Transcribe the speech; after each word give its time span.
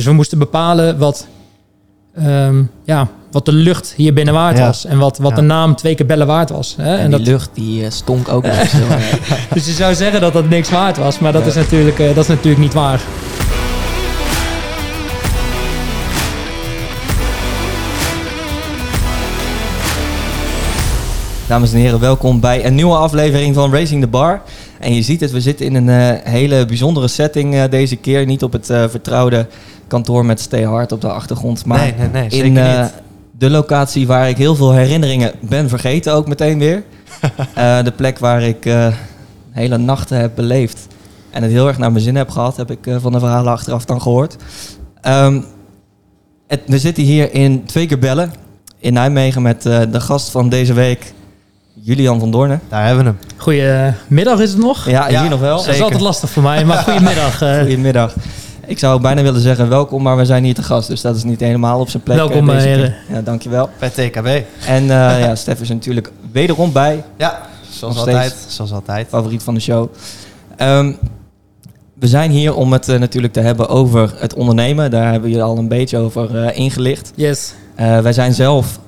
Dus 0.00 0.08
we 0.08 0.14
moesten 0.14 0.38
bepalen 0.38 0.98
wat, 0.98 1.26
ehm, 2.16 2.62
ja, 2.84 3.08
wat 3.30 3.44
de 3.44 3.52
lucht 3.52 3.92
hier 3.96 4.12
binnen 4.12 4.34
waard 4.34 4.58
Ja. 4.58 4.66
was. 4.66 4.84
En 4.84 4.98
wat, 4.98 5.18
wat 5.18 5.30
Ja. 5.30 5.36
de 5.36 5.42
naam 5.42 5.76
twee 5.76 5.94
keer 5.94 6.06
bellen 6.06 6.26
waard 6.26 6.50
was. 6.50 6.74
Hè? 6.76 6.94
En, 6.94 6.98
En 6.98 7.08
die 7.10 7.18
dat, 7.18 7.26
lucht 7.26 7.50
die 7.54 7.84
eh, 7.84 7.90
stonk 7.90 8.28
ook 8.28 8.44
dus 9.54 9.66
je 9.66 9.72
zou 9.72 9.94
zeggen 9.94 10.20
dat 10.20 10.32
dat 10.32 10.48
niks 10.48 10.70
waard 10.70 10.96
was. 10.96 11.18
Maar 11.18 11.32
dat, 11.32 11.42
Ja. 11.42 11.48
is, 11.48 11.54
natuurlijk, 11.54 11.98
eh, 11.98 12.06
dat 12.06 12.16
is 12.24 12.26
natuurlijk 12.28 12.62
niet 12.62 12.74
waar. 12.74 13.00
Dames 21.48 21.72
en 21.72 21.78
heren, 21.78 22.00
welkom 22.00 22.40
bij 22.40 22.66
een 22.66 22.74
nieuwe 22.74 22.96
aflevering 22.96 23.54
van 23.54 23.72
Racing 23.72 24.00
the 24.02 24.08
Bar. 24.08 24.42
En 24.78 24.94
je 24.94 25.02
ziet 25.02 25.20
het, 25.20 25.30
we 25.30 25.40
zitten 25.40 25.66
in 25.66 25.74
een 25.74 25.88
eh, 25.88 26.32
hele 26.32 26.64
bijzondere 26.64 27.08
setting 27.08 27.54
eh, 27.54 27.62
deze 27.70 27.96
keer. 27.96 28.26
Niet 28.26 28.42
op 28.42 28.52
het 28.52 28.70
eh, 28.70 28.84
vertrouwde 28.88 29.46
kantoor 29.90 30.24
met 30.24 30.40
Stay 30.40 30.64
Hard 30.64 30.92
op 30.92 31.00
de 31.00 31.12
achtergrond. 31.12 31.64
Maar 31.64 31.78
nee, 31.78 31.94
nee, 31.98 32.08
nee, 32.08 32.30
zeker 32.30 32.46
in 32.46 32.56
eh, 32.56 32.80
niet. 32.80 32.92
de 33.38 33.50
locatie 33.50 34.06
waar 34.06 34.28
ik 34.28 34.36
heel 34.36 34.54
veel 34.54 34.72
herinneringen 34.72 35.32
ben 35.40 35.68
vergeten 35.68 36.12
ook 36.12 36.28
meteen 36.28 36.58
weer. 36.58 36.82
Eh, 37.54 37.82
de 37.82 37.90
plek 37.90 38.18
waar 38.18 38.42
ik 38.42 38.66
eh, 38.66 38.86
hele 39.50 39.78
nachten 39.78 40.18
heb 40.18 40.32
beleefd. 40.34 40.86
En 41.30 41.42
het 41.42 41.52
heel 41.52 41.68
erg 41.68 41.78
naar 41.78 41.92
mijn 41.92 42.04
zin 42.04 42.16
heb 42.16 42.30
gehad, 42.30 42.56
heb 42.56 42.70
ik 42.70 42.86
eh, 42.86 42.96
van 43.00 43.12
de 43.12 43.18
verhalen 43.18 43.52
achteraf 43.52 43.84
dan 43.84 44.02
gehoord. 44.02 44.36
Ehm, 45.00 45.40
het, 46.46 46.60
we 46.66 46.78
zitten 46.78 47.02
hier 47.02 47.34
in 47.34 47.64
Twee 47.64 47.86
keer 47.86 47.98
Bellen 47.98 48.32
in 48.78 48.92
Nijmegen 48.92 49.42
met 49.42 49.66
eh, 49.66 49.80
de 49.92 50.00
gast 50.00 50.30
van 50.30 50.48
deze 50.48 50.72
week, 50.72 51.12
Julian 51.74 52.18
van 52.20 52.30
Doornen. 52.30 52.60
Daar 52.68 52.86
hebben 52.86 53.04
we 53.04 53.10
hem. 53.10 53.18
Goedemiddag 53.36 54.40
is 54.40 54.50
het 54.50 54.58
nog. 54.58 54.88
Ja, 54.90 55.08
Ja, 55.08 55.20
hier 55.20 55.30
nog 55.30 55.40
wel. 55.40 55.56
Dat 55.56 55.74
is 55.74 55.80
altijd 55.82 56.00
lastig 56.00 56.30
voor 56.30 56.42
mij, 56.42 56.64
maar 56.64 56.76
goedemiddag. 56.88 57.38
Goedemiddag. 57.38 58.14
Ik 58.70 58.78
zou 58.78 59.00
bijna 59.00 59.22
willen 59.22 59.40
zeggen 59.40 59.68
welkom, 59.68 60.02
maar 60.02 60.16
we 60.16 60.24
zijn 60.24 60.44
hier 60.44 60.54
te 60.54 60.62
gast, 60.62 60.88
dus 60.88 61.00
dat 61.00 61.16
is 61.16 61.24
niet 61.24 61.40
helemaal 61.40 61.80
op 61.80 61.90
zijn 61.90 62.02
plek. 62.02 62.16
Welkom, 62.16 62.48
eh, 62.50 62.54
deze 62.54 62.68
eh, 62.68 62.74
keer. 62.74 62.82
heren. 62.82 62.94
Ja, 63.08 63.22
dankjewel. 63.22 63.70
Bij 63.78 63.88
TKB. 63.90 64.26
En 64.66 64.82
eh 64.82 65.20
ja, 65.20 65.34
Stef 65.40 65.60
is 65.60 65.68
er 65.68 65.74
natuurlijk 65.74 66.12
wederom 66.32 66.72
bij, 66.72 67.04
Ja, 67.16 67.40
zoals 67.70 67.96
altijd. 67.96 68.36
Zoals 68.48 68.72
altijd. 68.72 69.08
favoriet 69.08 69.42
van 69.42 69.54
de 69.54 69.60
show. 69.60 69.88
Ehm, 70.56 70.92
we 71.94 72.06
zijn 72.06 72.30
hier 72.30 72.54
om 72.54 72.72
het 72.72 72.86
natuurlijk 72.86 73.32
te 73.32 73.40
hebben 73.40 73.68
over 73.68 74.12
het 74.16 74.34
ondernemen. 74.34 74.90
Daar 74.90 75.10
hebben 75.10 75.30
jullie 75.30 75.44
al 75.44 75.58
een 75.58 75.68
beetje 75.68 75.98
over 75.98 76.44
eh, 76.44 76.58
ingelicht. 76.58 77.12
yes. 77.14 77.54
Eh, 77.74 77.98
wij 77.98 78.12
zijn 78.12 78.34
zelf 78.34 78.78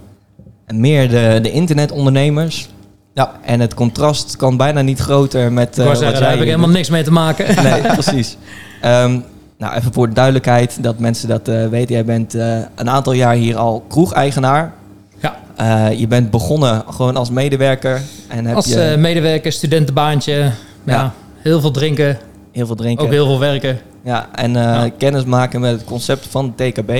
meer 0.74 1.08
de, 1.08 1.38
de 1.42 1.50
internetondernemers. 1.50 2.68
Ja. 3.14 3.32
En 3.44 3.60
het 3.60 3.74
contrast 3.74 4.36
kan 4.36 4.56
bijna 4.56 4.80
niet 4.80 4.98
groter 4.98 5.52
met 5.52 5.68
Ik 5.68 5.72
eh 5.72 5.76
wou 5.76 5.88
wat 5.88 5.98
zeggen, 5.98 6.12
jij 6.18 6.20
daar 6.20 6.30
heb 6.30 6.40
ik 6.40 6.48
helemaal 6.48 6.74
niks 6.76 6.90
mee 6.90 7.02
te 7.02 7.12
maken. 7.12 7.62
Nee, 7.62 7.80
precies. 7.80 8.36
Ehm, 8.80 9.18
nou, 9.62 9.74
even 9.74 9.92
voor 9.92 10.08
de 10.08 10.14
duidelijkheid, 10.14 10.82
dat 10.82 10.98
mensen 10.98 11.28
dat 11.28 11.48
eh, 11.48 11.66
weten. 11.68 11.94
Jij 11.94 12.04
bent 12.04 12.34
eh, 12.34 12.58
een 12.74 12.90
aantal 12.90 13.12
jaar 13.12 13.34
hier 13.34 13.56
al 13.56 13.84
kroegeigenaar. 13.88 14.72
Ja. 15.20 15.36
Eh, 15.56 15.98
je 15.98 16.06
bent 16.06 16.30
begonnen 16.30 16.84
gewoon 16.90 17.16
als 17.16 17.30
medewerker. 17.30 18.00
En 18.28 18.46
heb 18.46 18.56
Als 18.56 18.66
je 18.66 18.94
medewerker, 18.98 19.52
studentenbaantje. 19.52 20.32
Ja. 20.32 20.52
Ja. 20.84 21.12
heel 21.36 21.60
veel 21.60 21.70
drinken, 21.70 22.18
heel 22.52 22.66
veel 22.66 22.74
drinken. 22.74 23.04
ook 23.04 23.10
heel 23.10 23.26
veel 23.26 23.38
werken. 23.38 23.78
Ja, 24.04 24.28
en 24.34 24.52
Ja. 24.52 24.90
kennis 24.98 25.24
maken 25.24 25.60
met 25.60 25.72
het 25.72 25.84
concept 25.84 26.26
van 26.26 26.54
TKB. 26.54 26.90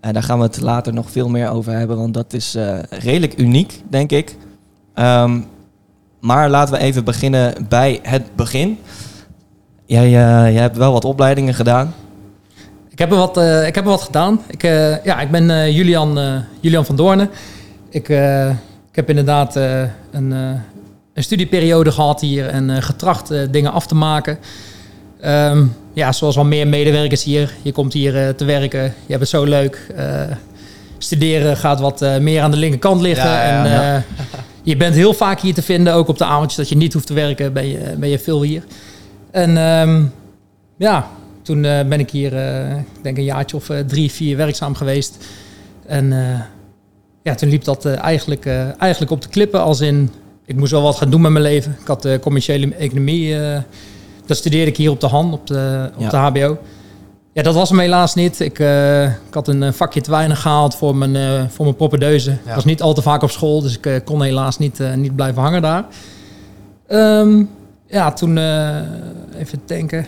En 0.00 0.12
daar 0.12 0.22
gaan 0.22 0.38
we 0.38 0.44
het 0.44 0.60
later 0.60 0.92
nog 0.92 1.10
veel 1.10 1.28
meer 1.28 1.50
over 1.50 1.72
hebben, 1.72 1.96
want 1.96 2.14
dat 2.14 2.32
is 2.32 2.56
redelijk 2.90 3.38
uniek, 3.38 3.82
denk 3.88 4.10
ik. 4.10 4.36
Ehm, 4.94 5.40
maar 6.20 6.50
laten 6.50 6.74
we 6.74 6.80
even 6.80 7.04
beginnen 7.04 7.54
bij 7.68 7.98
het 8.02 8.36
begin. 8.36 8.78
Jij, 9.86 10.04
eh, 10.04 10.52
jij 10.52 10.62
hebt 10.62 10.76
wel 10.76 10.92
wat 10.92 11.04
opleidingen 11.04 11.54
gedaan. 11.54 11.94
Ik 12.90 12.98
heb 12.98 13.10
er 13.10 13.16
wat, 13.16 13.36
eh, 13.36 13.66
ik 13.66 13.74
heb 13.74 13.84
er 13.84 13.90
wat 13.90 14.02
gedaan. 14.02 14.40
Ik, 14.48 14.62
eh, 14.62 15.04
ja, 15.04 15.20
ik 15.20 15.30
ben 15.30 15.72
Julian, 15.72 16.44
Julian 16.60 16.84
van 16.84 16.96
Doornen. 16.96 17.30
Ik, 17.90 18.08
ik 18.88 18.96
heb 18.96 19.08
inderdaad 19.08 19.56
een, 19.56 20.30
een 21.14 21.22
studieperiode 21.22 21.92
gehad 21.92 22.20
hier 22.20 22.46
en 22.46 22.82
getracht 22.82 23.32
dingen 23.50 23.72
af 23.72 23.86
te 23.86 23.94
maken. 23.94 24.38
Ehm, 25.20 25.66
ja, 25.92 26.12
zoals 26.12 26.34
wel 26.34 26.44
meer 26.44 26.68
medewerkers 26.68 27.24
hier. 27.24 27.54
Je 27.62 27.72
komt 27.72 27.92
hier 27.92 28.34
te 28.34 28.44
werken, 28.44 28.82
je 28.82 29.06
hebt 29.06 29.20
het 29.20 29.28
zo 29.28 29.44
leuk. 29.44 29.86
Studeren 30.98 31.56
gaat 31.56 31.80
wat 31.80 32.04
meer 32.20 32.42
aan 32.42 32.50
de 32.50 32.56
linkerkant 32.56 33.00
liggen. 33.00 33.30
Ja, 33.30 33.42
ja, 33.42 33.64
en, 33.64 33.70
ja. 33.70 34.02
je 34.62 34.76
bent 34.76 34.94
heel 34.94 35.14
vaak 35.14 35.40
hier 35.40 35.54
te 35.54 35.62
vinden, 35.62 35.94
ook 35.94 36.08
op 36.08 36.18
de 36.18 36.24
avondjes 36.24 36.56
dat 36.56 36.68
je 36.68 36.76
niet 36.76 36.92
hoeft 36.92 37.06
te 37.06 37.14
werken, 37.14 37.52
ben 37.52 37.68
je, 37.68 37.94
ben 37.98 38.08
je 38.08 38.18
veel 38.18 38.42
hier. 38.42 38.62
En 39.32 39.56
ehm, 39.56 40.02
ja, 40.76 41.08
toen 41.42 41.64
eh, 41.64 41.84
ben 41.84 42.00
ik 42.00 42.10
hier, 42.10 42.36
eh, 42.36 42.76
ik 42.76 43.02
denk 43.02 43.16
een 43.16 43.24
jaartje 43.24 43.56
of 43.56 43.70
eh, 43.70 43.78
drie, 43.78 44.10
vier 44.10 44.36
werkzaam 44.36 44.74
geweest. 44.74 45.24
En 45.86 46.12
ja, 47.22 47.34
toen 47.34 47.48
liep 47.48 47.64
dat 47.64 47.84
eigenlijk, 47.84 48.46
eigenlijk 48.78 49.10
op 49.10 49.22
de 49.22 49.28
klippen. 49.28 49.62
Als 49.62 49.80
in, 49.80 50.10
ik 50.44 50.56
moest 50.56 50.70
wel 50.70 50.82
wat 50.82 50.96
gaan 50.96 51.10
doen 51.10 51.20
met 51.20 51.30
mijn 51.30 51.44
leven. 51.44 51.76
Ik 51.80 51.86
had 51.86 52.08
commerciële 52.20 52.74
economie. 52.74 53.36
dat 54.26 54.36
studeerde 54.36 54.70
ik 54.70 54.76
hier 54.76 54.90
op 54.90 55.00
de 55.00 55.06
Han, 55.06 55.32
op 55.32 55.46
de, 55.46 55.90
op 55.94 56.00
Ja. 56.00 56.08
de 56.08 56.16
HBO. 56.16 56.58
Ja, 57.32 57.42
dat 57.42 57.54
was 57.54 57.68
hem 57.68 57.78
helaas 57.78 58.14
niet. 58.14 58.40
Ik, 58.40 58.58
ik 59.28 59.34
had 59.34 59.48
een 59.48 59.74
vakje 59.74 60.00
te 60.00 60.10
weinig 60.10 60.40
gehaald 60.40 60.74
voor 60.74 60.96
mijn, 60.96 61.50
voor 61.50 61.64
mijn 61.64 61.76
propperdeuze. 61.76 62.30
Ik 62.30 62.54
was 62.54 62.64
niet 62.64 62.82
al 62.82 62.94
te 62.94 63.02
vaak 63.02 63.22
op 63.22 63.30
school, 63.30 63.60
dus 63.62 63.78
ik 63.80 64.02
kon 64.04 64.22
helaas 64.22 64.58
niet, 64.58 64.78
niet 64.96 65.16
blijven 65.16 65.42
hangen 65.42 65.62
daar. 65.62 65.84
Ehm, 66.86 67.42
ja, 67.92 68.12
toen 68.12 68.38
eh, 68.38 68.76
even 69.38 69.60
denken. 69.66 70.06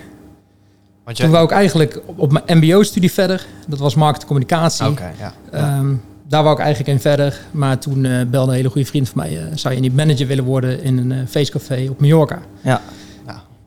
Want 1.05 1.17
Toen 1.17 1.31
wou 1.31 1.45
ik 1.45 1.51
eigenlijk 1.51 2.01
op, 2.07 2.19
op 2.19 2.33
mijn 2.33 2.59
mbo-studie 2.59 3.13
verder. 3.13 3.47
Dat 3.67 3.79
was 3.79 3.95
marketing 3.95 4.27
communicatie. 4.27 4.87
Oké, 4.87 5.11
ja. 5.19 5.33
Ehm, 5.51 5.95
daar 6.29 6.43
wou 6.43 6.55
ik 6.55 6.61
eigenlijk 6.63 6.93
in 6.95 7.01
verder. 7.01 7.41
Maar 7.51 7.79
toen 7.79 8.05
eh, 8.05 8.27
belde 8.27 8.51
een 8.51 8.57
hele 8.57 8.69
goede 8.71 8.87
vriend 8.87 9.09
van 9.09 9.23
mij... 9.23 9.39
eh, 9.39 9.45
zou 9.55 9.75
je 9.75 9.81
niet 9.81 9.97
manager 9.97 10.27
willen 10.27 10.45
worden 10.45 10.83
in 10.83 10.99
een 10.99 11.13
eh, 11.13 11.19
feestcafé 11.29 11.87
op 11.91 12.01
Mallorca? 12.01 12.39
Ja. 12.61 12.81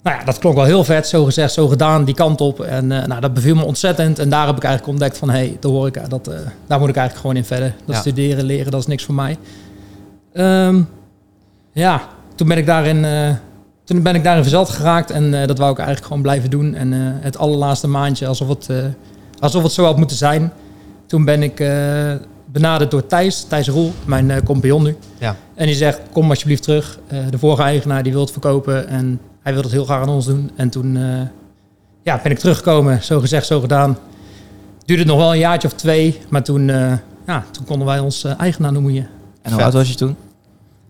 Nou 0.04 0.20
ja, 0.20 0.26
dat 0.26 0.40
klonk 0.40 0.56
wel 0.56 0.66
heel 0.66 0.84
vet. 0.84 1.08
Zo 1.08 1.26
gezegd, 1.26 1.54
zo 1.54 1.68
gedaan, 1.68 2.06
die 2.06 2.16
kant 2.16 2.42
op. 2.42 2.60
En 2.62 2.88
nou, 2.88 3.20
dat 3.20 3.34
beviel 3.34 3.56
me 3.56 3.64
ontzettend. 3.64 4.20
En 4.20 4.30
daar 4.30 4.48
heb 4.48 4.56
ik 4.56 4.64
eigenlijk 4.64 4.92
ontdekt 4.94 5.18
van... 5.18 5.30
hé, 5.30 5.38
hey, 5.38 5.58
de 5.60 5.68
horeca, 5.68 6.08
dat, 6.08 6.26
daar 6.68 6.80
moet 6.80 6.90
ik 6.90 6.96
eigenlijk 6.96 7.16
gewoon 7.16 7.36
in 7.36 7.46
verder. 7.46 7.74
Dat 7.86 7.96
Ja. 7.96 8.02
studeren, 8.02 8.44
leren, 8.44 8.72
dat 8.72 8.80
is 8.80 8.88
niks 8.88 9.04
voor 9.06 9.16
mij. 9.16 9.38
Ehm, 10.34 10.82
ja, 11.72 12.02
toen 12.36 12.48
ben 12.48 12.58
ik 12.58 12.66
daarin... 12.66 13.06
toen 13.88 14.02
ben 14.02 14.16
ik 14.16 14.24
daarin 14.24 14.42
verzeld 14.44 14.70
geraakt 14.70 15.12
en 15.12 15.42
eh, 15.42 15.48
dat 15.48 15.58
wou 15.58 15.72
ik 15.72 15.78
eigenlijk 15.78 16.08
gewoon 16.08 16.22
blijven 16.22 16.50
doen. 16.50 16.76
En 16.76 16.94
eh, 16.94 17.00
het 17.02 17.38
allerlaatste 17.38 17.88
maandje, 17.88 18.28
alsof 18.28 18.48
het, 18.48 18.70
eh, 18.70 18.78
alsof 19.40 19.64
het 19.64 19.72
zo 19.72 19.84
had 19.84 19.98
moeten 19.98 20.18
zijn. 20.18 20.52
Toen 21.06 21.26
ben 21.26 21.44
ik 21.44 21.56
benaderd 22.46 22.92
door 22.92 23.06
Thijs, 23.06 23.44
Thijs 23.44 23.68
Roel, 23.68 23.94
mijn 24.06 24.44
compagnon 24.44 24.84
nu. 24.84 24.98
Ja. 25.18 25.36
En 25.56 25.66
die 25.66 25.76
zegt, 25.76 26.00
kom 26.12 26.30
alsjeblieft 26.30 26.64
terug. 26.64 27.00
De 27.30 27.38
vorige 27.38 27.62
eigenaar 27.62 28.04
die 28.04 28.12
wil 28.12 28.22
het 28.22 28.32
verkopen 28.32 28.88
en 28.88 29.20
hij 29.42 29.54
wil 29.54 29.62
het 29.62 29.72
heel 29.72 29.86
graag 29.86 30.02
aan 30.02 30.10
ons 30.10 30.26
doen. 30.26 30.52
En 30.56 30.70
toen 30.70 30.98
ja, 32.04 32.20
ben 32.24 32.32
ik 32.32 32.40
teruggekomen, 32.40 33.04
zo 33.04 33.20
gezegd, 33.20 33.46
zo 33.46 33.60
gedaan. 33.60 33.98
Duurde 34.86 35.06
nog 35.06 35.18
wel 35.18 35.32
een 35.32 35.40
jaartje 35.40 35.68
of 35.68 35.74
twee, 35.74 36.20
maar 36.30 36.44
toen, 36.44 36.68
ja, 37.28 37.46
toen 37.52 37.66
konden 37.66 37.88
wij 37.88 38.00
ons 38.00 38.24
eigenaar 38.24 38.72
noemen. 38.72 39.08
En 39.42 39.52
hoe 39.52 39.64
oud 39.64 39.74
was 39.74 39.90
je 39.90 39.96
toen? 39.96 40.16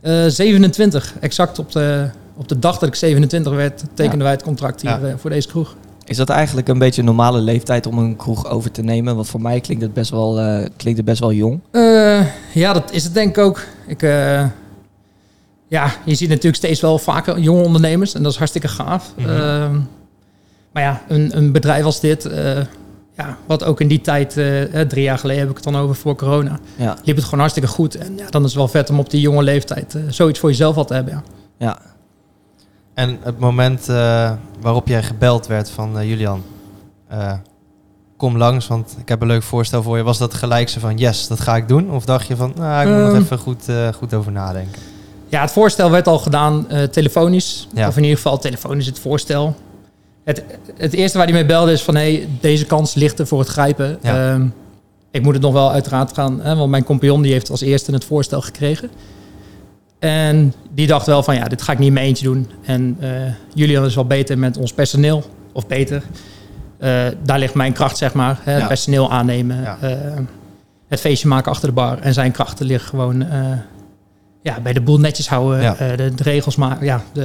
Eh, 0.01 0.25
27, 0.27 1.13
exact 1.19 1.59
op 1.59 1.71
de, 1.71 2.09
op 2.37 2.47
de 2.47 2.59
dag 2.59 2.77
dat 2.77 2.89
ik 2.89 2.95
27 2.95 3.53
werd, 3.53 3.83
tekenden 3.93 4.23
wij 4.23 4.31
het 4.31 4.43
contract 4.43 4.81
hier 4.81 5.05
eh, 5.05 5.13
voor 5.17 5.29
deze 5.29 5.47
kroeg. 5.47 5.75
Is 6.05 6.17
dat 6.17 6.29
eigenlijk 6.29 6.67
een 6.67 6.79
beetje 6.79 7.01
een 7.01 7.07
normale 7.07 7.39
leeftijd 7.39 7.85
om 7.85 7.97
een 7.97 8.15
kroeg 8.15 8.49
over 8.49 8.71
te 8.71 8.81
nemen? 8.81 9.15
Want 9.15 9.27
voor 9.27 9.41
mij 9.41 9.59
klinkt 9.59 9.83
het 9.83 9.93
best 9.93 10.11
wel, 10.11 10.39
eh, 10.39 10.65
klinkt 10.75 10.97
het 10.97 11.05
best 11.05 11.19
wel 11.19 11.31
jong. 11.31 11.59
Eh, 11.71 12.25
ja, 12.53 12.73
dat 12.73 12.91
is 12.91 13.03
het 13.03 13.13
denk 13.13 13.37
ik 13.37 13.43
ook. 13.43 13.63
Ik, 13.87 14.01
ja, 15.67 15.91
je 16.05 16.15
ziet 16.15 16.29
natuurlijk 16.29 16.55
steeds 16.55 16.81
wel 16.81 16.97
vaker 16.97 17.39
jonge 17.39 17.63
ondernemers 17.63 18.13
en 18.13 18.23
dat 18.23 18.31
is 18.31 18.37
hartstikke 18.37 18.67
gaaf. 18.67 19.13
Mhm. 19.15 19.29
Ehm, 19.29 19.79
maar 20.71 20.83
ja, 20.83 21.01
een, 21.07 21.37
een 21.37 21.51
bedrijf 21.51 21.83
als 21.83 21.99
dit, 21.99 22.29
ja, 23.15 23.37
wat 23.45 23.63
ook 23.63 23.81
in 23.81 23.87
die 23.87 24.01
tijd, 24.01 24.29
drie 24.87 25.03
jaar 25.03 25.17
geleden 25.17 25.41
heb 25.41 25.49
ik 25.49 25.55
het 25.55 25.73
dan 25.73 25.77
over 25.77 25.95
voor 25.95 26.15
corona, 26.15 26.59
Ja, 26.75 26.97
liep 27.03 27.15
het 27.15 27.25
gewoon 27.25 27.39
hartstikke 27.39 27.69
goed. 27.69 27.95
En 27.95 28.17
ja, 28.17 28.29
dan 28.29 28.41
is 28.41 28.47
het 28.47 28.57
wel 28.57 28.67
vet 28.67 28.89
om 28.89 28.99
op 28.99 29.09
die 29.09 29.21
jonge 29.21 29.43
leeftijd 29.43 29.97
zoiets 30.09 30.39
voor 30.39 30.49
jezelf 30.49 30.77
al 30.77 30.85
te 30.85 30.93
hebben. 30.93 31.13
Ja. 31.13 31.23
ja. 31.57 31.95
En 32.97 33.17
het 33.21 33.39
moment 33.39 33.89
eh, 33.89 34.31
waarop 34.61 34.87
jij 34.87 35.03
gebeld 35.03 35.47
werd 35.47 35.69
van 35.69 35.99
eh, 35.99 36.09
Julian, 36.09 36.43
eh, 37.07 37.33
kom 38.17 38.37
langs, 38.37 38.67
want 38.67 38.95
ik 38.99 39.09
heb 39.09 39.21
een 39.21 39.27
leuk 39.27 39.43
voorstel 39.43 39.83
voor 39.83 39.97
je. 39.97 40.03
Was 40.03 40.17
dat 40.17 40.33
gelijk 40.33 40.69
zo 40.69 40.79
van, 40.79 40.97
yes, 40.97 41.27
dat 41.27 41.39
ga 41.39 41.55
ik 41.55 41.67
doen? 41.67 41.91
Of 41.91 42.05
dacht 42.05 42.27
je 42.27 42.35
van, 42.35 42.53
nou, 42.55 42.81
ik 42.81 42.93
moet 42.93 43.03
Ehm. 43.03 43.13
nog 43.13 43.23
even 43.23 43.37
goed, 43.37 43.63
goed 43.95 44.13
over 44.13 44.31
nadenken? 44.31 44.81
Ja, 45.27 45.41
het 45.41 45.51
voorstel 45.51 45.91
werd 45.91 46.07
al 46.07 46.19
gedaan 46.19 46.67
telefonisch. 46.91 47.67
Ja. 47.73 47.87
Of 47.87 47.95
in 47.97 48.01
ieder 48.03 48.17
geval 48.17 48.37
telefonisch 48.37 48.85
het 48.85 48.99
voorstel. 48.99 49.55
Het, 50.23 50.43
het 50.77 50.93
eerste 50.93 51.17
waar 51.17 51.27
hij 51.27 51.35
mee 51.35 51.45
belde 51.45 51.71
is 51.71 51.83
van... 51.83 51.95
Hey, 51.95 52.27
deze 52.39 52.65
kans 52.65 52.93
ligt 52.93 53.19
er 53.19 53.27
voor 53.27 53.39
het 53.39 53.47
grijpen. 53.47 53.97
Ja. 54.01 54.33
Ehm, 54.33 54.47
ik 55.11 55.21
moet 55.21 55.33
het 55.33 55.41
nog 55.41 55.53
wel 55.53 55.71
uiteraard 55.71 56.13
gaan... 56.13 56.41
Hè, 56.41 56.55
want 56.55 56.69
mijn 56.69 56.83
compagnon 56.83 57.21
die 57.21 57.31
heeft 57.31 57.49
als 57.49 57.61
eerste 57.61 57.91
het 57.91 58.05
voorstel 58.05 58.41
gekregen. 58.41 58.89
En 59.99 60.53
die 60.73 60.87
dacht 60.87 61.05
wel 61.05 61.23
van... 61.23 61.35
Ja, 61.35 61.43
dit 61.47 61.61
ga 61.61 61.71
ik 61.71 61.77
niet 61.77 61.87
in 61.87 61.93
mijn 61.93 62.05
eentje 62.05 62.23
doen. 62.25 62.49
En 62.65 62.97
eh, 62.99 63.09
Julian 63.53 63.85
is 63.85 63.95
wel 63.95 64.05
beter 64.05 64.37
met 64.37 64.57
ons 64.57 64.73
personeel. 64.73 65.23
Of 65.53 65.67
beter. 65.67 66.03
Eh, 66.79 67.05
daar 67.23 67.39
ligt 67.39 67.53
mijn 67.53 67.73
kracht, 67.73 67.97
zeg 67.97 68.13
maar. 68.13 68.39
Hè, 68.43 68.51
Ja. 68.51 68.57
Het 68.57 68.67
personeel 68.67 69.11
aannemen, 69.11 69.61
Ja. 69.61 69.77
eh, 69.81 69.91
het 70.87 70.99
feestje 70.99 71.27
maken 71.27 71.51
achter 71.51 71.67
de 71.67 71.73
bar. 71.73 71.99
En 71.99 72.13
zijn 72.13 72.31
krachten 72.31 72.65
liggen 72.65 72.89
gewoon 72.89 73.21
eh, 73.29 73.39
ja, 74.41 74.59
bij 74.63 74.73
de 74.73 74.81
boel 74.81 74.97
netjes 74.99 75.29
houden, 75.29 75.61
Ja. 75.61 75.75
eh, 75.75 75.97
de, 75.97 76.15
de 76.15 76.23
regels 76.23 76.55
maken. 76.55 76.85
Ja, 76.85 77.01
de, 77.13 77.21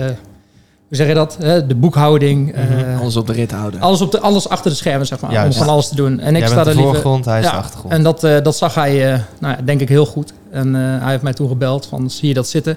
hoe 0.89 0.97
zeg 0.97 1.07
je 1.09 1.15
dat? 1.15 1.37
Hè, 1.41 1.67
de 1.67 1.75
boekhouding. 1.75 2.55
eh, 2.55 2.65
Mhm. 2.69 2.99
Alles 3.01 3.17
op 3.17 3.27
de 3.27 3.33
rit 3.33 3.51
houden. 3.51 3.81
alles, 3.81 4.01
op 4.01 4.11
de, 4.11 4.21
alles 4.21 4.49
achter 4.49 4.71
de 4.71 4.77
schermen, 4.77 5.07
zeg 5.07 5.21
maar. 5.21 5.33
Juist. 5.33 5.59
Om 5.59 5.65
van 5.65 5.73
alles 5.73 5.89
te 5.89 5.95
doen. 5.95 6.21
En 6.21 6.35
ik 6.35 6.39
Jij 6.41 6.47
sta 6.47 6.55
bent 6.57 6.67
er 6.67 6.73
de 6.73 6.79
liever... 6.79 6.95
voorgrond, 6.95 7.25
hij 7.25 7.41
is 7.41 7.47
de 7.47 7.53
achtergrond. 7.53 7.93
En 7.95 8.03
dat, 8.03 8.25
eh, 8.25 8.43
dat 8.43 8.57
zag 8.57 8.75
hij, 8.75 9.13
eh, 9.13 9.19
nou 9.41 9.57
ja, 9.57 9.63
denk 9.65 9.81
ik, 9.81 9.89
heel 9.89 10.07
goed. 10.07 10.33
En 10.53 10.75
eh, 10.75 11.01
hij 11.01 11.11
heeft 11.11 11.23
mij 11.23 11.33
toen 11.33 11.49
gebeld 11.49 11.87
van, 11.87 12.11
zie 12.11 12.29
je 12.29 12.35
dat 12.35 12.49
zitten? 12.49 12.77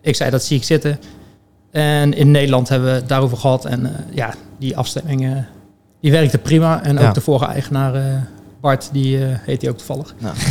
Ik 0.00 0.16
zei, 0.16 0.30
dat 0.30 0.42
zie 0.44 0.56
ik 0.56 0.64
zitten. 0.64 0.98
En 1.70 2.14
in 2.14 2.30
Nederland 2.30 2.68
hebben 2.68 2.88
we 2.88 2.94
het 2.94 3.08
daarover 3.08 3.36
gehad. 3.36 3.64
En 3.64 3.86
eh, 3.86 3.92
ja, 4.14 4.34
die 4.58 4.76
afstemming, 4.76 5.24
eh, 5.24 5.30
die 6.00 6.10
werkte 6.10 6.38
prima. 6.38 6.82
En 6.82 6.96
ook 6.98 7.02
Ja. 7.04 7.12
de 7.12 7.20
vorige 7.20 7.44
eigenaar, 7.46 8.26
Bart, 8.60 8.88
die 8.92 9.16
heet 9.20 9.60
hij 9.62 9.70
ook 9.70 9.76
toevallig. 9.76 10.14
Nou. 10.18 10.34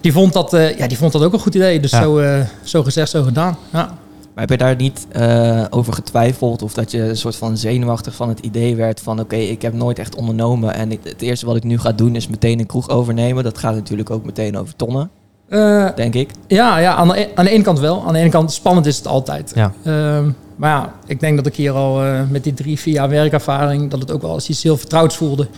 Die, 0.00 0.12
vond 0.12 0.32
dat, 0.32 0.50
ja, 0.50 0.86
die 0.86 0.96
vond 0.98 1.12
dat 1.12 1.22
ook 1.22 1.32
een 1.32 1.38
goed 1.38 1.54
idee. 1.54 1.80
Dus 1.80 1.90
Ja. 1.90 2.02
zo, 2.02 2.22
zo 2.62 2.82
gezegd, 2.82 3.10
zo 3.10 3.22
gedaan. 3.22 3.56
Ja. 3.72 3.84
Maar 4.34 4.46
heb 4.46 4.50
je 4.50 4.56
daar 4.56 4.76
niet 4.76 5.06
over 5.70 5.92
getwijfeld 5.92 6.62
of 6.62 6.74
dat 6.74 6.90
je 6.90 7.00
een 7.02 7.16
soort 7.16 7.36
van 7.36 7.56
zenuwachtig 7.56 8.14
van 8.14 8.28
het 8.28 8.38
idee 8.40 8.76
werd 8.76 9.00
van 9.00 9.20
oké, 9.20 9.36
ik 9.36 9.62
heb 9.62 9.72
nooit 9.72 9.98
echt 9.98 10.14
ondernomen 10.14 10.74
en 10.74 10.92
ik- 10.92 11.00
het 11.04 11.22
eerste 11.22 11.46
wat 11.46 11.56
ik 11.56 11.64
nu 11.64 11.78
ga 11.78 11.92
doen 11.92 12.16
is 12.16 12.28
meteen 12.28 12.58
een 12.58 12.66
kroeg 12.66 12.88
overnemen. 12.88 13.44
Dat 13.44 13.58
gaat 13.58 13.74
natuurlijk 13.74 14.10
ook 14.10 14.24
meteen 14.24 14.56
over 14.58 14.76
tonnen, 14.76 15.10
Eh, 15.48 15.88
denk 15.94 16.14
ik. 16.14 16.30
Ja, 16.46 16.78
ja 16.78 16.94
aan, 16.94 17.08
de, 17.08 17.20
e- 17.20 17.28
aan 17.34 17.44
de 17.44 17.50
ene 17.50 17.62
kant 17.62 17.78
wel. 17.78 18.06
Aan 18.06 18.12
de 18.12 18.18
ene 18.18 18.28
kant, 18.28 18.52
spannend 18.52 18.86
is 18.86 18.96
het 18.96 19.06
altijd. 19.06 19.52
Ja. 19.54 19.72
Ehm, 19.84 20.30
maar 20.56 20.70
ja, 20.70 20.94
ik 21.06 21.20
denk 21.20 21.36
dat 21.36 21.46
ik 21.46 21.54
hier 21.54 21.72
al 21.72 22.02
eh, 22.02 22.20
met 22.30 22.44
die 22.44 22.54
drie, 22.54 22.78
vier 22.78 22.94
jaar 22.94 23.08
werkervaring... 23.08 23.90
dat 23.90 24.00
het 24.00 24.10
ook 24.10 24.22
wel 24.22 24.30
als 24.30 24.48
iets 24.48 24.62
heel 24.62 24.76
vertrouwds 24.76 25.16
voelde. 25.16 25.48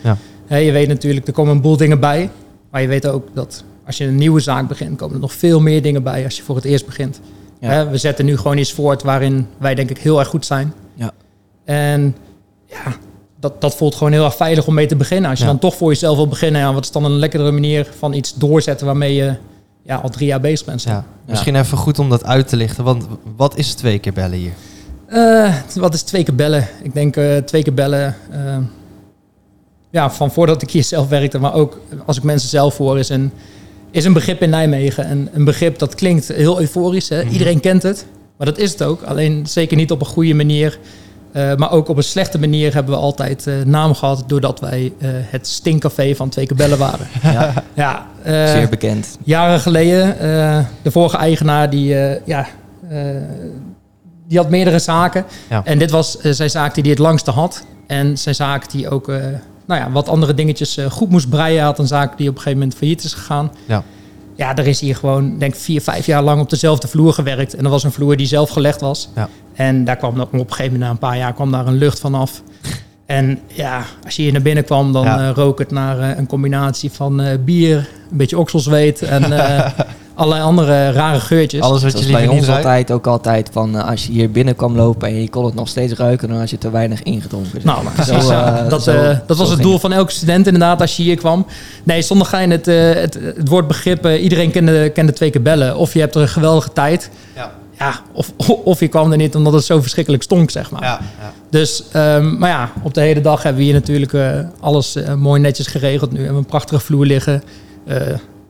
Ja. 0.48 0.56
Je 0.56 0.72
weet 0.72 0.88
natuurlijk, 0.88 1.26
er 1.26 1.32
komen 1.32 1.54
een 1.54 1.60
boel 1.60 1.76
dingen 1.76 2.00
bij. 2.00 2.30
Maar 2.70 2.82
je 2.82 2.88
weet 2.88 3.06
ook 3.06 3.28
dat 3.34 3.64
als 3.86 3.96
je 3.96 4.04
een 4.04 4.16
nieuwe 4.16 4.40
zaak 4.40 4.68
begint... 4.68 4.96
komen 4.96 5.14
er 5.14 5.20
nog 5.20 5.32
veel 5.32 5.60
meer 5.60 5.82
dingen 5.82 6.02
bij 6.02 6.24
als 6.24 6.36
je 6.36 6.42
voor 6.42 6.56
het 6.56 6.64
eerst 6.64 6.86
begint. 6.86 7.20
Ja. 7.60 7.88
We 7.88 7.96
zetten 7.96 8.24
nu 8.24 8.36
gewoon 8.36 8.58
iets 8.58 8.72
voort 8.72 9.02
waarin 9.02 9.46
wij 9.58 9.74
denk 9.74 9.90
ik 9.90 9.98
heel 9.98 10.18
erg 10.18 10.28
goed 10.28 10.46
zijn. 10.46 10.72
Ja. 10.94 11.10
En 11.64 12.16
ja, 12.66 12.96
dat, 13.40 13.60
dat 13.60 13.76
voelt 13.76 13.94
gewoon 13.94 14.12
heel 14.12 14.24
erg 14.24 14.36
veilig 14.36 14.66
om 14.66 14.74
mee 14.74 14.86
te 14.86 14.96
beginnen. 14.96 15.30
Als 15.30 15.38
je 15.38 15.44
dan 15.44 15.58
toch 15.58 15.74
voor 15.74 15.88
jezelf 15.88 16.16
wil 16.16 16.28
beginnen... 16.28 16.60
Ja, 16.60 16.72
wat 16.72 16.84
is 16.84 16.90
dan 16.90 17.04
een 17.04 17.18
lekkere 17.18 17.50
manier 17.50 17.88
van 17.98 18.12
iets 18.12 18.34
doorzetten... 18.34 18.86
waarmee 18.86 19.14
je 19.14 19.34
ja, 19.86 19.96
al 19.96 20.08
drie 20.08 20.26
jaar 20.26 20.40
bezig 20.40 20.66
bent. 20.66 20.82
Ja. 20.82 21.04
Misschien 21.26 21.56
even 21.56 21.78
goed 21.78 21.98
om 21.98 22.08
dat 22.08 22.24
uit 22.24 22.48
te 22.48 22.56
lichten. 22.56 22.84
Want 22.84 23.06
wat 23.36 23.56
is 23.56 23.74
twee 23.74 23.98
keer 23.98 24.12
bellen 24.12 24.38
hier? 24.38 24.52
Eh, 25.06 25.54
wat 25.74 25.94
is 25.94 26.02
twee 26.02 26.24
keer 26.24 26.34
bellen? 26.34 26.68
Ik 26.82 26.94
denk 26.94 27.16
eh, 27.16 27.36
twee 27.36 27.62
keer 27.62 27.74
bellen. 27.74 28.16
eh, 28.30 28.56
ja, 29.90 30.10
van 30.10 30.30
voordat 30.30 30.62
ik 30.62 30.70
hier 30.70 30.84
zelf 30.84 31.08
werkte, 31.08 31.38
maar 31.38 31.54
ook 31.54 31.80
als 32.06 32.16
ik 32.16 32.22
mensen 32.22 32.48
zelf 32.48 32.76
hoor, 32.76 32.98
is 32.98 33.08
een, 33.08 33.30
is 33.90 34.04
een 34.04 34.12
begrip 34.12 34.42
in 34.42 34.50
Nijmegen. 34.50 35.04
En 35.04 35.28
een 35.32 35.44
begrip 35.44 35.78
dat 35.78 35.94
klinkt 35.94 36.28
heel 36.28 36.60
euforisch. 36.60 37.08
Hè? 37.08 37.22
Mhm. 37.22 37.32
Iedereen 37.32 37.60
kent 37.60 37.82
het, 37.82 38.06
maar 38.36 38.46
dat 38.46 38.58
is 38.58 38.70
het 38.70 38.82
ook. 38.82 39.02
Alleen 39.02 39.46
zeker 39.46 39.76
niet 39.76 39.90
op 39.90 40.00
een 40.00 40.06
goede 40.06 40.34
manier. 40.34 40.78
Eh, 41.36 41.54
maar 41.56 41.70
ook 41.72 41.88
op 41.88 41.96
een 41.96 42.02
slechte 42.02 42.38
manier 42.38 42.74
hebben 42.74 42.94
we 42.94 43.00
altijd 43.00 43.46
eh, 43.46 43.54
naam 43.64 43.94
gehad 43.94 44.24
doordat 44.26 44.60
wij 44.60 44.92
eh, 44.98 45.08
het 45.12 45.46
stinkcafé 45.46 46.14
van 46.14 46.28
twee 46.28 46.46
keer 46.46 46.56
bellen 46.56 46.78
waren. 46.78 47.06
Ja, 47.22 47.52
ja, 47.74 48.06
eh, 48.22 48.50
zeer 48.50 48.68
bekend. 48.68 49.18
jaren 49.24 49.60
geleden, 49.60 50.18
eh, 50.18 50.64
de 50.82 50.90
vorige 50.90 51.16
eigenaar, 51.16 51.70
die, 51.70 51.98
eh, 51.98 52.20
ja, 52.26 52.46
eh, 52.88 52.98
die 54.28 54.38
had 54.38 54.50
meerdere 54.50 54.78
zaken. 54.78 55.24
Ja. 55.50 55.60
En 55.64 55.78
dit 55.78 55.90
was 55.90 56.18
zijn 56.20 56.50
zaak 56.50 56.74
die 56.74 56.82
hij 56.82 56.92
het 56.92 57.00
langste 57.00 57.30
had. 57.30 57.64
En 57.86 58.18
zijn 58.18 58.34
zaak 58.34 58.70
die 58.70 58.90
ook 58.90 59.08
eh, 59.08 59.16
nou 59.66 59.80
ja, 59.80 59.90
wat 59.90 60.08
andere 60.08 60.34
dingetjes 60.34 60.78
goed 60.90 61.10
moest 61.10 61.28
breien. 61.28 61.56
Hij 61.56 61.64
had 61.66 61.78
een 61.78 61.86
zaak 61.86 62.18
die 62.18 62.28
op 62.28 62.34
een 62.34 62.40
gegeven 62.40 62.58
moment 62.58 62.78
failliet 62.78 63.04
is 63.04 63.12
gegaan. 63.14 63.50
Ja. 63.66 63.82
Ja, 64.34 64.54
daar 64.54 64.66
is 64.66 64.80
hij 64.80 64.94
gewoon, 64.94 65.38
denk 65.38 65.54
ik, 65.54 65.60
vier, 65.60 65.80
vijf 65.80 66.06
jaar 66.06 66.22
lang 66.22 66.40
op 66.40 66.50
dezelfde 66.50 66.88
vloer 66.88 67.12
gewerkt. 67.12 67.54
En 67.54 67.62
dat 67.62 67.72
was 67.72 67.84
een 67.84 67.92
vloer 67.92 68.16
die 68.16 68.26
zelf 68.26 68.50
gelegd 68.50 68.80
was. 68.80 69.08
Ja. 69.14 69.28
En 69.56 69.84
daar 69.84 69.96
kwam 69.96 70.20
op 70.20 70.32
een 70.32 70.38
gegeven 70.40 70.64
moment, 70.64 70.80
na 70.80 70.90
een 70.90 70.98
paar 70.98 71.16
jaar, 71.16 71.32
kwam 71.32 71.50
daar 71.52 71.66
een 71.66 71.74
lucht 71.78 71.98
van 71.98 72.14
af. 72.14 72.42
En 73.06 73.38
ja, 73.46 73.82
als 74.04 74.16
je 74.16 74.22
hier 74.22 74.32
naar 74.32 74.42
binnen 74.42 74.64
kwam, 74.64 74.92
dan 74.92 75.04
Ja. 75.04 75.18
eh, 75.28 75.30
rook 75.34 75.58
het 75.58 75.70
naar 75.70 75.98
eh, 76.00 76.18
een 76.18 76.26
combinatie 76.26 76.90
van 76.92 77.20
eh, 77.20 77.38
bier, 77.44 77.76
een 78.10 78.16
beetje 78.16 78.38
okselzweet 78.38 79.02
en 79.02 79.32
eh, 79.38 79.70
allerlei 80.14 80.42
andere 80.42 80.90
rare 80.90 81.20
geurtjes. 81.20 81.60
Alles 81.62 81.82
wat 81.82 82.04
je 82.06 82.12
bij 82.12 82.20
niet 82.26 82.30
ons 82.30 82.48
altijd 82.48 82.90
ook 82.92 83.06
altijd 83.06 83.48
van 83.52 83.74
als 83.74 84.06
je 84.06 84.12
hier 84.12 84.30
binnen 84.30 84.56
kwam 84.56 84.76
lopen 84.76 85.08
en 85.08 85.20
je 85.22 85.28
kon 85.28 85.44
het 85.44 85.54
nog 85.54 85.68
steeds 85.68 85.92
ruiken, 85.92 86.28
dan 86.28 86.38
had 86.38 86.50
je 86.50 86.58
te 86.58 86.70
weinig 86.70 87.02
ingedronken. 87.02 87.60
Nou, 87.64 87.84
Zo, 87.84 87.90
precies. 87.94 88.28
dat, 88.68 88.82
zo- 88.82 88.92
eh, 89.02 89.18
dat 89.26 89.36
was 89.36 89.50
het 89.50 89.62
doel 89.62 89.78
van 89.78 89.92
elke 89.92 90.12
student 90.12 90.46
inderdaad 90.46 90.80
als 90.80 90.96
je 90.96 91.02
hier 91.02 91.16
kwam. 91.16 91.46
Nee, 91.82 92.02
zonder 92.02 92.26
gein, 92.26 92.50
het, 92.50 92.68
eh, 92.68 92.92
het, 92.92 93.14
het 93.14 93.48
woordbegrip, 93.48 94.04
eh, 94.04 94.22
iedereen 94.22 94.50
kende, 94.50 94.88
kende 94.88 95.12
twee 95.12 95.30
keer 95.30 95.42
bellen. 95.42 95.76
Of 95.76 95.92
je 95.92 96.00
hebt 96.00 96.14
er 96.14 96.20
een 96.20 96.28
geweldige 96.28 96.72
tijd. 96.72 97.10
Ja. 97.34 97.50
Ja, 97.78 98.00
of, 98.12 98.32
of 98.64 98.80
je 98.80 98.88
kwam 98.88 99.10
er 99.10 99.16
niet 99.16 99.34
omdat 99.34 99.52
het 99.52 99.64
zo 99.64 99.80
verschrikkelijk 99.80 100.22
stonk, 100.22 100.50
zeg 100.50 100.70
maar. 100.70 100.82
Ja, 100.82 101.00
ja. 101.20 101.32
Dus, 101.50 101.82
ehm, 101.92 102.38
maar 102.38 102.50
ja, 102.50 102.72
op 102.82 102.94
de 102.94 103.00
hele 103.00 103.20
dag 103.20 103.42
hebben 103.42 103.60
we 103.60 103.66
hier 103.66 103.74
natuurlijk 103.74 104.12
eh, 104.12 104.38
alles 104.60 104.96
eh, 104.96 105.14
mooi 105.14 105.40
netjes 105.40 105.66
geregeld. 105.66 106.10
Nu 106.10 106.16
hebben 106.16 106.34
we 106.34 106.40
een 106.40 106.46
prachtige 106.46 106.80
vloer 106.80 107.06
liggen. 107.06 107.42
Eh, 107.86 108.00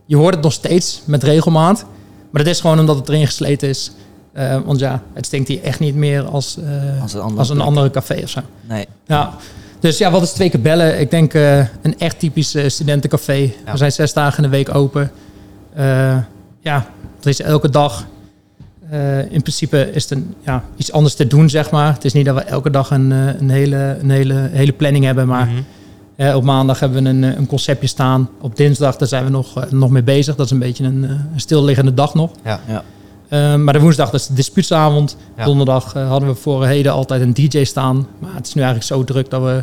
je 0.06 0.16
hoort 0.16 0.34
het 0.34 0.42
nog 0.42 0.52
steeds 0.52 1.02
met 1.04 1.22
regelmaat. 1.22 1.84
Maar 2.30 2.44
dat 2.44 2.54
is 2.54 2.60
gewoon 2.60 2.78
omdat 2.78 2.96
het 2.96 3.08
erin 3.08 3.26
gesleten 3.26 3.68
is. 3.68 3.90
Want 4.64 4.78
ja, 4.80 5.02
het 5.14 5.26
stinkt 5.26 5.48
hier 5.48 5.62
echt 5.62 5.80
niet 5.80 5.94
meer 5.94 6.24
als, 6.24 6.56
eh, 6.58 7.02
Als 7.02 7.14
een 7.14 7.20
andere 7.20 7.38
als 7.38 7.48
een 7.48 7.60
andere 7.60 7.90
café 7.90 8.20
of 8.22 8.28
zo. 8.28 8.40
Nee. 8.68 8.86
Ja, 9.06 9.34
dus 9.80 9.98
ja, 9.98 10.10
wat 10.10 10.22
is 10.22 10.32
twee 10.32 10.50
keer 10.50 10.60
bellen? 10.60 11.00
Ik 11.00 11.10
denk 11.10 11.34
eh, 11.34 11.58
een 11.58 11.98
echt 11.98 12.18
typisch 12.18 12.56
studentencafé. 12.66 13.32
Ja. 13.32 13.72
We 13.72 13.76
zijn 13.76 13.92
zes 13.92 14.12
dagen 14.12 14.44
in 14.44 14.50
de 14.50 14.56
week 14.56 14.74
open. 14.74 15.10
Eh, 15.74 16.18
ja, 16.60 16.86
er 17.22 17.28
is 17.28 17.40
elke 17.40 17.70
dag. 17.70 18.06
Eh, 18.90 19.18
in 19.18 19.42
principe 19.42 19.90
is 19.92 20.02
het 20.02 20.10
een, 20.18 20.34
ja, 20.44 20.64
iets 20.76 20.92
anders 20.92 21.14
te 21.14 21.26
doen, 21.26 21.50
zeg 21.50 21.70
maar. 21.70 21.92
Het 21.92 22.04
is 22.04 22.12
niet 22.12 22.24
dat 22.24 22.34
we 22.34 22.40
elke 22.40 22.70
dag 22.70 22.90
een, 22.90 23.12
eh, 23.12 23.18
een, 23.40 23.50
hele, 23.50 23.96
een 24.00 24.10
hele, 24.10 24.48
hele 24.52 24.72
planning 24.72 25.04
hebben. 25.04 25.26
Maar 25.26 25.46
Mhm. 25.46 25.56
eh, 26.16 26.34
op 26.36 26.42
maandag 26.44 26.80
hebben 26.80 27.02
we 27.02 27.08
een, 27.08 27.22
een 27.22 27.46
conceptje 27.46 27.86
staan. 27.88 28.28
Op 28.40 28.56
dinsdag 28.56 28.96
daar 28.96 29.08
zijn 29.08 29.24
we 29.24 29.30
nog, 29.30 29.70
nog 29.70 29.90
mee 29.90 30.02
bezig. 30.02 30.34
Dat 30.36 30.46
is 30.46 30.52
een 30.52 30.58
beetje 30.58 30.84
een, 30.84 31.04
eh, 31.04 31.10
een 31.10 31.40
stilliggende 31.40 31.94
dag 31.94 32.14
nog. 32.14 32.30
Ja. 32.44 32.60
Ja. 32.68 32.82
Maar 33.56 33.72
de 33.72 33.80
woensdag 33.80 34.10
dat 34.10 34.20
is 34.20 34.26
de 34.26 34.34
dispuutsavond. 34.34 35.16
Ja. 35.36 35.44
Donderdag 35.44 35.92
hadden 35.92 36.28
we 36.28 36.34
voor 36.34 36.66
heden 36.66 36.92
altijd 36.92 37.22
een 37.22 37.32
DJ 37.34 37.64
staan. 37.64 38.06
Maar 38.18 38.30
het 38.34 38.46
is 38.46 38.54
nu 38.54 38.62
eigenlijk 38.62 38.92
zo 38.92 39.04
druk 39.04 39.30
dat 39.30 39.42
we 39.42 39.62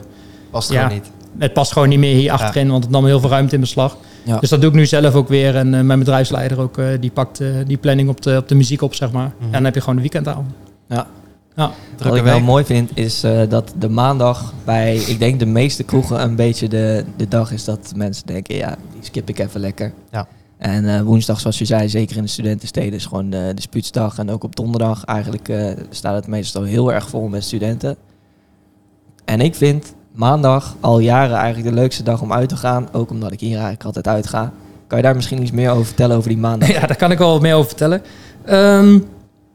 Past 0.52 0.72
Ja. 0.72 0.82
gewoon 0.82 0.98
niet. 0.98 1.12
het 1.40 1.54
past 1.54 1.72
gewoon 1.72 1.90
niet 1.90 2.00
meer 2.00 2.16
hier 2.16 2.32
achterin, 2.32 2.70
want 2.70 2.84
het 2.84 2.92
nam 2.92 3.06
heel 3.06 3.20
veel 3.20 3.30
ruimte 3.30 3.56
in 3.56 3.62
beslag. 3.62 3.98
Ja. 4.24 4.40
Dus 4.40 4.50
dat 4.50 4.62
doe 4.62 4.70
ik 4.70 4.76
nu 4.76 4.86
zelf 4.86 5.14
ook 5.14 5.28
weer. 5.28 5.56
En 5.56 5.74
eh, 5.74 5.82
mijn 5.82 6.00
bedrijfsleider 6.00 6.60
ook, 6.60 6.78
eh, 6.78 6.88
die 7.00 7.12
pakt 7.12 7.40
eh, 7.40 7.50
die 7.68 7.78
planning 7.78 8.10
op 8.10 8.22
de, 8.22 8.38
op 8.38 8.48
de 8.48 8.56
muziek 8.56 8.82
op, 8.82 8.96
zeg 8.96 9.12
maar. 9.12 9.34
Mhm. 9.38 9.46
En 9.46 9.52
dan 9.52 9.64
heb 9.64 9.74
je 9.74 9.80
gewoon 9.80 9.96
de 9.96 10.02
weekendavond. 10.02 10.50
Ja. 10.88 11.08
Ja. 11.56 11.72
Wat 11.98 12.16
ik 12.16 12.24
wel 12.24 12.34
week. 12.34 12.44
mooi 12.44 12.64
vind 12.64 12.92
is 12.94 13.24
eh, 13.24 13.42
dat 13.50 13.74
de 13.78 13.90
maandag 13.90 14.54
bij, 14.66 14.96
ik 14.96 15.20
denk 15.20 15.40
de 15.40 15.46
meeste 15.46 15.84
kroegen 15.84 16.22
een 16.22 16.36
beetje 16.36 16.68
de, 16.68 17.06
de 17.16 17.28
dag 17.28 17.52
is 17.52 17.64
dat 17.64 17.94
mensen 17.96 18.26
denken, 18.26 18.56
ja, 18.56 18.76
die 18.94 19.04
skip 19.04 19.30
ik 19.30 19.40
even 19.40 19.60
lekker. 19.60 19.94
Ja. 20.12 20.28
En 20.58 20.96
eh, 20.96 21.02
woensdag, 21.02 21.40
zoals 21.40 21.58
je 21.58 21.66
zei, 21.66 21.90
zeker 21.90 22.18
in 22.18 22.24
de 22.24 22.30
studentensteden, 22.30 22.94
is 22.94 23.06
gewoon 23.06 23.30
de, 23.30 23.52
de 23.56 23.62
spuutsdag. 23.62 24.18
En 24.18 24.30
ook 24.30 24.44
op 24.44 24.56
donderdag 24.56 25.04
eigenlijk 25.04 25.50
eh, 25.50 25.72
staat 25.90 26.16
het 26.16 26.28
meestal 26.28 26.64
heel 26.64 26.94
erg 26.94 27.10
vol 27.10 27.28
met 27.28 27.44
studenten. 27.44 27.96
En 29.26 29.42
ik 29.42 29.56
vind 29.56 29.94
maandag 30.14 30.76
al 30.80 31.00
jaren 31.00 31.38
eigenlijk 31.38 31.76
de 31.76 31.82
leukste 31.82 32.04
dag 32.04 32.22
om 32.22 32.34
uit 32.34 32.50
te 32.50 32.56
gaan. 32.56 32.88
Ook 32.92 33.10
omdat 33.10 33.32
ik 33.32 33.40
hier 33.40 33.54
eigenlijk 33.54 33.84
altijd 33.84 34.08
uitga. 34.08 34.52
Kan 34.88 34.98
je 34.98 35.04
daar 35.04 35.16
misschien 35.16 35.42
iets 35.42 35.52
meer 35.52 35.72
over 35.72 35.86
vertellen 35.86 36.18
over 36.18 36.30
die 36.30 36.38
maandag? 36.38 36.72
Ja, 36.74 36.88
daar 36.88 36.96
kan 36.96 37.12
ik 37.12 37.18
wel 37.18 37.32
wat 37.32 37.42
meer 37.42 37.56
over 37.56 37.68
vertellen. 37.68 38.02
Ehm, 38.46 39.00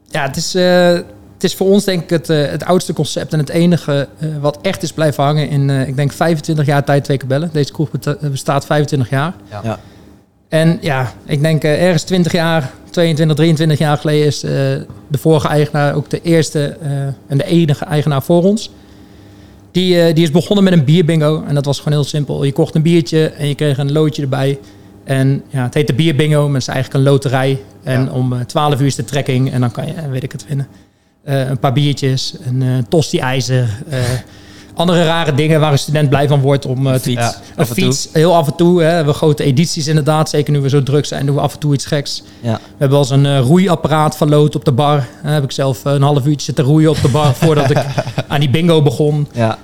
ja, 0.07 0.27
het 0.27 0.35
is, 0.35 0.55
eh, 0.55 0.93
het 1.33 1.43
is 1.43 1.55
voor 1.55 1.67
ons 1.67 1.83
denk 1.83 2.03
ik 2.03 2.09
het, 2.09 2.29
eh, 2.29 2.45
het 2.45 2.65
oudste 2.65 2.93
concept 2.93 3.33
en 3.33 3.39
het 3.39 3.49
enige 3.49 4.07
eh, 4.19 4.29
wat 4.41 4.59
echt 4.61 4.83
is 4.83 4.91
blijven 4.93 5.23
hangen 5.23 5.49
in, 5.49 5.69
eh, 5.69 5.87
ik 5.87 5.95
denk 5.95 6.11
25 6.11 6.65
jaar 6.65 6.83
tijd 6.83 7.03
twee 7.03 7.17
keer 7.17 7.27
bellen. 7.27 7.49
Deze 7.53 7.71
kroeg 7.71 7.89
bestaat 8.21 8.65
25 8.65 9.09
jaar. 9.09 9.33
Ja. 9.49 9.59
Ja. 9.63 9.79
En 10.49 10.77
ja, 10.81 11.13
ik 11.25 11.41
denk 11.41 11.63
eh, 11.63 11.83
ergens 11.83 12.03
20 12.03 12.31
jaar, 12.31 12.71
22, 12.89 13.35
23 13.35 13.77
jaar 13.77 13.97
geleden 13.97 14.25
is 14.25 14.43
eh, 14.43 14.51
de 15.07 15.17
vorige 15.17 15.47
eigenaar 15.47 15.95
ook 15.95 16.09
de 16.09 16.21
eerste 16.21 16.77
eh, 16.81 16.91
en 17.27 17.37
de 17.37 17.45
enige 17.45 17.85
eigenaar 17.85 18.23
voor 18.23 18.43
ons. 18.43 18.71
Die, 19.79 20.01
eh, 20.01 20.13
die 20.15 20.23
is 20.23 20.31
begonnen 20.31 20.63
met 20.63 20.73
een 20.73 20.83
bierbingo 20.83 21.43
en 21.47 21.55
dat 21.55 21.65
was 21.65 21.77
gewoon 21.77 21.93
heel 21.93 22.03
simpel. 22.03 22.43
Je 22.43 22.51
kocht 22.51 22.75
een 22.75 22.81
biertje 22.81 23.27
en 23.29 23.47
je 23.47 23.55
kreeg 23.55 23.77
een 23.77 23.91
loodje 23.91 24.21
erbij. 24.21 24.59
En 25.03 25.43
ja, 25.49 25.63
het 25.63 25.73
heette 25.73 25.93
bierbingo, 25.93 26.43
maar 26.45 26.53
het 26.53 26.61
is 26.61 26.67
eigenlijk 26.67 27.05
een 27.05 27.11
loterij. 27.11 27.59
En 27.83 28.03
Ja. 28.03 28.11
om 28.11 28.33
eh, 28.33 28.39
12 28.39 28.79
uur 28.79 28.85
is 28.85 28.95
de 28.95 29.03
trekking 29.03 29.51
en 29.51 29.59
dan 29.61 29.71
kan 29.71 29.85
je, 29.87 29.93
eh, 29.93 30.09
weet 30.09 30.23
ik 30.23 30.31
het, 30.31 30.45
winnen. 30.47 30.67
Eh, 31.23 31.49
een 31.49 31.59
paar 31.59 31.73
biertjes, 31.73 32.35
een 32.45 32.61
eh 32.61 32.67
tosti-ijzer, 32.89 33.69
eh, 33.89 33.99
andere 34.79 35.03
rare 35.03 35.33
dingen 35.33 35.59
waar 35.59 35.71
een 35.71 35.79
student 35.79 36.09
blij 36.09 36.27
van 36.27 36.41
wordt 36.41 36.65
om 36.65 36.87
eh, 36.87 36.93
te 36.93 36.99
Fiets, 36.99 37.37
een 37.55 37.65
fiets, 37.65 38.09
heel 38.13 38.35
af 38.35 38.47
en 38.47 38.55
toe. 38.55 38.81
Hè. 38.81 38.89
We 38.89 38.95
hebben 38.95 39.13
grote 39.13 39.43
edities 39.43 39.87
inderdaad. 39.87 40.29
Zeker 40.29 40.53
nu 40.53 40.59
we 40.59 40.69
zo 40.69 40.83
druk 40.83 41.05
zijn, 41.05 41.25
doen 41.25 41.35
we 41.35 41.41
af 41.41 41.53
en 41.53 41.59
toe 41.59 41.73
iets 41.73 41.85
geks. 41.85 42.23
Ja. 42.41 42.53
We 42.53 42.59
hebben 42.69 42.89
wel 42.89 42.99
eens 42.99 43.09
een 43.09 43.25
eh, 43.25 43.39
roeiapparaat 43.39 44.17
verloot 44.17 44.55
op 44.55 44.65
de 44.65 44.71
bar. 44.71 45.07
Daar 45.23 45.33
heb 45.33 45.43
ik 45.43 45.51
zelf 45.51 45.85
eh, 45.85 45.93
een 45.93 46.01
half 46.01 46.25
uurtje 46.25 46.45
zitten 46.45 46.63
roeien 46.63 46.89
op 46.89 47.01
de 47.01 47.09
bar 47.09 47.33
voordat 47.43 47.69
ik 47.69 47.85
aan 48.27 48.39
die 48.39 48.49
bingo 48.49 48.81
begon. 48.81 49.27
Ja. 49.33 49.57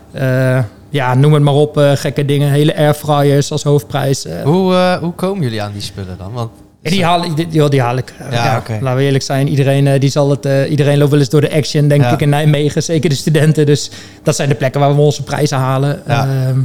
Ja, 0.89 1.13
noem 1.13 1.33
het 1.33 1.43
maar 1.43 1.53
op, 1.53 1.77
gekke 1.95 2.25
dingen. 2.25 2.51
Hele 2.51 2.75
airfryers 2.75 3.51
als 3.51 3.63
hoofdprijs. 3.63 4.25
Hoe, 4.43 4.97
hoe 5.01 5.13
komen 5.13 5.43
jullie 5.43 5.61
aan 5.61 5.71
die 5.71 5.81
spullen 5.81 6.17
dan? 6.17 6.31
Want 6.33 6.49
Die 6.91 7.03
haal, 7.05 7.21
die, 7.35 7.47
die, 7.47 7.69
die 7.69 7.81
haal 7.81 7.97
ik. 7.97 8.13
Ja. 8.31 8.63
Laten 8.81 8.95
we 8.95 9.03
eerlijk 9.03 9.23
zijn. 9.23 9.47
Iedereen, 9.47 9.87
eh, 9.87 9.99
die 9.99 10.09
zal 10.09 10.29
het, 10.29 10.45
eh, 10.45 10.69
iedereen 10.71 10.97
loopt 10.97 11.11
wel 11.11 11.19
eens 11.19 11.29
door 11.29 11.41
de 11.41 11.51
action, 11.53 11.87
denk 11.87 12.01
Ja. 12.01 12.11
ik, 12.11 12.21
in 12.21 12.29
Nijmegen. 12.29 12.83
Zeker 12.83 13.09
de 13.09 13.15
studenten. 13.15 13.65
Dus 13.65 13.89
dat 14.23 14.35
zijn 14.35 14.49
de 14.49 14.55
plekken 14.55 14.79
waar 14.79 14.95
we 14.95 15.01
onze 15.01 15.23
prijzen 15.23 15.57
halen. 15.57 16.01
Ja. 16.07 16.27
Ehm, 16.27 16.59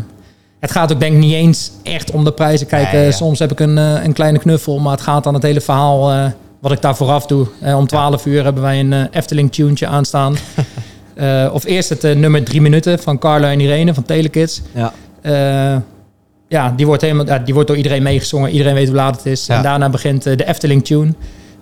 het 0.58 0.70
gaat 0.70 0.92
ook 0.92 1.00
denk 1.00 1.12
ik 1.12 1.18
niet 1.18 1.32
eens 1.34 1.70
echt 1.82 2.10
om 2.10 2.24
de 2.24 2.32
prijzen. 2.32 2.66
Kijk, 2.66 2.92
Nee, 2.92 3.06
eh, 3.06 3.12
soms 3.12 3.38
heb 3.38 3.50
ik 3.52 3.60
een, 3.60 3.76
een 3.76 4.12
kleine 4.12 4.38
knuffel. 4.38 4.78
Maar 4.78 4.92
het 4.92 5.00
gaat 5.00 5.26
aan 5.26 5.34
het 5.34 5.42
hele 5.42 5.60
verhaal 5.60 6.30
wat 6.60 6.72
ik 6.72 6.80
daar 6.82 6.96
vooraf 6.96 7.26
doe. 7.26 7.46
Om 7.76 7.86
12 7.86 8.26
uur 8.26 8.44
hebben 8.44 8.62
wij 8.62 8.80
een 8.80 9.08
Efteling 9.10 9.52
tuentje 9.52 9.86
aanstaan. 9.86 10.36
Of 11.52 11.64
eerst 11.64 11.88
het 11.88 12.02
nummer 12.02 12.44
drie 12.44 12.60
minuten 12.60 12.98
van 12.98 13.18
Carlo 13.18 13.46
en 13.46 13.60
Irene 13.60 13.94
van 13.94 14.02
Telekids. 14.02 14.60
Ja. 14.74 14.92
Ja, 16.50 16.72
die 16.76 16.86
wordt, 16.86 17.02
helemaal, 17.02 17.26
ja, 17.26 17.38
die 17.38 17.54
wordt 17.54 17.68
door 17.68 17.76
iedereen 17.76 18.02
meegezongen. 18.02 18.50
Iedereen 18.50 18.74
weet 18.74 18.86
hoe 18.86 18.96
laat 18.96 19.16
het 19.16 19.26
is. 19.26 19.46
Ja. 19.46 19.56
En 19.56 19.62
daarna 19.62 19.88
begint 19.88 20.26
eh, 20.26 20.36
de 20.36 20.46
Efteling 20.46 20.84
tune. 20.84 21.12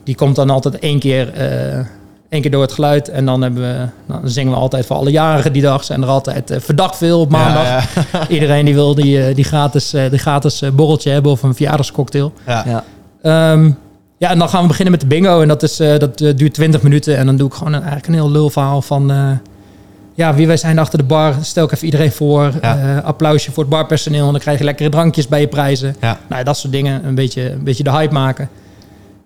Die 0.04 0.14
komt 0.14 0.36
dan 0.36 0.50
altijd 0.50 0.78
één 0.78 0.98
keer, 0.98 1.32
eh, 1.32 1.78
één 2.28 2.40
keer 2.40 2.50
door 2.50 2.62
het 2.62 2.72
geluid. 2.72 3.08
En 3.08 3.24
dan, 3.26 3.42
hebben 3.42 3.62
we, 3.62 3.86
dan 4.06 4.20
zingen 4.30 4.52
we 4.52 4.58
altijd 4.58 4.86
voor 4.86 4.96
alle 4.96 5.10
jarigen 5.10 5.52
die 5.52 5.62
dag. 5.62 5.84
Zijn 5.84 6.02
er 6.02 6.08
altijd 6.08 6.50
eh, 6.50 6.60
verdacht 6.60 6.96
veel 6.96 7.20
op 7.20 7.30
maandag. 7.30 7.94
Ja, 7.94 8.28
Iedereen 8.28 8.64
die 8.64 8.74
wil 8.74 8.94
die, 8.94 9.34
die 9.34 9.44
gratis, 9.44 9.92
eh, 9.94 10.10
die 10.10 10.18
gratis 10.18 10.62
borreltje 10.72 11.10
hebben 11.10 11.32
of 11.32 11.42
een 11.42 11.54
verjaardagscocktail. 11.54 12.32
ja. 12.46 12.64
Ja. 12.66 12.84
Ehm, 13.22 13.70
ja, 14.18 14.30
en 14.30 14.38
dan 14.38 14.48
gaan 14.48 14.62
we 14.62 14.66
beginnen 14.68 14.92
met 14.92 15.00
de 15.00 15.06
bingo. 15.06 15.40
En 15.42 15.48
dat, 15.48 15.62
is, 15.62 15.80
eh, 15.80 15.98
dat 15.98 16.18
duurt 16.18 16.54
20 16.54 16.82
minuten. 16.82 17.16
En 17.16 17.26
dan 17.26 17.36
doe 17.36 17.48
ik 17.48 17.54
gewoon 17.54 17.72
een, 17.72 17.82
eigenlijk 17.82 18.06
een 18.06 18.14
heel 18.14 18.30
lul 18.30 18.50
verhaal 18.50 18.82
van... 18.82 19.10
eh, 19.10 19.30
ja, 20.18 20.34
wie 20.34 20.46
wij 20.46 20.56
zijn 20.56 20.78
achter 20.78 20.98
de 20.98 21.04
bar. 21.04 21.34
Stel 21.40 21.64
ik 21.64 21.72
even 21.72 21.84
iedereen 21.84 22.12
voor. 22.12 22.52
Ja. 22.62 22.96
Eh, 22.96 23.04
applausje 23.04 23.52
voor 23.52 23.62
het 23.62 23.72
barpersoneel. 23.72 24.26
En 24.26 24.32
dan 24.32 24.40
krijg 24.40 24.58
je 24.58 24.64
lekkere 24.64 24.88
drankjes 24.88 25.28
bij 25.28 25.40
je 25.40 25.48
prijzen. 25.48 25.96
Ja. 26.00 26.18
Nou, 26.28 26.44
dat 26.44 26.56
soort 26.56 26.72
dingen. 26.72 27.06
Een 27.06 27.14
beetje, 27.14 27.50
een 27.50 27.64
beetje 27.64 27.82
de 27.82 27.90
hype 27.90 28.12
maken. 28.12 28.48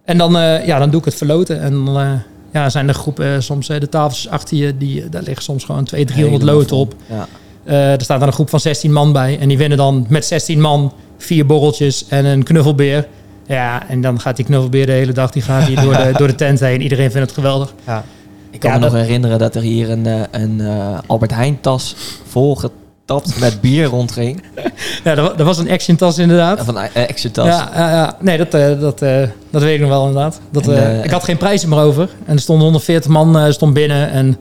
En 0.04 0.18
dan, 0.18 0.38
eh, 0.38 0.66
ja, 0.66 0.78
dan 0.78 0.90
doe 0.90 0.98
ik 1.00 1.04
het 1.04 1.14
verloten. 1.14 1.60
En 1.60 1.84
dan 1.84 1.98
eh, 1.98 2.10
ja, 2.52 2.70
zijn 2.70 2.88
er 2.88 2.94
groepen, 2.94 3.42
soms 3.42 3.66
de 3.66 3.88
tafels 3.88 4.28
achter 4.28 4.56
je... 4.56 4.76
Die, 4.76 5.08
daar 5.08 5.22
liggen 5.22 5.42
soms 5.42 5.64
gewoon 5.64 5.84
200, 5.84 6.18
300 6.18 6.42
Helemaal 6.42 6.62
loten 6.62 6.76
op. 6.76 6.94
Ja. 7.06 7.26
Er 7.92 8.00
staat 8.00 8.18
dan 8.18 8.28
een 8.28 8.34
groep 8.34 8.50
van 8.50 8.60
16 8.60 8.92
man 8.92 9.12
bij. 9.12 9.38
En 9.38 9.48
die 9.48 9.58
winnen 9.58 9.78
dan 9.78 10.06
met 10.08 10.24
16 10.24 10.60
man 10.60 10.92
vier 11.18 11.46
borreltjes 11.46 12.08
en 12.08 12.24
een 12.24 12.42
knuffelbeer. 12.42 13.06
Ja, 13.46 13.88
en 13.88 14.00
dan 14.00 14.20
gaat 14.20 14.36
die 14.36 14.44
knuffelbeer 14.44 14.86
de 14.86 14.92
hele 14.92 15.12
dag 15.12 15.30
die 15.30 15.42
gaat 15.42 15.66
hier 15.66 15.80
door, 15.80 15.96
de, 15.96 16.12
door 16.18 16.26
de 16.26 16.34
tent 16.34 16.60
heen. 16.60 16.82
Iedereen 16.82 17.10
vindt 17.10 17.26
het 17.26 17.36
geweldig. 17.36 17.74
Ja. 17.86 18.04
Ik 18.52 18.60
kan 18.60 18.70
Ja, 18.70 18.78
me 18.78 18.84
nog 18.84 18.94
herinneren 18.94 19.38
dat 19.38 19.54
er 19.54 19.62
hier 19.62 19.90
een, 19.90 20.06
eh, 20.06 20.20
een 20.30 20.60
eh, 20.60 20.98
Albert 21.06 21.34
Heijn 21.34 21.60
tas 21.60 21.96
volgetapt 22.28 23.40
met 23.40 23.60
bier 23.60 23.84
rondging. 23.86 24.42
Ja, 25.04 25.14
dat, 25.14 25.38
dat 25.38 25.46
was 25.46 25.58
een 25.58 25.70
action 25.70 25.96
tas 25.96 26.18
inderdaad. 26.18 26.64
Van 26.64 26.76
een 26.76 26.88
action 27.08 27.32
tas. 27.32 27.46
Ja, 27.46 27.70
ja, 27.74 27.90
ja. 27.90 28.16
nee, 28.20 28.38
dat, 28.38 28.54
eh, 28.54 28.80
dat, 28.80 29.02
eh, 29.02 29.22
dat 29.50 29.62
weet 29.62 29.74
ik 29.74 29.80
nog 29.80 29.88
wel 29.88 30.06
inderdaad. 30.06 30.40
Dat, 30.50 30.66
En, 30.68 30.76
eh, 30.76 30.98
eh, 30.98 31.04
ik 31.04 31.10
had 31.10 31.24
geen 31.24 31.36
prijzen 31.36 31.68
meer 31.68 31.78
over. 31.78 32.08
En 32.26 32.34
er 32.34 32.40
stonden 32.40 32.64
140 32.64 33.10
man 33.10 33.38
eh, 33.38 33.50
stond 33.52 33.74
binnen. 33.74 34.10
En 34.10 34.26
daar 34.30 34.38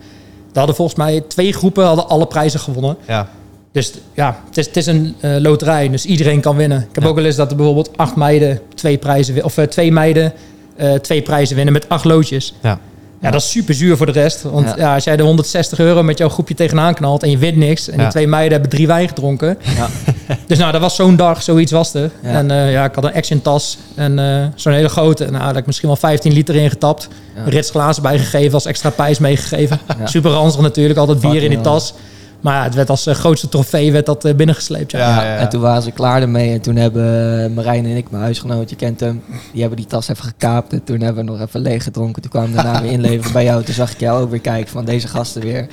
hadden 0.53 0.75
volgens 0.75 0.97
mij 0.97 1.21
twee 1.27 1.53
groepen 1.53 1.85
hadden 1.85 2.07
alle 2.07 2.25
prijzen 2.27 2.59
gewonnen. 2.59 2.97
Ja. 3.07 3.27
Dus 3.71 3.93
ja, 4.13 4.39
het 4.47 4.57
is, 4.57 4.65
het 4.65 4.77
is 4.77 4.85
een 4.85 5.15
eh, 5.19 5.35
loterij, 5.39 5.89
dus 5.89 6.05
iedereen 6.05 6.41
kan 6.41 6.55
winnen. 6.55 6.79
Ik 6.79 6.87
heb 6.95 7.03
Ja. 7.03 7.09
ook 7.09 7.15
wel 7.15 7.25
eens 7.25 7.35
dat 7.35 7.49
er 7.49 7.55
bijvoorbeeld 7.55 7.97
acht 7.97 8.15
meiden 8.15 8.59
twee 8.75 8.97
prijzen 8.97 9.43
of 9.43 9.57
eh, 9.57 9.65
twee 9.65 9.91
meiden 9.91 10.33
eh, 10.75 10.93
twee 10.93 11.21
prijzen 11.21 11.55
winnen 11.55 11.73
met 11.73 11.89
acht 11.89 12.03
loodjes. 12.05 12.53
Ja. 12.61 12.79
Ja, 13.21 13.31
dat 13.31 13.41
is 13.41 13.49
super 13.49 13.73
zuur 13.73 13.97
voor 13.97 14.05
de 14.05 14.11
rest. 14.11 14.41
Want 14.41 14.67
Ja. 14.67 14.73
ja. 14.77 14.93
als 14.93 15.03
jij 15.03 15.17
de 15.17 15.23
160 15.23 15.79
euro 15.79 16.03
met 16.03 16.17
jouw 16.17 16.29
groepje 16.29 16.53
tegenaan 16.53 16.93
knalt 16.93 17.23
en 17.23 17.29
je 17.29 17.37
wint 17.37 17.55
niks. 17.57 17.89
En 17.89 17.97
Ja. 17.97 18.01
die 18.03 18.11
twee 18.11 18.27
meiden 18.27 18.51
hebben 18.51 18.69
drie 18.69 18.87
wijn 18.87 19.07
gedronken. 19.07 19.57
Ja. 19.75 19.87
Dus 20.47 20.57
nou, 20.59 20.71
dat 20.71 20.81
was 20.81 20.95
zo'n 20.95 21.15
dag, 21.15 21.43
zoiets 21.43 21.71
was 21.71 21.93
er. 21.93 22.11
En 22.21 22.51
eh, 22.51 22.71
ja, 22.71 22.85
ik 22.85 22.95
had 22.95 23.03
een 23.03 23.13
action 23.13 23.41
tas 23.41 23.77
en 23.95 24.19
eh, 24.19 24.45
zo'n 24.55 24.73
hele 24.73 24.89
grote. 24.89 25.23
Nou, 25.23 25.33
daar 25.37 25.43
had 25.43 25.57
ik 25.57 25.65
misschien 25.65 25.87
wel 25.87 25.97
15 25.97 26.33
liter 26.33 26.55
in 26.55 26.69
getapt. 26.69 27.07
Ja. 27.35 27.41
Een 27.41 27.49
rits 27.49 27.69
glazen 27.69 28.01
bijgegeven, 28.03 28.53
als 28.53 28.65
extra 28.65 28.89
pijs 28.89 29.19
meegegeven. 29.19 29.79
Super 30.03 30.31
ranzig 30.31 30.61
natuurlijk, 30.61 30.99
altijd 30.99 31.19
bier 31.19 31.43
in 31.43 31.49
die 31.49 31.61
tas. 31.61 31.93
Maar 32.41 32.55
ja, 32.55 32.63
het 32.63 32.73
werd 32.75 32.89
als 32.89 33.07
eh, 33.07 33.15
grootste 33.15 33.49
trofee 33.49 33.91
werd 33.91 34.05
dat, 34.05 34.25
eh, 34.25 34.35
binnengesleept. 34.35 34.91
Ja. 34.91 34.99
Ja. 34.99 35.23
Ja, 35.23 35.35
En 35.37 35.49
toen 35.49 35.61
waren 35.61 35.81
ze 35.81 35.91
klaar 35.91 36.21
ermee. 36.21 36.53
En 36.53 36.61
toen 36.61 36.75
hebben 36.75 37.43
eh, 37.43 37.49
Marijn 37.55 37.85
en 37.85 37.95
ik, 37.97 38.11
mijn 38.11 38.23
huisgenoot, 38.23 38.69
je 38.69 38.75
kent 38.75 38.99
hem, 38.99 39.23
die 39.51 39.59
hebben 39.61 39.77
die 39.79 39.87
tas 39.87 40.07
even 40.07 40.23
gekaapt. 40.23 40.73
En 40.73 40.83
toen 40.83 41.01
hebben 41.01 41.25
we 41.25 41.31
nog 41.31 41.41
even 41.41 41.59
leeg 41.61 41.83
gedronken. 41.83 42.21
Toen 42.21 42.31
kwamen 42.31 42.49
we 42.49 42.55
daarna 42.55 42.81
weer 42.81 42.91
inleveren 42.91 43.31
bij 43.33 43.43
jou. 43.43 43.63
Toen 43.63 43.73
zag 43.73 43.91
ik 43.91 43.99
jou 43.99 44.21
ook 44.21 44.29
weer 44.29 44.39
kijken 44.39 44.71
van 44.71 44.85
deze 44.85 45.07
gasten 45.07 45.41
weer. 45.41 45.67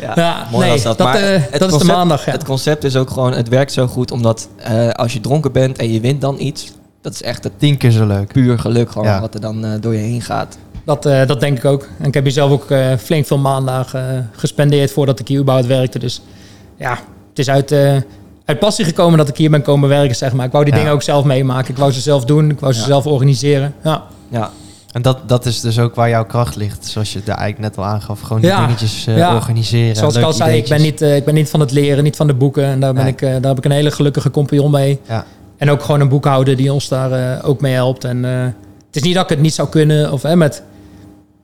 Ja, 0.00 0.12
Ja, 0.14 0.46
mooi 0.50 0.64
nee, 0.64 0.72
was 0.72 0.82
dat. 0.82 0.98
dat, 0.98 1.06
Maar 1.06 1.20
het 1.22 1.42
dat 1.42 1.52
is 1.52 1.58
de 1.58 1.66
concept- 1.68 1.84
maandag. 1.92 2.24
Ja. 2.24 2.32
Het 2.32 2.44
concept 2.44 2.84
is 2.84 2.96
ook 2.96 3.10
gewoon, 3.10 3.32
het 3.32 3.48
werkt 3.48 3.72
zo 3.72 3.86
goed 3.86 4.10
omdat 4.10 4.48
eh, 4.56 4.88
als 4.90 5.12
je 5.12 5.20
dronken 5.20 5.52
bent 5.52 5.78
en 5.78 5.92
je 5.92 6.00
wint 6.00 6.20
dan 6.20 6.36
iets, 6.38 6.72
dat 7.00 7.12
is 7.12 7.22
echt 7.22 7.44
het 7.44 7.52
Tien 7.58 7.76
keer 7.76 7.90
zo 7.90 8.06
leuk. 8.06 8.32
puur 8.32 8.58
geluk 8.58 8.90
gewoon 8.90 9.08
Ja. 9.08 9.20
wat 9.20 9.34
er 9.34 9.40
dan 9.40 9.64
eh, 9.64 9.70
door 9.80 9.92
je 9.94 9.98
heen 10.00 10.22
gaat. 10.22 10.58
Dat, 10.84 11.06
eh, 11.06 11.26
dat 11.26 11.40
denk 11.40 11.56
ik 11.58 11.64
ook. 11.64 11.88
En 11.98 12.06
ik 12.06 12.14
heb 12.14 12.22
hier 12.22 12.32
zelf 12.32 12.50
ook 12.50 12.70
eh, 12.70 12.86
flink 12.98 13.26
veel 13.26 13.38
maandagen 13.38 14.10
eh, 14.10 14.18
gespendeerd 14.32 14.92
voordat 14.92 15.18
ik 15.20 15.28
hier 15.28 15.40
überhaupt 15.40 15.68
werkte. 15.68 15.98
Dus 15.98 16.22
ja, 16.78 16.90
het 17.28 17.38
is 17.38 17.48
uit, 17.50 17.72
uit 18.44 18.58
passie 18.58 18.84
gekomen 18.84 19.18
dat 19.18 19.28
ik 19.28 19.36
hier 19.36 19.50
ben 19.50 19.62
komen 19.62 19.88
werken, 19.88 20.16
zeg 20.16 20.32
maar. 20.32 20.46
Ik 20.46 20.52
wou 20.52 20.64
die 20.64 20.72
Ja. 20.72 20.78
dingen 20.78 20.94
ook 20.94 21.02
zelf 21.02 21.24
meemaken. 21.24 21.70
Ik 21.70 21.76
wou 21.78 21.92
ze 21.92 22.00
zelf 22.00 22.24
doen. 22.24 22.50
Ik 22.50 22.60
wou 22.60 22.72
ze 22.72 22.80
Ja. 22.80 22.86
zelf 22.86 23.06
organiseren. 23.06 23.74
Ja. 23.84 24.02
Ja, 24.28 24.50
En 24.92 25.02
dat, 25.02 25.18
dat 25.28 25.46
is 25.46 25.60
dus 25.60 25.78
ook 25.78 25.94
waar 25.94 26.08
jouw 26.08 26.24
kracht 26.24 26.56
ligt. 26.56 26.86
Zoals 26.86 27.12
je 27.12 27.20
daar 27.24 27.36
eigenlijk 27.36 27.76
net 27.76 27.84
al 27.84 27.90
aangaf. 27.92 28.20
Gewoon 28.20 28.40
die 28.42 28.50
Ja. 28.50 28.60
dingetjes 28.66 29.04
Ja. 29.04 29.34
organiseren. 29.34 29.96
Zoals 29.96 30.16
ik 30.16 30.22
al 30.24 30.32
zei, 30.32 30.56
ik 30.56 30.68
ben, 30.68 30.82
niet, 30.82 31.00
ik 31.00 31.24
ben 31.24 31.34
niet 31.34 31.50
van 31.50 31.60
het 31.60 31.70
leren, 31.70 32.04
niet 32.04 32.16
van 32.16 32.26
de 32.26 32.34
boeken. 32.34 32.64
En 32.64 32.80
daar, 32.80 32.92
ben 32.92 33.02
Nee. 33.02 33.12
ik, 33.12 33.20
daar 33.20 33.40
heb 33.42 33.58
ik 33.58 33.64
een 33.64 33.70
hele 33.70 33.90
gelukkige 33.90 34.30
compagnon 34.30 34.70
mee. 34.70 35.00
Ja. 35.08 35.24
En 35.56 35.70
ook 35.70 35.82
gewoon 35.82 36.00
een 36.00 36.08
boekhouder 36.08 36.56
die 36.56 36.72
ons 36.72 36.88
daar 36.88 37.44
ook 37.44 37.60
mee 37.60 37.72
helpt. 37.72 38.04
En 38.04 38.22
het 38.24 38.96
is 38.96 39.02
niet 39.02 39.14
dat 39.14 39.22
ik 39.24 39.28
het 39.30 39.40
niet 39.40 39.54
zou 39.54 39.68
kunnen. 39.68 40.12
Of 40.12 40.22
hè, 40.22 40.36
met, 40.36 40.62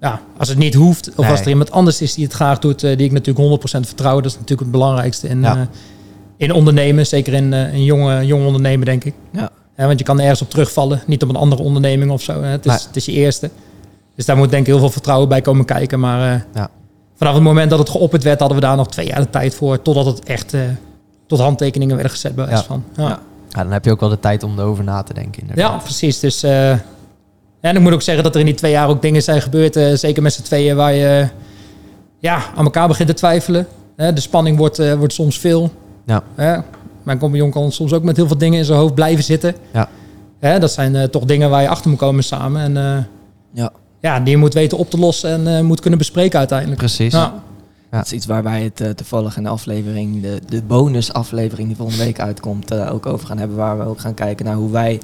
ja, 0.00 0.20
als 0.36 0.48
het 0.48 0.58
niet 0.58 0.74
hoeft. 0.74 1.08
Of 1.10 1.16
Nee. 1.16 1.30
als 1.30 1.40
er 1.40 1.48
iemand 1.48 1.70
anders 1.70 2.00
is 2.00 2.14
die 2.14 2.24
het 2.24 2.32
graag 2.32 2.58
doet. 2.58 2.82
eh, 2.82 2.96
die 2.96 3.06
ik 3.06 3.12
natuurlijk 3.12 3.38
100% 3.38 3.86
vertrouw. 3.86 4.14
Dat 4.16 4.24
is 4.30 4.32
natuurlijk 4.32 4.60
het 4.60 4.70
belangrijkste 4.70 5.28
in, 5.28 5.40
Ja. 5.40 5.56
eh, 5.56 5.60
in 6.36 6.52
ondernemen. 6.52 7.06
Zeker 7.06 7.32
in 7.32 7.52
een 7.52 7.72
in 7.72 7.84
jonge, 7.84 8.26
jonge 8.26 8.46
ondernemen, 8.46 8.86
denk 8.86 9.04
ik. 9.04 9.14
Ja. 9.32 9.50
Want 9.76 9.98
je 9.98 10.04
kan 10.04 10.20
ergens 10.20 10.42
op 10.42 10.50
terugvallen. 10.50 11.02
Niet 11.06 11.22
op 11.22 11.28
een 11.28 11.36
andere 11.36 11.62
onderneming 11.62 12.10
of 12.10 12.22
zo. 12.22 12.42
Hè. 12.42 12.48
Het, 12.48 12.66
is, 12.66 12.72
Nee. 12.72 12.80
het 12.86 12.96
is 12.96 13.04
je 13.04 13.12
eerste. 13.12 13.50
Dus 14.14 14.24
daar 14.26 14.36
moet 14.36 14.50
denk 14.50 14.62
ik 14.62 14.68
heel 14.72 14.78
veel 14.78 14.90
vertrouwen 14.90 15.28
bij 15.28 15.40
komen 15.40 15.64
kijken. 15.64 16.00
Maar 16.00 16.34
eh, 16.34 16.40
Ja. 16.54 16.70
vanaf 17.16 17.34
het 17.34 17.42
moment 17.42 17.70
dat 17.70 17.78
het 17.78 17.88
geopperd 17.88 18.22
werd... 18.22 18.38
hadden 18.40 18.58
we 18.58 18.64
daar 18.64 18.76
nog 18.76 18.88
twee 18.88 19.06
jaar 19.06 19.20
de 19.20 19.30
tijd 19.30 19.54
voor. 19.54 19.82
Totdat 19.82 20.06
het 20.06 20.24
echt 20.24 20.54
eh, 20.54 20.60
tot 21.26 21.38
handtekeningen 21.38 21.94
werden 21.94 22.12
gezet 22.12 22.34
bij 22.34 22.48
Ja. 22.48 22.62
van. 22.62 22.84
Ja. 22.96 23.02
Ja. 23.02 23.20
Ja, 23.48 23.62
dan 23.62 23.72
heb 23.72 23.84
je 23.84 23.90
ook 23.90 24.00
wel 24.00 24.08
de 24.08 24.20
tijd 24.20 24.42
om 24.42 24.58
erover 24.58 24.84
na 24.84 25.02
te 25.02 25.14
denken. 25.14 25.42
Ja, 25.46 25.48
Inderdaad. 25.48 25.82
precies. 25.82 26.18
Dus, 26.20 26.42
eh, 26.42 26.74
en 27.60 27.76
ik 27.76 27.82
moet 27.82 27.92
ook 27.92 28.02
zeggen 28.02 28.24
dat 28.24 28.34
er 28.34 28.40
in 28.40 28.46
die 28.46 28.54
twee 28.54 28.70
jaar 28.70 28.88
ook 28.88 29.02
dingen 29.02 29.22
zijn 29.22 29.42
gebeurd. 29.42 29.76
eh, 29.76 29.94
zeker 29.94 30.22
met 30.22 30.32
z'n 30.32 30.42
tweeën 30.42 30.76
waar 30.76 30.94
je 30.94 31.28
ja, 32.18 32.42
aan 32.56 32.64
elkaar 32.64 32.88
begint 32.88 33.08
te 33.08 33.14
twijfelen. 33.14 33.66
Hè, 33.96 34.12
de 34.12 34.20
spanning 34.20 34.56
wordt, 34.56 34.78
eh, 34.78 34.94
wordt 34.94 35.12
soms 35.12 35.38
veel. 35.38 35.70
Ja. 36.36 36.64
Mijn 37.02 37.18
compagnon 37.18 37.50
kan 37.50 37.72
soms 37.72 37.92
ook 37.92 38.02
met 38.02 38.16
heel 38.16 38.26
veel 38.26 38.38
dingen 38.38 38.58
in 38.58 38.64
zijn 38.64 38.78
hoofd 38.78 38.94
blijven 38.94 39.24
zitten. 39.24 39.54
Ja. 39.72 39.88
Hè, 40.38 40.58
dat 40.58 40.72
zijn 40.72 40.96
eh, 40.96 41.02
toch 41.04 41.24
dingen 41.24 41.50
waar 41.50 41.62
je 41.62 41.68
achter 41.68 41.90
moet 41.90 41.98
komen 41.98 42.24
samen. 42.24 42.62
En 42.62 42.76
eh, 42.76 43.04
Ja. 43.52 43.70
ja, 44.00 44.20
die 44.20 44.30
je 44.30 44.36
moet 44.36 44.54
weten 44.54 44.78
op 44.78 44.90
te 44.90 44.98
lossen 44.98 45.30
en 45.30 45.56
eh, 45.56 45.62
moet 45.62 45.80
kunnen 45.80 45.98
bespreken 45.98 46.38
uiteindelijk. 46.38 46.78
Precies. 46.78 47.12
Ja. 47.12 47.32
Ja. 47.90 47.96
Dat 47.96 48.06
is 48.06 48.12
iets 48.12 48.26
waar 48.26 48.42
wij 48.42 48.72
het 48.74 48.96
toevallig 48.96 49.36
in 49.36 49.42
de 49.42 49.48
aflevering, 49.48 50.22
de, 50.22 50.40
de 50.48 50.62
bonusaflevering 50.62 51.68
die 51.68 51.76
volgende 51.76 52.04
week 52.04 52.20
uitkomt, 52.20 52.70
eh, 52.70 52.92
ook 52.94 53.06
over 53.06 53.26
gaan 53.26 53.38
hebben. 53.38 53.56
Waar 53.56 53.78
we 53.78 53.84
ook 53.84 54.00
gaan 54.00 54.14
kijken 54.14 54.44
naar 54.44 54.54
hoe 54.54 54.70
wij 54.70 55.00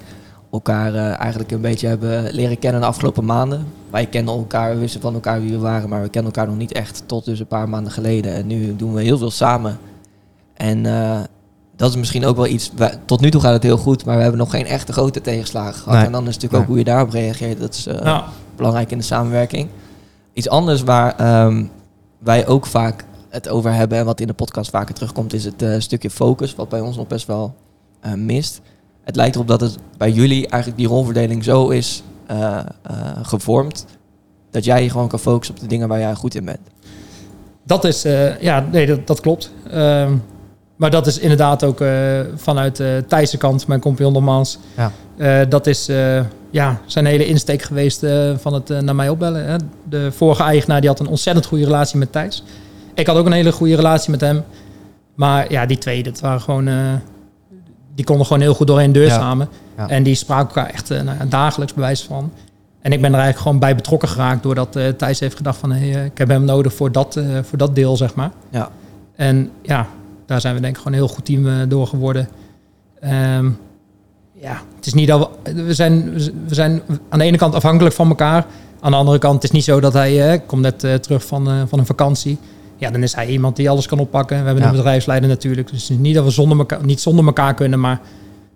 elkaar 0.54 0.94
eh, 0.94 1.18
eigenlijk 1.20 1.50
een 1.52 1.60
beetje 1.60 1.86
hebben 1.86 2.32
leren 2.32 2.58
kennen 2.58 2.80
de 2.80 2.86
afgelopen 2.86 3.24
maanden. 3.24 3.66
Wij 3.90 4.06
kennen 4.06 4.34
elkaar, 4.34 4.74
we 4.74 4.78
wisten 4.80 5.00
van 5.00 5.14
elkaar 5.14 5.40
wie 5.40 5.50
we 5.50 5.58
waren, 5.58 5.88
maar 5.88 6.02
we 6.02 6.08
kennen 6.08 6.32
elkaar 6.32 6.48
nog 6.50 6.58
niet 6.58 6.72
echt 6.72 7.02
tot 7.06 7.24
dus 7.24 7.38
een 7.40 7.46
paar 7.46 7.68
maanden 7.68 7.92
geleden. 7.92 8.34
En 8.34 8.46
nu 8.46 8.76
doen 8.76 8.94
we 8.94 9.02
heel 9.02 9.18
veel 9.18 9.30
samen. 9.30 9.78
En 10.54 10.86
eh, 10.86 11.20
dat 11.76 11.90
is 11.90 11.96
misschien 11.96 12.24
ook 12.24 12.36
wel 12.36 12.46
iets, 12.46 12.70
wij- 12.76 12.98
tot 13.04 13.20
nu 13.20 13.30
toe 13.30 13.40
gaat 13.40 13.52
het 13.52 13.62
heel 13.62 13.76
goed, 13.76 14.04
maar 14.04 14.16
we 14.16 14.22
hebben 14.22 14.40
nog 14.40 14.50
geen 14.50 14.66
echte 14.66 14.92
grote 14.92 15.20
tegenslagen 15.20 15.74
gehad. 15.74 15.96
Nee. 15.98 16.06
En 16.06 16.12
dan 16.12 16.20
is 16.28 16.34
natuurlijk 16.34 16.52
Nee. 16.52 16.60
ook 16.62 16.68
hoe 16.68 16.78
je 16.78 16.84
daarop 16.84 17.10
reageert. 17.10 17.60
Dat 17.60 17.74
is 17.74 17.86
eh, 17.86 17.98
Ja. 18.04 18.24
belangrijk 18.56 18.90
in 18.90 18.98
de 18.98 19.04
samenwerking. 19.04 19.68
Iets 20.32 20.48
anders 20.48 20.82
waar 20.82 21.16
ehm, 21.16 21.64
wij 22.18 22.46
ook 22.46 22.66
vaak 22.66 23.04
het 23.28 23.48
over 23.48 23.72
hebben 23.74 23.98
en 23.98 24.04
wat 24.04 24.20
in 24.20 24.26
de 24.26 24.32
podcast 24.32 24.70
vaker 24.70 24.94
terugkomt, 24.94 25.32
is 25.32 25.44
het 25.44 25.62
eh, 25.62 25.74
stukje 25.78 26.10
focus, 26.10 26.54
wat 26.54 26.68
bij 26.68 26.80
ons 26.80 26.96
nog 26.96 27.06
best 27.06 27.26
wel 27.26 27.54
eh, 28.00 28.12
mist. 28.12 28.60
Het 29.04 29.16
lijkt 29.16 29.34
erop 29.34 29.48
dat 29.48 29.60
het 29.60 29.78
bij 29.96 30.10
jullie 30.10 30.48
eigenlijk 30.48 30.82
die 30.82 30.90
rolverdeling 30.90 31.44
zo 31.44 31.68
is 31.68 32.02
eh, 32.26 32.58
eh, 32.82 32.96
gevormd 33.22 33.84
dat 34.50 34.64
jij 34.64 34.82
je 34.82 34.90
gewoon 34.90 35.08
kan 35.08 35.18
focussen 35.18 35.54
op 35.54 35.60
de 35.60 35.66
dingen 35.66 35.88
waar 35.88 35.98
jij 35.98 36.14
goed 36.14 36.34
in 36.34 36.44
bent. 36.44 36.58
Dat 37.66 37.84
is, 37.84 38.04
eh, 38.04 38.40
ja, 38.40 38.66
nee, 38.72 38.86
dat, 38.86 39.06
dat 39.06 39.20
klopt. 39.20 39.52
Ehm, 39.70 40.12
maar 40.76 40.90
dat 40.90 41.06
is 41.06 41.18
inderdaad 41.18 41.64
ook 41.64 41.80
eh, 41.80 42.20
vanuit 42.34 42.76
de 42.76 43.04
Thijse 43.08 43.36
kant, 43.36 43.66
mijn 43.66 43.80
compagnon 43.80 44.12
nogmaals. 44.12 44.58
Ja. 44.76 44.92
Eh, 45.16 45.48
dat 45.48 45.66
is 45.66 45.88
eh, 45.88 46.20
ja, 46.50 46.80
zijn 46.86 47.06
hele 47.06 47.26
insteek 47.26 47.62
geweest 47.62 48.02
eh, 48.02 48.32
van 48.36 48.52
het 48.54 48.68
naar 48.68 48.94
mij 48.94 49.08
opbellen. 49.08 49.46
Hè. 49.46 49.56
De 49.88 50.12
vorige 50.12 50.42
eigenaar 50.42 50.80
die 50.80 50.90
had 50.90 51.00
een 51.00 51.06
ontzettend 51.08 51.46
goede 51.46 51.64
relatie 51.64 51.98
met 51.98 52.12
Thijs. 52.12 52.42
Ik 52.94 53.06
had 53.06 53.16
ook 53.16 53.26
een 53.26 53.32
hele 53.32 53.52
goede 53.52 53.76
relatie 53.76 54.10
met 54.10 54.20
hem. 54.20 54.42
Maar 55.14 55.52
ja, 55.52 55.66
die 55.66 55.78
twee, 55.78 56.02
dat 56.02 56.20
waren 56.20 56.40
gewoon... 56.40 56.68
eh, 56.68 56.92
die 57.94 58.04
konden 58.04 58.26
gewoon 58.26 58.42
heel 58.42 58.54
goed 58.54 58.66
door 58.66 58.78
één 58.78 58.92
deur 58.92 59.10
samen. 59.10 59.48
Ja. 59.76 59.88
En 59.88 60.02
die 60.02 60.14
spraken 60.14 60.46
elkaar 60.46 60.72
echt 60.72 60.88
ja, 60.88 61.24
dagelijks 61.28 61.74
bewijs 61.74 62.02
van. 62.02 62.32
En 62.80 62.92
ik 62.92 63.00
ben 63.00 63.10
er 63.10 63.18
eigenlijk 63.18 63.42
gewoon 63.42 63.58
bij 63.58 63.74
betrokken 63.74 64.08
geraakt... 64.08 64.42
doordat 64.42 64.76
eh 64.76 64.88
Thijs 64.88 65.20
heeft 65.20 65.36
gedacht 65.36 65.58
van... 65.58 65.72
Hey, 65.72 65.94
eh, 65.94 66.04
ik 66.04 66.18
heb 66.18 66.28
hem 66.28 66.44
nodig 66.44 66.74
voor 66.74 66.92
dat, 66.92 67.20
voor 67.42 67.58
dat 67.58 67.74
deel, 67.74 67.96
zeg 67.96 68.14
maar. 68.14 68.30
Ja. 68.50 68.70
En 69.16 69.50
ja, 69.62 69.86
daar 70.26 70.40
zijn 70.40 70.54
we 70.54 70.60
denk 70.60 70.76
ik 70.76 70.82
gewoon 70.82 70.98
een 70.98 71.04
heel 71.04 71.14
goed 71.14 71.24
team 71.24 71.68
door 71.68 71.86
geworden. 71.86 72.28
Ehm, 73.00 73.50
ja, 74.32 74.60
het 74.76 74.86
is 74.86 74.94
niet 74.94 75.08
dat 75.08 75.30
we, 75.42 75.62
we 75.62 75.74
zijn, 75.74 76.12
we 76.46 76.54
zijn 76.54 76.82
aan 77.08 77.18
de 77.18 77.24
ene 77.24 77.36
kant 77.36 77.54
afhankelijk 77.54 77.94
van 77.94 78.08
elkaar. 78.08 78.46
Aan 78.80 78.90
de 78.90 78.96
andere 78.96 79.18
kant 79.18 79.34
het 79.34 79.44
is 79.44 79.50
niet 79.50 79.64
zo 79.64 79.80
dat 79.80 79.92
hij, 79.92 80.42
komt 80.46 80.62
net 80.62 81.02
terug 81.02 81.24
van, 81.26 81.68
van 81.68 81.78
een 81.78 81.86
vakantie. 81.86 82.38
Ja, 82.76 82.90
dan 82.90 83.02
is 83.02 83.14
hij 83.14 83.26
iemand 83.26 83.56
die 83.56 83.70
alles 83.70 83.86
kan 83.86 83.98
oppakken. 83.98 84.38
We 84.38 84.44
hebben 84.44 84.62
Ja. 84.62 84.68
een 84.70 84.76
bedrijfsleider 84.76 85.28
natuurlijk. 85.28 85.70
Dus 85.70 85.88
niet 85.88 86.14
dat 86.14 86.24
we 86.24 86.30
zonder 86.30 86.58
elkaar, 86.58 86.84
niet 86.84 87.00
zonder 87.00 87.24
elkaar 87.26 87.54
kunnen. 87.54 87.80
Maar 87.80 88.00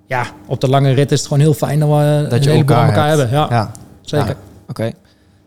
ja, 0.07 0.25
op 0.47 0.61
de 0.61 0.69
lange 0.69 0.91
rit 0.93 1.13
is 1.13 1.19
het 1.19 1.29
gewoon 1.29 1.43
heel 1.43 1.55
fijn 1.55 1.79
dat 1.79 1.89
we 1.89 2.27
Dat 2.29 2.45
je 2.45 2.51
elkaar 2.51 2.87
elkaar 2.89 3.09
hebben. 3.09 3.31
Ja, 3.31 3.47
Ja, 3.51 3.71
zeker. 4.01 4.37
Oké. 4.69 4.91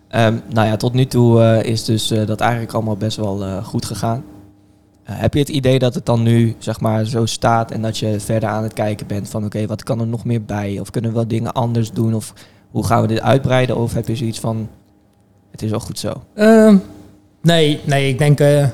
Ehm, 0.07 0.35
nou 0.53 0.67
ja, 0.67 0.75
tot 0.77 0.93
nu 0.93 1.05
toe 1.05 1.41
eh, 1.41 1.71
is 1.71 1.83
dus 1.85 2.11
eh, 2.11 2.27
dat 2.27 2.39
eigenlijk 2.39 2.73
allemaal 2.73 2.97
best 2.97 3.17
wel 3.17 3.43
eh, 3.43 3.63
goed 3.63 3.85
gegaan. 3.85 4.23
Heb 5.03 5.33
je 5.33 5.39
het 5.39 5.49
idee 5.49 5.79
dat 5.79 5.93
het 5.95 6.05
dan 6.05 6.23
nu 6.23 6.55
zeg 6.57 6.79
maar 6.79 7.05
zo 7.05 7.25
staat 7.25 7.71
en 7.71 7.81
dat 7.81 7.97
je 7.97 8.19
verder 8.19 8.49
aan 8.49 8.63
het 8.63 8.73
kijken 8.73 9.07
bent 9.07 9.29
van 9.29 9.45
oké, 9.45 9.65
wat 9.65 9.83
kan 9.83 9.99
er 9.99 10.07
nog 10.07 10.25
meer 10.25 10.43
bij? 10.43 10.79
Of 10.79 10.89
kunnen 10.89 11.09
we 11.11 11.15
wel 11.15 11.27
dingen 11.27 11.51
anders 11.53 11.91
doen? 11.91 12.13
Of 12.15 12.33
hoe 12.71 12.85
gaan 12.85 13.01
we 13.01 13.07
dit 13.07 13.21
uitbreiden? 13.21 13.77
Of 13.77 13.93
heb 13.93 14.07
je 14.07 14.15
zoiets 14.15 14.39
van 14.39 14.69
het 15.51 15.61
is 15.61 15.69
wel 15.69 15.79
goed 15.79 15.99
zo? 15.99 16.13
Nee, 17.41 17.79
nee, 17.83 18.09
ik 18.09 18.17
denk... 18.17 18.39
eh, 18.39 18.65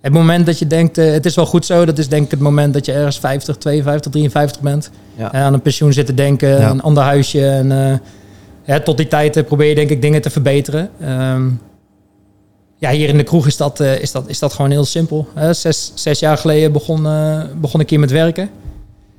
het 0.00 0.12
moment 0.12 0.46
dat 0.46 0.58
je 0.58 0.66
denkt, 0.66 0.98
eh, 0.98 1.12
het 1.12 1.26
is 1.26 1.34
wel 1.34 1.46
goed 1.46 1.66
zo... 1.66 1.84
dat 1.84 1.98
is 1.98 2.08
denk 2.08 2.24
ik 2.24 2.30
het 2.30 2.40
moment 2.40 2.74
dat 2.74 2.86
je 2.86 2.92
ergens 2.92 3.18
50, 3.18 3.56
52, 3.56 4.10
53 4.12 4.62
bent. 4.62 4.90
Ja. 5.16 5.32
En 5.32 5.42
aan 5.42 5.54
een 5.54 5.62
pensioen 5.62 5.92
zitten 5.92 6.14
denken, 6.16 6.48
Ja. 6.48 6.70
een 6.70 6.82
ander 6.82 7.02
huisje. 7.02 7.46
En 7.46 8.00
eh, 8.64 8.76
tot 8.76 8.96
die 8.96 9.08
tijd 9.08 9.36
eh, 9.36 9.44
probeer 9.44 9.68
je 9.68 9.74
denk 9.74 9.90
ik 9.90 10.02
dingen 10.02 10.22
te 10.22 10.30
verbeteren. 10.30 10.90
Ehm, 11.00 11.48
ja, 12.76 12.90
hier 12.90 13.08
in 13.08 13.16
de 13.16 13.22
kroeg 13.22 13.46
is 13.46 13.56
dat, 13.56 13.80
eh, 13.80 14.00
is 14.00 14.12
dat, 14.12 14.24
is 14.28 14.38
dat 14.38 14.52
gewoon 14.52 14.70
heel 14.70 14.84
simpel. 14.84 15.28
Zes, 15.50 15.92
zes 15.94 16.18
jaar 16.18 16.36
geleden 16.36 16.72
begon, 16.72 17.06
eh, 17.06 17.42
begon 17.60 17.80
ik 17.80 17.90
hier 17.90 18.00
met 18.00 18.10
werken. 18.10 18.50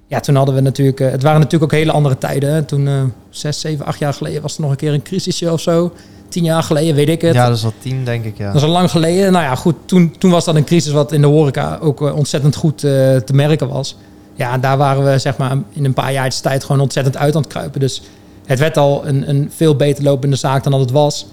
Ja, 0.08 0.20
toen 0.20 0.36
hadden 0.36 0.56
we 0.56 0.62
natuurlijk... 0.62 1.00
eh, 1.00 1.12
het 1.12 1.24
waren 1.24 1.40
natuurlijk 1.40 1.74
ook 1.74 1.80
hele 1.80 1.92
andere 1.92 2.18
tijden. 2.18 2.66
Toen, 2.66 2.88
eh, 2.88 3.04
zes, 3.30 3.60
zeven, 3.60 3.86
acht 3.86 4.00
jaar 4.00 4.14
geleden 4.14 4.42
was 4.42 4.56
er 4.56 4.62
nog 4.62 4.72
een 4.72 4.78
keer 4.78 4.94
een 4.94 5.02
crisisje 5.02 5.52
of 5.52 5.62
zo. 5.62 5.92
Tien 6.32 6.44
jaar 6.44 6.64
geleden, 6.64 6.96
weet 6.96 7.10
ik 7.10 7.22
het. 7.22 7.34
ja, 7.34 7.48
dat 7.48 7.58
is 7.58 7.64
al 7.64 7.74
tien, 7.80 8.06
denk 8.06 8.26
ik. 8.26 8.38
Ja. 8.38 8.46
Dat 8.46 8.56
is 8.56 8.64
al 8.64 8.70
lang 8.70 8.92
geleden. 8.92 9.32
Nou 9.32 9.44
ja, 9.44 9.56
goed, 9.56 9.76
toen, 9.86 10.16
toen 10.18 10.32
was 10.32 10.46
dat 10.46 10.56
een 10.56 10.64
crisis 10.64 10.92
wat 10.92 11.12
in 11.12 11.22
de 11.22 11.28
horeca 11.28 11.78
ook 11.82 12.02
eh, 12.02 12.16
ontzettend 12.16 12.56
goed 12.56 12.84
eh, 12.84 12.92
te 13.16 13.34
merken 13.34 13.68
was. 13.68 13.98
Ja, 14.36 14.58
daar 14.58 14.78
waren 14.78 15.12
we 15.12 15.18
zeg 15.20 15.38
maar 15.38 15.58
in 15.70 15.86
een 15.86 15.94
paar 15.94 16.12
jaar 16.12 16.42
tijd 16.42 16.64
gewoon 16.64 16.82
ontzettend 16.82 17.18
uit 17.18 17.36
aan 17.36 17.42
het 17.42 17.52
kruipen. 17.52 17.80
Dus 17.80 18.02
het 18.46 18.60
werd 18.60 18.78
al 18.78 19.08
een, 19.08 19.30
een 19.30 19.52
veel 19.56 19.76
beter 19.76 20.04
lopende 20.04 20.36
zaak 20.36 20.64
dan 20.64 20.72
dat 20.72 20.82
het 20.82 20.92
was. 20.92 21.26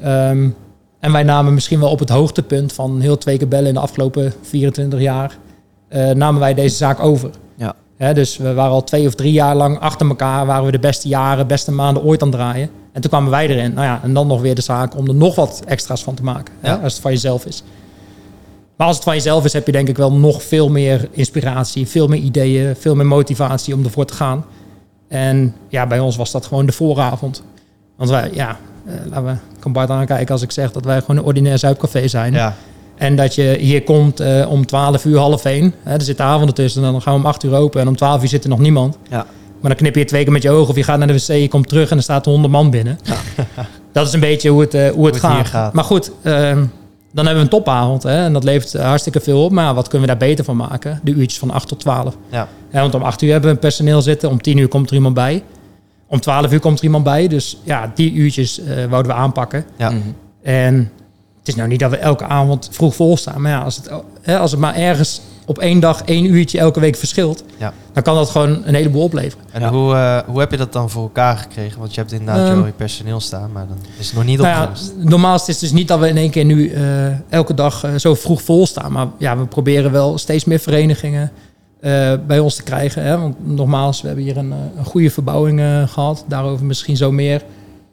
Ehm, 0.00 0.48
en 1.00 1.12
wij 1.12 1.22
namen 1.22 1.54
misschien 1.54 1.80
wel 1.80 1.90
op 1.90 1.98
het 1.98 2.08
hoogtepunt 2.08 2.72
van 2.72 3.00
heel 3.00 3.18
twee 3.18 3.38
keer 3.38 3.48
bellen 3.48 3.68
in 3.68 3.74
de 3.74 3.80
afgelopen 3.80 4.34
24 4.42 5.00
jaar, 5.00 5.38
eh, 5.88 6.10
namen 6.10 6.40
wij 6.40 6.54
deze 6.54 6.76
zaak 6.76 7.00
over. 7.00 7.30
Dus 7.98 8.36
we 8.36 8.54
waren 8.54 8.72
al 8.72 8.84
twee 8.84 9.06
of 9.06 9.14
drie 9.14 9.32
jaar 9.32 9.56
lang 9.56 9.78
achter 9.78 10.08
elkaar, 10.08 10.46
waren 10.46 10.64
we 10.64 10.70
de 10.70 10.78
beste 10.78 11.08
jaren, 11.08 11.46
beste 11.46 11.72
maanden 11.72 12.02
ooit 12.02 12.22
aan 12.22 12.28
het 12.28 12.36
draaien. 12.36 12.70
En 12.92 13.00
toen 13.00 13.10
kwamen 13.10 13.30
wij 13.30 13.48
erin. 13.48 13.74
Nou 13.74 13.86
ja, 13.86 14.00
en 14.02 14.14
dan 14.14 14.26
nog 14.26 14.40
weer 14.40 14.54
de 14.54 14.62
zaak 14.62 14.96
om 14.96 15.08
er 15.08 15.14
nog 15.14 15.34
wat 15.34 15.62
extra's 15.66 16.02
van 16.02 16.14
te 16.14 16.22
maken. 16.22 16.54
Als 16.82 16.92
het 16.92 17.02
van 17.02 17.12
jezelf 17.12 17.46
is. 17.46 17.62
Maar 18.76 18.86
als 18.86 18.96
het 18.96 19.04
van 19.04 19.14
jezelf 19.14 19.44
is, 19.44 19.52
heb 19.52 19.66
je 19.66 19.72
denk 19.72 19.88
ik 19.88 19.96
wel 19.96 20.12
nog 20.12 20.42
veel 20.42 20.68
meer 20.68 21.08
inspiratie, 21.10 21.88
veel 21.88 22.06
meer 22.06 22.20
ideeën, 22.20 22.76
veel 22.76 22.94
meer 22.94 23.06
motivatie 23.06 23.74
om 23.74 23.84
ervoor 23.84 24.04
te 24.04 24.14
gaan. 24.14 24.44
En 25.08 25.54
ja, 25.68 25.86
bij 25.86 26.00
ons 26.00 26.16
was 26.16 26.30
dat 26.30 26.46
gewoon 26.46 26.66
de 26.66 26.72
vooravond. 26.72 27.42
Want 27.96 28.10
wij, 28.10 28.30
ja, 28.32 28.58
eh, 28.86 28.94
laten 29.04 29.24
we, 29.24 29.36
kan 29.58 29.72
Bart 29.72 29.90
aankijken 29.90 30.32
als 30.32 30.42
ik 30.42 30.50
zeg 30.50 30.72
dat 30.72 30.84
wij 30.84 31.00
gewoon 31.00 31.16
een 31.16 31.24
ordinair 31.24 31.58
zuipcafé 31.58 32.08
zijn. 32.08 32.32
ja. 32.32 32.54
En 32.98 33.16
dat 33.16 33.34
je 33.34 33.56
hier 33.60 33.82
komt 33.82 34.20
eh, 34.20 34.50
om 34.50 34.66
12 34.66 35.04
uur, 35.04 35.18
half 35.18 35.44
1. 35.44 35.74
Hè, 35.82 35.94
er 35.94 36.02
zit 36.02 36.16
de 36.16 36.22
avond 36.22 36.48
ertussen 36.48 36.84
en 36.84 36.92
dan 36.92 37.02
gaan 37.02 37.12
we 37.12 37.18
om 37.18 37.26
8 37.26 37.44
uur 37.44 37.54
open. 37.54 37.80
En 37.80 37.88
om 37.88 37.96
12 37.96 38.22
uur 38.22 38.28
zit 38.28 38.44
er 38.44 38.50
nog 38.50 38.58
niemand. 38.58 38.98
Ja. 39.10 39.26
Maar 39.60 39.70
dan 39.70 39.74
knip 39.74 39.94
je 39.94 40.04
twee 40.04 40.22
keer 40.22 40.32
met 40.32 40.42
je 40.42 40.50
ogen 40.50 40.68
of 40.68 40.76
je 40.76 40.82
gaat 40.82 40.98
naar 40.98 41.06
de 41.06 41.12
wc, 41.12 41.26
je 41.26 41.48
komt 41.48 41.68
terug 41.68 41.90
en 41.90 41.96
er 41.96 42.02
staat 42.02 42.24
100 42.24 42.52
man 42.52 42.70
binnen. 42.70 42.98
dat 43.92 44.06
is 44.06 44.12
een 44.12 44.20
beetje 44.20 44.50
hoe 44.50 44.60
het, 44.60 44.74
eh, 44.74 44.90
hoe 44.90 45.06
het, 45.06 45.22
het 45.22 45.46
gaat. 45.46 45.72
Maar 45.72 45.84
goed, 45.84 46.10
ehm, 46.22 46.64
dan 47.12 47.26
hebben 47.26 47.34
we 47.34 47.40
een 47.40 47.48
topavond. 47.48 48.02
Hè, 48.02 48.24
en 48.24 48.32
dat 48.32 48.44
levert 48.44 48.72
hartstikke 48.72 49.20
veel 49.20 49.44
op. 49.44 49.50
Maar 49.50 49.64
ja, 49.64 49.74
wat 49.74 49.88
kunnen 49.88 50.08
we 50.08 50.18
daar 50.18 50.28
beter 50.28 50.44
van 50.44 50.56
maken? 50.56 51.00
De 51.02 51.10
uurtjes 51.10 51.38
van 51.38 51.50
8 51.50 51.68
tot 51.68 51.80
12. 51.80 52.16
Ja. 52.30 52.48
Ja, 52.72 52.80
want 52.80 52.94
om 52.94 53.02
8 53.02 53.22
uur 53.22 53.30
hebben 53.30 53.48
we 53.48 53.54
een 53.54 53.62
personeel 53.62 54.02
zitten. 54.02 54.30
Om 54.30 54.42
10 54.42 54.58
uur 54.58 54.68
komt 54.68 54.88
er 54.88 54.96
iemand 54.96 55.14
bij. 55.14 55.42
Om 56.06 56.20
12 56.20 56.52
uur 56.52 56.60
komt 56.60 56.78
er 56.78 56.84
iemand 56.84 57.04
bij. 57.04 57.28
Dus 57.28 57.58
ja, 57.64 57.92
die 57.94 58.12
uurtjes 58.12 58.60
eh, 58.60 58.84
wouden 58.84 59.12
we 59.12 59.18
aanpakken. 59.18 59.64
Ja. 59.76 59.90
Mhm. 59.90 60.00
En 60.42 60.90
is 61.48 61.54
nou 61.54 61.68
niet 61.68 61.80
dat 61.80 61.90
we 61.90 61.96
elke 61.96 62.24
avond 62.24 62.68
vroeg 62.72 62.94
vol 62.94 63.16
staan. 63.16 63.40
Maar 63.40 63.50
ja, 63.50 63.60
als 63.60 63.76
het, 63.76 63.90
hè, 64.22 64.38
als 64.38 64.50
het 64.50 64.60
maar 64.60 64.74
ergens 64.74 65.20
op 65.46 65.58
één 65.58 65.80
dag 65.80 66.02
één 66.02 66.24
uurtje 66.24 66.58
elke 66.58 66.80
week 66.80 66.96
verschilt... 66.96 67.44
Ja. 67.56 67.72
dan 67.92 68.02
kan 68.02 68.14
dat 68.14 68.30
gewoon 68.30 68.62
een 68.64 68.74
heleboel 68.74 69.02
opleveren. 69.02 69.44
En 69.52 69.60
Ja. 69.60 69.70
hoe, 69.70 69.94
eh, 69.94 70.18
hoe 70.26 70.40
heb 70.40 70.50
je 70.50 70.56
dat 70.56 70.72
dan 70.72 70.90
voor 70.90 71.02
elkaar 71.02 71.36
gekregen? 71.36 71.78
Want 71.78 71.94
je 71.94 72.00
hebt 72.00 72.12
inderdaad 72.12 72.48
wel 72.54 72.66
je 72.66 72.72
personeel 72.72 73.20
staan, 73.20 73.52
maar 73.52 73.66
dan 73.68 73.76
is 73.98 74.06
het 74.06 74.14
nog 74.14 74.24
niet 74.24 74.38
Nou 74.38 74.48
ja, 74.48 74.70
normaal 74.96 75.34
is 75.34 75.46
het 75.46 75.60
dus 75.60 75.72
niet 75.72 75.88
dat 75.88 75.98
we 75.98 76.08
in 76.08 76.16
één 76.16 76.30
keer 76.30 76.44
nu 76.44 76.70
eh, 76.70 76.82
elke 77.28 77.54
dag 77.54 77.84
eh, 77.84 77.90
zo 77.96 78.14
vroeg 78.14 78.42
vol 78.42 78.66
staan. 78.66 78.92
Maar 78.92 79.06
ja, 79.18 79.38
we 79.38 79.46
proberen 79.46 79.92
wel 79.92 80.18
steeds 80.18 80.44
meer 80.44 80.58
verenigingen 80.58 81.32
eh, 81.80 82.12
bij 82.26 82.38
ons 82.38 82.54
te 82.54 82.62
krijgen. 82.62 83.02
Hè? 83.02 83.18
Want 83.18 83.46
nogmaals, 83.46 84.00
we 84.00 84.06
hebben 84.06 84.24
hier 84.24 84.36
een, 84.36 84.54
een 84.76 84.84
goede 84.84 85.10
verbouwing 85.10 85.60
eh, 85.60 85.88
gehad. 85.88 86.24
Daarover 86.28 86.66
misschien 86.66 86.96
zo 86.96 87.12
meer. 87.12 87.42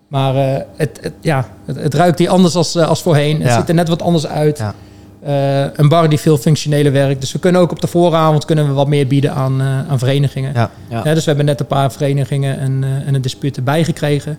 Maar 0.07 0.35
eh, 0.35 0.61
het, 0.75 0.99
het, 1.01 1.13
ja, 1.21 1.47
het, 1.65 1.75
het 1.75 1.93
ruikt 1.93 2.19
hier 2.19 2.29
anders 2.29 2.55
als, 2.55 2.75
eh, 2.75 2.87
als 2.87 3.01
voorheen. 3.01 3.41
Het 3.41 3.47
Ja. 3.51 3.57
ziet 3.59 3.69
er 3.69 3.75
net 3.75 3.87
wat 3.87 4.01
anders 4.01 4.27
uit. 4.27 4.57
Ja. 4.57 4.73
Eh, 5.21 5.69
een 5.73 5.89
bar 5.89 6.09
die 6.09 6.19
veel 6.19 6.37
functioneler 6.37 6.91
werkt. 6.91 7.21
Dus 7.21 7.31
we 7.31 7.39
kunnen 7.39 7.61
ook 7.61 7.71
op 7.71 7.81
de 7.81 7.87
vooravond 7.87 8.45
kunnen 8.45 8.67
we 8.67 8.73
wat 8.73 8.87
meer 8.87 9.07
bieden 9.07 9.33
aan, 9.33 9.61
eh, 9.61 9.89
aan 9.89 9.99
verenigingen. 9.99 10.53
Ja. 10.53 10.69
Ja. 10.89 11.01
Ja, 11.03 11.13
dus 11.13 11.19
we 11.23 11.27
hebben 11.27 11.45
net 11.45 11.59
een 11.59 11.65
paar 11.67 11.91
verenigingen 11.91 12.59
en, 12.59 12.83
eh, 12.83 13.07
en 13.07 13.13
een 13.15 13.21
dispuut 13.21 13.57
erbij 13.57 13.83
gekregen. 13.83 14.37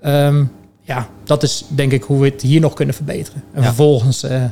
Ehm, 0.00 0.44
ja, 0.82 1.06
dat 1.24 1.42
is 1.42 1.64
denk 1.68 1.92
ik 1.92 2.02
hoe 2.02 2.20
we 2.20 2.26
het 2.28 2.42
hier 2.42 2.60
nog 2.60 2.74
kunnen 2.74 2.94
verbeteren. 2.94 3.42
En 3.54 3.60
Ja. 3.60 3.66
vervolgens, 3.66 4.22
eh, 4.22 4.42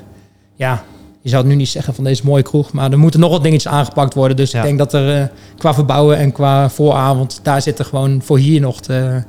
ja, 0.54 0.82
je 1.22 1.28
zou 1.28 1.42
het 1.42 1.50
nu 1.50 1.56
niet 1.58 1.68
zeggen 1.68 1.94
van 1.94 2.04
deze 2.04 2.22
mooie 2.24 2.42
kroeg, 2.42 2.72
maar 2.72 2.92
er 2.92 2.98
moeten 2.98 3.20
nog 3.20 3.30
wat 3.30 3.42
dingetjes 3.42 3.72
aangepakt 3.72 4.14
worden. 4.14 4.36
Dus 4.36 4.50
Ja. 4.50 4.58
ik 4.58 4.64
denk 4.64 4.78
dat 4.78 4.92
er 4.92 5.30
qua 5.58 5.74
verbouwen 5.74 6.16
en 6.16 6.32
qua 6.32 6.68
vooravond, 6.70 7.40
daar 7.42 7.62
zitten 7.62 7.84
gewoon 7.84 8.22
voor 8.24 8.38
hier 8.38 8.60
nog 8.60 8.80
de, 8.80 9.22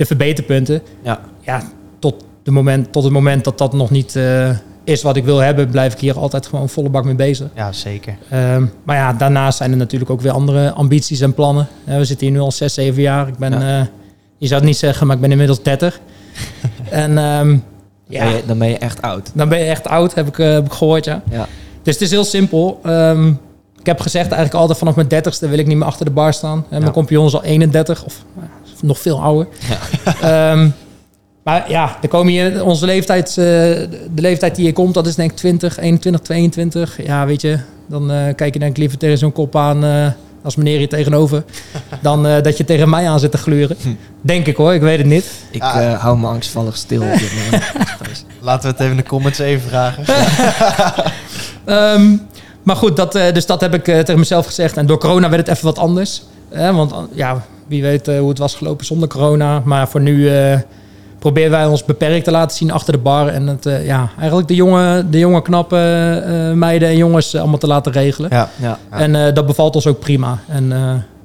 de 0.00 0.06
verbeterpunten. 0.06 0.82
Ja. 1.02 1.20
Ja, 1.40 1.62
tot, 1.98 2.24
de 2.42 2.50
moment, 2.50 2.92
tot 2.92 3.04
het 3.04 3.12
moment 3.12 3.44
dat 3.44 3.58
dat 3.58 3.72
nog 3.72 3.90
niet 3.90 4.16
eh, 4.16 4.50
is 4.84 5.02
wat 5.02 5.16
ik 5.16 5.24
wil 5.24 5.38
hebben, 5.38 5.70
blijf 5.70 5.92
ik 5.92 5.98
hier 6.00 6.18
altijd 6.18 6.46
gewoon 6.46 6.68
volle 6.68 6.88
bak 6.88 7.04
mee 7.04 7.14
bezig. 7.14 7.46
ja, 7.54 7.72
zeker. 7.72 8.16
Ehm, 8.28 8.64
maar 8.84 8.96
ja, 8.96 9.12
daarnaast 9.12 9.58
zijn 9.58 9.70
er 9.70 9.76
natuurlijk 9.76 10.10
ook 10.10 10.20
weer 10.20 10.32
andere 10.32 10.72
ambities 10.72 11.20
en 11.20 11.34
plannen. 11.34 11.66
We 11.84 12.04
zitten 12.04 12.26
hier 12.26 12.36
nu 12.36 12.42
al 12.42 12.52
6, 12.52 12.74
7 12.74 13.02
jaar. 13.02 13.28
Ik 13.28 13.36
ben, 13.38 13.52
Ja. 13.60 13.80
eh, 13.80 13.86
je 14.38 14.46
zou 14.46 14.58
het 14.60 14.68
niet 14.68 14.78
zeggen, 14.78 15.06
maar 15.06 15.16
ik 15.16 15.22
ben 15.22 15.30
inmiddels 15.30 15.62
30. 15.62 16.00
en 16.90 17.18
ehm, 17.18 17.56
ja, 18.08 18.24
Ben 18.24 18.34
je- 18.36 18.42
dan 18.46 18.58
ben 18.58 18.68
je 18.68 18.78
echt 18.78 19.02
oud. 19.02 19.30
dan 19.34 19.48
ben 19.48 19.58
je 19.58 19.64
echt 19.64 19.88
oud, 19.88 20.14
heb 20.14 20.26
ik, 20.26 20.38
eh, 20.38 20.52
heb 20.52 20.64
ik 20.66 20.72
gehoord, 20.72 21.04
ja. 21.04 21.22
Ja. 21.30 21.46
Dus 21.82 21.94
het 21.94 22.02
is 22.02 22.10
heel 22.10 22.24
simpel. 22.24 22.80
Ehm, 22.82 23.32
ik 23.80 23.86
heb 23.86 24.00
gezegd 24.00 24.26
eigenlijk 24.26 24.54
altijd 24.60 24.78
vanaf 24.78 24.94
mijn 24.94 25.08
30ste 25.08 25.48
wil 25.48 25.58
ik 25.58 25.66
niet 25.66 25.76
meer 25.76 25.86
achter 25.86 26.04
de 26.04 26.10
bar 26.10 26.32
staan. 26.32 26.58
En 26.58 26.64
Ja. 26.76 26.78
Mijn 26.78 26.92
compagnon 26.92 27.26
is 27.26 27.34
al 27.34 27.42
31 27.44 28.04
of 28.04 28.14
nou, 28.34 28.48
nog 28.82 28.98
veel 28.98 29.22
ouder. 29.22 29.46
Ehm, 30.20 30.68
maar 31.42 31.70
ja, 31.70 31.96
er 32.02 32.08
komen 32.08 32.32
hier 32.32 32.64
onze 32.64 32.86
leeftijd, 32.86 33.28
eh, 33.28 33.34
de 33.34 33.88
leeftijd 34.14 34.54
die 34.54 34.64
hier 34.64 34.72
komt, 34.72 34.94
dat 34.94 35.06
is 35.06 35.14
denk 35.14 35.30
ik 35.30 35.36
20, 35.36 35.78
21, 35.78 36.20
22. 36.22 37.02
Ja, 37.06 37.26
weet 37.26 37.40
je, 37.40 37.58
dan 37.88 38.10
eh, 38.10 38.34
kijk 38.34 38.52
je 38.54 38.58
denk 38.60 38.70
ik 38.70 38.76
liever 38.78 38.98
tegen 38.98 39.18
zo'n 39.18 39.32
kop 39.32 39.56
aan 39.56 39.84
eh, 39.84 40.06
als 40.42 40.56
meneer 40.56 40.78
hier 40.78 40.88
tegenover, 40.88 41.44
dan 42.02 42.26
eh, 42.26 42.42
dat 42.42 42.56
je 42.56 42.64
tegen 42.64 42.88
mij 42.90 43.08
aan 43.08 43.20
zit 43.20 43.30
te 43.30 43.38
gluren. 43.38 43.76
Denk 44.20 44.46
ik 44.46 44.56
hoor, 44.56 44.74
ik 44.74 44.80
weet 44.80 44.98
het 44.98 45.06
niet. 45.06 45.24
Ik 45.50 45.62
Ah. 45.62 45.92
eh, 45.92 46.00
hou 46.00 46.18
me 46.18 46.26
angstvallig 46.26 46.76
stil 46.76 47.02
op 47.02 47.12
dit. 47.18 47.32
Laten 48.40 48.62
we 48.62 48.68
het 48.68 48.80
even 48.80 48.90
in 48.90 48.96
de 48.96 49.08
comments 49.08 49.38
even 49.38 49.68
vragen. 49.68 50.04
Ehm, 51.64 52.16
maar 52.62 52.76
goed, 52.76 52.96
dat, 52.96 53.14
eh, 53.14 53.32
dus 53.34 53.46
dat 53.46 53.60
heb 53.60 53.74
ik 53.74 53.88
eh, 53.88 53.98
tegen 53.98 54.18
mezelf 54.18 54.46
gezegd. 54.46 54.76
En 54.76 54.86
door 54.86 54.98
corona 54.98 55.28
werd 55.28 55.46
het 55.46 55.56
even 55.56 55.66
wat 55.66 55.78
anders. 55.78 56.22
Want 56.50 56.92
eh, 56.92 56.98
ja, 57.12 57.42
wie 57.66 57.82
weet 57.82 58.06
hoe 58.06 58.28
het 58.28 58.38
was 58.38 58.54
gelopen 58.54 58.86
zonder 58.86 59.08
corona. 59.08 59.62
Maar 59.64 59.88
voor 59.88 60.00
nu 60.00 60.30
proberen 61.18 61.50
wij 61.50 61.66
ons 61.66 61.84
beperkt 61.84 62.24
te 62.24 62.30
laten 62.30 62.56
zien 62.56 62.70
achter 62.70 62.92
de 62.92 62.98
bar. 62.98 63.28
En 63.28 63.46
het, 63.46 63.64
ja, 63.64 64.10
eigenlijk 64.18 64.48
de 64.48 64.54
jonge, 64.54 65.04
de 65.10 65.18
jonge 65.18 65.42
knappe 65.42 66.52
meiden 66.54 66.88
en 66.88 66.96
jongens 66.96 67.36
allemaal 67.36 67.58
te 67.58 67.66
laten 67.66 67.92
regelen. 67.92 68.30
Ja, 68.32 68.48
Ja. 68.60 68.78
Ja. 68.90 68.98
En 68.98 69.34
dat 69.34 69.46
bevalt 69.46 69.74
ons 69.74 69.86
ook 69.86 69.98
prima. 69.98 70.38
En 70.48 70.68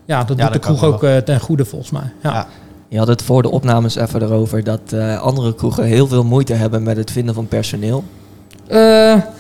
ja, 0.05 0.17
dat 0.17 0.27
doet 0.27 0.37
dat 0.37 0.53
de 0.53 0.59
kroeg 0.59 0.83
ook 0.83 1.05
ten 1.25 1.39
goede 1.39 1.65
volgens 1.65 1.91
mij. 1.91 2.11
Ja. 2.23 2.47
Je 2.87 2.97
had 2.97 3.07
het 3.07 3.21
voor 3.21 3.41
de 3.41 3.49
opnames 3.51 3.95
even 3.95 4.21
erover 4.21 4.63
dat 4.63 4.93
andere 5.19 5.55
kroegen 5.55 5.83
heel 5.83 6.07
veel 6.07 6.23
moeite 6.23 6.53
hebben 6.53 6.83
met 6.83 6.97
het 6.97 7.11
vinden 7.11 7.33
van 7.35 7.47
personeel. 7.47 8.03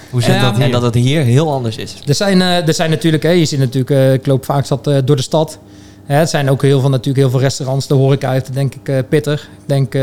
Hoe 0.09 0.21
zit 0.21 0.33
Ja, 0.33 0.41
dat 0.41 0.55
hier? 0.55 0.65
En 0.65 0.71
dat 0.71 0.81
het 0.81 0.93
hier 0.93 1.21
heel 1.21 1.51
anders 1.51 1.77
is. 1.77 1.95
Er 2.05 2.15
zijn, 2.15 2.41
eh, 2.41 2.67
er 2.67 2.73
zijn 2.73 2.89
natuurlijk, 2.89 3.23
hè, 3.23 3.29
je 3.29 3.45
ziet 3.45 3.59
natuurlijk, 3.59 3.89
eh, 3.89 4.13
ik 4.13 4.25
loop 4.25 4.45
vaak 4.45 4.65
zat 4.65 4.87
eh, 4.87 4.97
door 5.05 5.15
de 5.15 5.21
stad. 5.21 5.59
Hè, 6.05 6.15
het 6.15 6.29
zijn 6.29 6.49
ook 6.49 6.61
heel 6.61 6.79
veel, 6.79 6.89
natuurlijk 6.89 7.17
heel 7.17 7.29
veel 7.29 7.39
restaurants. 7.39 7.87
De 7.87 7.93
horeca 7.93 8.31
heeft 8.31 8.53
denk 8.53 8.75
ik 8.75 9.09
pittig. 9.09 9.43
Ik 9.43 9.67
denk 9.67 9.93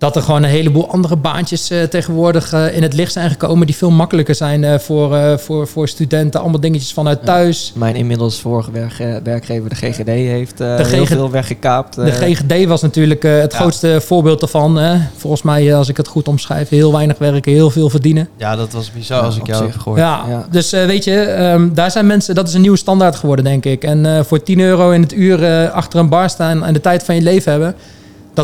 dat 0.00 0.16
er 0.16 0.22
gewoon 0.22 0.42
een 0.42 0.48
heleboel 0.50 0.90
andere 0.90 1.16
baantjes 1.16 1.70
eh, 1.70 1.82
tegenwoordig 1.82 2.52
eh, 2.52 2.76
in 2.76 2.82
het 2.82 2.92
licht 2.94 3.12
zijn 3.12 3.30
gekomen. 3.30 3.66
Die 3.66 3.76
veel 3.76 3.90
makkelijker 3.90 4.34
zijn 4.34 4.64
eh, 4.64 4.78
voor, 4.78 5.14
eh, 5.16 5.36
voor, 5.36 5.66
voor 5.68 5.88
studenten. 5.88 6.40
Allemaal 6.40 6.60
dingetjes 6.60 6.92
vanuit 6.92 7.18
Ja. 7.20 7.26
thuis. 7.26 7.72
Mijn 7.74 7.96
inmiddels 7.96 8.40
vorige 8.40 8.70
werk- 8.70 9.20
werkgever, 9.24 9.68
de 9.68 9.74
GGD, 9.74 10.06
heeft 10.06 10.60
eh, 10.60 10.76
De 10.76 10.86
heel 10.86 11.06
veel 11.06 11.30
weggekaapt. 11.30 11.94
De. 11.94 12.10
GGD 12.12 12.64
was 12.66 12.82
natuurlijk 12.82 13.24
eh, 13.24 13.38
het 13.38 13.52
Ja. 13.52 13.58
grootste 13.58 14.00
voorbeeld 14.04 14.40
daarvan. 14.40 14.76
Hè. 14.76 14.96
Volgens 15.16 15.42
mij, 15.42 15.74
als 15.74 15.88
ik 15.88 15.96
het 15.96 16.08
goed 16.08 16.28
omschrijf, 16.28 16.68
heel 16.68 16.92
weinig 16.92 17.18
werken, 17.18 17.52
heel 17.52 17.70
veel 17.70 17.90
verdienen. 17.90 18.28
Ja, 18.36 18.56
dat 18.56 18.72
was 18.72 18.92
bizar 18.92 19.18
Ja, 19.18 19.24
als 19.24 19.36
ik 19.36 19.46
jou 19.46 19.62
heb 19.64 19.78
gehoord. 19.78 19.98
Ja, 20.00 20.24
Ja. 20.28 20.46
dus 20.50 20.72
eh, 20.72 20.84
weet 20.84 21.04
je, 21.04 21.20
ehm, 21.20 21.68
daar 21.74 21.90
zijn 21.90 22.06
mensen, 22.06 22.34
dat 22.34 22.48
is 22.48 22.54
een 22.54 22.60
nieuwe 22.60 22.76
standaard 22.76 23.16
geworden, 23.16 23.44
denk 23.44 23.64
ik. 23.64 23.84
En 23.84 24.06
eh, 24.06 24.22
voor 24.24 24.42
10 24.42 24.60
euro 24.60 24.90
in 24.90 25.02
het 25.02 25.12
uur 25.12 25.44
eh, 25.44 25.70
achter 25.72 25.98
een 26.00 26.08
bar 26.08 26.30
staan 26.30 26.64
en 26.64 26.72
de 26.72 26.80
tijd 26.80 27.02
van 27.02 27.14
je 27.14 27.22
leven 27.22 27.50
hebben, 27.52 27.74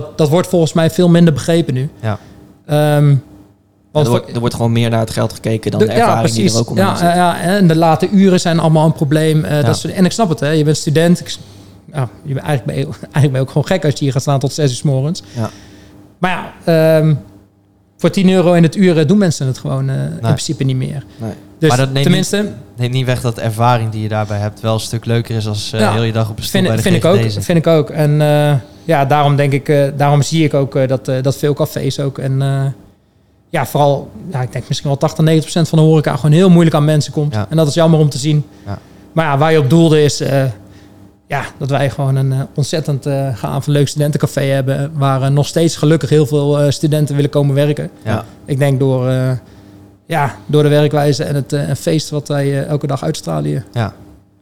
dat, 0.00 0.18
dat 0.18 0.28
wordt 0.28 0.48
volgens 0.48 0.72
mij 0.72 0.90
veel 0.90 1.08
minder 1.08 1.32
begrepen 1.32 1.74
nu. 1.74 1.88
Ja. 2.00 2.18
Ehm, 2.66 3.14
er, 3.92 4.08
wordt, 4.08 4.32
er 4.34 4.40
wordt 4.40 4.54
gewoon 4.54 4.72
meer 4.72 4.90
naar 4.90 5.00
het 5.00 5.10
geld 5.10 5.32
gekeken 5.32 5.70
dan 5.70 5.80
de- 5.80 5.86
de, 5.86 5.92
ervaring 5.92 6.34
die 6.34 6.50
er 6.52 6.58
ook 6.58 6.70
omheen 6.70 6.84
ja, 6.84 6.94
zit. 6.96 7.06
ja, 7.08 7.14
ja, 7.14 7.40
en 7.40 7.66
de 7.66 7.76
late 7.76 8.08
uren 8.08 8.40
zijn 8.40 8.58
allemaal 8.58 8.86
een 8.86 8.92
probleem. 8.92 9.44
eh, 9.44 9.50
Ja. 9.60 9.62
dat 9.62 9.78
soort, 9.78 9.92
en 9.94 10.04
ik 10.04 10.12
snap 10.12 10.28
het, 10.28 10.40
hè. 10.40 10.50
je 10.50 10.64
bent 10.64 10.76
student. 10.76 11.20
Ik, 11.20 11.36
ja, 11.92 12.08
je 12.22 12.34
bent, 12.34 12.46
eigenlijk, 12.46 12.64
ben 12.66 12.76
je, 12.76 12.82
eigenlijk 13.00 13.22
ben 13.32 13.32
je 13.34 13.40
ook 13.40 13.48
gewoon 13.48 13.66
gek 13.66 13.84
als 13.84 13.92
je 13.94 14.04
hier 14.04 14.12
gaat 14.12 14.22
staan 14.22 14.38
tot 14.38 14.52
6 14.52 14.70
uur 14.70 14.76
s 14.76 14.82
morgens. 14.82 15.22
Ja. 15.34 15.50
Maar 16.18 16.52
ja, 16.64 16.98
ehm, 16.98 17.14
voor 17.96 18.10
10 18.10 18.30
euro 18.30 18.52
in 18.52 18.62
het 18.62 18.76
uur 18.76 18.98
eh, 18.98 19.06
doen 19.06 19.18
mensen 19.18 19.46
het 19.46 19.58
gewoon 19.58 19.88
eh, 19.88 20.02
in 20.02 20.18
principe 20.20 20.64
niet 20.64 20.76
meer. 20.76 21.04
Nee. 21.16 21.32
Dus 21.58 21.68
Maar 21.68 21.78
dat 21.78 21.92
neemt 21.92 22.02
tenminste, 22.04 22.52
Neemt 22.76 22.92
niet 22.92 23.06
weg 23.06 23.20
dat 23.20 23.34
de 23.34 23.40
ervaring 23.40 23.90
die 23.90 24.02
je 24.02 24.08
daarbij 24.08 24.38
hebt 24.38 24.60
wel 24.60 24.74
een 24.74 24.80
stuk 24.80 25.04
leuker 25.04 25.36
is 25.36 25.46
als 25.46 25.72
eh 25.72 25.80
Ja. 25.80 25.92
heel 25.92 26.02
je 26.02 26.12
dag 26.12 26.30
op 26.30 26.36
een 26.38 26.42
stoel 26.44 26.60
Vind, 26.60 26.66
bij 26.74 26.76
de 26.76 26.82
vind, 26.82 26.96
ik 26.96 27.04
ook, 27.04 27.42
vind 27.44 27.58
ik 27.58 27.66
ook. 27.66 27.90
En 27.90 28.20
eh, 28.20 28.54
ja, 28.84 29.04
daarom 29.04 29.36
denk 29.36 29.52
ik, 29.52 29.68
eh, 29.68 29.84
daarom 29.96 30.22
zie 30.22 30.44
ik 30.44 30.54
ook 30.54 30.76
eh, 30.76 30.88
dat, 30.88 31.08
eh, 31.08 31.22
dat 31.22 31.36
veel 31.36 31.54
cafés 31.54 32.00
ook. 32.00 32.18
En 32.18 32.42
eh, 32.42 32.64
ja, 33.48 33.66
vooral, 33.66 34.10
ja, 34.32 34.42
ik 34.42 34.52
denk 34.52 34.68
misschien 34.68 34.88
wel 34.90 34.98
80, 34.98 35.24
90 35.24 35.42
procent 35.50 35.68
van 35.68 35.78
de 35.78 35.84
horeca 35.84 36.16
gewoon 36.16 36.32
heel 36.32 36.50
moeilijk 36.50 36.76
aan 36.76 36.84
mensen 36.84 37.12
komt. 37.12 37.34
Ja. 37.34 37.46
En 37.50 37.56
dat 37.56 37.68
is 37.68 37.74
jammer 37.74 38.00
om 38.00 38.08
te 38.08 38.18
zien. 38.18 38.44
Ja. 38.66 38.78
Maar 39.12 39.24
ja, 39.24 39.38
waar 39.38 39.52
je 39.52 39.58
op 39.58 39.70
doelde 39.70 40.02
is, 40.02 40.20
eh, 40.20 40.44
ja, 41.28 41.44
dat 41.58 41.70
wij 41.70 41.90
gewoon 41.90 42.16
een 42.16 42.32
eh, 42.32 42.40
ontzettend 42.54 43.06
eh 43.06 43.36
gaaf, 43.36 43.66
leuk 43.66 43.88
studentencafé 43.88 44.40
hebben. 44.40 44.90
Waar 44.94 45.22
eh, 45.22 45.28
nog 45.28 45.46
steeds 45.46 45.76
gelukkig 45.76 46.10
heel 46.10 46.26
veel 46.26 46.72
studenten 46.72 47.14
willen 47.14 47.30
komen 47.30 47.54
werken. 47.54 47.90
Ja. 48.04 48.24
Ik 48.44 48.58
denk 48.58 48.78
door, 48.78 49.10
ja, 50.06 50.34
door 50.46 50.62
de 50.62 50.68
werkwijze 50.68 51.24
en 51.24 51.34
het 51.34 51.78
feest 51.78 52.10
wat 52.10 52.28
wij 52.28 52.66
elke 52.66 52.86
dag 52.86 53.02
uitstralen. 53.02 53.64
Ja. 53.72 53.92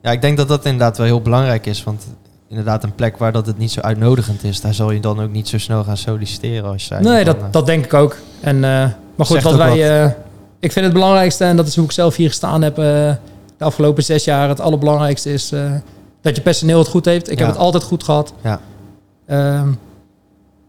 ja, 0.03 0.11
ik 0.11 0.21
denk 0.21 0.37
dat 0.37 0.49
dat 0.49 0.65
inderdaad 0.65 0.97
wel 0.97 1.07
heel 1.07 1.21
belangrijk 1.21 1.67
is. 1.67 1.85
Want 1.85 2.07
inderdaad 2.49 2.83
een 2.83 2.95
plek 2.95 3.17
waar 3.17 3.33
dat 3.33 3.47
het 3.47 3.59
niet 3.59 3.73
zo 3.73 3.81
uitnodigend 3.81 4.45
is... 4.45 4.61
daar 4.61 4.75
zal 4.75 4.91
je 4.91 5.01
dan 5.01 5.23
ook 5.23 5.33
niet 5.33 5.49
zo 5.49 5.59
snel 5.59 5.85
gaan 5.85 5.97
solliciteren 5.97 6.71
als 6.71 6.85
zei. 6.85 7.03
Nee, 7.03 7.25
dat, 7.25 7.37
dat 7.51 7.67
denk 7.67 7.85
ik 7.85 7.95
ook. 7.95 8.17
En, 8.41 8.61
maar 8.61 9.27
goed, 9.27 9.43
wat 9.43 9.57
wij, 9.57 10.05
ik 10.61 10.73
vind 10.73 10.85
het 10.85 10.95
belangrijkste, 10.95 11.45
en 11.45 11.57
dat 11.57 11.67
is 11.67 11.77
hoe 11.77 11.85
ik 11.85 11.93
zelf 11.93 12.17
hier 12.17 12.29
gestaan 12.29 12.63
heb 12.63 12.75
de 12.77 13.17
afgelopen 13.59 14.03
zes 14.03 14.25
jaar. 14.25 14.49
Het 14.49 14.61
allerbelangrijkste 14.61 15.33
is 15.33 15.53
dat 16.25 16.37
je 16.37 16.43
personeel 16.43 16.79
het 16.79 16.89
goed 16.89 17.05
heeft. 17.05 17.31
Ik 17.31 17.39
Ja. 17.39 17.45
heb 17.45 17.55
het 17.55 17.63
altijd 17.63 17.83
goed 17.83 18.03
gehad. 18.05 18.33
Ja. 18.43 18.61
Ehm, 19.27 19.69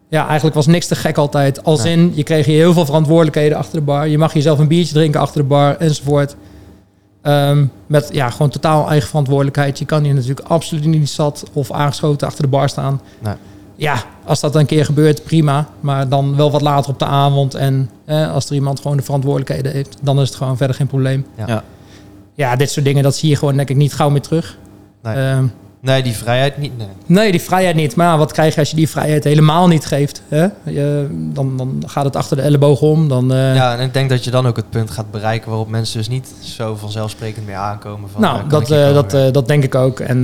ja, 0.10 0.26
eigenlijk 0.26 0.56
was 0.56 0.66
niks 0.68 0.88
te 0.88 0.96
gek 0.96 1.18
altijd. 1.18 1.64
Als 1.64 1.86
in, 1.86 2.12
je 2.16 2.24
kreeg 2.24 2.46
hier 2.46 2.56
heel 2.58 2.74
veel 2.74 2.86
verantwoordelijkheden 2.86 3.58
achter 3.58 3.80
de 3.80 3.86
bar. 3.86 4.08
Je 4.08 4.18
mag 4.18 4.34
jezelf 4.34 4.60
een 4.60 4.68
biertje 4.68 4.94
drinken 4.94 5.20
achter 5.20 5.42
de 5.42 5.48
bar 5.48 5.76
enzovoort. 5.78 6.36
Ehm, 7.22 7.66
met 7.88 8.10
ja, 8.12 8.30
gewoon 8.30 8.50
totaal 8.50 8.90
eigen 8.90 9.08
verantwoordelijkheid. 9.10 9.80
Je 9.80 9.86
kan 9.86 10.04
hier 10.04 10.14
natuurlijk 10.14 10.48
absoluut 10.48 10.86
niet 10.86 11.10
zat 11.10 11.44
of 11.54 11.72
aangeschoten 11.72 12.28
achter 12.28 12.44
de 12.44 12.50
bar 12.50 12.70
staan. 12.70 13.02
Nee. 13.20 13.34
Ja, 13.76 14.04
als 14.26 14.40
dat 14.40 14.56
een 14.56 14.66
keer 14.66 14.86
gebeurt, 14.86 15.24
prima. 15.24 15.68
Maar 15.80 16.10
dan 16.10 16.36
wel 16.36 16.52
wat 16.52 16.62
later 16.62 16.92
op 16.92 17.00
de 17.00 17.06
avond. 17.06 17.54
En 17.56 17.90
eh, 18.06 18.34
als 18.34 18.46
er 18.46 18.54
iemand 18.56 18.80
gewoon 18.80 18.98
de 18.98 19.04
verantwoordelijkheden 19.04 19.72
heeft, 19.72 19.98
dan 20.02 20.20
is 20.22 20.28
het 20.28 20.38
gewoon 20.38 20.58
verder 20.58 20.76
geen 20.76 20.88
probleem. 20.88 21.26
Ja. 21.48 21.64
Ja, 22.34 22.56
dit 22.56 22.72
soort 22.72 22.86
dingen, 22.86 23.04
dat 23.04 23.16
zie 23.16 23.30
je 23.30 23.36
gewoon 23.36 23.56
denk 23.56 23.70
ik 23.70 23.76
niet 23.76 23.94
gauw 23.94 24.10
meer 24.10 24.22
terug. 24.22 24.58
Nee. 25.06 25.16
Ehm, 25.16 25.46
Nee, 25.86 26.04
die 26.04 26.16
vrijheid 26.16 26.58
niet. 26.58 26.78
Nee. 26.78 26.88
Nee, 27.06 27.32
die 27.32 27.42
vrijheid 27.42 27.76
niet. 27.76 27.96
Maar 27.96 28.18
wat 28.18 28.32
krijg 28.32 28.54
je 28.54 28.60
als 28.60 28.70
je 28.70 28.76
die 28.76 28.90
vrijheid 28.90 29.24
helemaal 29.24 29.68
niet 29.68 29.86
geeft? 29.86 30.22
Hè? 30.28 30.48
Je, 30.64 31.08
dan, 31.12 31.58
dan 31.58 31.84
gaat 31.86 32.06
het 32.06 32.16
achter 32.16 32.38
de 32.38 32.44
elleboog 32.44 32.82
om. 32.82 33.08
Dan, 33.08 33.34
eh, 33.34 33.56
Ja, 33.56 33.78
en 33.78 33.86
ik 33.86 33.94
denk 33.94 34.10
dat 34.10 34.24
je 34.24 34.32
dan 34.32 34.48
ook 34.48 34.56
het 34.56 34.70
punt 34.70 34.92
gaat 34.92 35.12
bereiken... 35.12 35.50
waarop 35.50 35.70
mensen 35.70 35.98
dus 35.98 36.08
niet 36.08 36.34
zo 36.40 36.76
vanzelfsprekend 36.76 37.46
meer 37.46 37.56
aankomen. 37.56 38.10
Van, 38.10 38.22
nou, 38.22 38.44
eh, 38.44 38.50
dat, 38.50 38.72
eh, 38.72 38.94
dat, 38.94 39.34
dat 39.34 39.48
denk 39.48 39.64
ik 39.64 39.76
ook. 39.76 40.00
En 40.00 40.24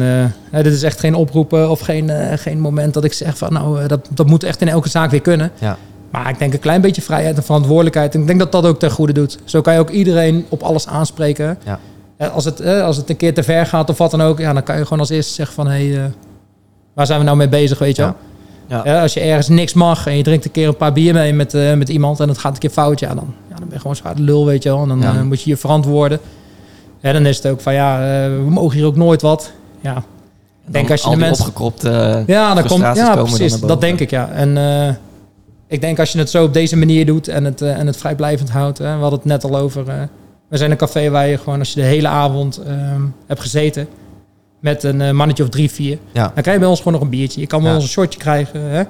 dit 0.51 0.73
is 0.73 0.83
echt 0.83 0.99
geen 0.99 1.15
oproepen 1.15 1.69
of 1.69 1.79
geen, 1.79 2.37
geen 2.37 2.59
moment 2.59 2.93
dat 2.93 3.03
ik 3.03 3.13
zeg 3.13 3.37
van... 3.37 3.53
nou, 3.53 3.87
dat, 3.87 4.07
dat 4.09 4.27
moet 4.27 4.43
echt 4.43 4.61
in 4.61 4.67
elke 4.67 4.89
zaak 4.89 5.11
weer 5.11 5.21
kunnen. 5.21 5.51
Ja. 5.59 5.77
Maar 6.11 6.29
ik 6.29 6.39
denk 6.39 6.53
een 6.53 6.59
klein 6.59 6.81
beetje 6.81 7.01
vrijheid 7.01 7.37
en 7.37 7.43
verantwoordelijkheid. 7.43 8.13
En 8.13 8.21
ik 8.21 8.27
denk 8.27 8.39
dat 8.39 8.51
dat 8.51 8.65
ook 8.65 8.79
ten 8.79 8.91
goede 8.91 9.13
doet. 9.13 9.39
Zo 9.45 9.61
kan 9.61 9.73
je 9.73 9.79
ook 9.79 9.89
iedereen 9.89 10.45
op 10.49 10.61
alles 10.61 10.87
aanspreken. 10.87 11.57
Ja. 11.65 11.79
Eh, 12.21 12.33
Als 12.33 12.45
het, 12.45 12.59
eh, 12.59 12.83
als 12.83 12.97
het 12.97 13.09
een 13.09 13.17
keer 13.17 13.33
te 13.33 13.43
ver 13.43 13.65
gaat 13.65 13.89
of 13.89 13.97
wat 13.97 14.11
dan 14.11 14.21
ook... 14.21 14.39
Ja, 14.39 14.53
dan 14.53 14.63
kan 14.63 14.77
je 14.77 14.83
gewoon 14.83 14.99
als 14.99 15.09
eerste 15.09 15.33
zeggen 15.33 15.55
van... 15.55 15.67
Hey, 15.67 15.97
eh, 15.97 16.03
waar 16.93 17.05
zijn 17.05 17.19
we 17.19 17.25
nou 17.25 17.37
mee 17.37 17.49
bezig, 17.49 17.79
weet 17.79 17.95
je 17.95 18.01
wel? 18.01 18.15
Ja. 18.67 18.81
Ja, 18.83 19.01
als 19.01 19.13
je 19.13 19.19
ergens 19.19 19.47
niks 19.47 19.73
mag 19.73 20.07
en 20.07 20.17
je 20.17 20.23
drinkt 20.23 20.45
een 20.45 20.51
keer 20.51 20.67
een 20.67 20.75
paar 20.75 20.93
bier 20.93 21.13
mee 21.13 21.33
met, 21.33 21.53
met 21.53 21.89
iemand 21.89 22.19
en 22.19 22.27
het 22.29 22.37
gaat 22.37 22.53
een 22.53 22.59
keer 22.59 22.69
fout, 22.69 22.99
ja, 22.99 23.07
dan, 23.07 23.33
ja, 23.49 23.55
dan 23.55 23.63
ben 23.65 23.73
je 23.73 23.79
gewoon 23.79 23.95
zwaar 23.95 24.15
de 24.15 24.21
lul, 24.21 24.45
weet 24.45 24.63
je 24.63 24.69
wel. 24.69 24.81
En 24.81 24.99
dan 24.99 25.27
moet 25.27 25.41
je 25.41 25.49
je 25.49 25.57
verantwoorden. 25.57 26.19
Ja, 26.99 27.11
dan 27.11 27.25
is 27.25 27.37
het 27.37 27.47
ook 27.47 27.61
van, 27.61 27.73
ja, 27.73 27.99
we 28.29 28.49
mogen 28.49 28.77
hier 28.77 28.85
ook 28.85 28.95
nooit 28.95 29.21
wat. 29.21 29.51
Ja, 29.81 29.95
En 30.65 30.71
denk 30.71 30.91
als 30.91 31.01
je 31.03 31.09
de 31.09 31.15
mensen- 31.15 31.45
opgekropte... 31.45 32.23
ja, 32.27 32.53
dan 32.53 32.67
komt, 32.67 32.81
ja 32.95 33.15
precies, 33.15 33.59
dat 33.59 33.81
denk 33.81 33.99
ik, 33.99 34.09
ja. 34.09 34.29
En 34.29 34.57
ik 35.67 35.81
denk 35.81 35.99
als 35.99 36.11
je 36.11 36.17
het 36.19 36.29
zo 36.29 36.43
op 36.43 36.53
deze 36.53 36.77
manier 36.77 37.05
doet 37.05 37.27
en 37.27 37.45
het, 37.45 37.61
en 37.61 37.87
het 37.87 37.97
vrijblijvend 37.97 38.49
houdt, 38.49 38.77
hè, 38.77 38.95
we 38.95 39.01
hadden 39.01 39.19
het 39.19 39.27
net 39.27 39.43
al 39.43 39.57
over, 39.57 40.09
we 40.51 40.57
zijn 40.57 40.71
een 40.71 40.77
café 40.77 41.09
waar 41.09 41.27
je 41.27 41.37
gewoon, 41.37 41.59
als 41.59 41.69
je 41.73 41.79
de 41.79 41.85
hele 41.85 42.07
avond 42.07 42.57
ehm, 42.67 43.01
hebt 43.27 43.39
gezeten, 43.41 43.87
met 44.59 44.83
een 44.83 45.01
eh, 45.01 45.11
mannetje 45.11 45.43
of 45.43 45.49
drie, 45.49 45.71
vier, 45.71 45.97
Ja. 46.11 46.21
dan 46.23 46.31
krijg 46.41 46.51
je 46.53 46.59
bij 46.59 46.67
ons 46.69 46.77
gewoon 46.77 46.93
nog 46.93 47.01
een 47.01 47.09
biertje. 47.09 47.41
Je 47.41 47.47
kan 47.47 47.59
bij 47.61 47.69
Ja. 47.69 47.75
ons 47.75 47.83
een 47.85 47.89
shortje 47.91 48.19
krijgen. 48.19 48.61
hè. 48.61 48.81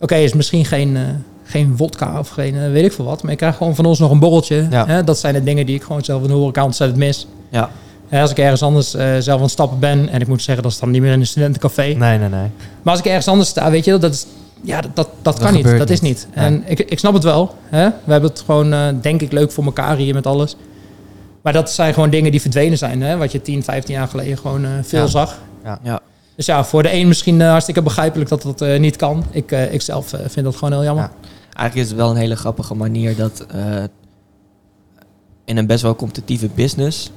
Oké, 0.00 0.14
is 0.14 0.32
misschien 0.32 0.64
geen, 0.64 0.96
eh, 0.96 1.02
geen 1.44 1.76
wodka 1.76 2.18
of 2.18 2.28
geen 2.28 2.54
eh, 2.56 2.70
weet 2.70 2.84
ik 2.84 2.92
veel 2.92 3.04
wat. 3.04 3.22
Maar 3.22 3.30
je 3.30 3.36
krijgt 3.36 3.56
gewoon 3.56 3.74
van 3.74 3.84
ons 3.84 3.98
nog 3.98 4.10
een 4.10 4.18
borreltje. 4.18 4.66
Ja. 4.70 4.86
Hè? 4.86 5.04
Dat 5.04 5.18
zijn 5.18 5.34
de 5.34 5.42
dingen 5.42 5.66
die 5.66 5.74
ik 5.74 5.82
gewoon 5.82 6.04
zelf 6.04 6.22
in 6.22 6.28
de 6.28 6.34
horeca 6.34 6.64
ontzettend 6.64 6.98
mis. 6.98 7.26
Ja. 7.50 7.70
Hè, 8.08 8.20
als 8.20 8.30
ik 8.30 8.38
ergens 8.38 8.62
anders 8.62 8.90
zelf 8.90 9.28
aan 9.28 9.40
het 9.42 9.50
stappen 9.50 9.78
ben. 9.78 10.08
En 10.08 10.20
ik 10.20 10.26
moet 10.28 10.42
zeggen, 10.42 10.62
dat 10.64 10.72
is 10.72 10.78
dan 10.78 10.90
niet 10.90 11.02
meer 11.02 11.12
in 11.12 11.20
een 11.20 11.26
studentencafé. 11.26 11.82
Nee, 11.82 12.18
nee, 12.18 12.18
nee. 12.18 12.48
Maar 12.82 12.92
als 12.92 12.98
ik 12.98 13.06
ergens 13.06 13.28
anders 13.28 13.48
sta, 13.48 13.70
weet 13.70 13.84
je, 13.84 13.98
dat 13.98 14.12
is... 14.14 14.26
Ja, 14.62 14.80
dat, 14.80 14.90
dat, 14.94 15.08
dat 15.22 15.38
kan 15.38 15.54
niet. 15.54 15.78
Dat 15.78 15.90
is 15.90 16.00
niet. 16.00 16.28
En 16.32 16.62
ik, 16.66 16.78
ik 16.80 16.98
snap 16.98 17.14
het 17.14 17.22
wel. 17.22 17.54
Hè? 17.62 17.84
We 18.04 18.12
hebben 18.12 18.30
het 18.30 18.42
gewoon, 18.46 18.98
denk 19.00 19.22
ik, 19.22 19.32
leuk 19.32 19.52
voor 19.52 19.64
elkaar 19.64 19.96
hier 19.96 20.14
met 20.14 20.26
alles. 20.26 20.56
Maar 21.46 21.54
dat 21.54 21.70
zijn 21.70 21.94
gewoon 21.94 22.10
dingen 22.10 22.30
die 22.30 22.40
verdwenen 22.40 22.78
zijn. 22.78 23.02
Hè? 23.02 23.16
Wat 23.16 23.32
je 23.32 23.42
10, 23.42 23.62
15 23.62 23.94
jaar 23.94 24.08
geleden 24.08 24.38
gewoon 24.38 24.64
eh, 24.64 24.70
veel 24.82 25.00
Ja. 25.00 25.06
zag. 25.06 25.38
Ja. 25.82 26.00
Dus 26.36 26.46
ja, 26.46 26.64
voor 26.64 26.82
de 26.82 26.92
een 26.92 27.08
misschien 27.08 27.40
eh, 27.40 27.48
hartstikke 27.48 27.82
begrijpelijk 27.82 28.30
dat 28.30 28.42
dat 28.42 28.60
eh, 28.60 28.78
niet 28.80 28.96
kan. 28.96 29.24
Ik, 29.30 29.52
eh, 29.52 29.72
ik 29.72 29.82
zelf 29.82 30.08
vind 30.26 30.44
dat 30.44 30.56
gewoon 30.56 30.72
heel 30.72 30.84
jammer. 30.84 31.04
Ja. 31.04 31.10
Eigenlijk 31.52 31.74
is 31.74 31.88
het 31.88 31.96
wel 31.96 32.10
een 32.10 32.16
hele 32.16 32.36
grappige 32.36 32.74
manier 32.74 33.16
dat 33.16 33.46
eh, 33.54 33.82
in 35.44 35.56
een 35.56 35.66
best 35.66 35.82
wel 35.82 35.96
competitieve 35.96 36.48
business 36.54 37.10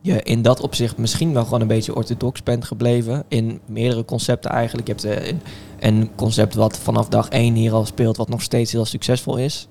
je 0.00 0.22
in 0.22 0.42
dat 0.42 0.60
opzicht 0.60 0.96
misschien 0.96 1.32
wel 1.32 1.44
gewoon 1.44 1.60
een 1.60 1.66
beetje 1.66 1.94
orthodox 1.94 2.42
bent 2.42 2.64
gebleven. 2.64 3.24
In 3.28 3.60
meerdere 3.66 4.04
concepten 4.04 4.50
eigenlijk. 4.50 4.86
Je 4.86 4.92
hebt 5.08 5.26
een- 5.28 5.40
een 5.80 6.10
concept 6.14 6.54
wat 6.54 6.78
vanaf 6.78 7.08
dag 7.08 7.28
één 7.28 7.54
hier 7.54 7.72
al 7.72 7.86
speelt, 7.86 8.16
wat 8.16 8.28
nog 8.28 8.42
steeds 8.42 8.72
heel 8.72 8.84
succesvol 8.84 9.36
is. 9.36 9.68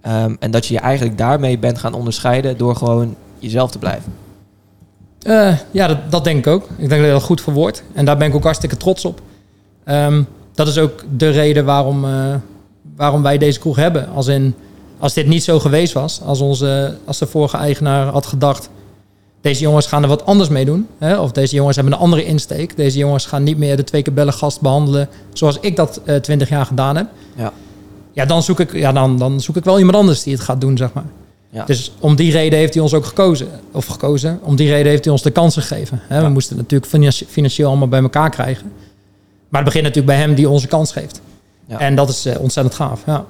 Ehm, 0.00 0.34
en 0.38 0.50
dat 0.50 0.66
je 0.66 0.74
je 0.74 0.80
eigenlijk 0.80 1.18
daarmee 1.18 1.58
bent 1.58 1.78
gaan 1.78 1.94
onderscheiden 1.94 2.56
door 2.56 2.76
gewoon 2.76 3.16
jezelf 3.38 3.70
te 3.70 3.78
blijven. 3.78 4.12
Eh, 5.22 5.56
ja, 5.70 5.86
dat, 5.86 5.98
dat 6.10 6.24
denk 6.24 6.38
ik 6.38 6.46
ook. 6.46 6.68
Ik 6.76 6.88
denk 6.88 7.02
dat 7.02 7.10
dat 7.10 7.22
goed 7.22 7.40
verwoord. 7.40 7.82
En 7.92 8.04
daar 8.04 8.16
ben 8.16 8.28
ik 8.28 8.34
ook 8.34 8.42
hartstikke 8.44 8.76
trots 8.76 9.04
op. 9.04 9.20
Ehm, 9.84 10.22
dat 10.54 10.68
is 10.68 10.78
ook 10.78 11.04
de 11.16 11.30
reden 11.30 11.64
waarom, 11.64 12.04
eh, 12.04 12.34
waarom 12.96 13.22
wij 13.22 13.38
deze 13.38 13.58
kroeg 13.58 13.76
hebben. 13.76 14.08
Als, 14.08 14.26
in, 14.26 14.54
als 14.98 15.14
dit 15.14 15.26
niet 15.26 15.44
zo 15.44 15.58
geweest 15.58 15.92
was, 15.92 16.20
als, 16.24 16.40
onze, 16.40 16.96
als 17.04 17.18
de 17.18 17.26
vorige 17.26 17.56
eigenaar 17.56 18.06
had 18.06 18.26
gedacht... 18.26 18.70
deze 19.40 19.62
jongens 19.62 19.86
gaan 19.86 20.02
er 20.02 20.08
wat 20.08 20.26
anders 20.26 20.48
mee 20.48 20.64
doen. 20.64 20.86
Hè? 20.98 21.18
Of 21.18 21.32
deze 21.32 21.54
jongens 21.54 21.76
hebben 21.76 21.94
een 21.94 22.00
andere 22.00 22.24
insteek. 22.24 22.76
Deze 22.76 22.98
jongens 22.98 23.26
gaan 23.26 23.42
niet 23.42 23.58
meer 23.58 23.76
de 23.76 23.84
twee 23.84 24.02
keer 24.02 24.14
bellen 24.14 24.32
gast 24.32 24.60
behandelen... 24.60 25.08
zoals 25.32 25.58
ik 25.60 25.76
dat 25.76 26.00
eh, 26.04 26.16
twintig 26.16 26.48
jaar 26.48 26.66
gedaan 26.66 26.96
heb. 26.96 27.06
Ja. 27.36 27.52
Ja, 28.12 28.24
dan 28.24 28.42
zoek, 28.42 28.60
ik, 28.60 28.72
ja 28.72 28.92
dan, 28.92 29.18
dan 29.18 29.40
zoek 29.40 29.56
ik 29.56 29.64
wel 29.64 29.78
iemand 29.78 29.96
anders 29.96 30.22
die 30.22 30.32
het 30.32 30.42
gaat 30.42 30.60
doen, 30.60 30.76
zeg 30.76 30.92
maar. 30.92 31.04
Ja. 31.50 31.64
Dus 31.64 31.92
om 31.98 32.16
die 32.16 32.32
reden 32.32 32.58
heeft 32.58 32.74
hij 32.74 32.82
ons 32.82 32.94
ook 32.94 33.04
gekozen. 33.04 33.48
Of 33.72 33.86
gekozen. 33.86 34.38
Om 34.42 34.56
die 34.56 34.68
reden 34.68 34.90
heeft 34.90 35.04
hij 35.04 35.12
ons 35.12 35.22
de 35.22 35.30
kansen 35.30 35.62
gegeven. 35.62 36.00
Hè? 36.02 36.22
We 36.22 36.28
moesten 36.28 36.52
het 36.56 36.62
natuurlijk 36.62 36.90
financi- 36.90 37.26
financieel 37.28 37.68
allemaal 37.68 37.88
bij 37.88 38.00
elkaar 38.02 38.30
krijgen. 38.30 38.72
Maar 39.48 39.60
het 39.62 39.64
begint 39.72 39.84
natuurlijk 39.84 40.06
bij 40.16 40.16
hem 40.26 40.34
die 40.34 40.48
onze 40.48 40.66
kans 40.66 40.92
geeft. 40.92 41.20
Ja. 41.66 41.78
En 41.78 41.94
dat 41.94 42.08
is 42.08 42.26
eh, 42.26 42.40
ontzettend 42.40 42.74
gaaf. 42.76 43.02
Ja. 43.06 43.24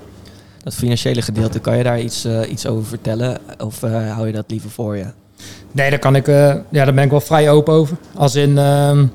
dat 0.63 0.75
financiële 0.75 1.23
gedeelte, 1.23 1.59
kan 1.59 1.77
je 1.77 1.83
daar 1.83 2.01
iets, 2.01 2.25
eh, 2.25 2.51
iets 2.51 2.67
over 2.67 2.87
vertellen? 2.87 3.39
Of 3.59 3.83
eh, 3.83 4.13
hou 4.13 4.27
je 4.27 4.33
dat 4.33 4.45
liever 4.49 4.71
voor 4.71 4.97
je? 4.97 5.05
Nee, 5.73 5.91
daar 5.91 5.99
kan 5.99 6.17
ik, 6.17 6.27
ja, 6.27 6.65
daar 6.71 6.95
ben 6.95 7.05
ik 7.05 7.11
wel 7.11 7.21
vrij 7.21 7.51
open 7.51 7.75
over. 7.75 7.97
Als 8.15 8.35
in, 8.35 8.59
ehm, 8.59 9.07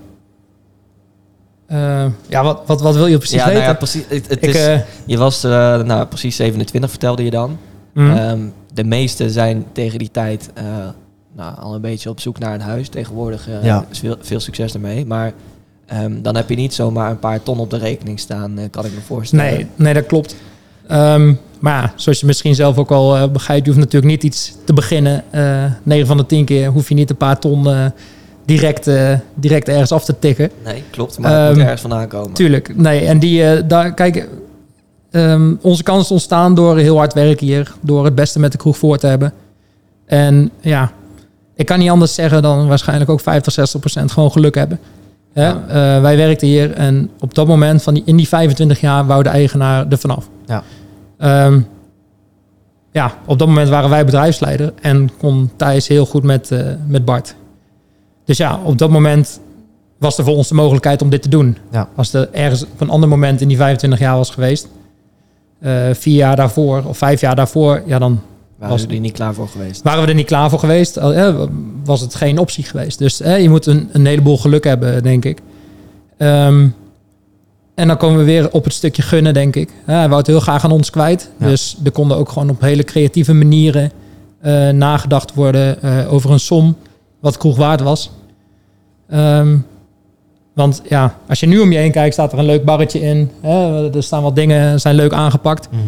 eh, 1.65 2.05
ja, 2.27 2.43
wat, 2.43 2.61
wat, 2.65 2.81
wat 2.81 2.95
wil 2.95 3.05
je 3.07 3.17
precies 3.17 3.35
ja, 3.37 3.43
nou 3.43 3.53
weten? 3.53 3.69
ja, 3.71 3.77
precies. 3.77 4.03
Het, 4.07 4.29
het 4.29 4.43
ik, 4.43 4.53
is, 4.53 4.79
je 5.05 5.17
was 5.17 5.41
nou, 5.41 6.05
precies 6.05 6.35
27, 6.35 6.89
vertelde 6.89 7.23
je 7.23 7.29
dan. 7.29 7.57
mm, 7.93 8.53
de 8.73 8.83
meesten 8.83 9.29
zijn 9.29 9.65
tegen 9.71 9.99
die 9.99 10.11
tijd 10.11 10.49
eh, 10.53 10.63
nou, 11.35 11.55
al 11.59 11.75
een 11.75 11.81
beetje 11.81 12.09
op 12.09 12.19
zoek 12.19 12.39
naar 12.39 12.53
een 12.53 12.61
huis. 12.61 12.87
Tegenwoordig 12.89 13.47
Ja. 13.63 13.85
is 13.91 13.99
veel, 13.99 14.15
veel 14.21 14.39
succes 14.39 14.73
ermee. 14.73 15.05
Maar 15.05 15.33
ehm, 15.85 16.21
dan 16.21 16.35
heb 16.35 16.49
je 16.49 16.55
niet 16.55 16.73
zomaar 16.73 17.09
een 17.11 17.19
paar 17.19 17.43
ton 17.43 17.59
op 17.59 17.69
de 17.69 17.77
rekening 17.77 18.19
staan, 18.19 18.57
eh, 18.57 18.65
kan 18.71 18.85
ik 18.85 18.91
me 18.93 19.01
voorstellen. 19.01 19.45
nee, 19.45 19.67
nee, 19.75 19.93
dat 19.93 20.05
klopt. 20.05 20.35
Ehm, 20.87 21.33
maar 21.59 21.93
zoals 21.95 22.19
je 22.19 22.25
misschien 22.25 22.55
zelf 22.55 22.77
ook 22.77 22.91
al 22.91 23.31
begrijpt, 23.31 23.65
je 23.65 23.71
hoeft 23.71 23.83
natuurlijk 23.83 24.11
niet 24.11 24.23
iets 24.23 24.53
te 24.65 24.73
beginnen. 24.73 25.23
Eh 25.29 25.65
9 25.83 26.07
van 26.07 26.17
de 26.17 26.25
10 26.25 26.45
keer 26.45 26.67
hoef 26.69 26.89
je 26.89 26.95
niet 26.95 27.09
een 27.09 27.17
paar 27.17 27.39
ton 27.39 27.67
direct, 28.45 28.89
direct 29.35 29.67
ergens 29.67 29.91
af 29.91 30.05
te 30.05 30.19
tikken. 30.19 30.49
Nee, 30.63 30.83
klopt. 30.89 31.19
Maar 31.19 31.31
het 31.31 31.47
moet 31.47 31.51
Ehm, 31.57 31.63
ergens 31.63 31.81
vandaan 31.81 32.07
komen. 32.07 32.33
Tuurlijk, 32.33 32.75
nee. 32.77 33.05
En 33.05 33.19
die, 33.19 33.67
daar, 33.67 33.93
kijk, 33.93 34.29
ehm, 35.13 35.53
onze 35.61 35.83
kansen 35.83 36.11
ontstaan 36.11 36.55
door 36.55 36.77
heel 36.77 36.97
hard 36.97 37.13
werken 37.13 37.45
hier. 37.47 37.73
Door 37.81 38.05
het 38.05 38.15
beste 38.15 38.39
met 38.39 38.51
de 38.51 38.57
kroeg 38.57 38.77
voor 38.77 38.97
te 38.97 39.07
hebben. 39.07 39.33
En 40.05 40.51
ja, 40.61 40.91
ik 41.55 41.65
kan 41.65 41.79
niet 41.79 41.89
anders 41.89 42.13
zeggen 42.13 42.41
dan 42.41 42.67
waarschijnlijk 42.67 43.09
ook 43.09 43.19
50, 43.19 43.53
60 43.53 43.79
procent 43.79 44.11
gewoon 44.11 44.31
geluk 44.31 44.55
hebben. 44.55 44.79
Hè? 45.33 45.47
Ja. 45.47 45.63
Eh, 45.67 46.01
wij 46.01 46.17
werkten 46.17 46.47
hier 46.47 46.71
en 46.71 47.09
op 47.19 47.33
dat 47.33 47.47
moment, 47.47 47.83
van 47.83 47.93
die, 47.93 48.03
in 48.05 48.15
die 48.15 48.27
25 48.27 48.81
jaar, 48.81 49.05
wou 49.05 49.23
de 49.23 49.29
eigenaar 49.29 49.85
er 49.89 49.97
vanaf. 49.97 50.29
Ja. 50.45 50.63
Ehm, 51.17 51.59
ja, 52.91 53.13
op 53.25 53.39
dat 53.39 53.47
moment 53.47 53.69
waren 53.69 53.89
wij 53.89 54.05
bedrijfsleider 54.05 54.73
en 54.81 55.09
kon 55.17 55.51
Thijs 55.55 55.87
heel 55.87 56.05
goed 56.05 56.23
met, 56.23 56.51
eh, 56.51 56.59
met 56.87 57.05
Bart. 57.05 57.35
Dus 58.25 58.37
ja, 58.37 58.59
op 58.63 58.77
dat 58.77 58.89
moment 58.89 59.39
was 59.97 60.17
er 60.17 60.23
voor 60.23 60.35
ons 60.35 60.47
de 60.47 60.55
mogelijkheid 60.55 61.01
om 61.01 61.09
dit 61.09 61.21
te 61.21 61.29
doen. 61.29 61.57
Ja. 61.71 61.87
Als 61.95 62.13
er 62.13 62.29
ergens 62.31 62.63
op 62.63 62.81
een 62.81 62.89
ander 62.89 63.09
moment 63.09 63.41
in 63.41 63.47
die 63.47 63.57
25 63.57 63.99
jaar 63.99 64.15
was 64.15 64.29
geweest, 64.29 64.67
eh, 65.63 65.93
vier 65.93 66.15
jaar 66.15 66.35
daarvoor 66.35 66.83
of 66.87 66.97
vijf 66.97 67.21
jaar 67.21 67.35
daarvoor, 67.35 67.81
ja, 67.85 67.99
dan 67.99 68.21
Waren 68.57 68.75
was- 68.75 68.81
jullie 68.85 68.99
niet 68.99 69.11
klaar 69.11 69.33
voor 69.33 69.47
geweest? 69.47 69.81
waren 69.81 70.01
we 70.03 70.07
er 70.07 70.15
niet 70.15 70.25
klaar 70.25 70.49
voor 70.49 70.59
geweest. 70.59 70.97
Eh, 70.97 71.35
was 71.83 72.01
het 72.01 72.15
geen 72.15 72.37
optie 72.37 72.63
geweest. 72.63 72.99
Dus 72.99 73.21
eh, 73.21 73.41
je 73.41 73.49
moet 73.49 73.65
een, 73.65 73.89
een 73.91 74.05
heleboel 74.05 74.37
geluk 74.37 74.63
hebben, 74.63 75.03
denk 75.03 75.25
ik. 75.25 75.39
Ehm, 76.17 76.67
en 77.75 77.87
dan 77.87 77.97
komen 77.97 78.17
we 78.17 78.23
weer 78.23 78.51
op 78.51 78.63
het 78.63 78.73
stukje 78.73 79.01
gunnen, 79.01 79.33
denk 79.33 79.55
ik. 79.55 79.69
Hij 79.85 80.05
wou 80.07 80.17
het 80.17 80.27
heel 80.27 80.39
graag 80.39 80.63
aan 80.63 80.71
ons 80.71 80.89
kwijt. 80.89 81.29
Ja. 81.39 81.47
Dus 81.47 81.77
er 81.83 81.91
konden 81.91 82.17
ook 82.17 82.29
gewoon 82.29 82.49
op 82.49 82.61
hele 82.61 82.83
creatieve 82.83 83.33
manieren 83.33 83.91
nagedacht 84.77 85.33
worden 85.33 85.77
over 86.09 86.31
een 86.31 86.39
som 86.39 86.75
wat 87.19 87.37
kroeg 87.37 87.57
waard 87.57 87.81
was. 87.81 88.11
Ehm, 89.09 89.57
want 90.53 90.81
ja, 90.89 91.15
als 91.29 91.39
je 91.39 91.45
nu 91.47 91.59
om 91.59 91.71
je 91.71 91.77
heen 91.77 91.91
kijkt, 91.91 92.13
staat 92.13 92.31
er 92.33 92.39
een 92.39 92.45
leuk 92.45 92.65
barretje 92.65 92.99
in. 93.01 93.31
Hè, 93.41 93.89
er 93.95 94.03
staan 94.03 94.23
wat 94.23 94.35
dingen, 94.35 94.79
zijn 94.79 94.95
leuk 94.95 95.13
aangepakt. 95.13 95.67
Mhm. 95.71 95.81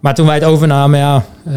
Maar 0.00 0.14
toen 0.14 0.26
wij 0.26 0.34
het 0.34 0.44
overnamen, 0.44 0.98
ja, 0.98 1.24
eh, 1.44 1.52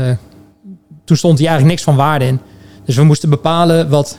toen 1.03 1.17
stond 1.17 1.37
hier 1.39 1.47
eigenlijk 1.47 1.77
niks 1.77 1.83
van 1.89 1.95
waarde 2.05 2.25
in. 2.25 2.39
Dus 2.85 2.95
we 2.95 3.03
moesten 3.03 3.29
bepalen 3.29 3.89
wat, 3.89 4.17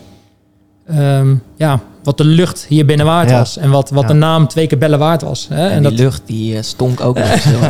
ehm, 0.87 1.35
ja, 1.57 1.81
wat 2.03 2.17
de 2.17 2.25
lucht 2.25 2.67
hier 2.69 2.85
binnen 2.87 3.07
waard 3.07 3.31
Ja. 3.31 3.39
was. 3.39 3.57
En 3.57 3.71
wat, 3.71 3.91
wat 3.91 4.03
Ja. 4.03 4.09
de 4.09 4.15
naam 4.15 4.49
twee 4.49 4.67
keer 4.67 4.79
bellen 4.79 4.99
waard 4.99 5.23
was. 5.23 5.47
Hè? 5.49 5.65
En, 5.67 5.71
En 5.71 5.81
die 5.83 5.91
dat, 5.91 5.99
lucht 6.01 6.23
die 6.27 6.57
eh, 6.57 6.63
stonk 6.63 7.01
ook 7.01 7.17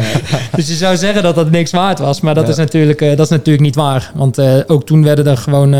dus 0.56 0.68
je 0.68 0.74
zou 0.74 0.96
zeggen 0.96 1.22
dat 1.22 1.34
dat 1.34 1.50
niks 1.50 1.70
waard 1.70 1.98
was. 1.98 2.20
Maar 2.20 2.34
dat, 2.34 2.44
Ja. 2.44 2.50
is, 2.50 2.56
natuurlijk, 2.56 3.00
eh, 3.00 3.08
dat 3.08 3.18
is 3.20 3.28
natuurlijk 3.28 3.64
niet 3.64 3.74
waar. 3.74 4.12
Want 4.14 4.40
ook 4.66 4.86
toen 4.86 5.02
werden 5.02 5.26
er 5.26 5.36
gewoon, 5.36 5.74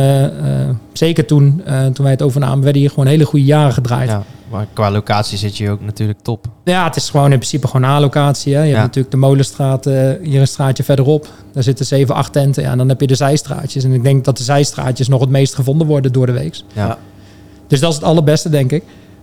zeker 0.93 1.27
toen, 1.27 1.63
toen 1.93 2.03
wij 2.05 2.11
het 2.13 2.23
overnamen, 2.23 2.63
werden 2.65 2.81
hier 2.81 2.91
gewoon 2.91 3.07
hele 3.07 3.25
goede 3.25 3.45
jaren 3.45 3.73
gedraaid. 3.73 4.11
Ja. 4.51 4.57
Ja, 4.57 4.57
maar 4.57 4.67
qua 4.73 4.91
locatie 4.91 5.39
zit 5.39 5.57
je 5.57 5.71
ook 5.71 5.81
natuurlijk 5.81 6.19
top. 6.23 6.47
het 6.65 6.97
is 6.97 7.11
gewoon 7.11 7.31
in 7.33 7.37
principe 7.39 7.67
gewoon 7.67 7.83
een 7.91 7.95
A-locatie. 7.97 8.55
hè. 8.55 8.61
Je 8.61 8.67
Ja. 8.67 8.73
hebt 8.73 8.87
natuurlijk 8.87 9.11
de 9.15 9.17
Molenstraat, 9.21 9.87
eh, 9.87 10.11
hier 10.23 10.41
een 10.41 10.47
straatje 10.49 10.83
verderop. 10.85 11.29
Daar 11.53 11.63
zitten 11.63 11.87
zeven, 11.87 12.15
acht 12.15 12.33
tenten. 12.33 12.63
Ja, 12.63 12.71
en 12.71 12.79
dan 12.79 12.89
heb 12.89 13.01
je 13.01 13.07
de 13.07 13.15
zijstraatjes. 13.15 13.85
En 13.85 13.93
ik 13.93 14.03
denk 14.03 14.25
dat 14.25 14.37
de 14.37 14.43
zijstraatjes 14.43 15.09
nog 15.09 15.21
het 15.21 15.31
meest 15.31 15.55
gevonden 15.55 15.87
worden 15.87 16.13
door 16.13 16.27
de 16.27 16.33
week. 16.33 16.63
Ja. 16.73 16.87
Ja. 16.87 16.99
Dus 17.67 17.81
dat 17.81 17.91
is 17.91 17.97
het 17.97 18.05
allerbeste, 18.05 18.49
denk 18.49 18.73
ik. 18.73 18.83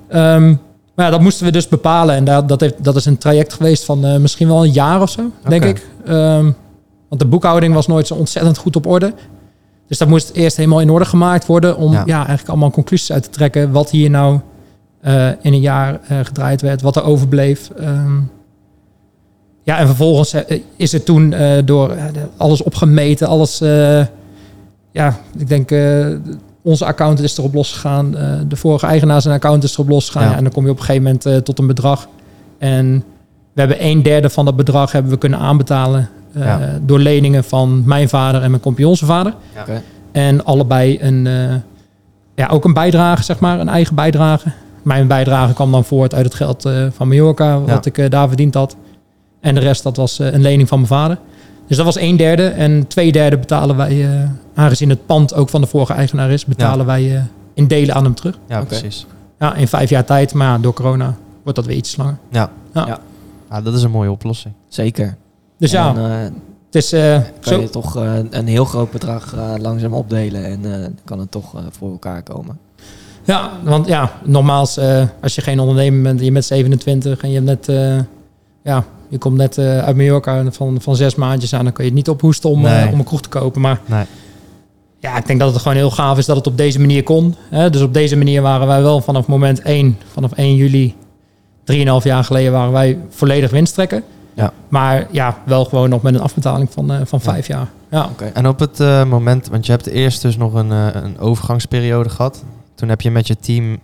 Ehm, 0.10 0.48
maar 0.96 1.06
ja, 1.06 1.10
dat 1.12 1.22
moesten 1.22 1.46
we 1.46 1.52
dus 1.52 1.68
bepalen. 1.68 2.16
En 2.16 2.24
dat, 2.26 2.48
dat, 2.50 2.60
heeft, 2.62 2.84
dat 2.84 2.96
is 2.96 3.06
een 3.06 3.18
traject 3.18 3.54
geweest 3.54 3.84
van 3.86 4.06
eh, 4.06 4.18
misschien 4.18 4.48
wel 4.48 4.64
een 4.64 4.72
jaar 4.72 5.02
of 5.02 5.10
zo, 5.10 5.22
denk 5.48 5.64
ik. 5.64 5.88
Ehm, 6.06 6.52
want 7.10 7.22
de 7.22 7.28
boekhouding 7.28 7.74
was 7.74 7.88
nooit 7.88 8.08
zo 8.08 8.14
ontzettend 8.14 8.58
goed 8.58 8.76
op 8.76 8.86
orde. 8.88 9.14
Dus 9.88 9.98
dat 9.98 10.08
moest 10.08 10.30
eerst 10.30 10.58
helemaal 10.58 10.82
in 10.82 10.90
orde 10.90 11.06
gemaakt 11.06 11.46
worden... 11.46 11.78
om 11.78 11.92
Ja. 11.94 12.04
ja. 12.06 12.18
eigenlijk 12.18 12.50
allemaal 12.50 12.72
conclusies 12.72 13.12
uit 13.12 13.24
te 13.24 13.30
trekken... 13.30 13.72
wat 13.72 13.90
hier 13.90 14.10
nou 14.10 14.40
in 15.42 15.54
een 15.54 15.60
jaar 15.60 16.00
eh, 16.08 16.18
gedraaid 16.24 16.62
werd, 16.62 16.82
wat 16.82 16.96
er 16.96 17.04
overbleef. 17.04 17.70
Ehm, 17.70 18.18
ja, 19.64 19.78
en 19.78 19.86
vervolgens 19.88 20.34
eh, 20.34 20.60
is 20.76 20.92
het 20.92 21.06
toen 21.06 21.34
eh, 21.34 21.58
door 21.66 21.90
eh, 21.92 22.04
alles 22.38 22.64
opgemeten, 22.64 23.28
alles... 23.28 23.62
eh, 23.62 24.06
ja, 24.92 25.18
ik 25.38 25.48
denk... 25.48 25.72
eh, 25.72 26.08
onze 26.64 26.86
accountant 26.86 27.28
is 27.30 27.38
erop 27.38 27.54
losgegaan. 27.54 28.18
eh, 28.18 28.32
de 28.48 28.56
vorige 28.56 28.86
eigenaar 28.86 29.22
zijn 29.22 29.34
account 29.36 29.64
is 29.64 29.74
erop 29.74 29.90
losgegaan. 29.90 30.24
Ja. 30.24 30.30
Ja. 30.30 30.38
en 30.38 30.44
dan 30.44 30.52
kom 30.54 30.64
je 30.66 30.70
op 30.72 30.78
een 30.78 30.84
gegeven 30.84 31.04
moment 31.04 31.26
eh, 31.26 31.36
tot 31.36 31.60
een 31.60 31.68
bedrag. 31.68 32.08
En 32.58 33.04
we 33.54 33.60
hebben 33.60 33.86
een 33.86 34.04
derde 34.04 34.30
van 34.30 34.46
dat 34.46 34.56
bedrag 34.56 34.92
hebben 34.92 35.12
we 35.12 35.18
kunnen 35.18 35.40
aanbetalen. 35.40 36.10
eh, 36.34 36.42
Ja. 36.44 36.80
Door 36.82 37.00
leningen 37.00 37.44
van 37.44 37.84
mijn 37.86 38.10
vader 38.10 38.42
en 38.42 38.50
mijn 38.50 38.62
compagnonse 38.62 39.06
vader. 39.06 39.34
En 40.12 40.46
allebei 40.46 40.98
een, 41.02 41.28
eh, 41.28 41.56
ja, 42.36 42.48
ook 42.48 42.66
een 42.66 42.74
bijdrage, 42.74 43.24
zeg 43.24 43.40
maar, 43.40 43.60
een 43.60 43.70
eigen 43.70 43.96
bijdrage. 43.96 44.52
Mijn 44.88 45.08
bijdrage 45.08 45.54
kwam 45.54 45.72
dan 45.72 45.86
voort 45.86 46.14
uit 46.16 46.26
het 46.26 46.34
geld 46.34 46.66
eh, 46.66 46.86
van 46.92 47.08
Mallorca, 47.08 47.60
wat 47.60 47.70
Ja. 47.70 47.80
ik 47.84 47.98
eh, 47.98 48.10
daar 48.10 48.28
verdiend 48.28 48.54
had. 48.54 48.76
En 49.40 49.54
de 49.56 49.60
rest, 49.62 49.84
dat 49.84 49.98
was 49.98 50.20
eh, 50.20 50.34
een 50.34 50.42
lening 50.42 50.68
van 50.68 50.78
mijn 50.78 50.90
vader. 50.92 51.18
Dus 51.68 51.78
dat 51.78 51.86
was 51.86 52.00
een 52.00 52.18
derde. 52.18 52.48
En 52.48 52.88
twee 52.88 53.12
derde 53.12 53.38
betalen 53.38 53.76
wij, 53.76 54.06
eh, 54.14 54.30
aangezien 54.56 54.90
het 54.90 55.06
pand 55.06 55.34
ook 55.34 55.50
van 55.50 55.62
de 55.62 55.68
vorige 55.68 55.94
eigenaar 55.94 56.30
is, 56.32 56.46
betalen 56.46 56.86
wij 56.86 57.16
eh, 57.16 57.22
in 57.54 57.68
delen 57.68 57.96
aan 57.96 58.04
hem 58.04 58.16
terug. 58.16 58.38
Ja, 58.48 58.62
precies. 58.64 59.06
Ja, 59.40 59.56
in 59.56 59.68
vijf 59.68 59.90
jaar 59.90 60.06
tijd. 60.06 60.34
Maar 60.34 60.48
ja, 60.48 60.58
door 60.58 60.74
corona 60.74 61.16
wordt 61.44 61.58
dat 61.58 61.66
weer 61.68 61.78
iets 61.78 61.96
langer. 61.98 62.18
Ja. 62.32 62.50
Ja. 62.74 62.86
Ja. 62.88 63.00
Ah, 63.48 63.64
dat 63.64 63.74
is 63.74 63.84
een 63.84 63.92
mooie 63.92 64.12
oplossing. 64.12 64.54
Zeker. 64.68 65.18
Dus 65.58 65.74
En 65.74 65.84
ja, 65.84 65.94
dan, 65.94 66.06
eh, 66.06 66.18
het 66.66 66.76
is 66.76 66.92
eh, 66.94 67.14
kan 67.40 67.54
zo. 67.54 67.60
je 67.62 67.70
toch 67.70 67.98
eh, 67.98 68.14
een 68.30 68.48
heel 68.48 68.66
groot 68.66 68.92
bedrag 68.92 69.34
eh, 69.36 69.54
langzaam 69.58 69.94
opdelen 69.94 70.46
en 70.46 70.82
eh, 70.84 70.88
kan 71.06 71.20
het 71.20 71.32
toch 71.32 71.54
voor 71.72 71.92
elkaar 71.92 72.24
komen. 72.24 72.58
Ja, 73.28 73.52
want 73.64 73.88
ja, 73.88 74.12
nogmaals, 74.24 74.78
eh, 74.78 75.04
als 75.22 75.36
je 75.36 75.42
geen 75.42 75.60
ondernemer 75.60 76.02
bent, 76.02 76.22
je 76.22 76.32
bent 76.32 76.46
27 76.46 77.22
en 77.22 77.30
je 77.30 77.36
hebt 77.36 77.46
net, 77.46 77.70
eh, 77.70 78.00
ja, 78.64 78.84
je 79.10 79.18
komt 79.18 79.38
net 79.38 79.58
eh, 79.58 79.80
uit 79.80 79.96
Mallorca 79.96 80.52
van, 80.52 80.82
van 80.82 80.96
zes 80.96 81.16
maandjes 81.16 81.54
aan, 81.54 81.64
dan 81.64 81.74
kun 81.74 81.84
je 81.84 81.90
het 81.90 82.00
niet 82.00 82.10
ophoesten 82.10 82.50
om, 82.50 82.62
Nee. 82.62 82.88
om 82.92 83.00
een 83.00 83.06
kroeg 83.06 83.22
te 83.22 83.30
kopen. 83.30 83.62
Maar 83.62 83.80
Nee. 83.86 84.06
ja, 85.00 85.18
ik 85.18 85.28
denk 85.28 85.40
dat 85.40 85.54
het 85.54 85.62
gewoon 85.62 85.78
heel 85.78 85.92
gaaf 85.92 86.18
is 86.18 86.26
dat 86.26 86.36
het 86.36 86.48
op 86.48 86.58
deze 86.58 86.80
manier 86.80 87.04
kon. 87.04 87.36
Hè? 87.50 87.70
Dus 87.70 87.82
op 87.82 87.94
deze 87.94 88.18
manier 88.18 88.42
waren 88.42 88.68
wij 88.68 88.82
wel 88.82 89.02
vanaf 89.02 89.28
moment 89.28 89.62
1, 89.62 89.98
vanaf 90.14 90.32
1 90.32 90.56
juli, 90.56 90.96
3,5 91.64 92.04
jaar 92.04 92.24
geleden, 92.24 92.52
waren 92.52 92.72
wij 92.72 92.98
volledig 93.10 93.52
winsttrekker. 93.52 94.04
Ja. 94.34 94.52
Maar 94.68 95.08
ja, 95.12 95.38
wel 95.46 95.66
gewoon 95.66 95.90
nog 95.90 96.02
met 96.02 96.14
een 96.14 96.22
afbetaling 96.22 96.70
van, 96.72 96.86
van 96.88 97.20
Ja. 97.24 97.32
vijf 97.32 97.48
jaar. 97.48 97.68
Ja. 97.92 98.04
Oké. 98.12 98.26
En 98.34 98.48
op 98.48 98.60
het 98.60 98.80
moment, 99.08 99.48
want 99.48 99.66
je 99.66 99.72
hebt 99.72 99.88
eerst 99.88 100.22
dus 100.22 100.38
nog 100.38 100.54
een, 100.54 100.70
een 100.70 101.20
overgangsperiode 101.20 102.10
gehad. 102.10 102.44
Toen 102.78 102.90
heb 102.90 103.02
je 103.02 103.12
met 103.12 103.28
je 103.28 103.38
team, 103.38 103.80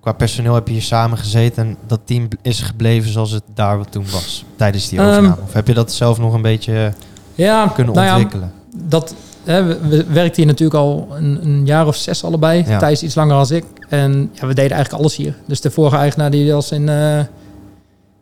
qua 0.00 0.12
personeel 0.12 0.54
heb 0.54 0.66
je 0.66 0.72
hier 0.72 0.82
samen 0.82 1.18
gezeten. 1.18 1.66
En 1.66 1.76
dat 1.86 2.00
team 2.04 2.28
is 2.42 2.60
gebleven 2.60 3.10
zoals 3.12 3.30
het 3.30 3.42
daar 3.54 3.78
wat 3.78 3.92
toen 3.92 4.04
was, 4.10 4.44
tijdens 4.56 4.88
die 4.88 4.98
Ehm, 4.98 5.08
overname. 5.08 5.36
of 5.42 5.52
heb 5.52 5.66
je 5.66 5.74
dat 5.74 5.92
zelf 5.92 6.18
nog 6.18 6.34
een 6.34 6.42
beetje 6.42 6.92
Ja, 7.34 7.66
kunnen 7.74 7.94
nou 7.94 8.06
ja, 8.06 8.12
ontwikkelen? 8.12 8.52
dat, 8.74 9.14
hè, 9.44 9.64
we, 9.64 9.88
we 9.88 10.04
werkten 10.04 10.36
hier 10.42 10.46
natuurlijk 10.46 10.78
al 10.80 11.08
een, 11.16 11.38
een 11.42 11.66
jaar 11.66 11.86
of 11.86 11.96
zes 11.96 12.24
allebei. 12.24 12.64
Ja. 12.66 12.78
Thijs 12.78 13.02
iets 13.02 13.14
langer 13.14 13.36
als 13.36 13.50
ik. 13.50 13.64
En 13.88 14.30
ja, 14.32 14.46
we 14.46 14.54
deden 14.54 14.72
eigenlijk 14.72 14.92
alles 15.02 15.16
hier. 15.16 15.34
Dus 15.46 15.60
de 15.60 15.70
vorige 15.70 15.96
eigenaar 15.96 16.30
die 16.30 16.52
was 16.52 16.72
in, 16.72 16.88
eh, 16.88 17.20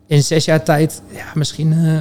in 0.07 0.23
zes 0.23 0.45
jaar 0.45 0.63
tijd, 0.63 1.01
ja, 1.11 1.25
misschien, 1.33 1.73
eh, 1.73 1.97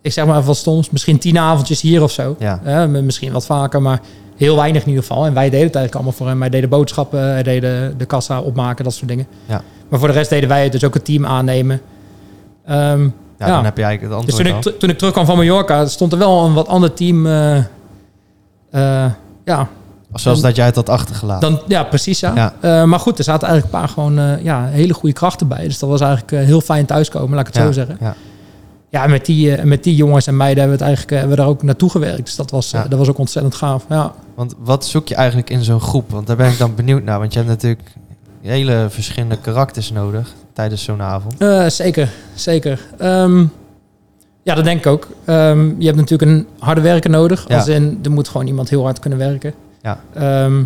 ik 0.00 0.12
zeg 0.12 0.26
maar 0.26 0.34
even 0.34 0.46
wat 0.46 0.56
stoms, 0.56 0.90
misschien 0.90 1.18
tien 1.18 1.38
avondjes 1.38 1.80
hier 1.80 2.02
of 2.02 2.10
zo. 2.12 2.36
Ja. 2.38 2.86
Misschien 2.86 3.32
wat 3.32 3.46
vaker, 3.46 3.82
maar 3.82 4.00
heel 4.38 4.56
weinig 4.56 4.82
in 4.82 4.88
ieder 4.88 5.04
geval. 5.04 5.26
En 5.26 5.34
wij 5.34 5.50
deden 5.50 5.66
het 5.66 5.74
eigenlijk 5.74 5.94
allemaal 5.94 6.12
voor 6.12 6.26
hem. 6.28 6.38
Wij 6.38 6.48
deden 6.48 6.68
boodschappen, 6.68 7.20
hij 7.20 7.42
deed 7.42 7.60
de, 7.62 8.04
kassa 8.06 8.40
opmaken, 8.40 8.84
dat 8.84 8.94
soort 8.94 9.08
dingen. 9.08 9.26
Ja. 9.46 9.62
Maar 9.88 9.98
voor 9.98 10.08
de 10.08 10.14
rest 10.14 10.30
deden 10.30 10.48
wij 10.48 10.62
het 10.62 10.72
dus 10.72 10.84
ook 10.84 10.94
het 10.94 11.04
team 11.04 11.26
aannemen. 11.26 11.80
Ehm, 12.66 13.08
Ja, 13.38 13.46
Ja. 13.46 13.54
dan 13.54 13.64
heb 13.64 13.76
je 13.76 13.82
eigenlijk 13.82 14.14
het 14.14 14.26
dus 14.26 14.34
antwoord 14.38 14.62
toen 14.62 14.72
ik, 14.72 14.78
toen 14.80 14.90
ik 14.90 14.98
terugkwam 14.98 15.26
van 15.26 15.36
Mallorca, 15.36 15.86
stond 15.86 16.12
er 16.12 16.18
wel 16.18 16.44
een 16.44 16.52
wat 16.54 16.68
ander 16.68 16.92
team. 16.94 17.26
eh, 17.26 17.56
eh, 17.56 19.10
ja, 19.44 19.68
Zoals 20.14 20.40
dat 20.40 20.56
jij 20.56 20.66
het 20.66 20.74
had 20.74 20.88
achtergelaten. 20.88 21.50
dan, 21.50 21.60
ja, 21.68 21.82
precies 21.84 22.20
ja. 22.20 22.32
Ja. 22.34 22.52
Eh, 22.60 22.84
maar 22.84 23.00
goed, 23.00 23.18
er 23.18 23.24
zaten 23.24 23.48
eigenlijk 23.48 23.74
een 23.74 23.80
paar 23.80 23.88
gewoon 23.94 24.18
eh, 24.18 24.44
ja, 24.44 24.66
hele 24.66 24.94
goede 24.94 25.14
krachten 25.14 25.48
bij. 25.48 25.64
Dus 25.64 25.78
dat 25.78 25.88
was 25.88 26.00
eigenlijk 26.00 26.32
eh, 26.32 26.38
heel 26.38 26.60
fijn 26.60 26.86
thuiskomen, 26.86 27.30
laat 27.36 27.40
ik 27.48 27.54
het 27.54 27.56
ja, 27.56 27.62
zo 27.64 27.72
zeggen. 27.72 27.96
Ja. 28.90 29.06
met 29.06 29.26
die, 29.26 29.54
eh, 29.56 29.64
met 29.64 29.84
die 29.84 29.94
jongens 29.96 30.26
en 30.26 30.36
meiden 30.36 30.58
hebben 30.62 30.78
we, 30.78 30.84
het 30.84 30.94
eigenlijk, 30.94 31.12
eh, 31.12 31.18
hebben 31.18 31.36
we 31.36 31.42
daar 31.42 31.52
ook 31.52 31.62
naartoe 31.62 31.90
gewerkt. 31.90 32.24
Dus 32.24 32.36
dat 32.36 32.50
was, 32.50 32.72
eh, 32.72 32.80
Ja. 32.82 32.88
dat 32.88 32.98
was 32.98 33.08
ook 33.08 33.18
ontzettend 33.18 33.54
gaaf. 33.54 33.84
Ja. 33.88 34.12
Want 34.34 34.54
wat 34.58 34.86
zoek 34.86 35.08
je 35.08 35.14
eigenlijk 35.14 35.50
in 35.50 35.62
zo'n 35.64 35.80
groep? 35.80 36.10
Want 36.10 36.26
daar 36.26 36.36
ben 36.36 36.50
ik 36.50 36.58
dan 36.58 36.74
benieuwd 36.74 37.02
naar. 37.02 37.18
Want 37.18 37.32
je 37.32 37.38
hebt 37.38 37.50
natuurlijk 37.50 37.94
hele 38.42 38.86
verschillende 38.90 39.36
karakters 39.40 39.92
nodig 39.92 40.34
tijdens 40.52 40.84
zo'n 40.84 41.02
avond. 41.02 41.34
Zeker, 41.72 42.10
zeker. 42.34 42.80
Ehm, 42.98 43.44
ja, 44.42 44.54
dat 44.54 44.64
denk 44.64 44.78
ik 44.78 44.86
ook. 44.86 45.08
Ehm, 45.24 45.66
je 45.78 45.84
hebt 45.86 45.96
natuurlijk 45.98 46.30
een 46.30 46.46
harde 46.58 46.80
werker 46.80 47.10
nodig. 47.10 47.44
Ja. 47.48 47.56
Als 47.56 47.68
in, 47.68 47.98
er 48.02 48.10
moet 48.10 48.28
gewoon 48.28 48.46
iemand 48.46 48.68
heel 48.68 48.82
hard 48.82 48.98
kunnen 48.98 49.18
werken. 49.18 49.54
Ja. 49.82 50.00
Ehm, 50.14 50.62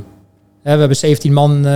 we 0.63 0.69
hebben 0.71 0.97
17 0.97 1.33
man 1.33 1.67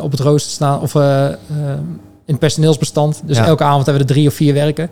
op 0.00 0.10
het 0.10 0.20
rooster 0.20 0.52
staan. 0.52 0.80
Of 0.80 0.94
in 0.94 2.32
het 2.32 2.38
personeelsbestand. 2.38 3.22
Dus 3.24 3.36
Ja. 3.36 3.46
elke 3.46 3.64
avond 3.64 3.86
hebben 3.86 4.02
we 4.02 4.08
er 4.08 4.14
drie 4.14 4.28
of 4.28 4.34
vier 4.34 4.54
werken. 4.54 4.90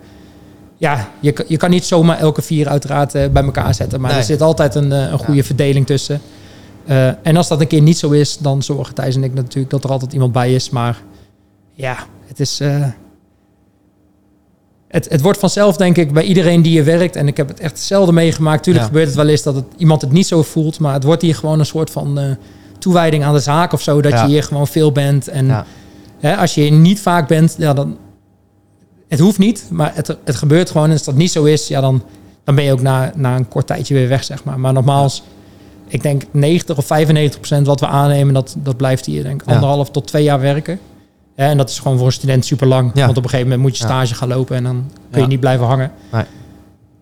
Ja, 0.82 1.08
je, 1.20 1.32
kan- 1.32 1.44
je 1.48 1.56
kan 1.56 1.70
niet 1.70 1.84
zomaar 1.84 2.18
elke 2.18 2.42
vier 2.42 2.68
uiteraard 2.68 3.14
eh, 3.14 3.28
bij 3.28 3.42
elkaar 3.44 3.74
zetten. 3.74 4.00
Maar 4.00 4.10
Nee. 4.10 4.18
er 4.18 4.24
zit 4.26 4.40
altijd 4.42 4.74
een, 4.74 4.92
eh, 4.92 4.98
een 5.10 5.18
goede 5.18 5.34
Ja. 5.40 5.42
verdeling 5.42 5.86
tussen. 5.86 6.20
Eh, 6.86 7.06
en 7.26 7.36
als 7.36 7.48
dat 7.48 7.60
een 7.60 7.66
keer 7.66 7.82
niet 7.82 7.98
zo 7.98 8.10
is, 8.10 8.38
dan 8.38 8.62
zorgen 8.62 8.94
Thijs 8.94 9.14
en 9.16 9.24
ik 9.24 9.34
natuurlijk 9.34 9.70
dat 9.70 9.84
er 9.84 9.90
altijd 9.90 10.12
iemand 10.12 10.32
bij 10.32 10.54
is. 10.54 10.70
Maar 10.70 11.02
ja, 11.74 11.96
het 12.26 12.40
is... 12.40 12.60
het, 14.88 15.08
het 15.08 15.20
wordt 15.20 15.38
vanzelf, 15.38 15.76
denk 15.76 15.96
ik, 15.96 16.12
bij 16.12 16.22
iedereen 16.22 16.62
die 16.62 16.72
hier 16.72 16.84
werkt. 16.84 17.16
En 17.16 17.26
ik 17.26 17.36
heb 17.36 17.48
het 17.48 17.60
echt 17.60 17.72
hetzelfde 17.72 18.12
meegemaakt. 18.12 18.62
Tuurlijk 18.62 18.84
Ja. 18.84 18.90
gebeurt 18.90 19.08
het 19.08 19.16
wel 19.16 19.28
eens 19.28 19.42
dat 19.42 19.54
het, 19.54 19.64
iemand 19.76 20.00
het 20.00 20.12
niet 20.12 20.26
zo 20.26 20.42
voelt. 20.42 20.78
Maar 20.80 20.92
het 20.94 21.04
wordt 21.04 21.22
hier 21.22 21.34
gewoon 21.34 21.58
een 21.58 21.66
soort 21.66 21.90
van 21.90 22.36
toewijding 22.78 23.24
aan 23.24 23.34
de 23.34 23.40
zaak 23.40 23.72
of 23.72 23.80
zo. 23.82 24.00
Dat 24.00 24.12
Ja. 24.12 24.22
je 24.22 24.28
hier 24.28 24.42
gewoon 24.42 24.66
veel 24.66 24.92
bent. 24.92 25.28
En 25.28 25.64
hè, 26.20 26.36
als 26.36 26.54
je 26.54 26.60
hier 26.60 26.72
niet 26.72 27.00
vaak 27.00 27.28
bent, 27.28 27.54
ja, 27.58 27.72
dan... 27.72 27.96
Het 29.12 29.20
hoeft 29.20 29.38
niet, 29.38 29.64
maar 29.70 29.92
het, 29.94 30.16
het 30.24 30.36
gebeurt 30.36 30.70
gewoon. 30.70 30.86
En 30.86 30.92
als 30.92 31.04
dat 31.04 31.14
niet 31.14 31.30
zo 31.32 31.44
is, 31.44 31.68
ja, 31.68 31.80
dan, 31.80 32.02
dan 32.44 32.54
ben 32.54 32.64
je 32.64 32.72
ook 32.72 32.80
na, 32.82 33.12
na 33.14 33.36
een 33.36 33.48
kort 33.48 33.66
tijdje 33.66 33.94
weer 33.94 34.08
weg, 34.08 34.24
zeg 34.24 34.44
maar. 34.44 34.60
Maar 34.60 34.72
nogmaals, 34.72 35.22
ik 35.88 36.02
denk 36.02 36.22
90 36.30 36.76
of 36.76 36.86
95 36.86 37.38
procent 37.40 37.66
wat 37.66 37.80
we 37.80 37.86
aannemen, 37.86 38.34
dat, 38.34 38.54
dat 38.58 38.76
blijft 38.76 39.06
hier, 39.06 39.22
denk 39.22 39.42
ik, 39.42 39.48
Ja. 39.48 39.54
anderhalf 39.54 39.90
tot 39.90 40.06
twee 40.06 40.22
jaar 40.22 40.40
werken. 40.40 40.78
Ja, 41.36 41.48
en 41.48 41.56
dat 41.56 41.70
is 41.70 41.78
gewoon 41.78 41.96
voor 41.98 42.06
een 42.06 42.12
student 42.12 42.44
super 42.44 42.66
lang. 42.66 42.90
Ja. 42.94 43.04
Want 43.04 43.16
op 43.16 43.22
een 43.24 43.30
gegeven 43.30 43.50
moment 43.50 43.68
moet 43.68 43.78
je 43.78 43.84
stage 43.84 44.14
gaan 44.14 44.28
lopen 44.28 44.56
en 44.56 44.62
dan 44.62 44.90
kun 45.10 45.20
je 45.20 45.26
niet 45.26 45.40
blijven 45.40 45.66
hangen. 45.66 45.92
Nee. 46.12 46.24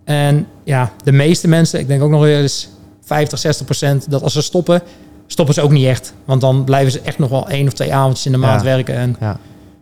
En 0.05 0.47
ja, 0.65 0.93
de 1.05 1.13
meeste 1.13 1.49
mensen, 1.49 1.81
ik 1.81 1.87
denk 1.89 2.03
ook 2.03 2.11
nog 2.11 2.25
eens 2.27 2.69
50, 3.05 3.39
60 3.39 3.65
procent, 3.65 4.11
dat 4.11 4.23
als 4.23 4.33
ze 4.33 4.43
stoppen, 4.43 4.83
stoppen 5.27 5.55
ze 5.55 5.61
ook 5.63 5.71
niet 5.73 5.87
echt. 5.87 6.13
Want 6.25 6.41
dan 6.41 6.65
blijven 6.65 6.93
ze 6.93 7.01
echt 7.01 7.19
nog 7.19 7.31
wel 7.31 7.49
één 7.49 7.67
of 7.67 7.73
twee 7.73 7.95
avondjes 7.95 8.27
in 8.27 8.33
de 8.33 8.39
maand 8.39 8.63
werken. 8.63 8.95
En 8.95 9.17
Ja. 9.21 9.39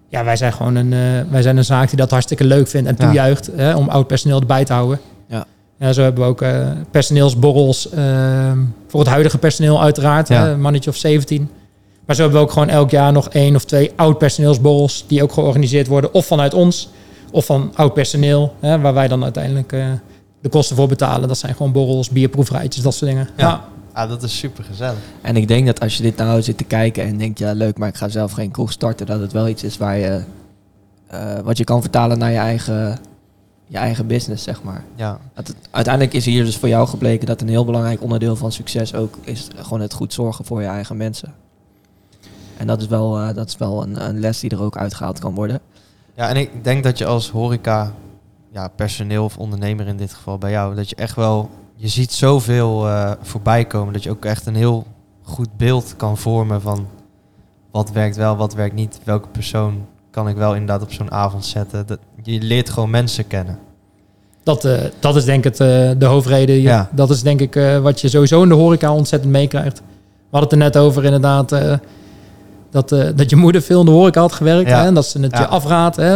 Ja, 0.09 0.25
wij 0.25 0.37
zijn 0.37 0.53
gewoon 0.53 0.75
een, 0.75 0.93
eh, 0.93 1.31
wij 1.31 1.43
zijn 1.43 1.57
een 1.57 1.65
zaak 1.65 1.89
die 1.89 1.97
dat 1.99 2.11
hartstikke 2.11 2.45
leuk 2.45 2.69
vindt 2.69 2.89
en 2.89 2.95
Ja. 2.99 3.05
toejuicht 3.07 3.51
hè, 3.57 3.75
om 3.75 3.89
oud 3.89 4.07
personeel 4.07 4.41
erbij 4.41 4.65
te 4.65 4.73
houden. 4.73 5.01
Ja. 5.29 5.45
Ja, 5.79 5.93
zo 5.93 6.03
hebben 6.03 6.23
we 6.25 6.29
ook 6.31 6.43
eh, 6.43 6.67
personeelsborrels 6.91 7.91
eh, 7.91 8.53
voor 8.89 9.01
het 9.01 9.09
huidige 9.09 9.39
personeel 9.39 9.83
uiteraard, 9.83 10.29
Ja. 10.29 10.49
een 10.49 10.61
mannetje 10.61 10.91
of 10.91 10.97
17. 10.97 11.51
Maar 12.07 12.17
zo 12.17 12.23
hebben 12.23 12.41
we 12.41 12.47
ook 12.47 12.53
gewoon 12.53 12.69
elk 12.69 12.91
jaar 12.91 13.13
nog 13.13 13.29
één 13.29 13.55
of 13.55 13.65
twee 13.65 13.93
oud 13.97 14.19
personeelsborrels 14.19 15.05
die 15.09 15.23
ook 15.23 15.33
georganiseerd 15.33 15.87
worden 15.87 16.15
of 16.15 16.27
vanuit 16.27 16.55
ons 16.55 16.89
of 17.31 17.47
van 17.47 17.73
oud 17.75 17.95
personeel, 17.95 18.55
hè, 18.61 18.81
waar 18.81 18.95
wij 18.95 19.09
dan 19.09 19.23
uiteindelijk 19.23 19.73
eh, 19.73 19.85
de 20.43 20.49
kosten 20.49 20.77
voor 20.77 20.89
betalen. 20.89 21.29
Dat 21.29 21.39
zijn 21.39 21.55
gewoon 21.55 21.73
borrels, 21.73 22.09
bierproefrijtjes, 22.09 22.83
dat 22.83 22.95
soort 22.95 23.11
dingen. 23.11 23.29
Ja. 23.37 23.49
Ja. 23.49 23.65
Ah, 23.99 24.09
dat 24.09 24.23
is 24.23 24.39
super 24.39 24.65
gezellig. 24.65 24.99
En 25.21 25.37
ik 25.37 25.49
denk 25.49 25.67
dat 25.67 25.81
als 25.81 25.97
je 25.97 26.03
dit 26.03 26.17
nou 26.17 26.43
zit 26.43 26.57
te 26.59 26.65
kijken 26.65 27.05
en 27.05 27.19
denkt, 27.19 27.39
ja 27.39 27.53
leuk, 27.53 27.79
maar 27.79 27.89
ik 27.89 27.97
ga 27.97 28.09
zelf 28.09 28.33
geen 28.33 28.51
kroeg 28.51 28.73
starten, 28.73 29.07
dat 29.07 29.21
het 29.21 29.33
wel 29.33 29.49
iets 29.49 29.63
is 29.63 29.77
waar 29.77 29.97
je, 29.97 30.23
eh, 31.07 31.39
wat 31.39 31.59
je 31.59 31.65
kan 31.65 31.81
vertalen 31.81 32.19
naar 32.19 32.31
je 32.31 32.39
eigen, 32.39 32.99
je 33.67 33.77
eigen 33.77 34.07
business, 34.07 34.45
zeg 34.45 34.63
maar. 34.63 34.85
Ja. 34.95 35.21
Dat 35.35 35.47
het, 35.47 35.57
uiteindelijk 35.71 36.15
is 36.15 36.25
hier 36.25 36.45
dus 36.45 36.57
voor 36.57 36.69
jou 36.69 36.89
gebleken 36.89 37.27
dat 37.27 37.41
een 37.41 37.49
heel 37.49 37.65
belangrijk 37.65 38.03
onderdeel 38.03 38.37
van 38.37 38.53
succes 38.53 38.95
ook 38.95 39.19
is 39.23 39.49
gewoon 39.57 39.81
het 39.81 39.93
goed 39.93 40.13
zorgen 40.13 40.45
voor 40.45 40.61
je 40.61 40.69
eigen 40.69 40.97
mensen. 40.97 41.35
En 42.57 42.67
dat 42.67 42.81
is 42.81 42.87
wel, 42.87 43.19
eh, 43.19 43.35
dat 43.35 43.49
is 43.49 43.57
wel 43.57 43.83
een, 43.83 44.09
een 44.09 44.21
les 44.21 44.41
die 44.41 44.51
er 44.51 44.63
ook 44.63 44.77
uitgehaald 44.77 45.19
kan 45.19 45.35
worden. 45.35 45.61
ja, 46.15 46.29
en 46.29 46.37
ik 46.37 46.65
denk 46.65 46.85
dat 46.85 46.99
je 46.99 47.07
als 47.07 47.31
horeca, 47.31 47.93
ja, 48.53 48.69
personeel 48.69 49.25
of 49.25 49.39
ondernemer 49.39 49.87
in 49.87 49.97
dit 49.97 50.13
geval 50.13 50.39
bij 50.39 50.51
jou, 50.51 50.75
dat 50.75 50.89
je 50.89 50.97
echt 50.97 51.17
wel, 51.17 51.51
je 51.81 51.89
ziet 51.89 52.13
zoveel 52.13 52.89
eh 52.89 53.11
voorbij 53.23 53.65
komen, 53.65 53.93
dat 53.93 54.03
je 54.03 54.11
ook 54.11 54.25
echt 54.25 54.47
een 54.47 54.55
heel 54.55 54.87
goed 55.23 55.57
beeld 55.57 55.95
kan 55.97 56.19
vormen 56.19 56.61
van 56.61 56.87
wat 57.71 57.91
werkt 57.91 58.17
wel, 58.17 58.37
wat 58.37 58.55
werkt 58.55 58.75
niet, 58.75 59.01
welke 59.05 59.29
persoon 59.29 59.87
kan 60.11 60.29
ik 60.29 60.37
wel 60.37 60.53
inderdaad 60.53 60.83
op 60.83 60.93
zo'n 60.93 61.11
avond 61.13 61.45
zetten. 61.45 61.87
Dat, 61.87 61.99
je 62.23 62.41
leert 62.41 62.71
gewoon 62.71 62.91
mensen 62.91 63.27
kennen. 63.27 63.59
Dat, 64.43 64.65
eh, 64.65 64.79
dat 65.01 65.17
is 65.17 65.25
denk 65.25 65.45
ik 65.45 65.45
het, 65.45 65.61
eh, 65.61 65.91
de 65.99 66.07
hoofdreden. 66.07 66.61
Ja. 66.61 66.89
Dat 66.93 67.11
is 67.11 67.23
denk 67.23 67.41
ik 67.41 67.55
wat 67.83 68.01
je 68.01 68.09
sowieso 68.09 68.43
in 68.43 68.49
de 68.49 68.55
horeca 68.55 68.93
ontzettend 68.95 69.33
meekrijgt. 69.33 69.79
We 69.79 70.37
hadden 70.39 70.59
het 70.59 70.75
er 70.75 70.81
net 70.81 70.87
over 70.87 71.05
inderdaad 71.05 71.49
dat, 72.71 72.89
dat 72.89 73.31
je 73.31 73.37
moeder 73.37 73.63
veel 73.63 73.81
in 73.81 73.87
de 73.87 73.93
horeca 73.93 74.21
had 74.21 74.33
gewerkt. 74.33 74.69
Ja. 74.69 74.81
Hè, 74.81 74.87
en 74.87 74.95
dat 74.95 75.07
ze 75.07 75.21
het 75.21 75.33
Ja. 75.33 75.41
je 75.41 75.47
afraadt. 75.47 75.97
Hè. 75.97 76.15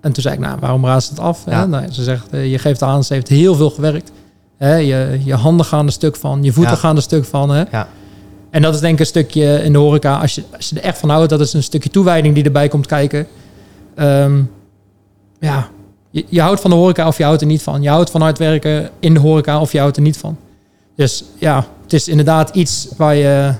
En 0.00 0.12
toen 0.12 0.22
zei 0.22 0.34
ik, 0.34 0.40
nou, 0.40 0.58
waarom 0.60 0.84
raadt 0.84 1.04
ze 1.04 1.10
het 1.10 1.20
af? 1.20 1.44
Hè? 1.44 1.66
Nou, 1.66 1.92
ze 1.92 2.02
zegt, 2.02 2.26
je 2.30 2.58
geeft 2.58 2.82
aan, 2.82 3.04
ze 3.04 3.14
heeft 3.14 3.28
heel 3.28 3.54
veel 3.54 3.70
gewerkt. 3.70 4.12
Hè, 4.60 4.74
je, 4.76 5.20
je 5.24 5.34
handen 5.34 5.66
gaan 5.66 5.86
er 5.86 5.92
stuk 5.92 6.16
van, 6.16 6.42
je 6.42 6.52
voeten 6.52 6.72
Ja. 6.72 6.78
gaan 6.78 6.96
er 6.96 7.02
stuk 7.02 7.24
van. 7.24 7.50
Hè. 7.50 7.62
Ja. 7.70 7.88
En 8.50 8.62
dat 8.62 8.74
is 8.74 8.80
denk 8.80 8.92
ik 8.94 9.00
een 9.00 9.06
stukje 9.06 9.62
in 9.62 9.72
de 9.72 9.78
horeca, 9.78 10.18
als 10.18 10.34
je, 10.34 10.42
als 10.56 10.68
je 10.70 10.76
er 10.76 10.82
echt 10.84 10.98
van 10.98 11.08
houdt, 11.10 11.30
dat 11.30 11.40
is 11.40 11.52
een 11.52 11.62
stukje 11.62 11.90
toewijding 11.90 12.34
die 12.34 12.44
erbij 12.44 12.68
komt 12.68 12.86
kijken. 12.86 13.26
Ehm, 13.94 14.42
ja, 15.40 15.68
je, 16.10 16.24
je 16.28 16.40
houdt 16.40 16.60
van 16.60 16.70
de 16.70 16.76
horeca 16.76 17.06
of 17.06 17.16
je 17.18 17.24
houdt 17.24 17.40
er 17.40 17.46
niet 17.46 17.62
van. 17.62 17.82
Je 17.82 17.88
houdt 17.88 18.10
van 18.10 18.20
hard 18.20 18.38
werken 18.38 18.90
in 18.98 19.14
de 19.14 19.20
horeca 19.20 19.60
of 19.60 19.72
je 19.72 19.78
houdt 19.78 19.96
er 19.96 20.02
niet 20.02 20.16
van. 20.18 20.36
Dus 20.96 21.24
ja, 21.38 21.64
het 21.82 21.92
is 21.92 22.08
inderdaad 22.08 22.54
iets 22.54 22.88
waar 22.96 23.14
je, 23.14 23.52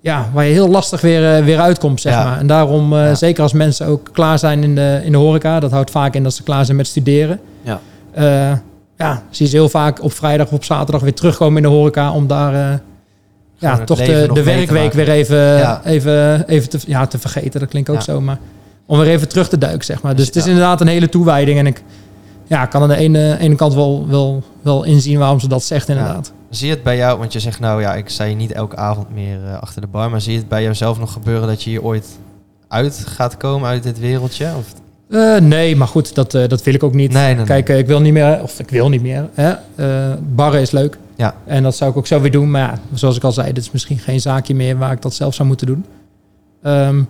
ja, 0.00 0.30
waar 0.32 0.44
je 0.44 0.52
heel 0.52 0.68
lastig 0.68 1.00
weer, 1.00 1.36
eh, 1.36 1.44
weer 1.44 1.60
uitkomt, 1.60 2.00
zeg 2.00 2.12
Ja. 2.12 2.24
maar. 2.24 2.38
En 2.38 2.46
daarom, 2.46 2.96
eh, 2.96 3.14
zeker 3.14 3.42
als 3.42 3.52
mensen 3.52 3.86
ook 3.86 4.08
klaar 4.12 4.38
zijn 4.38 4.62
in 4.62 4.74
de, 4.74 5.00
in 5.04 5.12
de 5.12 5.18
horeca, 5.18 5.60
dat 5.60 5.70
houdt 5.70 5.90
vaak 5.90 6.14
in 6.14 6.22
dat 6.22 6.34
ze 6.34 6.42
klaar 6.42 6.64
zijn 6.64 6.76
met 6.76 6.86
studeren. 6.86 7.40
Ja. 7.62 7.80
Eh, 8.12 8.52
ja, 9.02 9.22
zie 9.30 9.44
je 9.44 9.50
ze 9.50 9.56
heel 9.56 9.68
vaak 9.68 10.02
op 10.02 10.12
vrijdag 10.12 10.46
of 10.46 10.52
op 10.52 10.64
zaterdag 10.64 11.00
weer 11.02 11.14
terugkomen 11.14 11.56
in 11.56 11.62
de 11.62 11.68
horeca 11.68 12.12
om 12.12 12.26
daar... 12.26 12.54
eh, 12.72 12.78
ja, 13.58 13.78
toch 13.84 13.98
de, 13.98 14.30
de 14.32 14.42
werkweek 14.42 14.92
weer 14.92 15.08
even, 15.08 15.36
Ja. 15.38 15.80
even, 15.84 16.48
even 16.48 16.68
te, 16.68 16.78
ja, 16.86 17.06
te 17.06 17.18
vergeten. 17.18 17.60
Dat 17.60 17.68
klinkt 17.68 17.88
ook 17.90 17.96
Ja. 17.96 18.02
zo, 18.02 18.20
maar 18.20 18.38
om 18.86 18.98
weer 18.98 19.08
even 19.08 19.28
terug 19.28 19.48
te 19.48 19.58
duiken, 19.58 19.84
zeg 19.84 20.02
maar. 20.02 20.16
Dus 20.16 20.26
het 20.26 20.36
is 20.36 20.46
inderdaad 20.46 20.80
een 20.80 20.86
hele 20.86 21.08
toewijding. 21.08 21.58
En 21.58 21.66
ik 21.66 21.82
ja, 22.46 22.66
kan 22.66 22.82
aan 22.82 22.88
de 22.88 22.96
ene, 22.96 23.36
ene 23.38 23.54
kant 23.54 23.74
wel, 23.74 24.06
wel, 24.08 24.42
wel 24.62 24.84
inzien 24.84 25.18
waarom 25.18 25.40
ze 25.40 25.48
dat 25.48 25.62
zegt, 25.64 25.88
inderdaad. 25.88 26.32
Zie 26.50 26.66
je 26.68 26.74
het 26.74 26.82
bij 26.82 26.96
jou, 26.96 27.18
want 27.18 27.32
je 27.32 27.40
zegt 27.40 27.60
nou 27.60 27.80
ja, 27.80 27.94
ik 27.94 28.08
sta 28.08 28.24
hier 28.24 28.34
niet 28.36 28.52
elke 28.52 28.76
avond 28.76 29.14
meer 29.14 29.38
eh, 29.46 29.58
achter 29.60 29.80
de 29.80 29.86
bar, 29.86 30.10
maar 30.10 30.20
zie 30.20 30.32
je 30.32 30.38
het 30.38 30.48
bij 30.48 30.62
jouzelf 30.62 30.98
nog 30.98 31.12
gebeuren 31.12 31.48
dat 31.48 31.62
je 31.62 31.70
hier 31.70 31.82
ooit 31.82 32.06
uit 32.68 33.04
gaat 33.06 33.36
komen 33.36 33.68
uit 33.68 33.82
dit 33.82 33.98
wereldje? 33.98 34.46
Of, 34.58 34.72
Eh, 35.12 35.36
nee, 35.36 35.76
maar 35.76 35.88
goed, 35.88 36.14
dat, 36.14 36.34
eh, 36.34 36.48
dat 36.48 36.62
wil 36.62 36.74
ik 36.74 36.82
ook 36.82 36.94
niet. 36.94 37.12
nee, 37.12 37.26
nee, 37.26 37.34
nee. 37.34 37.44
Kijk, 37.44 37.68
eh, 37.68 37.78
ik 37.78 37.86
wil 37.86 38.00
niet 38.00 38.12
meer, 38.12 38.42
of 38.42 38.58
ik 38.58 38.70
wil 38.70 38.88
niet 38.88 39.02
meer. 39.02 39.28
Hè? 39.34 39.52
Barren 40.34 40.60
is 40.60 40.70
leuk. 40.70 40.98
Ja. 41.16 41.34
En 41.44 41.62
dat 41.62 41.76
zou 41.76 41.90
ik 41.90 41.96
ook 41.96 42.06
zo 42.06 42.20
weer 42.20 42.30
doen. 42.30 42.50
Maar 42.50 42.60
ja, 42.60 42.78
zoals 42.94 43.16
ik 43.16 43.24
al 43.24 43.32
zei, 43.32 43.52
dit 43.52 43.62
is 43.62 43.70
misschien 43.70 43.98
geen 43.98 44.20
zaakje 44.20 44.54
meer 44.54 44.78
waar 44.78 44.92
ik 44.92 45.02
dat 45.02 45.14
zelf 45.14 45.34
zou 45.34 45.48
moeten 45.48 45.66
doen. 45.66 45.84
Ehm, 46.62 47.02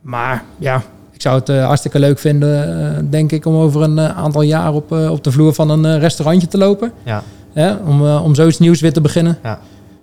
maar 0.00 0.44
ja, 0.58 0.82
ik 1.12 1.22
zou 1.22 1.38
het 1.38 1.48
hartstikke 1.48 1.98
leuk 1.98 2.18
vinden, 2.18 3.10
denk 3.10 3.32
ik, 3.32 3.46
om 3.46 3.54
over 3.54 3.82
een 3.82 4.00
aantal 4.00 4.42
jaar 4.42 4.72
op, 4.72 4.92
op 4.92 5.24
de 5.24 5.32
vloer 5.32 5.54
van 5.54 5.70
een 5.70 5.98
restaurantje 5.98 6.48
te 6.48 6.58
lopen. 6.58 6.92
Ja. 7.04 7.22
Hè? 7.52 7.74
Om, 7.74 8.06
om 8.06 8.34
zoiets 8.34 8.58
nieuws 8.58 8.80
weer 8.80 8.92
te 8.92 9.00
beginnen. 9.00 9.38
Ja. 9.42 9.58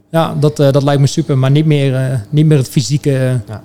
Ja, 0.10 0.36
dat, 0.39 0.55
dat 0.57 0.83
lijkt 0.83 1.01
me 1.01 1.07
super. 1.07 1.38
Maar 1.38 1.51
niet 1.51 1.65
meer, 1.65 2.23
niet 2.29 2.45
meer 2.45 2.57
het, 2.57 2.69
fysieke, 2.69 3.39
Ja. 3.47 3.62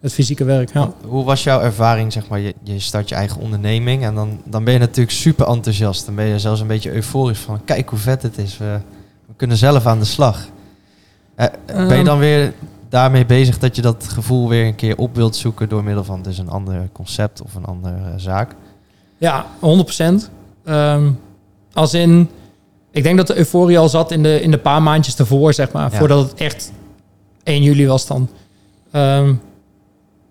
Het 0.00 0.12
fysieke 0.12 0.44
werk. 0.44 0.72
Ja. 0.72 0.92
Hoe 1.06 1.24
was 1.24 1.42
jouw 1.42 1.60
ervaring, 1.60 2.12
zeg 2.12 2.28
maar, 2.28 2.38
je, 2.38 2.54
je 2.62 2.78
start 2.78 3.08
je 3.08 3.14
eigen 3.14 3.40
onderneming 3.40 4.02
en 4.04 4.14
dan, 4.14 4.40
dan 4.44 4.64
ben 4.64 4.72
je 4.72 4.78
natuurlijk 4.78 5.16
super 5.16 5.46
enthousiast. 5.46 6.06
Dan 6.06 6.14
ben 6.14 6.24
je 6.24 6.38
zelfs 6.38 6.60
een 6.60 6.66
beetje 6.66 6.92
euforisch 6.92 7.38
van, 7.38 7.60
kijk 7.64 7.88
hoe 7.88 7.98
vet 7.98 8.22
het 8.22 8.38
is, 8.38 8.58
we, 8.58 8.78
we 9.26 9.32
kunnen 9.36 9.56
zelf 9.56 9.86
aan 9.86 9.98
de 9.98 10.04
slag. 10.04 10.46
Eh, 11.34 11.46
ben 11.66 11.86
je 11.86 11.92
Ehm. 11.94 12.04
dan 12.04 12.18
weer 12.18 12.52
daarmee 12.88 13.26
bezig 13.26 13.58
dat 13.58 13.76
je 13.76 13.82
dat 13.82 14.08
gevoel 14.08 14.48
weer 14.48 14.66
een 14.66 14.74
keer 14.74 14.96
op 14.96 15.14
wilt 15.14 15.36
zoeken 15.36 15.68
door 15.68 15.84
middel 15.84 16.04
van 16.04 16.22
dus 16.22 16.38
een 16.38 16.48
ander 16.50 16.88
concept 16.92 17.42
of 17.42 17.54
een 17.54 17.64
andere 17.64 17.96
eh, 17.96 18.12
zaak? 18.16 18.54
Ja, 19.18 19.46
100%. 19.60 20.30
Ehm, 20.64 21.10
als 21.72 21.94
in, 21.94 22.28
ik 22.90 23.02
denk 23.02 23.16
dat 23.16 23.26
de 23.26 23.36
euforie 23.36 23.78
al 23.78 23.88
zat 23.88 24.10
in 24.10 24.22
de, 24.22 24.40
in 24.40 24.50
de 24.50 24.58
paar 24.58 24.82
maandjes 24.82 25.16
ervoor, 25.18 25.52
zeg 25.54 25.72
maar. 25.72 25.92
Ja. 25.92 25.98
Voordat 25.98 26.30
het 26.30 26.40
echt 26.40 26.72
1 27.42 27.62
juli 27.62 27.86
was 27.86 28.06
dan. 28.06 28.28
Ehm, 28.90 29.34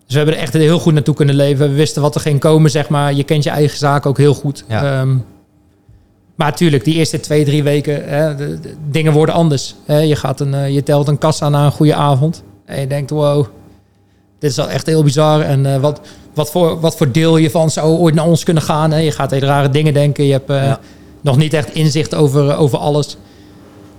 dus 0.08 0.16
we 0.16 0.18
hebben 0.18 0.36
er 0.36 0.42
echt 0.42 0.54
heel 0.54 0.80
goed 0.80 0.94
naartoe 0.94 1.16
kunnen 1.16 1.36
leven. 1.36 1.70
We 1.70 1.76
wisten 1.76 2.02
wat 2.02 2.16
er 2.16 2.22
ging 2.22 2.40
komen, 2.40 2.72
zeg 2.72 2.90
maar. 2.90 3.14
Je 3.14 3.24
kent 3.24 3.44
je 3.44 3.50
eigen 3.50 3.78
zaak 3.78 4.06
ook 4.06 4.18
heel 4.18 4.34
goed. 4.34 4.64
Ja. 4.68 5.00
Ehm, 5.00 5.16
maar 6.36 6.50
natuurlijk, 6.50 6.84
die 6.84 6.96
eerste 6.96 7.20
twee, 7.20 7.46
drie 7.46 7.64
weken, 7.64 8.10
hè, 8.10 8.36
de, 8.36 8.60
de 8.60 8.74
dingen 8.90 9.14
worden 9.14 9.36
anders. 9.36 9.76
Hè. 9.86 9.98
Je, 10.00 10.16
gaat 10.16 10.40
een, 10.40 10.54
eh, 10.54 10.70
je 10.74 10.84
telt 10.84 11.08
een 11.08 11.18
kassa 11.18 11.50
na 11.50 11.66
een 11.66 11.72
goede 11.72 11.96
avond. 11.96 12.44
En 12.66 12.80
je 12.80 12.88
denkt, 12.88 13.10
wow, 13.10 13.46
dit 14.40 14.50
is 14.50 14.56
wel 14.56 14.70
echt 14.70 14.86
heel 14.86 15.04
bizar. 15.04 15.42
En 15.42 15.74
eh, 15.74 15.80
wat, 15.80 16.02
wat, 16.34 16.52
voor, 16.52 16.80
wat 16.80 16.98
voor 16.98 17.12
deel 17.12 17.38
je 17.38 17.50
van 17.50 17.70
zou 17.70 17.98
ooit 17.98 18.16
naar 18.16 18.26
ons 18.26 18.44
kunnen 18.44 18.64
gaan. 18.64 18.92
Hè? 18.92 18.98
Je 18.98 19.12
gaat 19.12 19.32
hele 19.32 19.46
rare 19.46 19.70
dingen 19.70 19.94
denken. 19.94 20.24
Je 20.26 20.32
hebt 20.32 20.50
eh, 20.50 20.64
Ja. 20.64 20.80
nog 21.22 21.38
niet 21.38 21.54
echt 21.54 21.74
inzicht 21.74 22.16
over, 22.16 22.58
over 22.58 22.78
alles. 22.78 23.18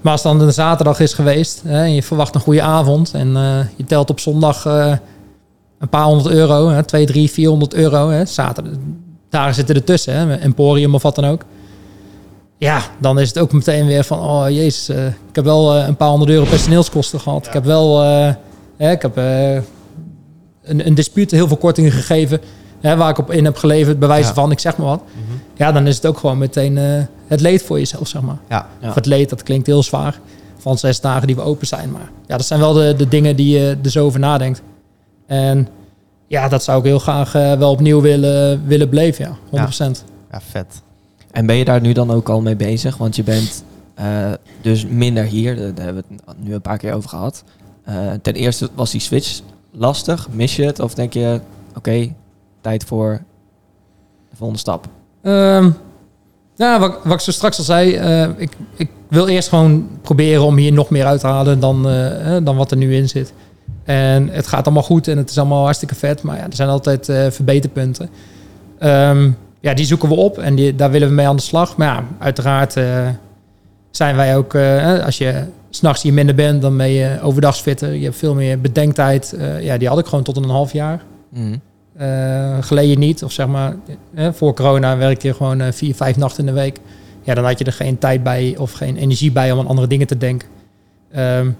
Maar 0.01 0.13
als 0.13 0.23
dan 0.23 0.41
een 0.41 0.53
zaterdag 0.53 1.01
is 1.01 1.15
geweest 1.15 1.63
hè, 1.67 1.83
en 1.83 1.95
je 1.95 2.03
verwacht 2.03 2.35
een 2.35 2.41
goede 2.41 2.63
avond 2.63 3.11
en 3.15 3.29
je 3.77 3.85
telt 3.87 4.11
op 4.11 4.21
zondag 4.21 4.67
een 5.79 5.89
paar 5.89 6.05
honderd 6.05 6.35
euro, 6.35 6.69
hè, 6.69 6.83
twee, 6.83 7.07
drie, 7.07 7.31
vierhonderd 7.31 7.75
euro, 7.75 8.09
hè, 8.09 8.25
zaterdag, 8.27 8.73
daar 9.31 9.55
zitten 9.55 9.75
ertussen, 9.75 10.15
hè, 10.15 10.27
met 10.27 10.41
Emporium 10.41 10.95
of 10.95 11.03
wat 11.03 11.15
dan 11.15 11.25
ook. 11.25 11.43
Ja, 12.57 12.81
dan 13.01 13.19
is 13.21 13.29
het 13.29 13.39
ook 13.39 13.53
meteen 13.53 13.87
weer 13.87 14.05
van, 14.05 14.19
oh 14.21 14.49
jezus, 14.49 14.89
eh, 14.89 15.07
ik 15.07 15.13
heb 15.35 15.45
wel 15.45 15.75
eh, 15.75 15.87
een 15.87 15.97
paar 15.97 16.09
honderd 16.09 16.31
euro 16.31 16.45
personeelskosten 16.45 17.21
gehad. 17.21 17.47
Ik 17.47 17.53
heb 17.53 17.65
wel, 17.65 18.03
eh, 18.03 18.35
hè, 18.77 18.91
ik 18.91 19.03
heb 19.03 19.17
een, 19.17 20.87
een 20.87 20.95
dispuut 20.95 21.31
heel 21.31 21.49
veel 21.49 21.57
kortingen 21.57 21.93
gegeven, 21.93 22.41
hè, 22.81 22.97
waar 22.97 23.11
ik 23.11 23.19
op 23.19 23.31
in 23.33 23.45
heb 23.45 23.57
geleverd, 23.57 23.99
bij 23.99 24.09
wijze 24.09 24.29
Ja. 24.29 24.35
van, 24.35 24.51
ik 24.51 24.59
zeg 24.59 24.77
maar 24.77 24.87
wat. 24.87 25.03
Mhm. 25.13 25.37
Ja, 25.57 25.73
dan 25.73 25.87
is 25.87 25.97
het 25.97 26.07
ook 26.07 26.19
gewoon 26.19 26.39
meteen 26.39 26.79
eh, 26.79 26.85
het 27.27 27.41
leed 27.41 27.63
voor 27.63 27.79
jezelf, 27.79 28.09
zeg 28.09 28.23
maar. 28.23 28.39
Ja. 28.49 28.67
Ja. 28.81 28.89
Of 28.89 28.95
het 28.95 29.07
leed, 29.07 29.29
dat 29.31 29.43
klinkt 29.43 29.67
heel 29.67 29.83
zwaar. 29.83 30.19
Van 30.59 30.79
zes 30.79 31.01
dagen 31.01 31.27
die 31.27 31.37
we 31.37 31.43
open 31.43 31.67
zijn. 31.67 31.91
Maar 31.91 32.11
ja, 32.27 32.37
dat 32.37 32.47
zijn 32.47 32.61
wel 32.61 32.73
de, 32.73 32.95
de 32.97 33.09
dingen 33.09 33.37
die 33.37 33.59
je 33.59 33.77
er 33.83 33.91
zo 33.91 34.05
over 34.05 34.21
nadenkt. 34.21 34.63
En 35.29 35.69
ja, 36.27 36.49
dat 36.49 36.63
zou 36.63 36.79
ik 36.79 36.85
heel 36.85 36.99
graag 36.99 37.35
eh, 37.35 37.53
wel 37.53 37.71
opnieuw 37.71 38.01
willen, 38.01 38.67
willen 38.67 38.91
beleven, 38.91 39.37
ja. 39.51 39.69
100%. 39.69 40.05
ja, 40.31 40.41
vet. 40.41 40.83
En 41.31 41.47
ben 41.47 41.57
je 41.57 41.65
daar 41.65 41.81
nu 41.81 41.93
dan 41.93 42.11
ook 42.11 42.29
al 42.29 42.41
mee 42.41 42.57
bezig? 42.57 42.97
Want 42.97 43.17
je 43.17 43.23
bent 43.23 43.65
eh, 43.95 44.33
dus 44.61 44.87
minder 44.87 45.25
hier. 45.25 45.57
Daar 45.57 45.85
hebben 45.85 46.05
we 46.09 46.17
het 46.25 46.37
nu 46.39 46.55
een 46.55 46.61
paar 46.61 46.79
keer 46.79 46.93
over 46.93 47.09
gehad. 47.09 47.45
Eh, 47.85 48.11
ten 48.23 48.35
eerste 48.35 48.69
was 48.75 48.91
die 48.91 49.01
switch 49.01 49.41
lastig. 49.71 50.29
Mis 50.31 50.57
je 50.57 50.65
het? 50.65 50.81
Of 50.81 50.95
denk 50.95 51.13
je, 51.13 51.41
oké, 51.77 52.13
tijd 52.61 52.85
voor 52.85 53.23
de 54.31 54.37
volgende 54.37 54.61
stap? 54.61 54.87
Ehm, 55.23 55.71
ja, 56.57 56.79
wat, 56.79 56.99
wat 57.05 57.13
ik 57.13 57.21
zo 57.21 57.31
straks 57.31 57.59
al 57.59 57.65
zei. 57.65 57.91
ik, 58.37 58.57
ik 58.77 58.91
wil 59.09 59.29
eerst 59.29 59.49
gewoon 59.49 59.89
proberen 60.03 60.43
om 60.43 60.57
hier 60.57 60.73
nog 60.73 60.91
meer 60.91 61.07
uit 61.07 61.21
te 61.21 61.27
halen 61.27 61.61
dan, 61.61 61.83
dan 62.45 62.57
wat 62.57 62.71
er 62.71 62.77
nu 62.77 62.95
in 62.95 63.09
zit. 63.09 63.33
En 63.89 64.29
het 64.29 64.47
gaat 64.47 64.65
allemaal 64.65 64.83
goed 64.83 65.09
en 65.09 65.17
het 65.17 65.31
is 65.31 65.39
allemaal 65.39 65.63
hartstikke 65.63 65.95
vet. 65.95 66.23
Maar 66.23 66.37
ja, 66.37 66.43
er 66.45 66.55
zijn 66.55 66.69
altijd 66.69 67.09
eh, 67.09 67.31
verbeterpunten. 67.31 68.11
Ehm, 68.79 69.31
ja, 69.61 69.75
die 69.75 69.85
zoeken 69.87 70.09
we 70.09 70.15
op 70.15 70.39
en 70.39 70.55
die, 70.55 70.75
daar 70.75 70.91
willen 70.91 71.09
we 71.09 71.15
mee 71.15 71.27
aan 71.27 71.37
de 71.37 71.43
slag. 71.43 71.77
Maar 71.77 71.89
ja, 71.89 72.05
uiteraard 72.19 72.77
eh, 72.77 73.09
zijn 73.91 74.17
wij 74.17 74.37
ook... 74.37 74.55
eh, 74.55 75.05
als 75.05 75.19
je 75.19 75.45
s'nachts 75.71 76.03
hier 76.03 76.13
minder 76.13 76.35
bent, 76.35 76.63
dan 76.63 76.77
ben 76.77 76.89
je 76.91 77.19
overdags 77.23 77.61
fitter. 77.61 77.93
Je 77.93 78.05
hebt 78.05 78.17
veel 78.17 78.35
meer 78.35 78.61
bedenktijd. 78.61 79.37
Ja, 79.61 79.79
die 79.79 79.89
had 79.89 79.99
ik 79.99 80.07
gewoon 80.07 80.25
tot 80.25 80.37
een 80.37 80.51
half 80.51 80.73
jaar. 80.73 81.03
Eh, 81.97 82.57
geleden 82.61 82.99
niet. 82.99 83.23
Of 83.25 83.33
zeg 83.33 83.47
maar, 83.47 83.75
voor 84.33 84.55
corona 84.55 84.97
werkte 84.97 85.27
je 85.27 85.35
gewoon 85.35 85.73
vier, 85.73 85.95
vijf 85.95 86.17
nachten 86.17 86.47
in 86.47 86.55
de 86.55 86.61
week. 86.61 86.79
Ja, 87.23 87.35
dan 87.35 87.45
had 87.45 87.59
je 87.59 87.65
er 87.65 87.73
geen 87.73 87.99
tijd 87.99 88.23
bij 88.23 88.55
of 88.59 88.73
geen 88.73 88.97
energie 88.97 89.33
bij 89.33 89.53
om 89.53 89.59
aan 89.59 89.67
andere 89.67 89.89
dingen 89.89 90.07
te 90.07 90.19
denken. 90.19 90.49
Ehm, 91.13 91.51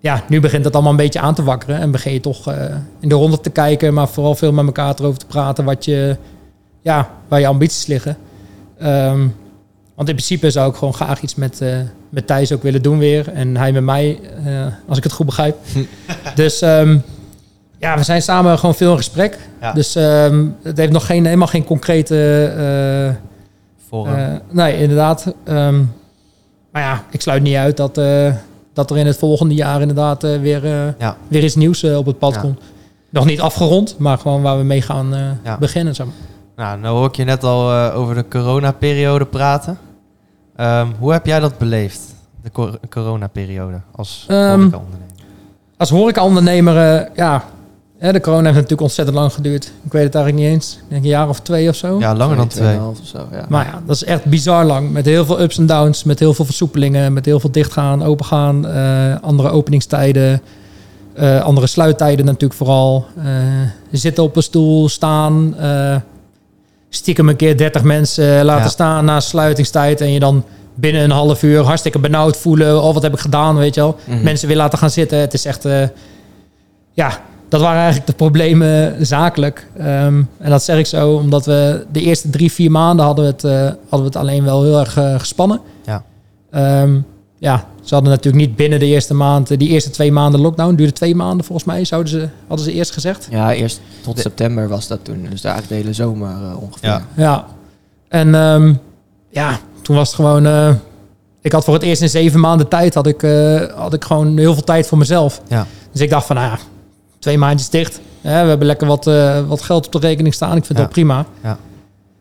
ja, 0.00 0.24
nu 0.28 0.40
begint 0.40 0.64
het 0.64 0.74
allemaal 0.74 0.92
een 0.92 0.98
beetje 0.98 1.20
aan 1.20 1.34
te 1.34 1.42
wakkeren. 1.42 1.78
En 1.78 1.90
begin 1.90 2.12
je 2.12 2.20
toch 2.20 2.48
eh, 2.48 2.64
in 3.00 3.08
de 3.08 3.14
ronde 3.14 3.40
te 3.40 3.50
kijken, 3.50 3.94
maar 3.94 4.08
vooral 4.08 4.34
veel 4.34 4.52
met 4.52 4.66
elkaar 4.66 4.94
erover 4.98 5.18
te 5.18 5.26
praten 5.26 5.64
wat 5.64 5.84
je, 5.84 6.16
ja, 6.80 7.10
waar 7.28 7.40
je 7.40 7.46
ambities 7.46 7.86
liggen. 7.86 8.16
Ehm, 8.78 9.18
want 9.94 10.08
in 10.08 10.14
principe 10.14 10.50
zou 10.50 10.70
ik 10.70 10.76
gewoon 10.76 10.94
graag 10.94 11.20
iets 11.20 11.34
met, 11.34 11.60
eh, 11.60 11.76
met 12.08 12.26
Thijs 12.26 12.52
ook 12.52 12.62
willen 12.62 12.82
doen 12.82 12.98
weer. 12.98 13.32
En 13.32 13.56
hij 13.56 13.72
met 13.72 13.82
mij, 13.82 14.20
eh, 14.44 14.66
als 14.88 14.98
ik 14.98 15.04
het 15.04 15.12
goed 15.12 15.26
begrijp. 15.26 15.56
dus 16.34 16.60
ehm, 16.60 16.98
ja, 17.78 17.96
we 17.96 18.02
zijn 18.02 18.22
samen 18.22 18.58
gewoon 18.58 18.74
veel 18.74 18.90
in 18.90 18.96
gesprek. 18.96 19.38
Ja. 19.60 19.72
Dus 19.72 19.94
ehm, 19.94 20.46
het 20.62 20.78
heeft 20.78 20.92
nog 20.92 21.06
geen, 21.06 21.24
helemaal 21.24 21.46
geen 21.46 21.64
concrete... 21.64 22.14
nee, 24.50 24.78
inderdaad. 24.78 25.34
Maar 26.72 26.82
ja, 26.82 27.04
ik 27.10 27.20
sluit 27.20 27.42
niet 27.42 27.56
uit 27.56 27.76
dat, 27.76 28.00
dat 28.78 28.90
er 28.90 28.96
in 28.96 29.06
het 29.06 29.18
volgende 29.18 29.54
jaar 29.54 29.80
inderdaad 29.80 30.24
eh, 30.24 30.40
weer, 30.40 30.64
eh, 30.64 30.98
Ja. 30.98 31.16
weer 31.28 31.44
iets 31.44 31.54
nieuws 31.54 31.82
eh, 31.82 31.96
op 31.96 32.06
het 32.06 32.18
pad 32.18 32.34
Ja. 32.34 32.40
komt. 32.40 32.60
Nog 33.10 33.24
niet 33.24 33.40
afgerond, 33.40 33.98
maar 33.98 34.18
gewoon 34.18 34.42
waar 34.42 34.58
we 34.58 34.64
mee 34.64 34.82
gaan 34.82 35.14
Ja. 35.44 35.56
beginnen. 35.58 35.94
Zeg 35.94 36.06
maar. 36.06 36.14
Nou, 36.66 36.78
nou 36.80 36.96
hoor 36.96 37.06
ik 37.06 37.14
je 37.16 37.24
net 37.24 37.44
al 37.44 37.72
over 37.72 38.14
de 38.14 38.24
coronaperiode 38.28 39.24
praten. 39.26 39.78
Ehm, 40.56 40.86
hoe 40.98 41.12
heb 41.12 41.26
jij 41.26 41.40
dat 41.40 41.58
beleefd, 41.58 42.00
de 42.42 42.50
cor- 42.50 42.78
coronaperiode, 42.90 43.80
als 43.96 44.24
Ehm, 44.28 44.38
horecaondernemer? 44.58 45.06
Als 45.76 45.90
horecaondernemer, 45.90 46.76
eh 46.96 47.10
ja, 48.00 48.12
de 48.12 48.20
corona 48.20 48.42
heeft 48.42 48.54
natuurlijk 48.54 48.80
ontzettend 48.82 49.16
lang 49.16 49.32
geduurd. 49.32 49.64
Ik 49.84 49.92
weet 49.92 50.02
het 50.04 50.14
eigenlijk 50.14 50.44
niet 50.44 50.54
eens. 50.54 50.72
Ik 50.74 50.82
denk 50.88 51.02
een 51.02 51.08
jaar 51.08 51.28
of 51.28 51.40
twee 51.40 51.68
of 51.68 51.74
zo. 51.76 51.98
Ja, 51.98 52.14
langer 52.14 52.36
dan 52.36 52.48
twee. 52.48 52.64
tweeënhalf 52.64 53.00
of 53.00 53.06
zo, 53.06 53.18
ja. 53.32 53.44
Maar 53.48 53.64
ja, 53.66 53.82
dat 53.86 53.96
is 53.96 54.04
echt 54.04 54.24
bizar 54.24 54.64
lang. 54.64 54.92
Met 54.92 55.04
heel 55.04 55.24
veel 55.24 55.40
ups 55.40 55.58
en 55.58 55.66
downs, 55.66 56.04
met 56.04 56.18
heel 56.18 56.34
veel 56.34 56.44
versoepelingen, 56.44 57.12
met 57.12 57.24
heel 57.24 57.40
veel 57.40 57.50
dichtgaan, 57.50 58.02
opengaan, 58.04 58.66
eh, 58.66 59.14
andere 59.20 59.50
openingstijden, 59.50 60.40
eh, 61.14 61.40
andere 61.42 61.66
sluittijden 61.66 62.24
natuurlijk 62.24 62.54
vooral. 62.54 63.06
Eh, 63.24 63.24
zitten 63.90 64.22
op 64.24 64.36
een 64.36 64.42
stoel, 64.42 64.88
staan, 64.88 65.54
eh, 65.58 65.96
stiekem 66.88 67.28
een 67.28 67.36
keer 67.36 67.56
30 67.56 67.82
mensen 67.82 68.44
laten 68.44 68.62
Ja. 68.64 68.68
staan 68.70 69.04
na 69.04 69.20
sluitingstijd 69.20 70.00
en 70.00 70.12
je 70.12 70.20
dan 70.20 70.44
binnen 70.74 71.02
een 71.02 71.10
half 71.10 71.42
uur 71.42 71.62
hartstikke 71.62 71.98
benauwd 71.98 72.36
voelen. 72.36 72.82
Oh, 72.82 72.94
wat 72.94 73.02
heb 73.02 73.12
ik 73.12 73.18
gedaan, 73.18 73.56
weet 73.56 73.74
je 73.74 73.80
wel. 73.80 73.96
Mhm. 74.04 74.22
Mensen 74.22 74.48
weer 74.48 74.56
laten 74.56 74.78
gaan 74.78 74.90
zitten. 74.90 75.18
Het 75.18 75.34
is 75.34 75.44
echt, 75.44 75.64
eh, 75.64 75.82
ja, 76.92 77.20
dat 77.48 77.60
waren 77.60 77.76
eigenlijk 77.78 78.06
de 78.06 78.12
problemen 78.16 79.06
zakelijk. 79.06 79.66
Ehm, 79.78 80.22
en 80.38 80.50
dat 80.50 80.62
zeg 80.62 80.78
ik 80.78 80.86
zo, 80.86 81.12
omdat 81.14 81.46
we 81.46 81.86
de 81.92 82.00
eerste 82.00 82.30
drie, 82.30 82.52
vier 82.52 82.70
maanden 82.70 83.04
hadden 83.06 83.24
we 83.24 83.30
het, 83.30 83.44
eh, 83.44 83.60
hadden 83.88 84.00
we 84.00 84.04
het 84.04 84.16
alleen 84.16 84.44
wel 84.44 84.62
heel 84.62 84.78
erg 84.78 84.96
eh, 84.96 85.18
gespannen. 85.18 85.60
Ja. 85.84 86.04
Ehm, 86.50 86.98
ja, 87.38 87.64
ze 87.82 87.94
hadden 87.94 88.12
natuurlijk 88.12 88.46
niet 88.46 88.56
binnen 88.56 88.78
de 88.78 88.86
eerste 88.86 89.14
maand, 89.14 89.50
eh, 89.50 89.58
die 89.58 89.68
eerste 89.68 89.90
twee 89.90 90.12
maanden 90.12 90.40
lockdown, 90.40 90.74
duurde 90.74 90.92
twee 90.92 91.14
maanden 91.14 91.44
volgens 91.46 91.66
mij, 91.66 91.84
zouden 91.84 92.12
ze, 92.12 92.28
hadden 92.46 92.66
ze 92.66 92.72
eerst 92.72 92.92
gezegd. 92.92 93.28
Ja, 93.30 93.52
eerst 93.54 93.80
tot 94.02 94.14
De- 94.16 94.20
september 94.22 94.68
was 94.68 94.86
dat 94.88 94.98
toen. 95.04 95.26
Dus 95.30 95.44
eigenlijk 95.44 95.68
de 95.68 95.74
hele 95.74 95.92
zomer 95.94 96.56
ongeveer. 96.60 96.88
Ja. 96.88 97.02
Ja. 97.16 97.44
En 98.08 98.34
ehm, 98.34 98.74
ja, 99.30 99.58
toen 99.82 99.96
was 99.96 100.06
het 100.06 100.16
gewoon. 100.16 100.46
eh, 100.46 100.70
ik 101.40 101.52
had 101.52 101.64
voor 101.64 101.74
het 101.74 101.82
eerst 101.82 102.02
in 102.02 102.08
zeven 102.08 102.40
maanden 102.40 102.68
tijd 102.68 102.94
had 102.94 103.06
ik, 103.06 103.22
eh, 103.22 103.62
had 103.76 103.94
ik 103.94 104.04
gewoon 104.04 104.38
heel 104.38 104.52
veel 104.54 104.64
tijd 104.64 104.86
voor 104.86 104.98
mezelf. 104.98 105.40
Ja. 105.48 105.66
Dus 105.92 106.00
ik 106.00 106.10
dacht 106.10 106.26
van, 106.26 106.36
nou 106.36 106.48
ja, 106.48 106.58
twee 107.18 107.38
maandjes 107.38 107.68
dicht. 107.70 108.00
Hè, 108.20 108.42
we 108.42 108.48
hebben 108.48 108.66
lekker 108.66 108.86
wat, 108.86 109.06
eh, 109.06 109.40
wat 109.46 109.62
geld 109.62 109.86
op 109.86 109.92
de 109.92 109.98
rekening 109.98 110.34
staan. 110.34 110.56
Ik 110.56 110.64
vind 110.64 110.78
Ja. 110.78 110.84
dat 110.84 110.92
prima. 110.92 111.26
Ja. 111.42 111.58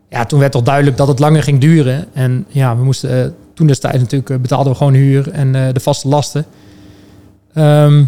ja, 0.10 0.26
toen 0.26 0.39
werd 0.39 0.52
toch 0.52 0.64
duidelijk 0.64 0.98
dat 0.98 1.08
het 1.08 1.20
langer 1.20 1.43
ging 1.43 1.60
duren. 1.60 2.06
En 2.14 2.45
ja, 2.48 2.78
we 2.78 2.84
moesten 2.84 3.24
eh, 3.24 3.30
toen 3.54 3.68
destijds 3.68 3.98
natuurlijk 4.00 4.30
eh, 4.30 4.38
betaalden 4.38 4.72
we 4.72 4.78
gewoon 4.78 4.93
huur 4.93 5.32
en 5.32 5.56
eh, 5.56 5.74
de 5.74 5.80
vaste 5.80 6.08
lasten. 6.08 6.45
Ehm, 7.54 8.04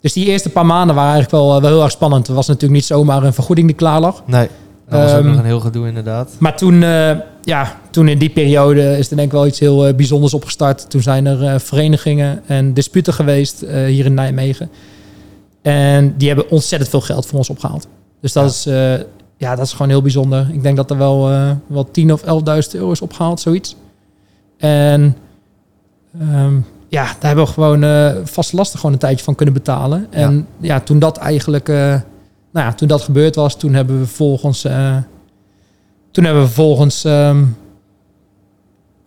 dus 0.00 0.12
die 0.12 0.26
eerste 0.26 0.48
paar 0.48 0.66
maanden 0.66 0.94
waren 0.94 1.12
eigenlijk 1.12 1.44
wel, 1.44 1.54
eh, 1.56 1.62
wel 1.62 1.70
heel 1.70 1.82
erg 1.82 1.90
spannend. 1.90 2.28
Er 2.28 2.34
was 2.34 2.46
natuurlijk 2.46 2.74
niet 2.74 2.84
zomaar 2.84 3.22
een 3.22 3.32
vergoeding 3.32 3.66
die 3.66 3.76
klaar 3.76 4.00
lag. 4.00 4.22
Nee, 4.26 4.48
dat 4.88 5.00
was 5.02 5.10
ook 5.12 5.18
Ehm, 5.18 5.28
nog 5.28 5.38
een 5.38 5.44
heel 5.44 5.60
gedoe 5.60 5.86
inderdaad. 5.86 6.30
Maar 6.38 6.56
toen, 6.56 6.82
eh, 6.82 7.10
ja, 7.42 7.76
toen 7.90 8.08
in 8.08 8.18
die 8.18 8.30
periode 8.30 8.98
is 8.98 9.10
er 9.10 9.16
denk 9.16 9.28
ik 9.28 9.34
wel 9.34 9.46
iets 9.46 9.58
heel 9.58 9.86
eh, 9.86 9.94
bijzonders 9.94 10.34
opgestart. 10.34 10.90
Toen 10.90 11.02
zijn 11.02 11.26
er 11.26 11.44
eh, 11.44 11.58
verenigingen 11.58 12.42
en 12.46 12.74
disputen 12.74 13.12
geweest 13.14 13.62
eh, 13.62 13.84
hier 13.84 14.04
in 14.04 14.14
Nijmegen. 14.14 14.70
En 15.62 16.14
die 16.16 16.28
hebben 16.28 16.50
ontzettend 16.50 16.90
veel 16.90 17.00
geld 17.00 17.26
voor 17.26 17.38
ons 17.38 17.50
opgehaald. 17.50 17.86
Dus 18.20 18.32
dat, 18.32 18.42
Ja. 18.42 18.48
is, 18.50 18.66
eh, 19.00 19.06
ja, 19.36 19.54
dat 19.56 19.66
is 19.66 19.72
gewoon 19.72 19.88
heel 19.88 20.02
bijzonder. 20.02 20.48
Ik 20.52 20.62
denk 20.62 20.76
dat 20.76 20.90
er 20.90 20.98
wel, 20.98 21.30
eh 21.30 21.50
wel 21.66 21.90
10 21.90 22.12
of 22.12 22.22
11.000 22.22 22.74
euro 22.74 22.90
is 22.92 23.00
opgehaald, 23.00 23.40
zoiets. 23.40 23.76
En 24.58 25.16
ehm, 26.20 26.54
ja, 26.88 27.04
daar 27.04 27.16
hebben 27.20 27.44
we 27.44 27.50
gewoon 27.50 27.82
eh 27.84 28.12
vaste 28.24 28.56
lasten 28.56 28.78
gewoon 28.78 28.92
een 28.94 29.00
tijdje 29.00 29.24
van 29.24 29.34
kunnen 29.34 29.54
betalen. 29.54 30.06
En 30.10 30.46
ja, 30.60 30.80
toen 30.80 30.98
dat 30.98 31.16
eigenlijk, 31.16 31.68
nou 31.68 32.00
ja, 32.66 32.72
toen 32.72 32.88
dat 32.88 33.02
gebeurd 33.02 33.34
was, 33.34 33.56
toen 33.58 33.74
hebben 33.74 33.98
we 33.98 34.06
vervolgens, 34.06 34.64
eh, 34.64 34.96
toen 36.10 36.24
hebben 36.24 36.42
we 36.42 36.48
vervolgens 36.48 37.04
ehm, 37.04 37.44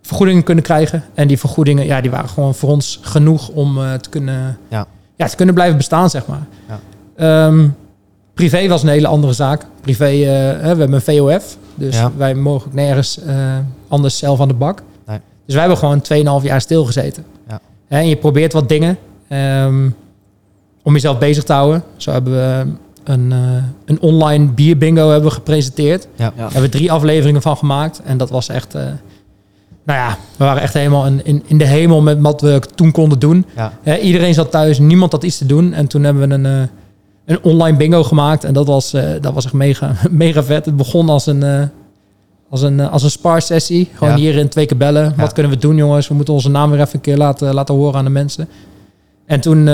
vergoedingen 0.02 0.42
kunnen 0.42 0.64
krijgen. 0.64 1.04
En 1.14 1.28
die 1.28 1.38
vergoedingen, 1.38 1.86
ja, 1.86 2.00
die 2.00 2.10
waren 2.10 2.28
gewoon 2.28 2.54
voor 2.54 2.68
ons 2.70 2.98
genoeg 3.02 3.48
om 3.48 3.74
te 4.00 4.08
kunnen, 4.08 4.58
Ja. 4.68 4.86
Ja, 5.16 5.26
te 5.26 5.36
kunnen 5.36 5.54
blijven 5.54 5.76
bestaan, 5.76 6.10
zeg 6.10 6.26
maar. 6.26 6.46
Ja. 6.68 6.80
Ehm, 7.16 7.68
privé 8.34 8.68
was 8.68 8.82
een 8.82 8.88
hele 8.88 9.06
andere 9.06 9.32
zaak. 9.32 9.66
Privé, 9.80 10.04
hè, 10.04 10.60
we 10.60 10.66
hebben 10.66 10.92
een 10.92 11.00
VOF. 11.00 11.56
Dus 11.74 11.96
Ja. 11.96 12.12
wij 12.16 12.34
mogen 12.34 12.66
ook 12.66 12.74
nergens 12.74 13.18
eh, 13.22 13.36
anders 13.88 14.18
zelf 14.18 14.40
aan 14.40 14.48
de 14.48 14.54
bak. 14.54 14.82
Nee. 15.06 15.18
Dus 15.44 15.54
wij 15.54 15.64
hebben 15.64 15.78
gewoon 15.78 16.00
2,5 16.40 16.44
jaar 16.44 16.60
stilgezeten. 16.60 17.24
Ja. 17.48 17.60
Hè, 17.88 17.98
En 17.98 18.08
je 18.08 18.16
probeert 18.16 18.52
wat 18.52 18.68
dingen 18.68 18.98
ehm, 19.28 19.88
om 20.82 20.92
jezelf 20.92 21.18
bezig 21.18 21.44
te 21.44 21.52
houden. 21.52 21.82
Zo 21.96 22.10
hebben 22.12 22.32
we 22.32 22.66
een, 23.04 23.32
eh, 23.32 23.38
een 23.84 24.00
online 24.00 24.46
bierbingo 24.46 25.10
hebben 25.10 25.28
we 25.28 25.34
gepresenteerd. 25.34 26.06
Ja. 26.16 26.24
Ja. 26.24 26.30
Daar 26.36 26.44
hebben 26.52 26.70
we 26.70 26.76
drie 26.76 26.92
afleveringen 26.92 27.42
van 27.42 27.56
gemaakt. 27.56 28.00
En 28.04 28.16
dat 28.16 28.30
was 28.30 28.48
echt... 28.48 28.74
nou 29.86 29.98
ja, 29.98 30.18
we 30.36 30.44
waren 30.44 30.62
echt 30.62 30.74
helemaal 30.74 31.06
in, 31.06 31.20
in, 31.24 31.42
in 31.46 31.58
de 31.58 31.64
hemel 31.64 32.02
met 32.02 32.20
wat 32.20 32.40
we 32.40 32.60
toen 32.74 32.90
konden 32.92 33.18
doen. 33.18 33.46
Ja. 33.82 33.98
Iedereen 33.98 34.34
zat 34.34 34.50
thuis, 34.50 34.78
niemand 34.78 35.12
had 35.12 35.22
iets 35.24 35.38
te 35.38 35.46
doen. 35.46 35.72
En 35.72 35.86
toen 35.86 36.04
hebben 36.04 36.28
we 36.28 36.34
een, 36.34 36.46
eh, 36.46 36.68
een 37.24 37.42
online 37.42 37.76
bingo 37.76 38.02
gemaakt. 38.02 38.44
En 38.44 38.52
dat 38.54 38.66
was, 38.66 38.92
eh, 38.92 39.10
dat 39.20 39.34
was 39.34 39.44
echt 39.44 39.54
mega, 39.54 39.92
mega 40.10 40.42
vet. 40.42 40.64
Het 40.64 40.76
begon 40.76 41.08
als 41.08 41.26
een, 41.26 41.42
eh, 41.42 41.62
als 42.50 42.62
een, 42.62 42.80
als 42.80 43.02
een 43.02 43.10
spar-sessie. 43.10 43.88
Gewoon 43.94 44.12
Ja. 44.12 44.18
hierin 44.18 44.48
twee 44.48 44.66
keer 44.66 44.76
bellen. 44.76 45.04
Ja. 45.04 45.12
Wat 45.16 45.32
kunnen 45.32 45.52
we 45.52 45.58
doen, 45.58 45.76
jongens? 45.76 46.08
We 46.08 46.14
moeten 46.14 46.34
onze 46.34 46.50
naam 46.50 46.70
weer 46.70 46.80
even 46.80 46.94
een 46.94 47.00
keer 47.00 47.16
laten, 47.16 47.54
laten 47.54 47.74
horen 47.74 47.98
aan 47.98 48.04
de 48.04 48.10
mensen. 48.10 48.48
En 49.26 49.40
toen, 49.40 49.64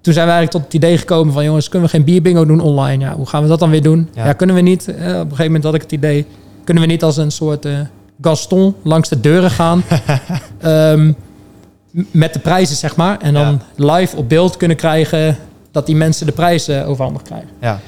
toen 0.00 0.14
zijn 0.14 0.26
we 0.26 0.32
eigenlijk 0.32 0.50
tot 0.50 0.62
het 0.64 0.74
idee 0.74 0.98
gekomen 0.98 1.32
van... 1.32 1.44
jongens, 1.44 1.68
kunnen 1.68 1.88
we 1.88 1.94
geen 1.96 2.04
bierbingo 2.04 2.46
doen 2.46 2.60
online? 2.60 3.04
Ja, 3.04 3.14
hoe 3.14 3.26
gaan 3.26 3.42
we 3.42 3.48
dat 3.48 3.58
dan 3.58 3.70
weer 3.70 3.82
doen? 3.82 4.08
Ja. 4.14 4.32
Kunnen 4.32 4.56
we 4.56 4.62
niet? 4.62 4.88
Op 4.88 4.94
een 4.96 5.04
gegeven 5.04 5.44
moment 5.44 5.64
had 5.64 5.74
ik 5.74 5.82
het 5.82 5.92
idee... 5.92 6.26
kunnen 6.64 6.82
we 6.82 6.88
niet 6.88 7.02
als 7.02 7.16
een 7.16 7.30
soort 7.30 7.66
Gaston 8.20 8.74
langs 8.82 9.08
de 9.08 9.20
deuren 9.20 9.50
gaan... 9.50 9.82
Ehm, 10.60 11.12
met 12.10 12.32
de 12.32 12.38
prijzen, 12.38 12.76
zeg 12.76 12.96
maar. 12.96 13.18
En 13.20 13.34
dan 13.34 13.60
live 13.76 14.16
op 14.16 14.28
beeld 14.28 14.56
kunnen 14.56 14.76
krijgen... 14.76 15.36
dat 15.70 15.86
die 15.86 15.96
mensen 15.96 16.26
de 16.26 16.32
prijzen 16.32 16.86
overhandigd 16.86 17.24
krijgen. 17.24 17.48
Ja. 17.60 17.80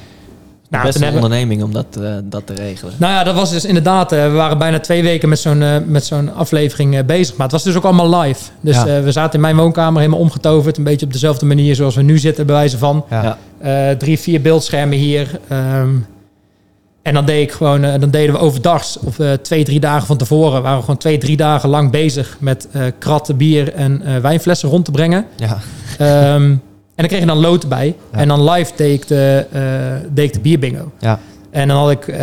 Nou, 0.69 0.83
Best 0.85 1.01
een 1.01 1.13
onderneming 1.13 1.63
om 1.63 1.73
dat, 1.73 1.85
eh, 2.01 2.13
dat 2.23 2.47
te 2.47 2.53
regelen. 2.53 2.93
nou 2.97 3.13
ja, 3.13 3.23
dat 3.23 3.35
was 3.35 3.49
dus 3.51 3.65
inderdaad. 3.65 4.11
eh, 4.11 4.23
we 4.23 4.31
waren 4.31 4.57
bijna 4.57 4.79
twee 4.79 5.03
weken 5.03 5.29
met 5.29 5.39
zo'n 5.39 5.61
eh, 5.61 5.75
met 5.85 6.05
zo'n 6.05 6.33
aflevering 6.33 7.05
bezig. 7.05 7.35
Maar 7.35 7.43
het 7.45 7.51
was 7.51 7.63
dus 7.63 7.75
ook 7.75 7.83
allemaal 7.83 8.19
live. 8.19 8.43
Dus 8.61 8.75
Ja. 8.75 8.87
eh, 8.87 9.03
we 9.03 9.11
zaten 9.11 9.33
in 9.33 9.41
mijn 9.41 9.55
woonkamer 9.55 9.99
helemaal 9.99 10.19
omgetoverd. 10.21 10.77
Een 10.77 10.83
beetje 10.83 11.05
op 11.05 11.11
dezelfde 11.13 11.45
manier 11.45 11.75
zoals 11.75 11.95
we 11.95 12.01
nu 12.01 12.17
zitten, 12.17 12.45
bij 12.45 12.55
wijze 12.55 12.77
van. 12.77 13.05
Ja. 13.09 13.37
Eh, 13.57 13.89
drie, 13.97 14.19
vier 14.19 14.41
beeldschermen 14.41 14.97
hier. 14.97 15.39
Ehm, 15.47 15.89
en 17.09 17.15
dan 17.15 17.25
deed 17.25 17.41
ik 17.41 17.51
gewoon, 17.51 17.83
eh, 17.83 17.99
dan 17.99 18.09
deden 18.09 18.33
we 18.33 18.41
overdags 18.41 18.99
of 18.99 19.19
eh, 19.19 19.31
twee, 19.31 19.63
drie 19.63 19.79
dagen 19.79 20.07
van 20.07 20.17
tevoren. 20.17 20.61
Waren 20.61 20.77
we 20.77 20.83
gewoon 20.83 20.99
twee, 20.99 21.17
drie 21.17 21.37
dagen 21.37 21.69
lang 21.69 21.91
bezig 21.91 22.37
met 22.39 22.67
eh, 22.71 22.81
kratten 22.97 23.37
bier 23.37 23.73
en 23.73 24.21
wijnflessen 24.21 24.69
rond 24.69 24.85
te 24.85 24.91
brengen. 24.91 25.25
Ja. 25.35 25.57
Ehm, 25.97 26.43
en 26.43 26.61
dan 26.95 27.07
kreeg 27.07 27.19
je 27.19 27.25
dan 27.25 27.37
lood 27.37 27.69
bij. 27.69 27.95
Ja. 28.11 28.17
En 28.17 28.27
dan 28.27 28.49
live 28.49 28.71
deed 28.75 29.01
ik 29.01 29.07
de, 29.07 29.45
deed 30.13 30.25
ik 30.25 30.33
de 30.33 30.39
bierbingo. 30.39 30.91
Ja. 30.99 31.19
En 31.51 31.67
dan 31.67 31.77
had 31.77 31.91
ik 31.91 32.13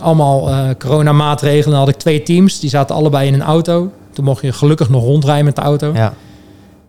allemaal 0.00 0.48
eh 0.48 0.68
coronamaatregelen. 0.78 1.70
Dan 1.70 1.78
had 1.78 1.88
ik 1.88 1.96
twee 1.96 2.22
teams. 2.22 2.60
Die 2.60 2.70
zaten 2.70 2.94
allebei 2.94 3.26
in 3.26 3.34
een 3.34 3.42
auto. 3.42 3.92
Toen 4.12 4.24
mocht 4.24 4.42
je 4.42 4.52
gelukkig 4.52 4.88
nog 4.88 5.04
rondrijden 5.04 5.44
met 5.44 5.56
de 5.56 5.62
auto. 5.62 5.92
Ja. 5.94 6.14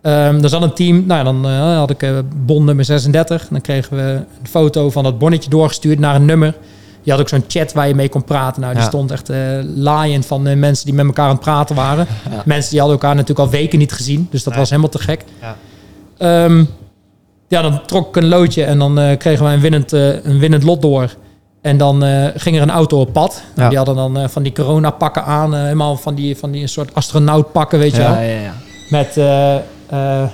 Ehm, 0.02 0.42
er 0.42 0.48
zat 0.48 0.62
een 0.62 0.74
team. 0.74 1.04
Nou, 1.06 1.24
dan 1.24 1.46
had 1.54 1.90
ik 1.90 2.12
bon 2.46 2.64
nummer 2.64 2.84
36. 2.84 3.48
Dan 3.50 3.60
kregen 3.60 3.96
we 3.96 4.02
een 4.02 4.48
foto 4.48 4.90
van 4.90 5.02
dat 5.02 5.18
bonnetje 5.18 5.50
doorgestuurd 5.50 5.98
naar 5.98 6.14
een 6.14 6.24
nummer. 6.24 6.54
Je 7.02 7.10
had 7.10 7.20
ook 7.20 7.28
zo'n 7.28 7.44
chat 7.48 7.72
waar 7.72 7.88
je 7.88 7.94
mee 7.94 8.08
kon 8.08 8.24
praten. 8.24 8.60
Nou, 8.60 8.72
die 8.74 8.82
Ja. 8.82 8.88
stond 8.88 9.10
echt 9.10 9.30
eh 9.30 9.38
laaiend 9.76 10.26
van 10.26 10.46
eh, 10.46 10.56
mensen 10.56 10.84
die 10.86 10.94
met 10.94 11.06
elkaar 11.06 11.24
aan 11.26 11.30
het 11.34 11.40
praten 11.40 11.76
waren. 11.76 12.06
Ja. 12.30 12.42
Mensen 12.44 12.70
die 12.70 12.80
hadden 12.80 12.98
elkaar 12.98 13.14
natuurlijk 13.14 13.46
al 13.46 13.50
weken 13.58 13.78
niet 13.78 13.92
gezien. 13.92 14.26
Dus 14.30 14.42
dat 14.42 14.52
Nee. 14.52 14.60
was 14.60 14.70
helemaal 14.70 14.90
te 14.90 14.98
gek. 14.98 15.24
Ja. 15.40 15.56
Ehm, 16.18 16.64
ja, 17.48 17.62
dan 17.62 17.80
trok 17.86 18.08
ik 18.08 18.22
een 18.22 18.28
loodje 18.28 18.64
en 18.64 18.78
dan 18.78 18.98
eh, 18.98 19.16
kregen 19.18 19.44
wij 19.44 19.54
een 19.54 19.60
winnend, 19.60 19.92
een 19.92 20.38
winnend 20.38 20.62
lot 20.62 20.82
door. 20.82 21.14
En 21.60 21.76
dan 21.76 22.02
ging 22.36 22.56
er 22.56 22.62
een 22.62 22.70
auto 22.70 23.00
op 23.00 23.12
pad. 23.12 23.32
Nou, 23.42 23.60
Ja. 23.62 23.68
Die 23.68 23.76
hadden 23.76 23.96
dan 23.96 24.30
van 24.30 24.42
die 24.42 24.52
corona-pakken 24.52 25.24
aan. 25.24 25.54
eh, 25.54 25.62
helemaal 25.62 25.96
van 25.96 26.14
die, 26.14 26.36
van 26.36 26.50
die 26.50 26.62
een 26.62 26.68
soort 26.68 26.94
astronautpakken, 26.94 27.78
weet 27.78 27.92
je 27.92 27.98
wel. 28.02 28.12
ja, 28.12 28.20
ja. 28.20 28.54
Met, 28.90 29.14
We 29.14 30.30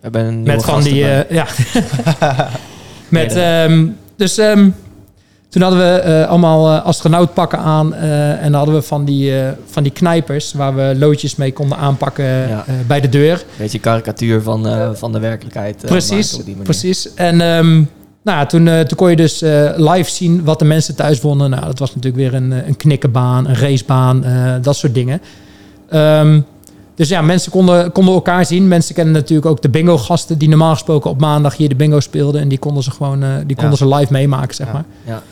hebben 0.00 0.24
een 0.24 0.42
met 0.42 0.64
van 0.64 0.82
die... 0.82 0.94
ja. 1.28 1.46
met, 3.08 3.34
ehm, 3.36 3.86
dus 4.16 4.38
ehm, 4.38 4.70
toen 5.48 5.62
hadden 5.62 5.80
we 5.80 5.98
eh, 6.00 6.28
allemaal 6.28 6.72
eh, 6.72 6.84
astronautpakken 6.84 7.58
aan. 7.58 7.94
eh, 7.94 8.30
en 8.30 8.42
dan 8.42 8.54
hadden 8.54 8.74
we 8.74 8.82
van 8.82 9.04
die, 9.04 9.32
van 9.66 9.82
die 9.82 9.92
knijpers... 9.92 10.52
waar 10.52 10.74
we 10.74 10.94
loodjes 10.98 11.36
mee 11.36 11.52
konden 11.52 11.78
aanpakken 11.78 12.24
Ja. 12.24 12.64
bij 12.86 13.00
de 13.00 13.08
deur. 13.08 13.44
Beetje 13.58 13.78
karikatuur 13.78 14.42
van, 14.42 14.66
van 14.96 15.12
de 15.12 15.18
werkelijkheid. 15.18 15.76
Precies, 15.86 16.40
precies. 16.62 17.14
En 17.14 17.40
ehm, 17.40 17.82
nou 18.22 18.46
toen, 18.46 18.64
toen 18.64 18.96
kon 18.96 19.10
je 19.10 19.16
dus 19.16 19.40
live 19.76 20.10
zien 20.10 20.44
wat 20.44 20.58
de 20.58 20.64
mensen 20.64 20.94
thuis 20.94 21.20
wonnen. 21.20 21.50
Nou, 21.50 21.64
dat 21.64 21.78
was 21.78 21.94
natuurlijk 21.94 22.22
weer 22.30 22.34
een, 22.40 22.50
een 22.50 22.76
knikkenbaan, 22.76 23.48
een 23.48 23.56
racebaan, 23.56 24.24
dat 24.62 24.76
soort 24.76 24.94
dingen. 24.94 25.20
Ehm, 25.88 26.40
dus 26.96 27.08
ja, 27.08 27.22
mensen 27.22 27.50
konden, 27.52 27.92
konden 27.92 28.14
elkaar 28.14 28.46
zien. 28.46 28.68
Mensen 28.68 28.94
kennen 28.94 29.14
natuurlijk 29.14 29.46
ook 29.46 29.62
de 29.62 29.68
bingo-gasten 29.68 30.38
die 30.38 30.48
normaal 30.48 30.72
gesproken 30.72 31.10
op 31.10 31.20
maandag 31.20 31.56
hier 31.56 31.68
de 31.68 31.74
bingo 31.74 32.00
speelden. 32.00 32.40
En 32.40 32.48
die 32.48 32.58
konden 32.58 32.82
ze 32.82 32.90
gewoon 32.90 33.22
eh, 33.22 33.28
die 33.46 33.56
konden 33.56 33.78
ze 33.78 33.88
live 33.88 34.12
meemaken, 34.12 34.54
zeg 34.54 34.66
Ja. 34.66 34.72
maar. 34.72 34.84
Ja. 35.04 35.22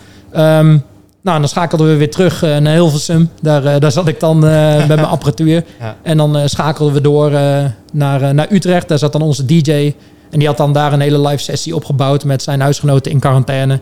Ehm, 0.58 0.78
nou, 1.20 1.38
dan 1.38 1.48
schakelden 1.48 1.86
we 1.86 1.96
weer 1.96 2.10
terug 2.10 2.42
eh, 2.42 2.56
naar 2.56 2.72
Hilversum. 2.74 3.30
Daar, 3.40 3.64
eh, 3.64 3.80
daar 3.80 3.92
zat 3.92 4.08
ik 4.08 4.20
dan 4.20 4.38
met 4.78 4.86
mijn 4.88 5.04
apparatuur. 5.04 5.64
En 6.02 6.16
dan 6.16 6.48
schakelden 6.48 6.94
we 6.94 7.00
door 7.00 7.30
naar, 7.92 8.34
naar 8.34 8.46
Utrecht. 8.50 8.88
Daar 8.88 8.98
zat 8.98 9.12
dan 9.12 9.22
onze 9.22 9.44
DJ. 9.44 9.94
En 10.30 10.38
die 10.38 10.48
had 10.48 10.56
dan 10.56 10.72
daar 10.72 10.92
een 10.92 11.00
hele 11.00 11.20
live 11.28 11.42
sessie 11.42 11.74
opgebouwd 11.74 12.24
met 12.24 12.42
zijn 12.42 12.60
huisgenoten 12.60 13.12
in 13.12 13.18
quarantaine. 13.18 13.80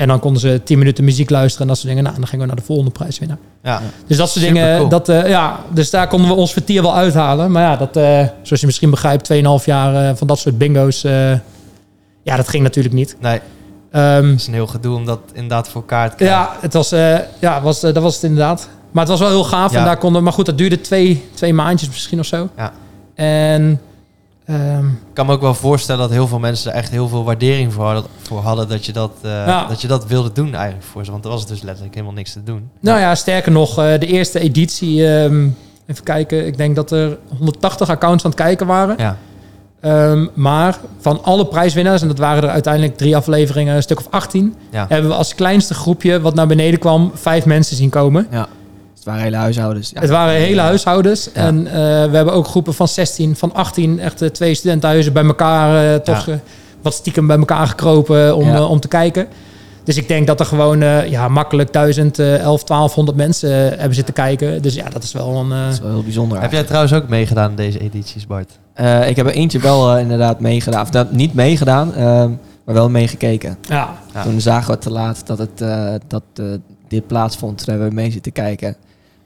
En 0.00 0.08
dan 0.08 0.20
konden 0.20 0.40
ze 0.40 0.60
10 0.64 0.78
minuten 0.78 1.04
muziek 1.04 1.30
luisteren 1.30 1.62
en 1.62 1.66
dat 1.68 1.76
soort 1.76 1.88
dingen. 1.88 2.02
Nou, 2.02 2.14
en 2.14 2.20
dan 2.20 2.30
gingen 2.30 2.46
we 2.46 2.52
naar 2.52 2.60
de 2.60 2.66
volgende 2.66 2.90
prijswinnaar. 2.90 3.38
Ja. 3.62 3.80
Dus 4.06 4.16
dat 4.16 4.30
soort 4.30 4.44
dingen, 4.44 4.88
dat, 4.88 5.08
eh, 5.08 5.28
ja, 5.28 5.60
dus 5.72 5.90
daar 5.90 6.08
konden 6.08 6.28
we 6.28 6.34
ons 6.34 6.52
vertier 6.52 6.82
wel 6.82 6.96
uithalen. 6.96 7.50
Maar 7.50 7.62
ja, 7.62 7.76
dat, 7.76 7.96
eh, 7.96 8.26
zoals 8.42 8.60
je 8.60 8.66
misschien 8.66 8.90
begrijpt, 8.90 9.24
2,5 9.24 9.64
jaar 9.64 10.08
eh, 10.08 10.16
van 10.16 10.26
dat 10.26 10.38
soort 10.38 10.58
bingo's. 10.58 11.00
ja, 12.22 12.36
dat 12.36 12.48
ging 12.48 12.62
natuurlijk 12.62 12.94
niet. 12.94 13.16
Nee, 13.20 13.40
het 13.90 14.40
is 14.40 14.46
een 14.46 14.52
heel 14.52 14.66
gedoe 14.66 14.96
om 14.96 15.04
dat 15.04 15.20
inderdaad 15.32 15.68
voor 15.68 15.80
elkaar 15.80 16.10
te 16.10 16.16
krijgen. 16.16 16.38
ja, 16.38 16.56
het 16.60 16.72
was, 16.72 16.90
ja 17.38 17.62
was, 17.62 17.80
dat 17.80 17.98
was 17.98 18.14
het 18.14 18.24
inderdaad. 18.24 18.68
Maar 18.90 19.02
het 19.02 19.10
was 19.10 19.20
wel 19.20 19.28
heel 19.28 19.44
gaaf. 19.44 19.72
Ja. 19.72 19.78
En 19.78 19.84
daar 19.84 19.96
konden, 19.96 20.22
maar 20.22 20.32
goed, 20.32 20.46
dat 20.46 20.58
duurde 20.58 20.80
twee, 20.80 21.28
twee 21.34 21.54
maandjes 21.54 21.88
misschien 21.88 22.18
of 22.18 22.26
zo. 22.26 22.48
Ja. 22.56 22.72
En 23.14 23.80
ehm, 24.50 24.86
Ik 24.88 24.94
kan 25.12 25.26
me 25.26 25.32
ook 25.32 25.40
wel 25.40 25.54
voorstellen 25.54 26.00
dat 26.00 26.10
heel 26.10 26.26
veel 26.26 26.38
mensen 26.38 26.70
er 26.72 26.76
echt 26.76 26.90
heel 26.90 27.08
veel 27.08 27.24
waardering 27.24 27.72
voor 27.72 27.84
hadden, 27.84 28.04
voor 28.22 28.38
hadden 28.38 28.68
dat, 28.68 28.86
je 28.86 28.92
dat, 28.92 29.10
eh, 29.22 29.30
Ja. 29.30 29.66
dat 29.66 29.80
je 29.80 29.88
dat 29.88 30.06
wilde 30.06 30.32
doen 30.32 30.54
eigenlijk 30.54 30.84
voor 30.84 31.04
ze. 31.04 31.10
Want 31.10 31.24
er 31.24 31.30
was 31.30 31.46
dus 31.46 31.62
letterlijk 31.62 31.94
helemaal 31.94 32.16
niks 32.16 32.32
te 32.32 32.42
doen. 32.42 32.70
nou 32.80 33.00
ja, 33.00 33.14
sterker 33.14 33.52
nog, 33.52 33.78
eh, 33.78 33.98
de 33.98 34.06
eerste 34.06 34.40
editie, 34.40 35.06
ehm, 35.14 35.48
even 35.86 36.04
kijken, 36.04 36.46
ik 36.46 36.56
denk 36.56 36.76
dat 36.76 36.90
er 36.90 37.18
180 37.38 37.88
accounts 37.88 38.24
aan 38.24 38.30
het 38.30 38.40
kijken 38.40 38.66
waren. 38.66 38.94
Ja, 38.98 39.16
Ehm, 39.80 40.26
maar 40.34 40.78
van 40.98 41.24
alle 41.24 41.46
prijswinnaars, 41.46 42.02
en 42.02 42.08
dat 42.08 42.18
waren 42.18 42.42
er 42.42 42.48
uiteindelijk 42.48 42.96
drie 42.96 43.16
afleveringen, 43.16 43.76
een 43.76 43.82
stuk 43.82 43.98
of 43.98 44.06
18, 44.10 44.54
ja. 44.70 44.86
hebben 44.88 45.10
we 45.10 45.16
als 45.16 45.34
kleinste 45.34 45.74
groepje 45.74 46.20
wat 46.20 46.34
naar 46.34 46.46
beneden 46.46 46.78
kwam, 46.78 47.10
vijf 47.14 47.46
mensen 47.46 47.76
zien 47.76 47.90
komen. 47.90 48.26
Ja. 48.30 48.48
Het 49.10 49.20
waren 49.20 49.22
hele 49.24 49.36
huishoudens. 49.36 49.90
Ja. 49.94 50.00
Het 50.00 50.10
waren 50.10 50.34
hele 50.34 50.60
huishoudens. 50.60 51.24
Ja. 51.34 51.40
En 51.40 51.66
eh, 51.66 51.72
we 52.10 52.16
hebben 52.16 52.32
ook 52.34 52.46
groepen 52.46 52.74
van 52.74 52.88
16, 52.88 53.36
van 53.36 53.54
18, 53.54 54.00
echt 54.00 54.22
eh, 54.22 54.28
twee 54.28 54.54
studentenhuizen 54.54 55.12
bij 55.12 55.24
elkaar, 55.24 55.92
eh, 55.94 56.00
toch 56.00 56.26
Ja. 56.26 56.38
wat 56.82 56.94
stiekem 56.94 57.26
bij 57.26 57.38
elkaar 57.38 57.66
gekropen 57.66 58.36
om, 58.36 58.44
Ja. 58.48 58.64
om 58.64 58.80
te 58.80 58.88
kijken. 58.88 59.26
Dus 59.84 59.96
ik 59.96 60.08
denk 60.08 60.26
dat 60.26 60.40
er 60.40 60.46
gewoon 60.46 60.82
eh, 60.82 61.06
ja, 61.10 61.28
makkelijk 61.28 61.72
1000, 61.72 62.18
eh 62.18 62.38
11, 62.38 62.64
1200 62.64 63.16
mensen 63.16 63.50
hebben 63.78 63.94
zitten 63.94 64.14
kijken. 64.14 64.62
Dus 64.62 64.74
ja, 64.74 64.88
dat 64.88 65.02
is 65.02 65.12
wel 65.12 65.36
een... 65.36 65.52
eh, 65.52 65.64
Dat 65.64 65.72
is 65.72 65.80
wel 65.80 65.90
heel 65.90 66.02
bijzonder. 66.02 66.40
Heb 66.40 66.52
jij 66.52 66.64
trouwens 66.64 66.92
ook 66.92 67.08
meegedaan 67.08 67.50
in 67.50 67.56
deze 67.56 67.78
edities, 67.80 68.26
Bart? 68.26 68.58
Eh, 68.74 69.08
ik 69.08 69.16
heb 69.16 69.26
er 69.26 69.32
eentje 69.32 69.58
wel 69.58 69.98
inderdaad 69.98 70.40
meegedaan. 70.40 70.82
Of 70.82 70.90
dat, 70.90 71.12
niet 71.12 71.34
meegedaan, 71.34 71.94
eh, 71.94 72.02
maar 72.64 72.74
wel 72.74 72.88
meegekeken. 72.90 73.56
ja, 73.68 73.94
Ja. 74.14 74.22
Toen 74.22 74.40
zagen 74.40 74.72
we 74.72 74.78
te 74.78 74.90
laat 74.90 75.26
dat, 75.26 75.38
het, 75.38 75.60
eh, 75.60 75.94
dat 76.06 76.22
dit 76.88 77.06
plaatsvond. 77.06 77.58
Toen 77.58 77.66
hebben 77.74 77.88
we 77.88 77.94
mee 77.94 78.10
zitten 78.10 78.32
kijken. 78.32 78.76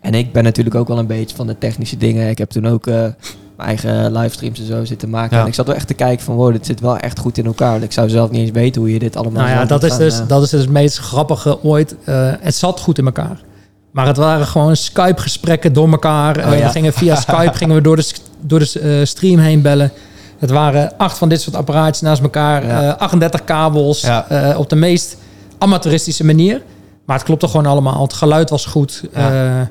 En 0.05 0.15
ik 0.15 0.33
ben 0.33 0.45
natuurlijk 0.45 0.75
ook 0.75 0.89
wel 0.89 0.99
een 0.99 1.07
beetje 1.07 1.37
van 1.37 1.47
de 1.47 1.59
technische 1.59 1.97
dingen. 1.97 2.29
Ik 2.29 2.39
heb 2.39 2.51
toen 2.51 2.67
ook 2.67 2.87
eh, 2.87 2.95
mijn 2.95 3.69
eigen 3.69 4.13
livestreams 4.13 4.59
en 4.59 4.67
zo 4.67 4.85
zitten 4.85 5.11
maken. 5.11 5.37
Ja. 5.37 5.43
En 5.43 5.49
ik 5.49 5.55
zat 5.55 5.67
wel 5.67 5.75
echt 5.75 5.87
te 5.87 5.95
kijken 5.95 6.25
van, 6.25 6.35
wow, 6.35 6.53
dit 6.53 6.67
zit 6.67 6.81
wel 6.81 6.97
echt 6.97 7.19
goed 7.19 7.39
in 7.39 7.47
elkaar. 7.47 7.83
Ik 7.83 7.93
zou 7.93 8.09
zelf 8.09 8.31
niet 8.31 8.41
eens 8.41 8.51
weten 8.51 8.81
hoe 8.81 8.93
je 8.93 8.99
dit 8.99 9.17
allemaal 9.17 9.43
nou 9.43 9.55
ja, 9.55 9.65
dat 9.65 9.83
is, 9.83 9.91
gaan, 9.91 9.99
dus, 9.99 10.21
eh, 10.21 10.29
dat 10.29 10.43
is 10.43 10.51
dus 10.51 10.61
het 10.61 10.71
meest 10.71 10.99
grappige 10.99 11.63
ooit. 11.63 11.97
Eh, 12.05 12.31
het 12.41 12.55
zat 12.55 12.81
goed 12.81 12.99
in 12.99 13.05
elkaar. 13.05 13.41
Maar 13.91 14.07
het 14.07 14.17
waren 14.17 14.47
gewoon 14.47 14.77
Skype-gesprekken 14.77 15.73
door 15.73 15.91
elkaar. 15.91 16.37
Oh, 16.37 16.59
ja. 16.59 16.65
we 16.65 16.69
gingen 16.69 16.93
via 16.93 17.15
Skype 17.15 17.55
gingen 17.55 17.75
we 17.75 17.83
door 17.83 17.97
de, 17.97 18.13
door 18.41 18.59
de 18.59 19.05
stream 19.05 19.39
heen 19.39 19.63
bellen. 19.63 19.93
Het 20.39 20.51
waren 20.51 20.93
acht 20.97 21.19
van 21.19 21.29
dit 21.29 21.41
soort 21.41 21.57
apparaatjes 21.57 22.01
naast 22.01 22.23
elkaar. 22.23 22.67
Ja. 22.67 22.83
eh, 22.83 22.99
38 22.99 23.45
kabels. 23.45 24.07
Op 24.57 24.69
de 24.69 24.77
meest 24.77 25.17
amateuristische 25.59 26.25
manier. 26.25 26.63
Maar 27.07 27.17
het 27.17 27.25
klopte 27.25 27.49
gewoon 27.49 27.67
allemaal. 27.67 28.03
Het 28.03 28.13
geluid 28.13 28.51
was 28.51 28.67
goed. 28.67 29.03
Ja. 29.15 29.71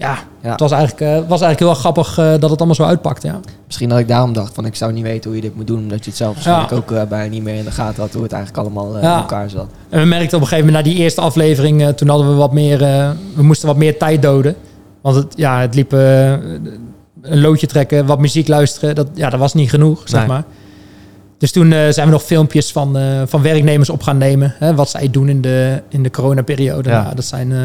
Ja, 0.00 0.18
het 0.40 0.60
was 0.60 0.70
eigenlijk, 0.72 1.00
eh, 1.00 1.14
was 1.14 1.40
eigenlijk 1.40 1.58
heel 1.58 1.68
erg 1.68 1.78
grappig 1.78 2.18
eh, 2.18 2.24
dat 2.38 2.50
het 2.50 2.58
allemaal 2.58 2.74
zo 2.74 2.82
uitpakte. 2.84 3.26
Ja. 3.26 3.40
Misschien 3.66 3.88
dat 3.88 3.98
ik 3.98 4.08
daarom 4.08 4.32
dacht 4.32 4.54
van, 4.54 4.64
ik 4.66 4.74
zou 4.74 4.92
niet 4.92 5.02
weten 5.02 5.30
hoe 5.30 5.34
je 5.40 5.46
dit 5.46 5.56
moet 5.56 5.66
doen. 5.66 5.78
Omdat 5.78 6.04
je 6.04 6.10
het 6.10 6.18
zelf 6.18 6.32
waarschijnlijk 6.34 6.72
ook 6.72 6.90
eh, 6.92 7.02
bijna 7.08 7.30
niet 7.30 7.42
meer 7.42 7.54
in 7.54 7.64
de 7.64 7.70
gaten 7.70 8.02
had. 8.02 8.12
Hoe 8.12 8.22
het 8.22 8.32
eigenlijk 8.32 8.66
allemaal 8.66 8.98
Ja. 8.98 9.12
in 9.14 9.18
elkaar 9.20 9.50
zat. 9.50 9.66
En 9.88 10.00
we 10.00 10.06
merkten 10.06 10.36
op 10.36 10.42
een 10.42 10.48
gegeven 10.48 10.66
moment 10.72 10.84
na 10.86 10.90
die 10.92 11.00
eerste 11.02 11.20
aflevering, 11.20 11.82
eh, 11.82 11.88
toen 11.88 12.08
hadden 12.08 12.28
we 12.28 12.34
wat 12.34 12.52
meer, 12.52 12.82
eh, 12.82 13.10
we 13.34 13.42
moesten 13.42 13.68
wat 13.68 13.76
meer 13.76 13.98
tijd 13.98 14.22
doden. 14.22 14.54
Want 15.00 15.16
het, 15.16 15.26
ja, 15.36 15.60
het 15.60 15.74
liep 15.74 15.92
een 15.92 17.40
loodje 17.40 17.66
trekken, 17.66 18.06
wat 18.06 18.18
muziek 18.18 18.48
luisteren, 18.48 18.94
dat, 18.94 19.06
ja, 19.14 19.30
dat 19.30 19.40
was 19.40 19.54
niet 19.54 19.70
genoeg, 19.70 20.02
zeg 20.04 20.20
Nee. 20.20 20.28
maar. 20.28 20.44
Dus 21.38 21.52
toen 21.52 21.72
eh, 21.72 21.88
zijn 21.90 22.06
we 22.06 22.12
nog 22.12 22.22
filmpjes 22.22 22.72
van, 22.72 22.96
eh, 22.98 23.04
van 23.26 23.42
werknemers 23.42 23.90
op 23.90 24.02
gaan 24.02 24.18
nemen. 24.18 24.54
Hè, 24.58 24.74
wat 24.74 24.90
zij 24.90 25.10
doen 25.10 25.28
in 25.28 25.40
de, 25.40 25.82
in 25.88 26.02
de 26.02 26.10
coronaperiode. 26.10 26.88
Ja. 26.90 27.02
Nou, 27.02 27.14
dat 27.14 27.24
zijn, 27.24 27.52
eh, 27.52 27.58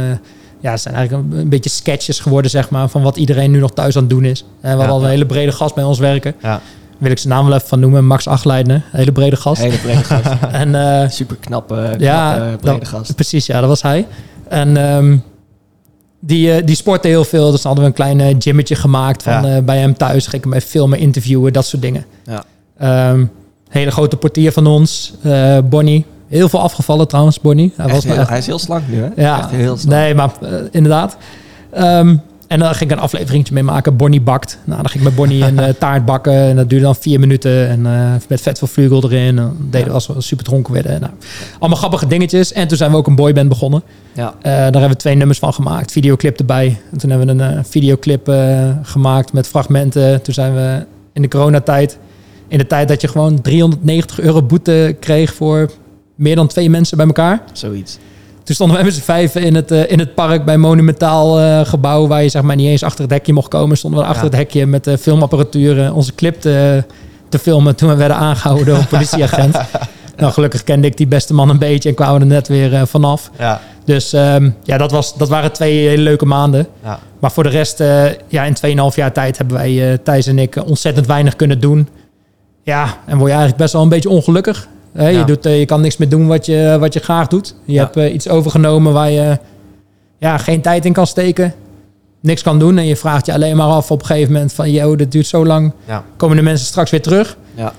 ja, 0.65 0.71
dat 0.71 0.81
zijn 0.81 0.95
eigenlijk 0.95 1.31
een, 1.33 1.39
een 1.39 1.49
beetje 1.49 1.69
sketches 1.69 2.19
geworden, 2.19 2.51
zeg 2.51 2.69
maar, 2.69 2.89
van 2.89 3.01
wat 3.01 3.17
iedereen 3.17 3.51
nu 3.51 3.59
nog 3.59 3.71
thuis 3.73 3.95
aan 3.95 4.01
het 4.01 4.09
doen 4.11 4.25
is. 4.25 4.45
En 4.61 4.71
we 4.71 4.77
hadden 4.77 4.95
al 4.95 5.03
een 5.03 5.09
hele 5.09 5.25
brede 5.25 5.51
gast 5.51 5.75
bij 5.75 5.83
ons 5.83 5.99
werken. 5.99 6.35
Ja. 6.41 6.61
wil 6.97 7.11
ik 7.11 7.17
zijn 7.17 7.33
naam 7.33 7.45
wel 7.45 7.55
even 7.55 7.67
van 7.67 7.79
noemen, 7.79 8.05
Max 8.05 8.27
Achleidner, 8.27 8.83
hele 8.91 9.11
brede 9.11 9.35
gast. 9.35 9.61
Hele 9.61 9.77
brede 9.77 10.03
gast. 10.03 10.25
En 10.51 10.75
eh, 11.01 11.09
Super 11.09 11.35
knappe, 11.35 11.95
Ja, 11.97 12.33
brede 12.61 12.79
dat- 12.79 12.87
gast. 12.87 13.15
Precies, 13.15 13.45
ja, 13.45 13.59
dat 13.59 13.69
was 13.69 13.81
hij. 13.81 14.07
En 14.47 14.77
ehm, 14.77 15.17
die, 16.19 16.51
eh, 16.53 16.65
die 16.65 16.75
sportte 16.75 17.07
heel 17.07 17.23
veel. 17.25 17.51
Dus 17.51 17.61
dan 17.61 17.75
hadden 17.75 17.83
we 17.83 17.89
een 17.89 18.15
klein 18.15 18.19
eh, 18.29 18.35
gymmetje 18.39 18.75
gemaakt 18.75 19.23
van, 19.23 19.33
Ja. 19.33 19.55
eh, 19.55 19.63
bij 19.63 19.77
hem 19.79 19.97
thuis. 19.97 20.23
Ging 20.27 20.35
ik 20.35 20.43
hem 20.43 20.53
even 20.53 20.69
filmen, 20.69 20.99
interviewen, 20.99 21.53
dat 21.53 21.65
soort 21.65 21.81
dingen. 21.81 22.05
Ja. 22.25 22.43
Ehm, 22.77 23.25
hele 23.69 23.91
grote 23.91 24.17
portier 24.17 24.51
van 24.51 24.67
ons, 24.67 25.13
eh, 25.23 25.57
Bonnie. 25.69 26.05
Heel 26.35 26.49
veel 26.49 26.59
afgevallen 26.61 27.07
trouwens, 27.07 27.39
Bonnie. 27.39 27.73
Hij 27.75 27.87
was 27.87 28.03
heel- 28.03 28.15
echt- 28.15 28.29
hij 28.29 28.37
is 28.37 28.45
heel 28.45 28.59
slank 28.59 28.83
nu, 28.87 28.97
hè? 29.01 29.21
ja, 29.21 29.39
Echt 29.39 29.49
heel 29.51 29.77
slank. 29.77 29.99
nee, 29.99 30.15
maar 30.15 30.31
eh, 30.41 30.49
inderdaad. 30.71 31.17
Ehm, 31.71 32.15
en 32.47 32.59
dan 32.59 32.75
ging 32.75 32.91
ik 32.91 32.97
een 32.97 33.03
afleveringetje 33.03 33.53
mee 33.53 33.63
maken. 33.63 33.95
Bonnie 33.95 34.21
bakt. 34.21 34.57
Nou, 34.63 34.81
dan 34.81 34.89
ging 34.89 35.03
ik 35.03 35.09
met 35.09 35.15
Bonnie 35.17 35.43
een 35.45 35.59
eh, 35.59 35.73
taart 35.79 36.05
bakken. 36.05 36.33
En 36.33 36.55
dat 36.55 36.69
duurde 36.69 36.85
dan 36.85 36.95
vier 36.95 37.19
minuten. 37.19 37.69
En 37.69 37.85
eh, 37.85 38.11
met 38.29 38.41
vet 38.41 38.57
veel 38.57 38.67
vlugel 38.67 39.03
erin. 39.03 39.37
En 39.39 39.57
deden 39.69 39.93
als 39.93 40.07
we 40.07 40.21
super 40.21 40.45
dronken 40.45 40.73
werden. 40.73 40.99
Nou, 41.01 41.13
allemaal 41.59 41.77
grappige 41.77 42.07
dingetjes. 42.07 42.53
En 42.53 42.67
toen 42.67 42.77
zijn 42.77 42.91
we 42.91 42.97
ook 42.97 43.07
een 43.07 43.15
boyband 43.15 43.49
begonnen. 43.49 43.83
Ja. 44.13 44.33
Daar 44.41 44.61
hebben 44.63 44.89
we 44.89 44.95
twee 44.95 45.15
nummers 45.15 45.39
van 45.39 45.53
gemaakt. 45.53 45.91
Videoclip 45.91 46.39
erbij. 46.39 46.79
En 46.91 46.97
toen 46.97 47.09
hebben 47.09 47.37
we 47.37 47.43
een 47.43 47.65
videoclip 47.65 48.31
gemaakt 48.81 49.33
met 49.33 49.47
fragmenten. 49.47 50.21
Toen 50.21 50.33
zijn 50.33 50.53
we 50.53 50.85
in 51.13 51.21
de 51.21 51.27
coronatijd... 51.27 51.97
In 52.47 52.57
de 52.57 52.67
tijd 52.67 52.87
dat 52.87 53.01
je 53.01 53.07
gewoon 53.07 53.41
390 53.41 54.19
euro 54.19 54.41
boete 54.43 54.95
kreeg 54.99 55.33
voor 55.33 55.69
meer 56.15 56.35
dan 56.35 56.47
twee 56.47 56.69
mensen 56.69 56.97
bij 56.97 57.05
elkaar. 57.05 57.41
Zoiets. 57.53 57.97
Toen 58.43 58.55
stonden 58.55 58.75
wij 58.75 58.85
met 58.85 58.93
z'n 58.95 59.01
vijven 59.01 59.41
in 59.43 59.55
het, 59.55 59.71
eh, 59.71 59.91
in 59.91 59.99
het 59.99 60.15
park 60.15 60.45
bij 60.45 60.57
Monumentaal 60.57 61.39
eh, 61.39 61.65
gebouw... 61.65 62.07
waar 62.07 62.23
je 62.23 62.29
zeg 62.29 62.41
maar 62.41 62.55
niet 62.55 62.67
eens 62.67 62.83
achter 62.83 63.01
het 63.03 63.11
hekje 63.13 63.33
mocht 63.33 63.47
komen. 63.47 63.77
Stonden 63.77 63.99
we 63.99 64.05
achter 64.05 64.23
Ja. 64.23 64.29
het 64.29 64.37
hekje 64.37 64.65
met 64.65 64.83
de 64.83 64.97
filmapparatuur 64.97 65.93
onze 65.93 66.15
clip 66.15 66.41
te, 66.41 66.83
te 67.29 67.39
filmen... 67.39 67.75
toen 67.75 67.89
we 67.89 67.95
werden 67.95 68.17
aangehouden 68.17 68.65
door 68.65 68.77
een 68.77 68.87
politieagent. 68.87 69.57
nou, 70.17 70.33
gelukkig 70.33 70.63
kende 70.63 70.87
ik 70.87 70.97
die 70.97 71.07
beste 71.07 71.33
man 71.33 71.49
een 71.49 71.57
beetje 71.57 71.89
en 71.89 71.95
kwamen 71.95 72.15
we 72.15 72.19
er 72.21 72.25
net 72.25 72.47
weer 72.47 72.87
vanaf. 72.87 73.31
Ja, 73.39 73.61
Dus 73.85 74.13
ehm, 74.13 74.49
ja, 74.63 74.77
dat, 74.77 74.91
was, 74.91 75.17
dat 75.17 75.29
waren 75.29 75.51
twee 75.51 75.87
hele 75.87 76.01
leuke 76.03 76.25
maanden. 76.25 76.67
ja, 76.83 76.99
Maar 77.19 77.31
voor 77.31 77.43
de 77.43 77.49
rest, 77.49 77.79
ja, 78.27 78.43
in 78.43 78.55
2,5 78.91 78.95
jaar 78.95 79.11
tijd 79.13 79.37
hebben 79.37 79.57
wij, 79.57 79.97
Thijs 80.03 80.27
en 80.27 80.39
ik, 80.39 80.55
ontzettend 80.65 81.07
weinig 81.07 81.35
kunnen 81.35 81.59
doen. 81.59 81.87
Ja, 82.63 82.83
en 83.05 83.17
word 83.17 83.29
je 83.29 83.35
eigenlijk 83.35 83.57
best 83.57 83.73
wel 83.73 83.81
een 83.81 83.89
beetje 83.89 84.09
ongelukkig. 84.09 84.67
Ja. 84.95 85.07
Je, 85.07 85.23
doet, 85.25 85.45
eh, 85.45 85.59
je 85.59 85.65
kan 85.65 85.81
niks 85.81 85.97
meer 85.97 86.09
doen 86.09 86.27
wat 86.27 86.45
je, 86.45 86.77
wat 86.79 86.93
je 86.93 86.99
graag 86.99 87.27
doet. 87.27 87.55
Je 87.65 87.73
Ja. 87.73 87.83
hebt 87.83 87.97
eh, 87.97 88.13
iets 88.13 88.29
overgenomen 88.29 88.93
waar 88.93 89.11
je 89.11 89.37
ja, 90.17 90.37
geen 90.37 90.61
tijd 90.61 90.85
in 90.85 90.93
kan 90.93 91.07
steken. 91.07 91.53
Niks 92.19 92.41
kan 92.41 92.59
doen. 92.59 92.77
En 92.77 92.85
je 92.85 92.95
vraagt 92.95 93.25
je 93.25 93.33
alleen 93.33 93.55
maar 93.57 93.67
af 93.67 93.91
op 93.91 93.99
een 93.99 94.05
gegeven 94.05 94.33
moment 94.33 94.53
van... 94.53 94.71
Yo, 94.71 94.95
dit 94.95 95.11
duurt 95.11 95.27
zo 95.27 95.45
lang. 95.45 95.71
ja. 95.85 96.03
Komen 96.17 96.37
de 96.37 96.43
mensen 96.43 96.65
straks 96.67 96.91
weer 96.91 97.01
terug? 97.01 97.37
Ja. 97.55 97.73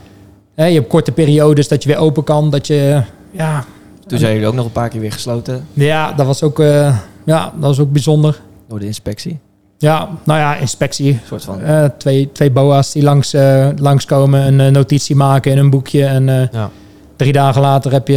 Je 0.55 0.63
hebt 0.75 0.89
korte 0.89 1.13
periodes 1.13 1.69
dat 1.69 1.83
je 1.83 1.89
weer 1.89 1.99
open 1.99 2.25
kan. 2.25 2.51
Dat 2.51 2.67
je, 2.67 3.03
ja, 3.31 3.65
Toen 4.07 4.19
zijn 4.19 4.33
jullie 4.33 4.47
ook 4.49 4.55
nog 4.55 4.65
een 4.65 4.73
paar 4.73 4.89
keer 4.89 5.01
weer 5.01 5.13
gesloten 5.13 5.67
ja, 5.73 6.13
dat 6.13 6.27
was 6.27 6.43
ook, 6.43 6.61
eh, 6.61 6.99
ja, 7.25 7.43
dat 7.43 7.53
was 7.69 7.79
ook 7.81 7.93
bijzonder. 7.93 8.41
door 8.69 8.79
de 8.79 8.87
inspectie. 8.87 9.39
Ja, 9.79 10.09
nou 10.25 10.41
ja, 10.41 10.57
inspectie. 10.57 11.13
Een 11.13 11.21
soort 11.27 11.45
van. 11.45 11.61
Twee, 11.99 12.33
twee 12.33 12.51
boa's 12.51 12.93
die 12.93 13.03
langs, 13.03 13.33
eh, 13.35 13.69
langskomen, 13.77 14.59
een 14.61 14.73
notitie 14.73 15.17
maken 15.17 15.53
in 15.53 15.59
een 15.59 15.71
boekje. 15.71 16.05
En 16.05 16.49
Ja. 16.53 16.71
Drie 17.17 17.33
dagen 17.33 17.61
later 17.61 17.93
heb 17.93 18.09
je, 18.09 18.15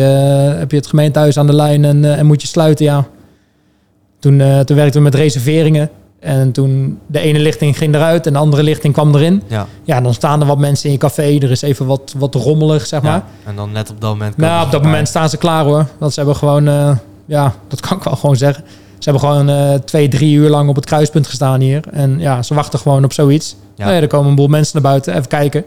heb 0.58 0.72
je 0.72 0.78
het 0.78 0.88
gemeentehuis 0.88 1.38
aan 1.38 1.48
de 1.48 1.56
lijn 1.56 1.86
en, 1.86 2.06
eh, 2.06 2.20
en 2.20 2.26
moet 2.26 2.42
je 2.42 2.48
sluiten. 2.48 2.86
Ja. 2.86 3.08
Toen, 4.20 4.42
eh, 4.42 4.60
toen 4.60 4.76
werkten 4.76 4.98
we 4.98 5.04
met 5.10 5.16
reserveringen. 5.16 5.90
En 6.20 6.52
toen 6.52 7.00
de 7.08 7.20
ene 7.20 7.40
lichting 7.40 7.78
ging 7.78 7.96
eruit 7.96 8.28
en 8.28 8.34
de 8.34 8.40
andere 8.40 8.64
lichting 8.64 8.94
kwam 8.94 9.16
erin. 9.16 9.44
Ja. 9.48 9.68
Ja, 9.84 10.02
dan 10.02 10.14
staan 10.14 10.42
er 10.42 10.48
wat 10.48 10.58
mensen 10.58 10.86
in 10.86 10.92
je 10.92 10.98
café. 10.98 11.38
Er 11.38 11.52
is 11.52 11.62
even 11.62 11.86
wat, 11.86 12.14
wat 12.18 12.36
rommelig, 12.36 12.86
zeg 12.86 13.02
maar. 13.02 13.12
ja. 13.12 13.26
En 13.46 13.56
dan 13.56 13.72
net 13.72 13.90
op 13.90 14.02
dat 14.02 14.10
moment... 14.10 14.38
Nou, 14.38 14.66
op 14.66 14.72
dat 14.72 14.84
moment 14.84 15.08
staan 15.08 15.30
ze 15.30 15.38
klaar 15.38 15.64
hoor. 15.64 15.86
Want 15.98 16.14
ze 16.14 16.20
hebben 16.20 16.38
gewoon, 16.38 16.68
eh, 16.68 16.98
ja, 17.26 17.54
dat 17.68 17.80
kan 17.80 17.98
ik 17.98 18.04
wel 18.04 18.16
gewoon 18.16 18.36
zeggen. 18.36 18.64
Ze 18.98 19.10
hebben 19.10 19.30
gewoon 19.30 19.80
twee, 19.84 20.08
drie 20.08 20.36
uur 20.36 20.50
lang 20.50 20.70
op 20.70 20.76
het 20.76 20.86
kruispunt 20.86 21.28
gestaan 21.28 21.62
hier. 21.62 21.84
En 21.92 22.20
ja, 22.20 22.42
ze 22.42 22.54
wachten 22.54 22.80
gewoon 22.80 23.04
op 23.04 23.14
zoiets. 23.14 23.56
Ja. 23.76 23.84
Nou 23.84 23.96
ja, 23.96 24.02
er 24.02 24.08
komen 24.08 24.30
een 24.30 24.36
boel 24.36 24.48
mensen 24.48 24.82
naar 24.82 24.92
buiten, 24.92 25.16
even 25.16 25.28
kijken. 25.28 25.64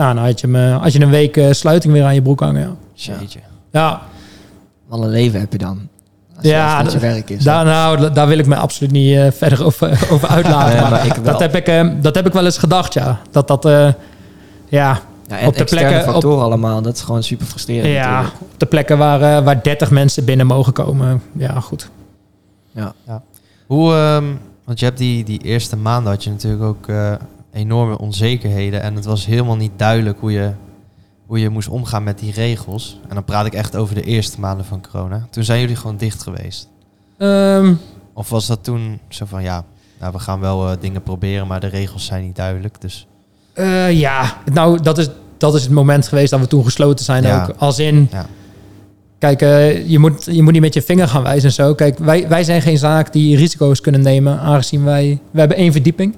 Ja, 0.00 0.14
dan 0.14 0.24
had 0.24 0.40
je, 0.40 0.46
hem, 0.46 0.56
eh, 0.56 0.82
had 0.82 0.92
je 0.92 1.00
een 1.00 1.10
week 1.10 1.36
eh, 1.36 1.50
sluiting 1.52 1.92
weer 1.92 2.04
aan 2.04 2.14
je 2.14 2.22
broek 2.22 2.40
hangen. 2.40 2.60
Ja, 2.94 3.12
Ja. 3.12 3.18
Jeetje. 3.20 3.40
ja 3.72 4.00
Wat 4.88 5.00
een 5.00 5.08
leven 5.08 5.40
heb 5.40 5.52
je 5.52 5.58
dan. 5.58 5.88
Als 6.36 6.44
je, 6.44 6.48
Ja, 6.54 6.74
als 6.74 6.84
dat 6.84 6.92
je 6.92 6.98
werk 6.98 7.30
is. 7.30 7.44
daar, 7.44 7.64
nou, 7.64 7.96
da- 8.00 8.08
daar 8.08 8.26
wil 8.28 8.38
ik 8.38 8.46
me 8.46 8.56
absoluut 8.56 8.92
niet 8.92 9.16
eh, 9.16 9.26
verder 9.30 9.64
over, 9.64 9.88
over 10.12 10.28
uitlaten. 10.28 10.72
Nee, 10.72 10.80
maar 10.80 10.90
maar 10.90 11.06
ik 11.06 11.14
wel. 11.14 11.24
dat, 11.24 11.40
heb 11.40 11.54
ik, 11.54 11.66
eh, 11.68 11.88
dat 12.00 12.14
heb 12.14 12.26
ik 12.26 12.32
wel 12.32 12.44
eens 12.44 12.58
gedacht, 12.58 12.92
ja. 12.94 13.20
Dat 13.30 13.48
dat, 13.48 13.64
eh, 13.64 13.72
ja, 14.68 14.98
ja, 15.28 15.38
en 15.38 15.46
op 15.46 15.56
de 15.56 15.64
plekken- 15.64 15.98
op- 15.98 16.04
factoren 16.04 16.44
allemaal. 16.44 16.82
Dat 16.82 16.94
is 16.94 17.00
gewoon 17.02 17.22
super 17.22 17.46
frustrerend 17.46 17.92
ja, 17.92 18.10
natuurlijk. 18.10 18.40
op 18.52 18.58
de 18.60 18.66
plekken 18.66 18.98
waar, 18.98 19.44
waar 19.44 19.62
30 19.62 19.90
mensen 19.90 20.24
binnen 20.24 20.46
mogen 20.46 20.72
komen. 20.72 21.22
Ja, 21.36 21.60
goed. 21.60 21.90
Ja. 22.72 22.92
Hoe, 23.66 23.92
ehm, 23.94 24.24
want 24.64 24.78
je 24.78 24.84
hebt 24.84 24.98
die, 24.98 25.24
die 25.24 25.40
eerste 25.42 25.76
maanden 25.76 26.12
had 26.12 26.24
je 26.24 26.30
natuurlijk 26.30 26.62
ook 26.62 26.88
eh, 26.88 27.12
enorme 27.52 27.98
onzekerheden. 27.98 28.82
En 28.82 28.94
het 28.94 29.04
was 29.04 29.26
helemaal 29.26 29.56
niet 29.56 29.72
duidelijk 29.76 30.18
hoe 30.20 30.32
je, 30.32 30.50
hoe 31.26 31.40
je 31.40 31.48
moest 31.48 31.68
omgaan 31.68 32.02
met 32.04 32.18
die 32.18 32.32
regels. 32.32 33.00
En 33.08 33.14
dan 33.14 33.24
praat 33.24 33.46
ik 33.46 33.52
echt 33.54 33.76
over 33.76 33.94
de 33.94 34.02
eerste 34.02 34.40
maanden 34.40 34.66
van 34.66 34.82
corona. 34.90 35.26
Toen 35.30 35.44
zijn 35.44 35.60
jullie 35.60 35.76
gewoon 35.76 35.96
dicht 35.96 36.22
geweest. 36.22 36.68
Ehm, 37.18 37.74
Of 38.12 38.28
was 38.30 38.46
dat 38.46 38.64
toen 38.64 38.98
zo 39.08 39.24
van 39.24 39.42
ja, 39.42 39.64
nou, 40.00 40.12
we 40.12 40.18
gaan 40.18 40.40
wel 40.40 40.70
eh, 40.70 40.76
dingen 40.80 41.02
proberen, 41.02 41.46
maar 41.46 41.60
de 41.60 41.66
regels 41.66 42.04
zijn 42.04 42.22
niet 42.24 42.36
duidelijk. 42.36 42.80
Dus 42.80 43.06
Eh, 43.52 43.92
ja, 43.92 44.36
nou, 44.52 44.82
dat 44.82 44.98
is, 44.98 45.08
dat 45.38 45.54
is 45.54 45.62
het 45.62 45.72
moment 45.72 46.08
geweest 46.08 46.30
dat 46.30 46.40
we 46.40 46.46
toen 46.46 46.64
gesloten 46.64 47.04
zijn 47.04 47.22
Ja. 47.22 47.42
ook. 47.48 47.54
Als 47.58 47.78
in, 47.78 48.08
Ja. 48.10 48.26
kijk, 49.18 49.42
eh, 49.42 49.88
je, 49.88 49.98
moet, 49.98 50.24
je 50.24 50.42
moet 50.42 50.52
niet 50.52 50.60
met 50.62 50.74
je 50.74 50.82
vinger 50.82 51.08
gaan 51.08 51.22
wijzen 51.22 51.48
en 51.48 51.54
zo. 51.54 51.74
Kijk, 51.74 51.98
wij, 51.98 52.28
wij 52.28 52.44
zijn 52.44 52.62
geen 52.62 52.78
zaak 52.78 53.12
die 53.12 53.36
risico's 53.36 53.80
kunnen 53.80 54.00
nemen, 54.02 54.38
aangezien 54.40 54.84
wij, 54.84 55.20
we 55.30 55.38
hebben 55.38 55.56
één 55.56 55.72
verdieping. 55.72 56.16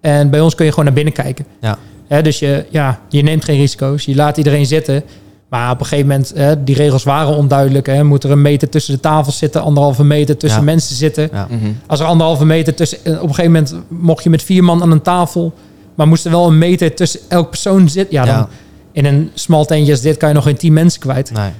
En 0.00 0.30
bij 0.30 0.40
ons 0.40 0.54
kun 0.54 0.64
je 0.64 0.70
gewoon 0.70 0.84
naar 0.84 0.94
binnen 0.94 1.12
kijken. 1.14 1.44
Ja. 1.60 1.78
Hè, 2.08 2.22
dus 2.22 2.38
je, 2.38 2.64
ja, 2.70 3.00
je 3.08 3.22
neemt 3.22 3.44
geen 3.44 3.56
risico's, 3.58 4.04
je 4.04 4.14
laat 4.14 4.36
iedereen 4.36 4.66
zitten. 4.66 5.02
Maar 5.48 5.70
op 5.70 5.80
een 5.80 5.86
gegeven 5.86 6.08
moment, 6.10 6.32
hè, 6.36 6.64
die 6.64 6.74
regels 6.74 7.02
waren 7.04 7.36
onduidelijk. 7.36 7.86
Hè, 7.86 8.04
moet 8.04 8.24
er 8.24 8.30
een 8.30 8.42
meter 8.42 8.68
tussen 8.68 8.94
de 8.94 9.00
tafels 9.00 9.38
zitten, 9.38 9.62
anderhalve 9.62 10.04
meter 10.04 10.36
tussen 10.36 10.58
Ja. 10.60 10.64
mensen 10.64 10.96
zitten. 10.96 11.28
ja, 11.32 11.46
Mhm. 11.50 11.70
Als 11.86 12.00
er 12.00 12.06
anderhalve 12.06 12.44
meter 12.44 12.74
tussen... 12.74 12.98
eh, 13.04 13.12
Op 13.12 13.28
een 13.28 13.34
gegeven 13.34 13.52
moment 13.52 13.74
mocht 13.88 14.24
je 14.24 14.30
met 14.30 14.42
vier 14.42 14.64
man 14.64 14.82
aan 14.82 14.90
een 14.90 15.02
tafel... 15.02 15.52
maar 15.94 16.08
moest 16.08 16.24
er 16.24 16.30
wel 16.30 16.46
een 16.46 16.58
meter 16.58 16.94
tussen 16.94 17.20
elk 17.28 17.48
persoon 17.50 17.88
zitten. 17.88 18.14
Ja, 18.14 18.24
dan 18.24 18.34
Ja. 18.34 18.48
in 18.92 19.04
een 19.04 19.30
smal 19.34 19.64
tentje 19.64 19.92
als 19.92 20.00
dit 20.00 20.16
kan 20.16 20.28
je 20.28 20.34
nog 20.34 20.44
geen 20.44 20.56
tien 20.56 20.72
mensen 20.72 21.00
kwijt. 21.00 21.32
nee. 21.32 21.50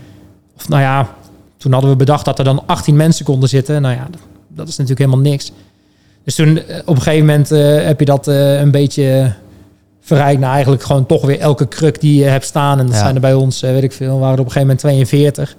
Of 0.56 0.68
nou 0.68 0.82
ja, 0.82 1.14
toen 1.56 1.72
hadden 1.72 1.90
we 1.90 1.96
bedacht 1.96 2.24
dat 2.24 2.38
er 2.38 2.44
dan 2.44 2.62
18 2.66 2.96
mensen 2.96 3.24
konden 3.24 3.48
zitten. 3.48 3.82
Nou 3.82 3.94
ja, 3.94 4.06
dat, 4.10 4.20
dat 4.48 4.68
is 4.68 4.76
natuurlijk 4.76 5.10
helemaal 5.10 5.30
niks. 5.30 5.52
Dus 6.30 6.38
toen 6.38 6.58
eh, 6.66 6.78
op 6.84 6.96
een 6.96 7.02
gegeven 7.02 7.26
moment 7.26 7.50
eh, 7.50 7.84
heb 7.86 7.98
je 7.98 8.04
dat 8.04 8.28
eh, 8.28 8.60
een 8.60 8.70
beetje 8.70 9.32
verrijkt 10.00 10.40
naar 10.40 10.52
eigenlijk 10.52 10.82
gewoon 10.82 11.06
toch 11.06 11.26
weer 11.26 11.38
elke 11.38 11.66
kruk 11.66 12.00
die 12.00 12.18
je 12.22 12.24
hebt 12.28 12.44
staan. 12.44 12.78
En 12.78 12.86
dat 12.86 12.94
Ja. 12.94 13.00
zijn 13.00 13.14
er 13.14 13.20
bij 13.20 13.34
ons, 13.34 13.60
weet 13.60 13.82
ik 13.82 13.92
veel, 13.92 14.18
waren 14.18 14.34
er 14.34 14.40
op 14.40 14.46
een 14.46 14.52
gegeven 14.52 14.60
moment 14.60 14.78
42. 14.80 15.56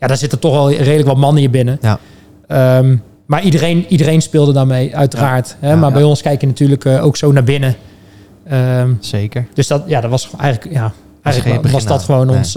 Ja, 0.00 0.06
daar 0.06 0.16
zitten 0.16 0.38
toch 0.38 0.52
wel 0.52 0.72
redelijk 0.72 1.06
wat 1.08 1.16
mannen 1.16 1.40
hier 1.40 1.50
binnen. 1.50 1.78
Ja. 1.80 1.98
Ehm, 2.46 2.96
maar 3.26 3.42
iedereen, 3.42 3.86
iedereen 3.88 4.22
speelde 4.22 4.52
daarmee, 4.52 4.96
uiteraard. 4.96 5.56
Hè? 5.60 5.76
Maar 5.76 5.92
bij 5.92 6.02
ons 6.02 6.22
kijk 6.22 6.40
je 6.40 6.46
natuurlijk 6.46 6.86
ook 6.86 7.16
zo 7.16 7.32
naar 7.32 7.44
binnen. 7.44 7.74
Ehm, 8.46 8.92
Zeker. 9.00 9.46
dus 9.54 9.66
dat, 9.66 9.82
ja, 9.86 10.00
dat 10.00 10.10
was 10.10 10.30
eigenlijk, 10.38 10.74
ja, 10.74 10.92
eigenlijk 11.22 11.66
was 11.68 11.86
dat 11.86 12.02
gewoon 12.02 12.26
Nee. 12.26 12.36
ons, 12.36 12.52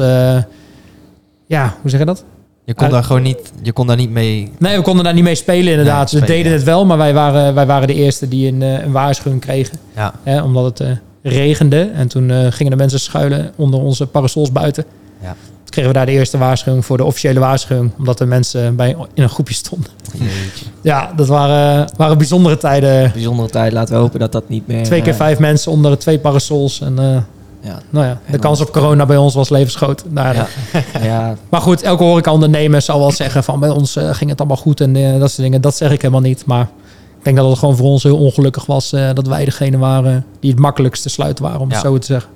ja, 1.45 1.73
hoe 1.81 1.89
zeg 1.89 1.99
je 1.99 2.05
dat? 2.05 2.23
Je 2.65 2.73
kon 2.73 2.83
Uit- 2.83 2.93
daar 2.93 3.03
gewoon 3.03 3.21
niet, 3.21 3.51
je 3.61 3.71
kon 3.71 3.87
daar 3.87 3.95
niet 3.95 4.09
mee. 4.09 4.51
Nee, 4.59 4.75
we 4.77 4.81
konden 4.81 5.03
daar 5.03 5.13
niet 5.13 5.23
mee 5.23 5.35
spelen 5.35 5.71
inderdaad. 5.71 6.09
Ze 6.09 6.19
deden 6.19 6.51
ja. 6.51 6.57
het 6.57 6.63
wel, 6.63 6.85
maar 6.85 6.97
wij 6.97 7.13
waren, 7.13 7.53
wij 7.53 7.65
waren 7.65 7.87
de 7.87 7.93
eerste 7.93 8.27
die 8.27 8.47
een, 8.47 8.61
eh, 8.61 8.83
een 8.83 8.91
waarschuwing 8.91 9.41
kregen. 9.41 9.77
Ja, 9.95 10.13
Hè, 10.23 10.41
omdat 10.41 10.63
het 10.63 10.79
eh, 10.79 10.87
regende. 11.33 11.91
En 11.93 12.07
toen 12.07 12.29
eh, 12.31 12.47
gingen 12.49 12.71
de 12.71 12.77
mensen 12.77 12.99
schuilen 12.99 13.51
onder 13.55 13.79
onze 13.79 14.07
parasols 14.07 14.51
buiten. 14.51 14.85
Ja. 15.21 15.27
Toen 15.63 15.69
kregen 15.69 15.91
we 15.91 15.97
daar 15.97 16.05
de 16.05 16.11
eerste 16.11 16.37
waarschuwing 16.37 16.85
voor 16.85 16.97
de 16.97 17.03
officiële 17.03 17.39
waarschuwing. 17.39 17.91
Omdat 17.97 18.17
de 18.17 18.25
mensen 18.25 18.75
bij, 18.75 18.95
in 19.13 19.23
een 19.23 19.29
groepje 19.29 19.53
stonden. 19.53 19.89
jeetje. 20.13 20.65
Ja, 20.81 21.11
dat 21.15 21.27
waren, 21.27 21.87
waren 21.97 22.17
bijzondere 22.17 22.57
tijden. 22.57 23.11
Bijzondere 23.13 23.49
tijd. 23.49 23.73
Laten 23.73 23.93
we 23.93 23.99
hopen 23.99 24.19
dat 24.19 24.31
dat 24.31 24.49
niet 24.49 24.67
meer... 24.67 24.83
Twee 24.83 25.01
keer 25.01 25.15
vijf 25.15 25.39
mensen 25.39 25.71
onder 25.71 25.97
twee 25.97 26.19
parasols. 26.19 26.81
En 26.81 26.99
eh, 26.99 27.17
Ja. 27.63 27.79
nou 27.89 28.05
ja, 28.05 28.19
de 28.31 28.39
kans 28.39 28.61
op 28.61 28.71
corona 28.71 29.05
bij 29.05 29.17
ons 29.17 29.33
was 29.33 29.49
levensgroot. 29.49 30.03
Nou, 30.09 30.35
Ja. 30.35 30.47
ja, 31.01 31.35
Maar 31.49 31.61
goed, 31.61 31.81
elke 31.81 32.03
horecaondernemer 32.03 32.81
zal 32.81 32.99
wel 32.99 33.11
zeggen 33.11 33.43
van 33.43 33.59
bij 33.59 33.69
ons 33.69 33.95
eh, 33.95 34.13
ging 34.13 34.29
het 34.29 34.39
allemaal 34.39 34.57
goed 34.57 34.81
en 34.81 34.95
eh, 34.95 35.19
dat 35.19 35.29
soort 35.31 35.41
dingen. 35.41 35.61
Dat 35.61 35.75
zeg 35.75 35.91
ik 35.91 36.01
helemaal 36.01 36.21
niet. 36.21 36.45
Maar 36.45 36.69
ik 37.17 37.23
denk 37.23 37.37
dat 37.37 37.49
het 37.49 37.57
gewoon 37.59 37.75
voor 37.75 37.85
ons 37.87 38.03
heel 38.03 38.17
ongelukkig 38.17 38.65
was 38.65 38.93
eh, 38.93 39.09
dat 39.13 39.27
wij 39.27 39.45
degene 39.45 39.77
waren 39.77 40.25
die 40.39 40.51
het 40.51 40.59
makkelijkst 40.59 41.01
te 41.03 41.09
sluiten 41.09 41.43
waren, 41.43 41.59
om 41.59 41.69
Ja. 41.69 41.73
het 41.75 41.85
zo 41.85 41.97
te 41.97 42.05
zeggen. 42.05 42.29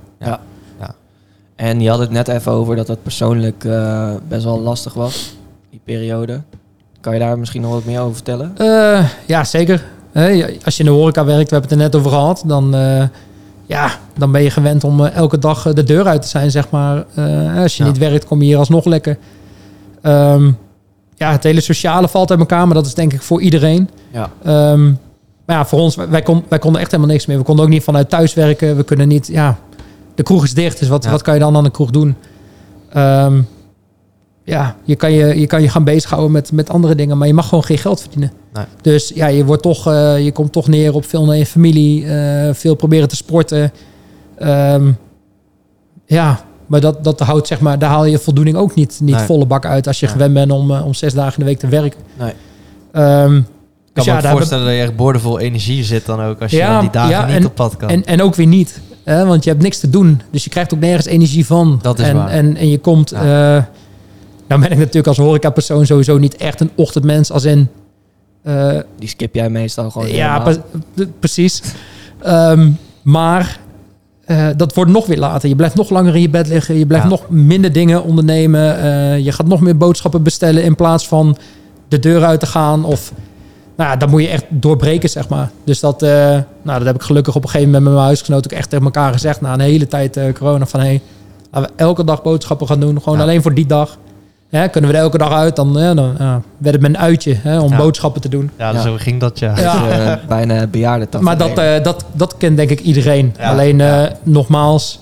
En 1.56 1.82
je 1.82 1.90
had 1.90 2.00
het 2.00 2.12
net 2.12 2.28
even 2.28 2.52
over 2.52 2.76
dat 2.76 2.88
dat 2.88 3.04
persoonlijk 3.04 3.68
best 4.28 4.44
wel 4.44 4.60
lastig 4.60 4.94
was, 4.94 5.36
die 5.70 5.82
periode. 5.84 6.42
Kan 7.02 7.14
je 7.14 7.20
daar 7.20 7.40
misschien 7.40 7.62
nog 7.62 7.72
wat 7.72 7.86
meer 7.86 8.00
over 8.00 8.16
vertellen? 8.16 8.54
Ja, 9.26 9.44
zeker. 9.44 9.84
Als 10.64 10.78
je 10.78 10.84
in 10.84 10.90
de 10.90 10.96
horeca 10.96 11.26
werkt, 11.26 11.50
we 11.50 11.56
hebben 11.56 11.62
het 11.62 11.72
er 11.72 11.86
net 11.86 11.96
over 11.96 12.12
gehad, 12.12 12.44
dan 12.46 12.76
ja, 13.68 13.92
dan 14.18 14.32
ben 14.32 14.44
je 14.44 14.50
gewend 14.50 14.84
om 14.84 15.06
eh, 15.06 15.16
elke 15.16 15.38
dag 15.40 15.66
eh, 15.66 15.74
de 15.74 15.84
deur 15.84 16.06
uit 16.08 16.22
te 16.22 16.28
zijn, 16.28 16.52
zeg 16.52 16.70
maar. 16.70 17.06
Eh, 17.16 17.62
als 17.62 17.78
je 17.78 17.84
Ja. 17.84 17.90
niet 17.90 17.98
werkt, 18.00 18.26
kom 18.26 18.40
je 18.40 18.46
hier 18.46 18.58
alsnog 18.58 18.86
lekker. 18.86 19.18
Ehm, 20.02 20.52
ja, 21.16 21.32
het 21.32 21.44
hele 21.44 21.62
sociale 21.62 22.08
valt 22.08 22.30
uit 22.32 22.40
elkaar, 22.40 22.66
maar 22.66 22.76
dat 22.76 22.86
is 22.86 22.94
denk 22.94 23.14
ik 23.14 23.22
voor 23.22 23.42
iedereen. 23.42 23.90
Ja. 24.12 24.30
Ehm, 24.44 24.86
maar 25.46 25.56
ja, 25.56 25.66
voor 25.66 25.80
ons, 25.80 25.96
wij, 25.96 26.22
kon, 26.22 26.44
wij 26.48 26.60
konden 26.60 26.82
echt 26.82 26.92
helemaal 26.92 27.12
niks 27.12 27.26
meer. 27.26 27.38
We 27.38 27.44
konden 27.44 27.66
ook 27.66 27.72
niet 27.72 27.84
vanuit 27.84 28.10
thuis 28.10 28.34
werken. 28.34 28.76
We 28.76 28.84
kunnen 28.84 29.08
niet, 29.08 29.28
ja, 29.28 29.58
de 30.16 30.24
kroeg 30.24 30.44
is 30.44 30.54
dicht, 30.54 30.80
dus 30.80 30.88
wat, 30.88 31.04
Ja. 31.04 31.12
wat 31.12 31.22
kan 31.22 31.34
je 31.34 31.40
dan 31.40 31.56
aan 31.56 31.64
de 31.64 31.72
kroeg 31.72 31.90
doen? 31.92 32.16
Ehm, 32.90 33.42
ja, 34.48 34.76
je 34.84 34.96
kan 34.96 35.12
je, 35.12 35.40
je 35.40 35.48
kan 35.48 35.62
je 35.62 35.70
gaan 35.70 35.84
bezighouden 35.84 36.32
met, 36.32 36.52
met 36.52 36.70
andere 36.70 36.96
dingen, 36.96 37.18
maar 37.18 37.28
je 37.28 37.34
mag 37.34 37.48
gewoon 37.48 37.64
geen 37.64 37.78
geld 37.78 38.02
verdienen. 38.02 38.32
Nee. 38.54 38.66
Dus 38.82 39.12
ja, 39.16 39.28
je, 39.28 39.46
wordt 39.46 39.62
toch, 39.64 39.88
eh, 39.88 40.24
je 40.24 40.32
komt 40.32 40.52
toch 40.52 40.68
neer 40.68 40.94
op 40.94 41.06
veel 41.06 41.26
naar 41.26 41.36
je 41.38 41.46
familie, 41.46 42.06
eh, 42.06 42.54
veel 42.54 42.76
proberen 42.76 43.08
te 43.08 43.16
sporten. 43.16 43.72
Ehm, 44.38 44.92
ja, 46.06 46.40
maar 46.66 46.80
dat, 46.82 47.04
dat 47.04 47.20
houdt, 47.20 47.48
zeg 47.48 47.60
maar, 47.60 47.80
daar 47.80 47.90
haal 47.90 48.06
je 48.06 48.20
voldoening 48.20 48.58
ook 48.58 48.76
niet, 48.76 49.00
niet 49.04 49.16
Nee. 49.16 49.26
volle 49.26 49.46
bak 49.46 49.66
uit 49.66 49.88
als 49.88 50.00
je 50.00 50.06
Nee. 50.06 50.16
gewend 50.16 50.34
bent 50.34 50.52
om, 50.52 50.72
eh, 50.72 50.86
om 50.86 50.94
zes 50.94 51.14
dagen 51.14 51.34
in 51.34 51.40
de 51.40 51.46
week 51.46 51.60
te 51.60 51.68
werken. 51.68 52.00
Nee. 52.18 52.34
Ehm, 52.92 53.36
Ik 53.36 53.44
dus 53.44 53.44
kan 53.44 53.44
me 53.94 54.00
ook 54.02 54.06
daar 54.06 54.14
hebben- 54.16 54.32
voorstellen 54.32 54.66
dat 54.66 54.74
je 54.74 54.82
echt 54.82 54.96
boordevol 54.96 55.40
energie 55.40 55.84
zit 55.84 56.06
dan 56.06 56.22
ook 56.22 56.42
als 56.42 56.52
je 56.52 56.58
Ja, 56.58 56.82
die 56.82 56.90
dagen 56.90 57.10
ja, 57.10 57.38
niet 57.38 57.46
op 57.46 57.56
pad 57.56 57.78
kan. 57.78 57.90
En, 57.90 58.06
en 58.06 58.22
ook 58.22 58.36
weer 58.36 58.48
niet. 58.48 58.82
Hè? 59.04 59.26
Want 59.26 59.44
je 59.44 59.50
hebt 59.50 59.62
niks 59.62 59.80
te 59.80 59.90
doen. 59.90 60.22
Dus 60.32 60.44
je 60.44 60.50
krijgt 60.50 60.74
ook 60.74 60.80
nergens 60.80 61.06
energie 61.06 61.46
van. 61.46 61.80
Dat 61.82 62.00
is 62.00 62.08
en, 62.08 62.16
waar. 62.16 62.30
En, 62.30 62.56
en 62.56 62.70
je 62.70 62.78
komt... 62.80 63.10
Ja. 63.10 63.70
Nou 64.48 64.62
ben 64.62 64.72
ik 64.72 64.78
natuurlijk 64.78 65.08
als 65.08 65.18
horecapersoon 65.18 65.86
sowieso 65.86 66.18
niet 66.18 66.36
echt 66.36 66.62
een 66.62 66.72
ochtendmens. 66.76 67.32
Als 67.32 67.44
in... 67.44 67.68
eh, 68.44 68.78
Die 69.00 69.10
skip 69.10 69.36
jij 69.36 69.50
meestal 69.50 69.92
gewoon 69.92 70.12
ja, 70.12 70.40
pre- 70.40 71.08
precies. 71.20 71.62
Ehm, 72.22 72.70
maar 73.04 73.60
eh, 74.26 74.48
dat 74.58 74.74
wordt 74.74 74.92
nog 74.92 75.06
weer 75.06 75.18
later. 75.20 75.50
Je 75.50 75.56
blijft 75.56 75.76
nog 75.76 75.90
langer 75.90 76.16
in 76.16 76.22
je 76.22 76.30
bed 76.30 76.48
liggen. 76.48 76.76
Je 76.76 76.86
blijft 76.86 77.06
Ja. 77.06 77.10
nog 77.12 77.30
minder 77.30 77.72
dingen 77.72 78.04
ondernemen. 78.04 78.80
Eh, 78.80 79.20
je 79.20 79.32
gaat 79.32 79.48
nog 79.48 79.62
meer 79.62 79.78
boodschappen 79.78 80.24
bestellen 80.24 80.64
in 80.64 80.76
plaats 80.76 81.08
van 81.08 81.38
de 81.88 82.00
deur 82.00 82.24
uit 82.24 82.40
te 82.40 82.46
gaan. 82.46 82.86
Of 82.86 83.12
nou 83.78 83.90
ja, 83.90 83.96
dan 83.96 84.10
moet 84.10 84.22
je 84.22 84.28
echt 84.28 84.46
doorbreken, 84.50 85.10
zeg 85.10 85.30
maar. 85.30 85.52
Dus 85.64 85.80
dat, 85.80 86.02
nou, 86.02 86.44
dat 86.64 86.86
heb 86.86 86.96
ik 86.96 87.02
gelukkig 87.02 87.36
op 87.36 87.44
een 87.44 87.50
gegeven 87.50 87.72
moment 87.72 87.84
met 87.86 87.94
mijn 87.94 88.06
huisgenoot 88.06 88.46
ook 88.46 88.52
echt 88.60 88.70
tegen 88.70 88.86
elkaar 88.86 89.12
gezegd. 89.14 89.42
Na 89.42 89.54
een 89.54 89.60
hele 89.60 89.88
tijd 89.88 90.20
corona 90.34 90.66
van 90.66 90.80
hey, 90.80 91.02
laten 91.52 91.70
we 91.72 91.76
elke 91.84 92.04
dag 92.04 92.22
boodschappen 92.22 92.68
gaan 92.68 92.80
doen. 92.80 93.02
Gewoon 93.02 93.18
Ja. 93.18 93.24
alleen 93.24 93.42
voor 93.42 93.54
die 93.54 93.66
dag. 93.66 93.98
Ja, 94.50 94.68
kunnen 94.68 94.90
we 94.90 94.96
er 94.96 95.02
elke 95.04 95.18
dag 95.18 95.32
uit, 95.32 95.56
dan, 95.56 95.74
ja, 95.78 95.94
dan 95.94 96.16
ja, 96.18 96.42
werd 96.58 96.74
het 96.74 96.82
mijn 96.82 96.98
uitje 96.98 97.34
hè, 97.42 97.60
om 97.60 97.72
Ja. 97.72 97.78
boodschappen 97.78 98.22
te 98.22 98.30
doen. 98.30 98.50
ja, 98.58 98.72
Ja. 98.72 98.82
zo 98.82 98.96
ging 98.98 99.20
dat 99.20 99.40
ja. 99.40 99.60
Ja. 99.60 99.88
Dus, 99.88 99.98
eh, 99.98 100.14
bijna 100.28 100.68
bejaarden. 100.68 101.24
Maar 101.24 101.38
dat, 101.38 101.58
eh, 101.58 101.84
dat, 101.84 102.06
dat 102.14 102.38
kent 102.38 102.58
denk 102.58 102.70
ik 102.70 102.80
iedereen. 102.80 103.34
Ja. 103.38 103.50
Alleen 103.52 103.82
eh, 103.82 103.88
Ja. 103.88 104.12
nogmaals, 104.24 105.00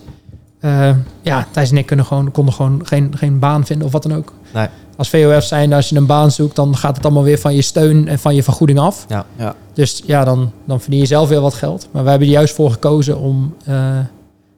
eh, 0.60 0.90
ja, 1.22 1.48
Thijs 1.52 1.72
en 1.72 1.78
ik 1.78 1.86
kunnen 1.86 2.06
gewoon, 2.06 2.32
konden 2.32 2.54
gewoon 2.54 2.82
geen, 2.84 3.14
geen 3.18 3.40
baan 3.40 3.66
vinden 3.66 3.86
of 3.88 3.94
wat 3.94 4.04
dan 4.04 4.14
ook. 4.16 4.34
Nee. 4.54 4.68
Als 4.98 5.10
VOF 5.10 5.44
zijn, 5.44 5.74
als 5.74 5.90
je 5.90 5.96
een 5.96 6.06
baan 6.06 6.32
zoekt, 6.32 6.56
dan 6.56 6.78
gaat 6.78 6.96
het 6.96 7.06
allemaal 7.06 7.24
weer 7.24 7.40
van 7.40 7.56
je 7.56 7.62
steun 7.62 8.08
en 8.08 8.20
van 8.20 8.36
je 8.36 8.44
vergoeding 8.44 8.80
af. 8.80 9.06
Ja. 9.08 9.26
Ja. 9.38 9.56
Dus 9.74 10.02
ja, 10.06 10.24
dan, 10.24 10.52
dan 10.66 10.82
verdien 10.82 11.00
je 11.00 11.06
zelf 11.06 11.30
weer 11.30 11.42
wat 11.42 11.54
geld. 11.54 11.88
Maar 11.92 12.02
wij 12.02 12.12
hebben 12.12 12.28
er 12.30 12.34
juist 12.34 12.56
voor 12.56 12.72
gekozen 12.72 13.18
om, 13.20 13.56
eh, 13.66 13.76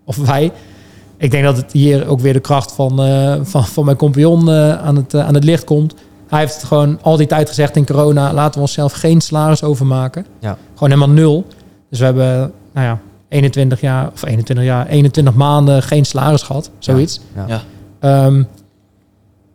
of 0.06 0.16
wij, 0.18 0.52
ik 1.18 1.32
denk 1.32 1.44
dat 1.44 1.58
het 1.58 1.72
hier 1.72 2.08
ook 2.08 2.20
weer 2.20 2.34
de 2.34 2.40
kracht 2.40 2.72
van, 2.72 3.04
eh, 3.04 3.36
van, 3.42 3.66
van 3.66 3.86
mijn 3.86 3.98
compagnon 3.98 4.50
eh, 4.50 4.86
aan, 4.86 4.96
het, 4.96 5.14
eh, 5.14 5.28
aan 5.28 5.34
het 5.34 5.44
licht 5.44 5.64
komt. 5.64 5.96
Hij 6.28 6.40
heeft 6.40 6.54
het 6.56 6.64
gewoon 6.64 7.00
al 7.02 7.18
die 7.18 7.28
tijd 7.28 7.48
gezegd 7.48 7.76
in 7.76 7.86
corona, 7.86 8.34
laten 8.34 8.54
we 8.54 8.60
onszelf 8.60 8.94
geen 8.94 9.22
salaris 9.22 9.64
overmaken. 9.64 10.26
Ja. 10.40 10.58
Gewoon 10.74 10.90
helemaal 10.90 11.16
nul. 11.16 11.46
Dus 11.90 12.00
we 12.00 12.06
hebben, 12.06 12.52
nou 12.74 12.88
ja, 12.88 13.00
21 13.30 13.82
jaar, 13.82 14.10
of 14.14 14.26
21 14.26 14.66
jaar, 14.66 14.88
21 14.88 15.34
maanden 15.34 15.84
geen 15.84 16.06
salaris 16.06 16.42
gehad. 16.42 16.70
Zoiets. 16.80 17.22
Ja. 17.36 17.46
Ja. 17.48 17.62
Ehm, 18.00 18.44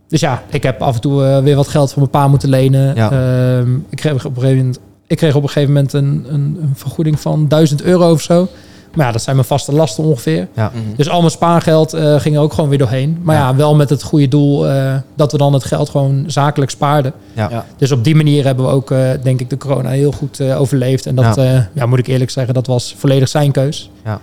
dus 0.08 0.20
ja, 0.20 0.42
ik 0.50 0.62
heb 0.62 0.82
af 0.82 0.94
en 0.94 1.00
toe 1.00 1.40
weer 1.42 1.56
wat 1.56 1.68
geld 1.68 1.92
van 1.92 1.98
mijn 1.98 2.10
pa 2.10 2.28
moeten 2.28 2.48
lenen. 2.48 2.94
Ja. 2.94 3.10
Ehm, 3.10 3.74
ik, 3.74 3.96
kreeg 3.96 4.24
op 4.24 4.36
een 4.36 4.42
gegeven 4.42 4.56
moment, 4.56 4.80
ik 5.06 5.16
kreeg 5.16 5.34
op 5.34 5.42
een 5.42 5.48
gegeven 5.48 5.74
moment 5.74 5.92
een, 5.92 6.26
een, 6.28 6.58
een 6.60 6.72
vergoeding 6.74 7.20
van 7.20 7.48
1000 7.48 7.82
euro 7.82 8.10
of 8.10 8.20
zo. 8.20 8.48
Maar 8.94 9.06
ja, 9.06 9.12
dat 9.12 9.22
zijn 9.22 9.36
mijn 9.36 9.48
vaste 9.48 9.72
lasten 9.74 10.04
ongeveer. 10.04 10.48
Mhm. 10.54 10.68
Dus 10.96 11.08
al 11.08 11.18
mijn 11.18 11.30
spaargeld 11.30 11.92
eh, 11.92 12.20
ging 12.20 12.34
er 12.36 12.40
ook 12.40 12.52
gewoon 12.52 12.68
weer 12.70 12.78
doorheen. 12.78 13.18
Maar 13.22 13.36
ja, 13.36 13.48
Ja. 13.48 13.56
wel 13.56 13.74
met 13.74 13.90
het 13.90 14.02
goede 14.02 14.28
doel 14.28 14.68
eh, 14.68 14.94
dat 15.14 15.32
we 15.32 15.38
dan 15.38 15.52
het 15.52 15.64
geld 15.64 15.88
gewoon 15.88 16.24
zakelijk 16.26 16.70
spaarden. 16.70 17.12
Ja. 17.34 17.48
Ja. 17.50 17.64
Dus 17.76 17.92
op 17.92 18.04
die 18.04 18.14
manier 18.14 18.44
hebben 18.44 18.64
we 18.64 18.70
ook, 18.70 18.90
eh, 18.90 19.10
denk 19.22 19.40
ik, 19.40 19.50
de 19.50 19.56
corona 19.56 19.88
heel 19.88 20.12
goed 20.12 20.40
eh, 20.40 20.60
overleefd. 20.60 21.06
En 21.06 21.14
dat, 21.14 21.34
ja. 21.34 21.68
ja, 21.72 21.86
moet 21.86 21.98
ik 21.98 22.06
eerlijk 22.06 22.30
zeggen, 22.30 22.54
dat 22.54 22.66
was 22.66 22.94
volledig 22.98 23.28
zijn 23.28 23.50
keus. 23.52 23.90
Ja. 24.04 24.20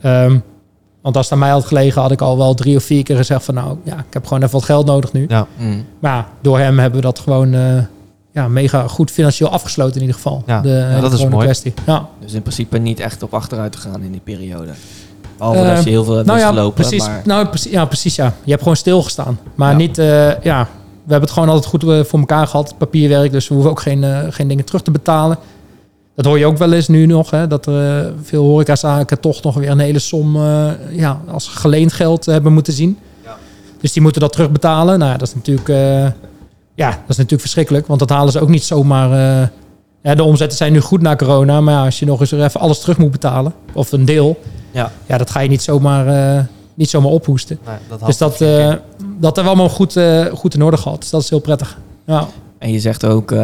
Ehm, 0.00 0.38
want 1.02 1.16
als 1.16 1.24
het 1.24 1.34
aan 1.34 1.40
mij 1.40 1.50
had 1.50 1.64
gelegen, 1.64 2.02
had 2.02 2.10
ik 2.10 2.20
al 2.20 2.36
wel 2.38 2.54
drie 2.54 2.76
of 2.76 2.82
vier 2.84 3.02
keer 3.02 3.16
gezegd 3.16 3.44
van... 3.44 3.54
nou, 3.54 3.76
ja, 3.82 3.96
ik 3.98 4.04
heb 4.12 4.26
gewoon 4.26 4.42
even 4.42 4.54
wat 4.54 4.64
geld 4.64 4.86
nodig 4.86 5.12
nu. 5.12 5.24
Ja. 5.28 5.46
Mhm. 5.56 5.76
Maar 5.98 6.12
ja, 6.12 6.26
door 6.40 6.58
hem 6.58 6.78
hebben 6.78 7.00
we 7.00 7.06
dat 7.06 7.18
gewoon 7.18 7.54
eh, 7.54 7.60
ja, 8.34 8.48
mega 8.48 8.88
goed 8.88 9.10
financieel 9.10 9.50
afgesloten 9.50 9.94
in 9.94 10.00
ieder 10.00 10.16
geval. 10.16 10.42
Ja, 10.46 10.60
de, 10.60 10.68
ja, 10.68 10.86
hele 10.88 11.00
dat 11.00 11.12
is 11.12 11.26
mooi. 11.28 11.44
kwestie. 11.44 11.74
Ja. 11.86 12.08
Dus 12.20 12.32
in 12.32 12.42
principe 12.42 12.78
niet 12.78 13.00
echt 13.00 13.22
op 13.22 13.34
achteruit 13.34 13.72
te 13.72 13.78
gaan 13.78 14.02
in 14.02 14.10
die 14.12 14.20
periode. 14.24 14.70
Behalve 15.38 15.58
Eh, 15.58 15.74
dat 15.74 15.84
je 15.84 15.90
heel 15.90 16.04
veel 16.04 16.14
hebt 16.14 16.26
nou 16.26 16.38
ja, 16.38 16.70
precies, 16.70 17.06
Maar, 17.06 17.22
nou, 17.24 17.46
precies, 17.48 17.70
ja, 17.72 17.84
precies. 17.84 18.14
Ja. 18.16 18.34
Je 18.44 18.50
hebt 18.50 18.62
gewoon 18.62 18.76
stilgestaan. 18.76 19.38
Maar 19.54 19.70
Ja. 19.70 19.76
niet, 19.76 19.98
eh, 19.98 20.42
ja, 20.42 20.62
we 21.04 21.10
hebben 21.10 21.20
het 21.28 21.30
gewoon 21.30 21.48
altijd 21.48 21.66
goed 21.66 21.82
eh, 21.82 22.04
voor 22.04 22.18
elkaar 22.18 22.46
gehad. 22.46 22.74
Papierwerk, 22.78 23.32
dus 23.32 23.48
we 23.48 23.54
hoeven 23.54 23.72
ook 23.72 23.80
geen, 23.80 24.04
eh, 24.04 24.18
geen 24.30 24.48
dingen 24.48 24.64
terug 24.64 24.82
te 24.82 24.90
betalen. 24.90 25.38
Dat 26.14 26.24
hoor 26.24 26.38
je 26.38 26.46
ook 26.46 26.58
wel 26.58 26.72
eens 26.72 26.88
nu 26.88 27.06
nog, 27.06 27.30
hè, 27.30 27.46
dat 27.46 27.66
er 27.66 28.04
eh, 28.04 28.10
veel 28.22 28.44
horecazaken 28.44 29.20
toch 29.20 29.42
nog 29.42 29.54
weer 29.54 29.70
een 29.70 29.78
hele 29.78 29.98
som 29.98 30.36
eh, 30.36 30.66
ja, 30.90 31.20
als 31.30 31.48
geleend 31.48 31.92
geld 31.92 32.26
hebben 32.26 32.52
moeten 32.52 32.72
zien. 32.72 32.98
Ja. 33.24 33.36
Dus 33.80 33.92
die 33.92 34.02
moeten 34.02 34.20
dat 34.20 34.32
terugbetalen. 34.32 34.98
Nou 34.98 35.10
ja, 35.12 35.16
dat 35.16 35.28
is 35.28 35.34
natuurlijk, 35.34 35.68
eh, 35.68 36.06
ja, 36.74 36.88
dat 36.90 36.98
is 37.08 37.16
natuurlijk 37.16 37.40
verschrikkelijk, 37.42 37.86
want 37.86 37.98
dat 38.00 38.08
halen 38.10 38.32
ze 38.32 38.40
ook 38.40 38.48
niet 38.48 38.64
zomaar. 38.64 39.10
eh, 39.42 39.48
ja, 40.02 40.14
de 40.14 40.22
omzetten 40.22 40.56
zijn 40.58 40.72
nu 40.72 40.80
goed 40.80 41.00
na 41.02 41.16
corona, 41.16 41.60
maar 41.60 41.74
ja, 41.74 41.84
als 41.84 41.98
je 41.98 42.06
nog 42.06 42.20
eens 42.20 42.32
er 42.32 42.44
even 42.44 42.60
alles 42.60 42.80
terug 42.80 42.98
moet 42.98 43.10
betalen, 43.10 43.52
of 43.72 43.92
een 43.92 44.04
deel, 44.04 44.40
Ja. 44.70 44.90
ja, 45.06 45.18
dat 45.18 45.30
ga 45.30 45.40
je 45.40 45.48
niet 45.48 45.62
zomaar, 45.62 46.36
eh, 46.36 46.44
niet 46.74 46.90
zomaar 46.90 47.10
ophoesten. 47.10 47.58
Nee, 47.66 47.76
dat 47.88 48.06
Dus 48.06 48.18
dat, 48.18 48.40
eh, 48.40 48.66
dat 48.98 49.36
hebben 49.36 49.42
we 49.42 49.48
allemaal 49.48 49.68
goed, 49.68 49.98
goed 50.32 50.54
in 50.54 50.62
orde 50.62 50.76
gehad. 50.76 51.00
Dus 51.00 51.10
dat 51.10 51.22
is 51.22 51.30
heel 51.30 51.38
prettig. 51.40 51.78
Ja, 52.06 52.26
En 52.58 52.72
je 52.72 52.80
zegt 52.80 53.04
ook, 53.04 53.34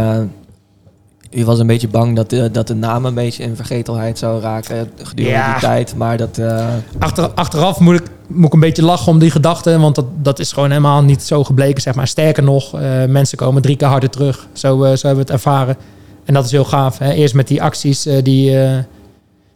eh 1.30 1.38
je 1.38 1.44
was 1.44 1.58
een 1.58 1.66
beetje 1.66 1.88
bang 1.88 2.16
dat 2.16 2.30
de, 2.30 2.50
dat 2.50 2.66
de 2.66 2.74
naam 2.74 3.04
een 3.04 3.14
beetje 3.14 3.42
in 3.42 3.56
vergetelheid 3.56 4.18
zou 4.18 4.40
raken 4.40 4.90
gedurende 5.02 5.38
Ja. 5.38 5.50
die 5.52 5.60
tijd. 5.60 5.94
Maar 5.96 6.16
dat, 6.16 6.38
eh, 6.38 6.66
Achter, 6.98 7.28
achteraf 7.30 7.80
moet 7.80 7.94
ik, 8.00 8.06
moet 8.26 8.46
ik 8.46 8.52
een 8.52 8.60
beetje 8.60 8.84
lachen 8.84 9.12
om 9.12 9.18
die 9.18 9.30
gedachte. 9.30 9.78
Want 9.78 9.94
dat, 9.94 10.04
dat 10.22 10.38
is 10.38 10.52
gewoon 10.52 10.68
helemaal 10.68 11.02
niet 11.02 11.22
zo 11.22 11.44
gebleken. 11.44 11.82
Zeg 11.82 11.94
maar. 11.94 12.06
Sterker 12.08 12.42
nog, 12.42 12.74
eh, 12.80 13.04
mensen 13.08 13.38
komen 13.38 13.62
drie 13.62 13.76
keer 13.76 13.88
harder 13.88 14.10
terug. 14.10 14.46
Zo, 14.52 14.82
eh, 14.84 14.96
zo 14.96 15.06
hebben 15.06 15.26
we 15.26 15.32
het 15.32 15.42
ervaren. 15.42 15.76
En 16.24 16.34
dat 16.34 16.44
is 16.44 16.50
heel 16.50 16.64
gaaf. 16.64 16.98
Hè. 16.98 17.12
Eerst 17.12 17.34
met 17.34 17.48
die 17.48 17.62
acties, 17.62 18.06
eh, 18.06 18.22
die, 18.22 18.58
eh, 18.62 18.78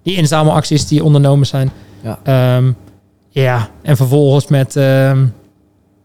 die 0.03 0.17
inzamelacties 0.17 0.87
die 0.87 1.05
ondernomen 1.05 1.47
zijn. 1.47 1.71
Ja. 2.03 2.19
Ehm, 2.23 2.73
ja, 3.29 3.69
en 3.83 3.97
vervolgens 3.97 4.47
met, 4.47 4.77
ehm, 4.77 5.27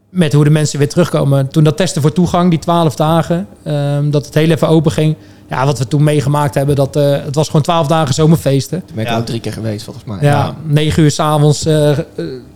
met 0.09 0.34
hoe 0.34 0.43
de 0.43 0.49
mensen 0.49 0.80
weer 0.80 0.89
terugkomen. 0.89 1.47
Toen 1.47 1.63
dat 1.63 1.78
testen 1.78 2.01
voor 2.01 2.13
toegang, 2.13 2.49
die 2.49 2.59
twaalf 2.59 2.95
dagen, 2.95 3.47
ehm, 3.63 4.09
dat 4.09 4.26
het 4.26 4.34
heel 4.34 4.49
even 4.49 4.67
open 4.67 4.91
ging. 4.91 5.15
Ja, 5.50 5.66
wat 5.66 5.78
we 5.80 5.88
toen 5.88 6.04
meegemaakt 6.04 6.56
hebben, 6.56 6.76
dat, 6.76 6.95
eh, 6.95 7.12
het 7.12 7.36
was 7.36 7.45
gewoon 7.45 7.62
twaalf 7.62 7.88
dagen 7.88 8.14
zomerfeesten. 8.14 8.80
toen 8.86 8.95
ben 8.95 9.04
ik 9.06 9.10
Ja. 9.12 9.18
ook 9.18 9.26
drie 9.26 9.39
keer 9.39 9.54
geweest 9.54 9.84
volgens 9.84 10.06
mij. 10.06 10.18
Ja, 10.22 10.56
negen 10.64 11.04
uur 11.04 11.12
s'avonds, 11.12 11.66
eh, 11.66 11.97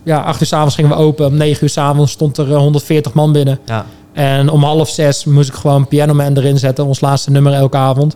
ja, 0.02 0.20
acht 0.20 0.40
uur 0.40 0.46
s'avonds 0.46 0.74
gingen 0.74 0.90
we 0.90 0.96
open. 0.96 1.26
Om 1.26 1.36
negen 1.36 1.62
uur 1.62 1.68
s'avonds 1.68 2.12
stond 2.12 2.38
er 2.38 2.50
eh, 2.52 2.56
140 2.56 3.12
man 3.12 3.32
binnen. 3.32 3.58
Ja. 3.64 3.86
En 4.12 4.48
om 4.50 4.62
half 4.62 4.88
zes 4.88 5.24
moest 5.24 5.48
ik 5.48 5.54
gewoon 5.54 5.88
Piano 5.88 6.14
Man 6.14 6.36
erin 6.36 6.58
zetten. 6.58 6.84
Ons 6.86 7.00
laatste 7.00 7.30
nummer 7.30 7.52
elke 7.52 7.76
avond. 7.76 8.14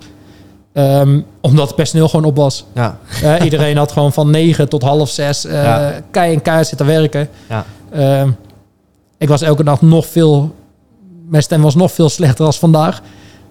Ehm, 0.72 1.20
omdat 1.41 1.66
het 1.66 1.76
personeel 1.76 2.09
gewoon 2.09 2.24
op 2.24 2.37
was. 2.37 2.64
Ja. 2.74 2.99
Eh, 3.22 3.35
iedereen 3.45 3.76
had 3.76 3.93
gewoon 3.93 4.12
van 4.12 4.31
negen 4.31 4.68
tot 4.68 4.83
half 4.83 5.09
zes 5.11 5.45
uh, 5.47 5.53
Ja. 5.53 5.93
kei 6.11 6.35
en 6.35 6.43
keihard 6.43 6.68
zitten 6.68 6.87
werken. 6.87 7.29
Ja. 7.49 7.64
Ehm, 7.93 8.31
ik 9.18 9.29
was 9.29 9.43
elke 9.43 9.64
dag 9.64 9.83
nog 9.83 10.07
veel... 10.07 10.55
Mijn 11.29 11.43
stem 11.43 11.62
was 11.62 11.74
nog 11.74 11.93
veel 11.93 12.09
slechter 12.09 12.47
als 12.47 12.59
vandaag. 12.59 13.03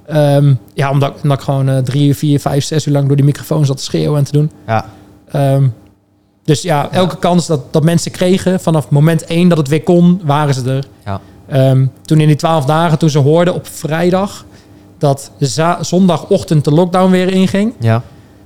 Ehm, 0.07 0.53
ja, 0.73 0.89
omdat, 0.89 1.13
omdat 1.23 1.37
ik 1.37 1.43
gewoon 1.43 1.69
eh, 1.69 1.77
drie, 1.77 2.15
vier, 2.15 2.39
vijf, 2.39 2.63
zes 2.63 2.85
uur 2.85 2.93
lang 2.93 3.07
door 3.07 3.15
die 3.15 3.25
microfoon 3.25 3.65
zat 3.65 3.77
te 3.77 3.83
schreeuwen 3.83 4.17
en 4.17 4.23
te 4.23 4.31
doen. 4.31 4.51
Ja. 4.67 4.85
Ehm, 5.31 5.67
dus 6.43 6.61
ja, 6.61 6.91
elke 6.91 7.17
kans 7.17 7.47
dat, 7.47 7.73
dat 7.73 7.83
mensen 7.83 8.11
kregen, 8.11 8.59
vanaf 8.59 8.89
moment 8.89 9.25
één 9.25 9.49
dat 9.49 9.57
het 9.57 9.67
weer 9.67 9.83
kon, 9.83 10.21
waren 10.23 10.53
ze 10.53 10.71
er. 10.71 10.87
Ja. 11.05 11.21
Ehm, 11.47 11.85
toen 12.01 12.19
in 12.19 12.27
die 12.27 12.35
twaalf 12.35 12.65
dagen, 12.65 12.97
toen 12.97 13.09
ze 13.09 13.19
hoorden 13.19 13.53
op 13.53 13.67
vrijdag 13.67 14.45
dat 14.97 15.31
zondagochtend 15.81 16.63
de 16.63 16.71
lockdown 16.71 17.11
weer 17.11 17.33
inging. 17.33 17.73
Ja. 17.79 18.01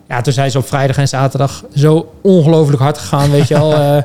Ja, 0.08 0.22
toen 0.22 0.34
zijn 0.34 0.52
ze 0.52 0.58
op 0.58 0.68
vrijdag 0.68 0.98
en 0.98 1.08
zaterdag 1.08 1.64
zo 1.76 2.12
ongelooflijk 2.22 2.82
hard 2.82 2.98
gegaan, 2.98 3.32
weet 3.32 3.48
je 3.48 3.54
wel. 3.54 3.74
Eh, 3.82 4.04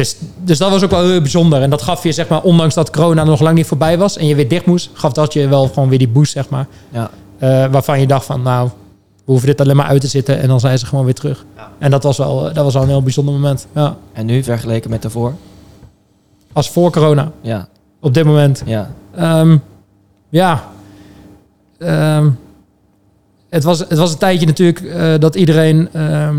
dus, 0.00 0.16
dus 0.44 0.58
dat 0.58 0.70
was 0.70 0.82
ook 0.82 0.90
wel 0.90 1.08
heel 1.08 1.20
bijzonder. 1.20 1.62
En 1.62 1.70
dat 1.70 1.82
gaf 1.82 2.02
je, 2.02 2.12
zeg 2.12 2.28
maar, 2.28 2.42
ondanks 2.42 2.74
dat 2.74 2.90
corona 2.90 3.24
nog 3.24 3.40
lang 3.40 3.56
niet 3.56 3.66
voorbij 3.66 3.98
was 3.98 4.16
en 4.16 4.26
je 4.26 4.34
weer 4.34 4.48
dicht 4.48 4.66
moest, 4.66 4.90
gaf 4.92 5.12
dat 5.12 5.32
je 5.32 5.48
wel 5.48 5.68
gewoon 5.68 5.88
weer 5.88 5.98
die 5.98 6.08
boost, 6.08 6.32
zeg 6.32 6.48
maar. 6.48 6.66
Ja. 6.90 7.10
Eh, 7.38 7.66
waarvan 7.70 8.00
je 8.00 8.06
dacht 8.06 8.24
van, 8.24 8.42
nou, 8.42 8.68
we 9.16 9.22
hoeven 9.24 9.46
dit 9.48 9.60
alleen 9.60 9.76
maar 9.76 9.86
uit 9.86 10.00
te 10.00 10.06
zitten 10.06 10.40
en 10.40 10.48
dan 10.48 10.60
zijn 10.60 10.78
ze 10.78 10.86
gewoon 10.86 11.04
weer 11.04 11.14
terug. 11.14 11.44
Ja. 11.56 11.70
En 11.78 11.90
dat 11.90 12.02
was 12.02 12.16
wel, 12.18 12.42
dat 12.42 12.64
was 12.64 12.74
wel 12.74 12.82
een 12.82 12.88
heel 12.88 13.02
bijzonder 13.02 13.34
moment. 13.34 13.66
Ja. 13.74 13.96
En 14.12 14.26
nu 14.26 14.42
vergeleken 14.42 14.90
met 14.90 15.02
daarvoor? 15.02 15.34
Als 16.52 16.70
voor 16.70 16.90
corona, 16.90 17.32
Ja, 17.40 17.68
op 18.00 18.14
dit 18.14 18.24
moment. 18.24 18.62
ja. 18.66 18.90
Ehm, 19.14 19.56
ja. 20.28 20.64
Ehm, 21.78 22.28
het, 23.48 23.64
was, 23.64 23.78
het 23.78 23.98
was 23.98 24.12
een 24.12 24.18
tijdje 24.18 24.46
natuurlijk 24.46 24.80
eh, 24.80 25.14
dat 25.18 25.34
iedereen 25.34 25.88
ehm, 25.92 26.36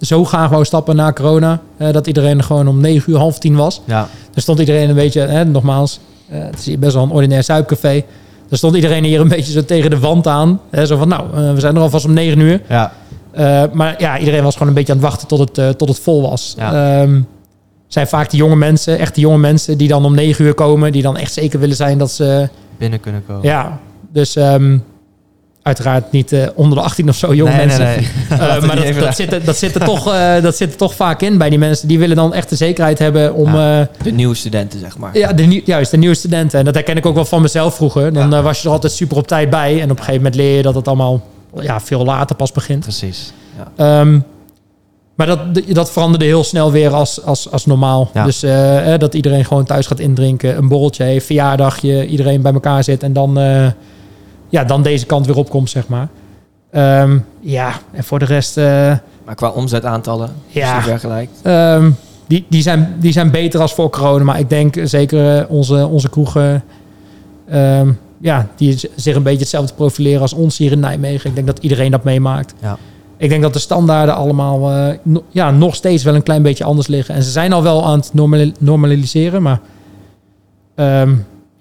zo 0.00 0.24
graag 0.24 0.50
wou 0.50 0.64
stappen 0.64 0.96
na 0.96 1.12
corona. 1.12 1.60
eh, 1.76 1.92
dat 1.92 2.06
iedereen 2.06 2.38
er 2.38 2.44
gewoon 2.44 2.68
om 2.68 2.80
negen 2.80 3.12
uur, 3.12 3.18
half 3.18 3.38
tien 3.38 3.56
was. 3.56 3.80
Ja, 3.84 4.08
Er 4.34 4.42
stond 4.42 4.58
iedereen 4.58 4.88
een 4.88 4.94
beetje, 4.94 5.20
hè, 5.20 5.44
nogmaals, 5.44 6.00
eh, 6.28 6.38
het 6.42 6.58
is 6.58 6.64
hier 6.64 6.78
best 6.78 6.94
wel 6.94 7.02
een 7.02 7.10
ordinair 7.10 7.42
zuipcafé. 7.42 8.02
Er 8.50 8.56
stond 8.56 8.74
iedereen 8.74 9.04
hier 9.04 9.20
een 9.20 9.28
beetje 9.28 9.52
zo 9.52 9.64
tegen 9.64 9.90
de 9.90 9.98
wand 9.98 10.26
aan. 10.26 10.60
Hè, 10.70 10.86
zo 10.86 10.96
van, 10.96 11.08
nou, 11.08 11.22
eh, 11.34 11.52
we 11.54 11.60
zijn 11.60 11.76
er 11.76 11.82
alvast 11.82 12.04
om 12.04 12.12
negen 12.12 12.38
uur. 12.40 12.60
ja, 12.68 12.92
Eh, 13.32 13.62
maar 13.72 13.94
ja, 13.98 14.18
iedereen 14.18 14.42
was 14.42 14.52
gewoon 14.52 14.68
een 14.68 14.74
beetje 14.74 14.92
aan 14.92 14.98
het 14.98 15.06
wachten 15.08 15.28
tot 15.28 15.38
het, 15.38 15.58
eh, 15.58 15.68
tot 15.68 15.88
het 15.88 15.98
vol 15.98 16.30
was. 16.30 16.54
Ja. 16.58 17.00
Ehm, 17.02 17.20
zijn 17.86 18.06
vaak 18.06 18.30
de 18.30 18.36
jonge 18.36 18.56
mensen, 18.56 18.98
echt 18.98 19.14
de 19.14 19.20
jonge 19.20 19.38
mensen 19.38 19.78
die 19.78 19.88
dan 19.88 20.04
om 20.04 20.14
negen 20.14 20.44
uur 20.44 20.54
komen. 20.54 20.92
Die 20.92 21.02
dan 21.02 21.16
echt 21.16 21.32
zeker 21.32 21.60
willen 21.60 21.76
zijn 21.76 21.98
dat 21.98 22.10
ze... 22.10 22.48
binnen 22.78 23.00
kunnen 23.00 23.22
komen. 23.26 23.42
Ja, 23.42 23.78
dus 24.12 24.36
ehm, 24.36 24.78
uiteraard 25.62 26.12
niet 26.12 26.32
eh, 26.32 26.46
onder 26.54 26.78
de 26.78 26.84
18 26.84 27.08
of 27.08 27.16
zo 27.16 27.34
jonge 27.34 27.50
nee, 27.50 27.66
mensen. 27.66 27.84
nee, 27.84 27.96
nee. 27.96 28.08
Eh, 28.38 28.62
maar 28.62 28.94
dat, 29.00 29.16
zit, 29.16 29.32
er- 29.32 29.44
dat, 29.44 29.56
zit 29.56 29.74
er 29.74 29.84
toch, 29.84 30.12
eh, 30.12 30.42
dat 30.42 30.56
zit 30.56 30.70
er 30.70 30.76
toch 30.76 30.94
vaak 30.94 31.22
in 31.22 31.38
bij 31.38 31.50
die 31.50 31.58
mensen. 31.58 31.88
Die 31.88 31.98
willen 31.98 32.16
dan 32.16 32.34
echt 32.34 32.48
de 32.48 32.56
zekerheid 32.56 32.98
hebben 32.98 33.34
om... 33.34 33.54
Ja. 33.56 33.88
De 34.02 34.10
nieuwe 34.12 34.34
studenten, 34.34 34.80
zeg 34.80 34.98
maar. 34.98 35.18
ja, 35.18 35.32
de, 35.32 35.62
juist, 35.64 35.90
de 35.90 35.96
nieuwe 35.96 36.14
studenten. 36.14 36.58
En 36.58 36.64
dat 36.64 36.74
herken 36.74 36.96
ik 36.96 37.06
ook 37.06 37.14
wel 37.14 37.24
van 37.24 37.42
mezelf 37.42 37.74
vroeger. 37.74 38.12
Dan 38.12 38.30
Ja. 38.30 38.42
was 38.42 38.60
je 38.62 38.66
er 38.68 38.74
altijd 38.74 38.92
super 38.92 39.16
op 39.16 39.26
tijd 39.26 39.50
bij. 39.50 39.76
En 39.76 39.84
op 39.84 39.90
een 39.90 40.04
gegeven 40.04 40.14
moment 40.16 40.34
leer 40.34 40.56
je 40.56 40.62
dat 40.62 40.74
het 40.74 40.88
allemaal 40.88 41.22
ja, 41.60 41.80
veel 41.80 42.04
later 42.04 42.36
pas 42.36 42.52
begint. 42.52 42.80
Precies. 42.80 43.32
Ehm, 43.76 44.18
maar 45.14 45.26
dat, 45.26 45.40
dat 45.68 45.90
veranderde 45.92 46.24
heel 46.24 46.44
snel 46.44 46.72
weer 46.72 46.90
als, 46.94 47.24
als, 47.24 47.50
als 47.50 47.66
normaal. 47.66 48.10
Ja. 48.14 48.24
Dus 48.24 48.40
dat 48.98 49.14
iedereen 49.14 49.44
gewoon 49.44 49.64
thuis 49.64 49.86
gaat 49.86 50.00
indrinken. 50.00 50.56
Een 50.56 50.68
borreltje 50.68 51.04
heeft, 51.04 51.26
verjaardagje. 51.26 52.06
Iedereen 52.06 52.42
bij 52.42 52.52
elkaar 52.52 52.84
zit. 52.84 53.02
En 53.02 53.12
dan, 53.12 53.38
ja, 54.50 54.64
dan 54.64 54.82
deze 54.82 55.06
kant 55.06 55.26
weer 55.26 55.36
opkomt, 55.36 55.70
zeg 55.70 55.88
maar. 55.88 56.08
Ehm, 56.70 57.18
ja, 57.40 57.72
en 57.92 58.04
voor 58.04 58.18
de 58.18 58.24
rest... 58.24 58.56
eh, 58.56 58.64
Maar 59.24 59.34
qua 59.34 59.48
omzetaantallen, 59.48 60.26
als 60.28 60.52
je 60.52 60.58
Ja. 60.60 60.82
vergelijkt. 60.82 61.38
Ehm, 61.42 61.90
die, 62.26 62.46
die, 62.48 62.62
zijn, 62.62 62.94
die 62.98 63.12
zijn 63.12 63.30
beter 63.30 63.60
als 63.60 63.74
voor 63.74 63.90
corona. 63.90 64.24
Maar 64.24 64.38
ik 64.38 64.48
denk 64.48 64.74
zeker 64.84 65.38
eh, 65.38 65.50
onze, 65.50 65.86
onze 65.86 66.08
kroegen... 66.10 66.64
ehm, 67.48 67.92
ja, 68.20 68.46
die 68.56 68.78
zich 68.96 69.14
een 69.16 69.22
beetje 69.22 69.38
hetzelfde 69.38 69.74
profileren 69.74 70.20
als 70.20 70.32
ons 70.32 70.58
hier 70.58 70.72
in 70.72 70.80
Nijmegen. 70.80 71.28
Ik 71.28 71.34
denk 71.34 71.46
dat 71.46 71.58
iedereen 71.58 71.90
dat 71.90 72.04
meemaakt. 72.04 72.54
Ja. 72.62 72.76
Ik 73.16 73.28
denk 73.28 73.42
dat 73.42 73.52
de 73.52 73.58
standaarden 73.58 74.14
allemaal 74.14 74.70
eh, 74.72 74.98
no- 75.02 75.22
ja, 75.28 75.50
nog 75.50 75.74
steeds 75.74 76.02
wel 76.04 76.14
een 76.14 76.22
klein 76.22 76.42
beetje 76.42 76.64
anders 76.64 76.86
liggen. 76.86 77.14
En 77.14 77.22
ze 77.22 77.30
zijn 77.30 77.52
al 77.52 77.62
wel 77.62 77.84
aan 77.86 77.98
het 77.98 78.10
normali- 78.14 78.52
normaliseren. 78.58 79.42
Maar 79.42 79.60
ehm, 80.74 81.14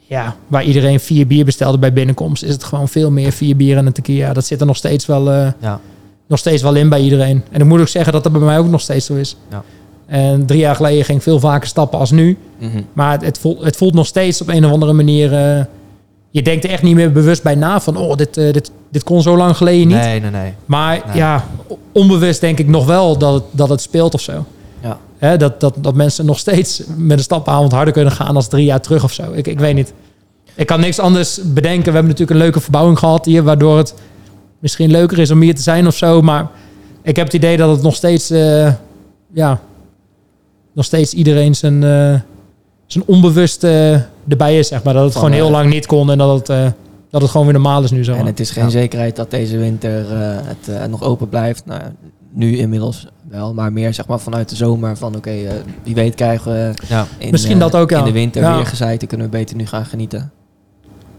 ja, 0.10 0.36
waar 0.48 0.64
iedereen 0.64 1.00
vier 1.00 1.28
bier 1.28 1.46
bestelde 1.46 1.78
bij 1.78 1.94
binnenkomst... 1.94 2.44
is 2.44 2.52
het 2.52 2.64
gewoon 2.64 2.88
veel 2.90 3.12
meer 3.12 3.32
vier 3.32 3.56
bier 3.56 3.78
en 3.78 3.86
een 3.86 3.92
tequila. 3.94 4.34
Dat 4.34 4.46
zit 4.46 4.60
er 4.60 4.66
nog 4.68 4.76
steeds 4.76 5.06
wel... 5.06 5.32
eh, 5.32 5.48
Ja. 5.60 5.80
nog 6.28 6.40
steeds 6.40 6.62
wel 6.62 6.76
in 6.76 6.90
bij 6.90 7.02
iedereen. 7.02 7.44
En 7.52 7.60
ik 7.62 7.66
moet 7.68 7.80
ook 7.80 7.88
zeggen 7.88 8.14
dat 8.14 8.24
dat 8.24 8.32
bij 8.32 8.42
mij 8.42 8.58
ook 8.60 8.68
nog 8.68 8.82
steeds 8.82 9.06
zo 9.06 9.16
is. 9.16 9.36
Ja. 9.50 9.64
En 10.06 10.46
drie 10.46 10.60
jaar 10.60 10.76
geleden 10.76 11.06
ging 11.06 11.18
ik 11.18 11.24
veel 11.24 11.40
vaker 11.40 11.68
stappen 11.68 12.00
als 12.00 12.12
nu. 12.12 12.38
Mhm. 12.60 12.82
Maar 12.94 13.12
het, 13.12 13.22
het, 13.26 13.38
voelt, 13.38 13.64
het 13.64 13.76
voelt 13.76 13.94
nog 13.94 14.06
steeds 14.06 14.42
op 14.42 14.48
een 14.48 14.66
of 14.66 14.72
andere 14.72 14.94
manier... 14.94 15.34
eh, 15.34 15.64
je 16.30 16.42
denkt 16.42 16.64
er 16.64 16.70
echt 16.70 16.84
niet 16.84 16.96
meer 16.96 17.12
bewust 17.12 17.44
bij 17.44 17.56
na 17.56 17.80
van... 17.80 17.98
oh, 17.98 18.16
dit, 18.16 18.38
eh, 18.38 18.54
dit, 18.54 18.72
dit 18.92 19.04
kon 19.04 19.22
zo 19.22 19.38
lang 19.38 19.58
geleden 19.58 19.88
niet. 19.88 19.98
Nee, 19.98 20.22
nee, 20.22 20.32
nee. 20.32 20.54
Maar 20.66 21.02
Nee. 21.08 21.16
ja, 21.18 21.46
onbewust 21.92 22.42
denk 22.42 22.60
ik 22.60 22.68
nog 22.68 22.86
wel 22.86 23.18
dat 23.18 23.34
het, 23.34 23.44
dat 23.52 23.70
het 23.70 23.82
speelt 23.82 24.14
of 24.14 24.22
zo. 24.22 24.46
Hè, 25.20 25.38
dat, 25.38 25.60
dat, 25.60 25.76
dat 25.78 25.96
mensen 25.96 26.26
nog 26.26 26.40
steeds 26.40 26.84
met 26.98 27.18
een 27.18 27.24
stapavond 27.24 27.72
harder 27.72 27.94
kunnen 27.94 28.14
gaan 28.14 28.36
als 28.36 28.48
drie 28.48 28.66
jaar 28.66 28.82
terug 28.82 29.04
of 29.04 29.14
zo. 29.14 29.32
Ik, 29.34 29.48
ik 29.48 29.60
weet 29.60 29.76
niet. 29.76 29.94
Ik 30.56 30.66
kan 30.66 30.80
niks 30.80 31.00
anders 31.00 31.40
bedenken. 31.44 31.84
We 31.86 31.92
hebben 31.92 32.04
natuurlijk 32.12 32.32
een 32.32 32.46
leuke 32.46 32.60
verbouwing 32.60 33.00
gehad 33.00 33.26
hier, 33.26 33.44
waardoor 33.44 33.78
het 33.78 33.94
misschien 34.60 34.92
leuker 34.92 35.20
is 35.20 35.32
om 35.32 35.42
hier 35.42 35.56
te 35.56 35.62
zijn 35.62 35.88
of 35.88 35.96
zo. 35.96 36.22
Maar 36.22 36.48
ik 37.02 37.16
heb 37.16 37.26
het 37.26 37.36
idee 37.36 37.58
dat 37.58 37.70
het 37.70 37.82
nog 37.82 37.96
steeds, 37.96 38.30
eh, 38.30 38.74
ja, 39.34 39.60
nog 40.74 40.86
steeds 40.86 41.14
iedereen 41.14 41.56
zijn, 41.56 41.84
eh, 41.84 42.20
zijn 42.86 43.04
onbewust 43.06 43.64
eh, 43.64 43.92
erbij 44.28 44.60
is, 44.60 44.68
zeg 44.68 44.84
maar. 44.84 44.94
Dat 44.94 45.04
het 45.04 45.14
Van, 45.14 45.22
gewoon 45.22 45.38
heel 45.38 45.52
lang 45.52 45.70
niet 45.70 45.86
kon 45.86 46.12
en 46.12 46.18
dat 46.18 46.48
het, 46.48 46.74
dat 47.10 47.22
het 47.22 47.32
gewoon 47.32 47.46
weer 47.46 47.56
normaal 47.56 47.84
is 47.84 47.92
nu 47.92 48.04
zo. 48.04 48.14
En 48.14 48.26
het 48.26 48.40
is 48.40 48.52
geen 48.52 48.64
Ja. 48.64 48.70
zekerheid 48.70 49.16
dat 49.16 49.32
deze 49.32 49.58
winter 49.58 50.06
het 50.46 50.90
nog 50.90 51.04
open 51.04 51.30
blijft. 51.30 51.66
Nou, 51.66 51.82
nu 52.34 52.58
inmiddels 52.58 53.08
wel, 53.30 53.54
maar 53.54 53.74
meer 53.74 53.94
zeg 53.94 54.08
maar 54.08 54.20
vanuit 54.20 54.50
de 54.50 54.56
zomer 54.56 54.98
van 54.98 55.16
oké, 55.16 55.30
eh, 55.30 55.52
wie 55.84 55.96
weet 55.96 56.16
krijgen 56.16 56.52
we 56.52 56.74
Ja. 56.88 57.08
in, 57.18 57.32
Misschien 57.32 57.54
eh, 57.56 57.60
dat 57.60 57.76
ook, 57.76 57.90
ja. 57.90 58.00
in 58.00 58.06
de 58.06 58.12
winter 58.12 58.42
Ja. 58.42 58.56
weer 58.56 58.66
gezeiken, 58.66 59.08
kunnen 59.08 59.26
we 59.32 59.38
beter 59.38 59.56
nu 59.56 59.66
gaan 59.66 59.86
genieten. 59.86 60.32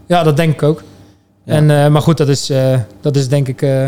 Ja, 0.07 0.23
dat 0.23 0.37
denk 0.37 0.53
ik 0.53 0.63
ook. 0.63 0.83
Ja. 1.43 1.53
En, 1.53 1.71
eh, 1.83 1.87
maar 1.91 2.01
goed, 2.01 2.17
dat 2.17 2.27
is, 2.27 2.49
eh, 2.49 2.79
dat 3.01 3.15
is 3.15 3.27
denk 3.27 3.47
ik 3.47 3.61
eh, 3.61 3.87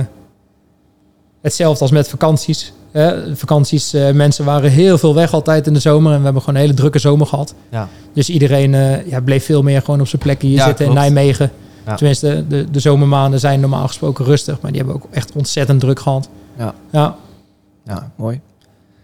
hetzelfde 1.41 1.81
als 1.81 1.91
met 1.91 2.09
vakanties. 2.09 2.73
Hè? 2.91 3.35
vakanties, 3.35 3.93
eh, 3.93 4.11
mensen 4.11 4.45
waren 4.45 4.71
heel 4.71 4.97
veel 4.97 5.15
weg 5.15 5.33
altijd 5.33 5.67
in 5.67 5.73
de 5.73 5.79
zomer. 5.79 6.11
En 6.11 6.17
we 6.17 6.23
hebben 6.23 6.41
gewoon 6.41 6.55
een 6.55 6.65
hele 6.65 6.75
drukke 6.77 6.99
zomer 6.99 7.27
gehad. 7.27 7.53
Ja. 7.69 7.87
Dus 8.13 8.29
iedereen 8.29 8.73
eh, 8.73 9.05
ja, 9.07 9.21
bleef 9.21 9.45
veel 9.45 9.61
meer 9.61 9.81
gewoon 9.81 9.99
op 9.99 10.07
zijn 10.07 10.21
plekken 10.21 10.47
hier 10.47 10.57
Ja, 10.57 10.65
zitten 10.65 10.85
klopt. 10.85 10.99
in 10.99 11.13
Nijmegen. 11.13 11.51
Ja. 11.85 11.95
Tenminste, 11.95 12.45
de, 12.47 12.69
de 12.71 12.79
zomermaanden 12.79 13.39
zijn 13.39 13.59
normaal 13.59 13.87
gesproken 13.87 14.25
rustig. 14.25 14.61
Maar 14.61 14.71
die 14.71 14.79
hebben 14.81 15.01
ook 15.01 15.07
echt 15.11 15.31
ontzettend 15.35 15.79
druk 15.79 15.99
gehad. 15.99 16.29
Ja. 16.57 16.73
Ja, 16.89 17.15
Ja, 17.83 18.11
mooi. 18.15 18.41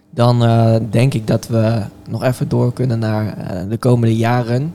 Dan 0.09 0.43
eh, 0.43 0.75
denk 0.89 1.13
ik 1.13 1.27
dat 1.27 1.47
we 1.47 1.81
nog 2.07 2.23
even 2.23 2.47
door 2.47 2.73
kunnen 2.73 2.99
naar 2.99 3.37
eh, 3.37 3.69
de 3.69 3.77
komende 3.77 4.15
jaren. 4.15 4.73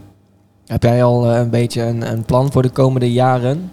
Heb 0.66 0.82
jij 0.82 1.04
al 1.04 1.30
eh, 1.30 1.38
een 1.38 1.50
beetje 1.50 1.82
een, 1.82 2.12
een 2.12 2.24
plan 2.24 2.52
voor 2.52 2.62
de 2.62 2.68
komende 2.70 3.12
jaren? 3.12 3.70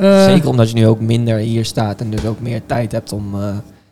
Zeker 0.00 0.48
omdat 0.48 0.68
je 0.68 0.74
nu 0.74 0.86
ook 0.86 1.00
minder 1.00 1.36
hier 1.36 1.64
staat 1.64 2.00
en 2.00 2.10
dus 2.10 2.26
ook 2.26 2.40
meer 2.40 2.66
tijd 2.66 2.92
hebt 2.92 3.12
om 3.12 3.34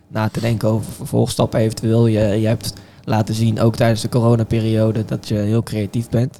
na 0.07 0.29
te 0.29 0.39
denken 0.39 0.69
over 0.69 0.91
vervolgstappen 0.91 1.59
eventueel. 1.59 2.07
Je, 2.07 2.19
je 2.19 2.47
hebt 2.47 2.73
laten 3.03 3.35
zien, 3.35 3.61
ook 3.61 3.75
tijdens 3.75 4.01
de 4.01 4.09
coronaperiode, 4.09 5.05
dat 5.05 5.27
je 5.27 5.35
heel 5.35 5.63
creatief 5.63 6.09
bent. 6.09 6.39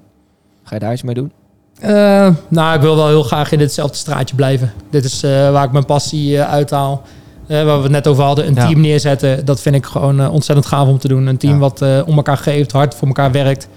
Ga 0.63 0.75
je 0.75 0.81
daar 0.81 0.93
iets 0.93 1.03
mee 1.03 1.15
doen? 1.15 1.31
Nou, 2.47 2.75
ik 2.75 2.81
wil 2.81 2.95
wel 2.95 3.07
heel 3.07 3.23
graag 3.23 3.51
in 3.51 3.57
ditzelfde 3.57 3.97
straatje 3.97 4.35
blijven. 4.35 4.73
Dit 4.89 5.05
is 5.05 5.21
waar 5.21 5.63
ik 5.63 5.71
mijn 5.71 5.85
passie 5.85 6.41
uithaal. 6.41 7.01
Eh, 7.49 7.63
waar 7.63 7.77
we 7.77 7.83
het 7.83 7.91
net 7.91 8.07
over 8.07 8.23
hadden, 8.23 8.47
een 8.47 8.53
team 8.53 8.79
neerzetten. 8.81 9.45
Dat 9.45 9.61
vind 9.61 9.75
ik 9.75 9.85
gewoon 9.85 10.19
eh, 10.19 10.33
ontzettend 10.33 10.67
gaaf 10.67 10.87
om 10.87 10.97
te 10.97 11.07
doen. 11.07 11.27
Een 11.27 11.37
team 11.37 11.59
wat 11.59 11.81
eh, 11.81 12.01
om 12.05 12.15
elkaar 12.15 12.37
geeft, 12.37 12.71
hard 12.71 12.95
voor 12.95 13.07
elkaar 13.07 13.31
werkt. 13.31 13.67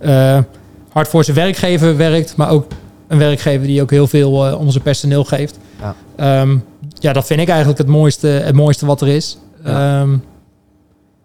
Ja. 0.00 0.44
Hard 0.92 1.08
voor 1.08 1.24
zijn 1.24 1.36
werkgever 1.36 1.96
werkt, 1.96 2.36
maar 2.36 2.50
ook 2.50 2.66
een 3.08 3.18
werkgever 3.18 3.66
die 3.66 3.82
ook 3.82 3.90
heel 3.90 4.06
veel 4.06 4.46
eh, 4.46 4.60
om 4.60 4.70
zijn 4.70 4.82
personeel 4.82 5.24
geeft. 5.24 5.58
Ja. 5.80 5.94
Ehm, 6.16 6.56
ja, 6.98 7.12
dat 7.12 7.26
vind 7.26 7.40
ik 7.40 7.48
eigenlijk 7.48 7.78
het 7.78 7.88
mooiste, 7.88 8.26
het 8.26 8.54
mooiste 8.54 8.86
wat 8.86 9.00
er 9.00 9.08
is. 9.08 9.38
Ja. 9.64 10.00
Ehm, 10.00 10.10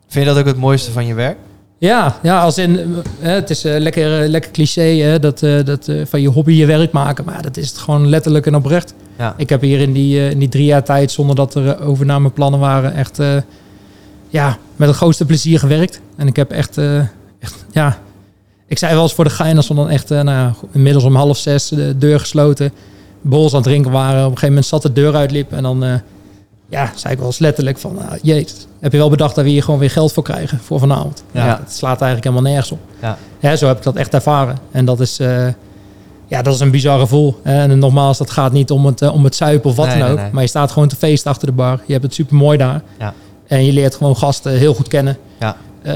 Vind 0.08 0.26
je 0.26 0.32
dat 0.34 0.40
ook 0.40 0.48
het 0.48 0.58
mooiste 0.58 0.92
van 0.92 1.06
je 1.06 1.14
werk? 1.14 1.38
ja, 1.78 2.16
ja, 2.22 2.42
als 2.42 2.58
in, 2.58 2.96
het 3.20 3.50
is 3.50 3.64
lekker, 3.64 4.28
lekker 4.28 4.52
cliché 4.52 4.82
hè, 4.82 5.20
dat, 5.20 5.40
dat 5.40 5.90
van 6.04 6.22
je 6.22 6.30
hobby 6.30 6.52
je 6.52 6.66
werk 6.66 6.92
maken. 6.92 7.26
Maar 7.26 7.42
dat 7.42 7.58
is 7.58 7.70
het 7.70 7.78
gewoon 7.78 8.10
letterlijk 8.10 8.46
en 8.46 8.56
oprecht. 8.56 8.94
Ja. 9.20 9.34
Ik 9.38 9.50
heb 9.50 9.62
hier 9.62 9.80
in 9.80 9.94
die, 9.94 10.20
eh, 10.20 10.30
in 10.32 10.40
die 10.40 10.50
drie 10.50 10.66
jaar 10.66 10.84
tijd, 10.84 11.12
zonder 11.12 11.36
dat 11.36 11.56
er 11.56 11.70
eh, 11.70 11.88
overnameplannen 11.88 12.60
waren, 12.60 12.94
echt 12.94 13.20
eh, 13.20 13.36
ja, 14.30 14.58
met 14.76 14.88
het 14.88 14.98
grootste 14.98 15.26
plezier 15.26 15.60
gewerkt. 15.60 16.02
En 16.16 16.28
ik 16.28 16.36
heb 16.36 16.52
echt, 16.52 16.78
echt 17.40 17.66
ja, 17.72 17.98
ik 18.68 18.78
zei 18.78 18.94
wel 18.94 19.04
eens 19.04 19.14
voor 19.14 19.24
de 19.24 19.30
gein, 19.30 19.58
als 19.58 19.68
we 19.68 19.74
dan 19.74 19.90
echt, 19.90 20.10
nou 20.10 20.30
ja, 20.30 20.54
inmiddels 20.72 21.04
om 21.04 21.16
half 21.16 21.38
zes 21.38 21.68
de 21.68 21.98
deur 21.98 22.20
gesloten, 22.20 22.74
bols 23.22 23.52
aan 23.52 23.60
het 23.60 23.68
drinken 23.68 23.92
waren. 23.92 24.20
Op 24.20 24.24
een 24.24 24.30
gegeven 24.30 24.48
moment 24.48 24.66
zat 24.66 24.82
de 24.82 24.94
deur 24.94 25.16
uitliep 25.16 25.52
en 25.52 25.64
dan, 25.64 26.02
ja, 26.70 26.92
zei 26.96 27.14
ik 27.14 27.20
wel 27.20 27.28
eens 27.28 27.40
letterlijk 27.40 27.78
van, 27.78 27.98
uh, 27.98 28.12
jeet, 28.22 28.68
heb 28.80 28.92
je 28.92 28.98
wel 28.98 29.10
bedacht 29.10 29.36
dat 29.36 29.44
we 29.44 29.50
hier 29.50 29.64
gewoon 29.64 29.80
weer 29.80 29.92
geld 29.92 30.14
voor 30.14 30.24
krijgen 30.24 30.60
voor 30.60 30.80
vanavond? 30.80 31.24
Ja. 31.32 31.46
Ja. 31.46 31.60
Het 31.64 31.74
slaat 31.74 32.02
eigenlijk 32.02 32.24
helemaal 32.24 32.52
nergens 32.52 32.72
op. 32.72 32.80
Ja. 33.02 33.18
Hè, 33.40 33.56
zo 33.56 33.68
heb 33.68 33.78
ik 33.78 33.84
dat 33.84 33.96
echt 33.96 34.14
ervaren. 34.14 34.58
En 34.72 34.86
dat 34.86 35.00
is, 35.00 35.20
ja, 36.30 36.42
dat 36.42 36.54
is 36.54 36.60
een 36.60 36.72
bizar 36.72 37.00
gevoel. 37.00 37.40
En 37.44 37.80
nogmaals, 37.80 38.18
dat 38.18 38.30
gaat 38.32 38.52
niet 38.52 38.72
om 38.72 38.86
het, 38.86 39.02
eh, 39.02 39.14
om 39.14 39.24
het 39.24 39.36
zuipen 39.36 39.70
of 39.70 39.76
wat 39.76 39.88
Nee, 39.88 40.00
dan 40.00 40.12
ook. 40.12 40.18
nee. 40.18 40.30
Maar 40.32 40.42
je 40.42 40.50
staat 40.50 40.72
gewoon 40.72 40.88
te 40.88 40.96
feesten 40.96 41.32
achter 41.32 41.48
de 41.48 41.54
bar. 41.54 41.82
Je 41.86 41.92
hebt 41.92 42.04
het 42.06 42.14
super 42.14 42.36
mooi 42.36 42.58
daar. 42.58 42.82
Ja. 43.00 43.14
En 43.48 43.66
je 43.66 43.74
leert 43.74 43.96
gewoon 43.96 44.18
gasten 44.18 44.52
heel 44.52 44.74
goed 44.74 44.88
kennen. 44.88 45.18
Ja. 45.40 45.56
Eh, 45.82 45.94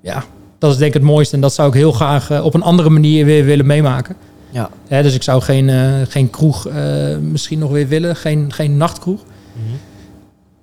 ja, 0.00 0.24
dat 0.58 0.70
is 0.70 0.76
denk 0.76 0.94
ik 0.94 1.00
het 1.00 1.10
mooiste. 1.10 1.34
En 1.34 1.40
dat 1.40 1.54
zou 1.54 1.68
ik 1.68 1.74
heel 1.74 1.92
graag 1.92 2.30
eh, 2.30 2.44
op 2.44 2.54
een 2.54 2.62
andere 2.62 2.88
manier 2.90 3.24
weer 3.24 3.44
willen 3.44 3.66
meemaken. 3.66 4.16
Ja. 4.50 4.70
Hè, 4.88 5.02
dus 5.02 5.14
ik 5.14 5.22
zou 5.22 5.42
geen, 5.42 5.70
geen 6.08 6.30
kroeg 6.30 6.68
misschien 7.20 7.58
nog 7.58 7.70
weer 7.70 7.88
willen. 7.88 8.16
Geen, 8.16 8.52
geen 8.52 8.76
nachtkroeg. 8.76 9.20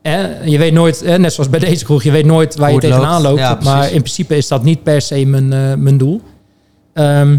Hè, 0.02 0.44
je 0.44 0.58
weet 0.58 0.74
nooit, 0.74 1.00
hè, 1.06 1.20
net 1.20 1.34
zoals 1.34 1.50
bij 1.50 1.60
deze 1.60 1.84
kroeg, 1.86 2.04
je 2.04 2.12
weet 2.12 2.26
nooit 2.26 2.56
waar 2.56 2.72
je 2.74 2.80
tegenaan 2.80 3.22
loopt. 3.22 3.42
loopt. 3.42 3.64
Ja, 3.64 3.72
maar 3.74 3.92
in 3.92 4.02
principe 4.02 4.38
is 4.38 4.48
dat 4.48 4.64
niet 4.64 4.84
per 4.84 5.02
se 5.02 5.26
mijn, 5.26 5.48
mijn 5.84 5.98
doel. 5.98 6.22
Ehm, 6.94 7.38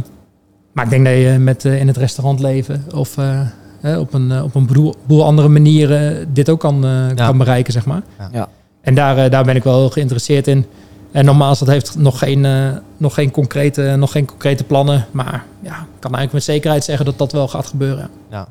maar 0.76 0.84
ik 0.84 0.90
denk 0.90 1.04
dat 1.04 1.14
je 1.14 1.38
met 1.38 1.64
eh, 1.64 1.80
in 1.80 1.86
het 1.86 1.96
restaurant 1.96 2.40
leven 2.40 2.84
of, 2.94 3.18
eh, 3.18 3.40
hè, 3.80 3.98
op 3.98 4.12
een, 4.14 4.30
eh, 4.32 4.44
op 4.44 4.54
een 4.54 4.66
boel, 4.66 4.94
boel 5.06 5.24
andere 5.24 5.48
manieren 5.48 6.34
dit 6.34 6.48
ook 6.48 6.60
kan, 6.60 6.84
eh, 6.84 7.14
kan 7.14 7.38
bereiken, 7.38 7.72
zeg 7.72 7.86
maar. 7.86 8.02
Ja. 8.18 8.28
Ja. 8.32 8.48
En 8.80 8.94
daar, 8.94 9.30
daar 9.30 9.44
ben 9.44 9.56
ik 9.56 9.64
wel 9.64 9.78
heel 9.78 9.90
geïnteresseerd 9.90 10.46
in. 10.48 10.66
En 11.12 11.24
nogmaals, 11.24 11.58
dat 11.58 11.68
heeft 11.68 11.98
nog 11.98 12.18
geen, 12.18 12.44
eh, 12.44 12.68
nog 12.96 13.14
geen, 13.14 13.30
concrete, 13.30 13.94
nog 13.98 14.12
geen 14.12 14.26
concrete 14.26 14.64
plannen. 14.64 15.06
Maar 15.10 15.44
ja, 15.60 15.72
ik 15.72 16.00
kan 16.00 16.14
eigenlijk 16.14 16.32
met 16.32 16.42
zekerheid 16.42 16.84
zeggen 16.84 17.04
dat 17.04 17.18
dat 17.18 17.32
wel 17.32 17.48
gaat 17.48 17.66
gebeuren. 17.66 18.10
Ja, 18.30 18.48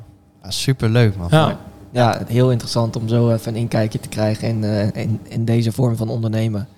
super 0.48 0.88
leuk 0.88 1.16
man. 1.16 1.28
Ja, 1.30 1.58
Ja, 1.90 2.22
heel 2.26 2.50
interessant 2.50 2.96
om 2.96 3.08
zo 3.08 3.30
even 3.32 3.54
een 3.54 3.60
inkijkje 3.60 4.00
te 4.00 4.08
krijgen 4.08 4.48
in, 4.48 4.64
eh, 4.64 5.02
in, 5.02 5.20
in 5.28 5.44
deze 5.44 5.72
vorm 5.72 5.96
van 5.96 6.08
ondernemen. 6.08 6.68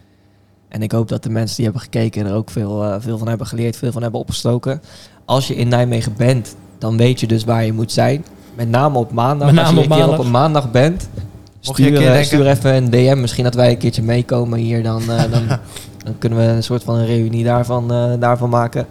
En 0.69 0.83
ik 0.83 0.93
hoop 0.93 1.09
dat 1.09 1.23
de 1.23 1.31
mensen 1.31 1.57
die 1.57 1.65
hebben 1.65 1.83
gekeken 1.83 2.27
er 2.27 2.35
ook 2.35 2.51
veel, 2.51 3.01
veel 3.01 3.19
van 3.19 3.29
hebben 3.29 3.47
geleerd, 3.47 3.77
veel 3.77 3.93
van 3.93 4.03
hebben 4.03 4.21
opgestoken. 4.21 4.81
Als 5.29 5.47
je 5.49 5.57
in 5.57 5.69
Nijmegen 5.69 6.15
bent, 6.17 6.55
dan 6.79 6.97
weet 6.97 7.21
je 7.21 7.27
dus 7.27 7.45
waar 7.45 7.65
je 7.65 7.73
moet 7.73 7.93
zijn. 7.93 8.25
Met 8.55 8.69
name 8.69 8.99
op 8.99 9.13
maandag. 9.13 9.47
Met 9.47 9.55
name 9.55 9.67
Als 9.67 9.77
je 9.77 9.85
op 9.85 9.91
een 9.91 9.91
keer 9.91 9.99
maandag. 9.99 10.19
op 10.19 10.25
een 10.25 10.31
maandag 10.31 10.71
bent, 10.71 11.09
een 11.15 11.21
stuur, 11.61 11.91
keer 11.99 12.13
eh, 12.15 12.23
stuur 12.23 12.47
even 12.47 12.75
een 12.75 12.91
DM. 12.91 13.21
Misschien 13.21 13.45
dat 13.45 13.55
wij 13.55 13.71
een 13.71 13.79
keertje 13.79 14.03
meekomen 14.03 14.59
hier. 14.59 14.83
Dan, 14.83 15.01
eh, 15.11 15.31
dan, 15.31 15.47
dan 16.05 16.19
kunnen 16.19 16.39
we 16.39 16.45
een 16.45 16.63
soort 16.63 16.83
van 16.85 16.95
een 16.95 17.07
reunie 17.07 17.45
daarvan, 17.45 17.93
eh, 17.93 18.13
daarvan 18.19 18.49
maken. 18.51 18.87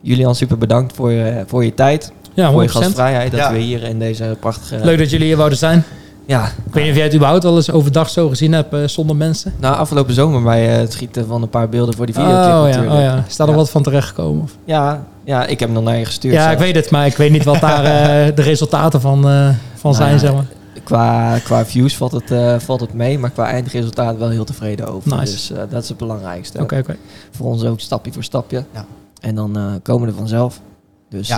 Julian, 0.00 0.34
super 0.34 0.58
bedankt 0.58 0.94
voor 0.94 1.10
je, 1.12 1.44
voor 1.46 1.64
je 1.64 1.74
tijd. 1.74 2.12
ja 2.34 2.50
voor 2.52 2.62
je 2.62 2.68
100%. 2.68 2.72
gastvrijheid. 2.72 3.30
Dat 3.30 3.40
Ja. 3.40 3.52
we 3.52 3.58
hier 3.58 3.82
in 3.82 3.98
deze 3.98 4.36
prachtige... 4.40 4.78
Leuk 4.84 4.98
dat 4.98 5.10
jullie 5.10 5.26
hier 5.26 5.36
wouden 5.36 5.58
zijn. 5.58 5.84
Ja, 6.26 6.44
Ik 6.46 6.72
weet 6.74 6.82
niet 6.82 6.90
of 6.92 6.96
jij 6.96 7.04
het 7.06 7.14
überhaupt 7.14 7.42
wel 7.42 7.56
eens 7.56 7.70
overdag 7.70 8.10
zo 8.10 8.28
gezien 8.28 8.52
hebt 8.52 8.72
eh, 8.74 8.80
zonder 8.84 9.16
mensen. 9.16 9.52
Nou, 9.60 9.76
afgelopen 9.76 10.14
zomer 10.14 10.42
bij 10.42 10.72
eh, 10.72 10.76
het 10.78 10.92
schieten 10.92 11.26
van 11.26 11.42
een 11.42 11.48
paar 11.48 11.68
beelden 11.68 11.94
voor 11.94 12.06
die 12.06 12.14
videoclip 12.14 12.42
oh, 12.44 12.50
ja, 12.50 12.62
natuurlijk. 12.62 12.92
oh 12.92 13.00
ja, 13.00 13.24
is 13.28 13.36
daar 13.36 13.46
Ja. 13.46 13.52
nog 13.52 13.62
wat 13.62 13.70
van 13.70 13.82
terechtgekomen? 13.82 14.42
Of? 14.42 14.56
Ja, 14.64 15.04
ja, 15.24 15.46
ik 15.46 15.60
heb 15.60 15.68
hem 15.68 15.72
nog 15.72 15.84
naar 15.84 15.96
je 15.98 16.04
gestuurd. 16.04 16.34
Ja, 16.34 16.40
zelf. 16.42 16.52
ik 16.52 16.58
weet 16.58 16.74
het, 16.74 16.90
maar 16.90 17.06
ik 17.06 17.16
weet 17.16 17.30
niet 17.30 17.44
wat 17.44 17.60
daar 17.60 17.84
eh, 17.84 18.34
de 18.36 18.42
resultaten 18.42 19.00
van, 19.00 19.22
van 19.22 19.92
Nou 19.92 19.94
zijn, 19.94 20.18
zeg 20.18 20.32
maar. 20.32 20.46
Qua, 20.84 21.38
qua 21.38 21.64
views 21.66 21.96
valt 21.96 22.12
het, 22.12 22.62
valt 22.62 22.80
het 22.80 22.92
mee, 22.92 23.18
maar 23.18 23.30
qua 23.30 23.46
eindresultaat 23.46 24.16
wel 24.16 24.28
heel 24.28 24.44
tevreden 24.44 24.88
over. 24.88 25.16
Nice. 25.16 25.32
Dus 25.32 25.52
dat 25.70 25.82
is 25.82 25.88
het 25.88 25.98
belangrijkste. 25.98 26.60
Oké, 26.60 26.78
oké. 26.78 26.96
Voor 27.30 27.46
ons 27.46 27.64
ook 27.64 27.80
stapje 27.80 28.12
voor 28.12 28.24
stapje. 28.24 28.64
Ja. 28.74 28.84
En 29.20 29.34
dan 29.34 29.80
komen 29.82 30.02
we 30.06 30.12
er 30.12 30.18
vanzelf. 30.18 30.60
Dus 31.08 31.32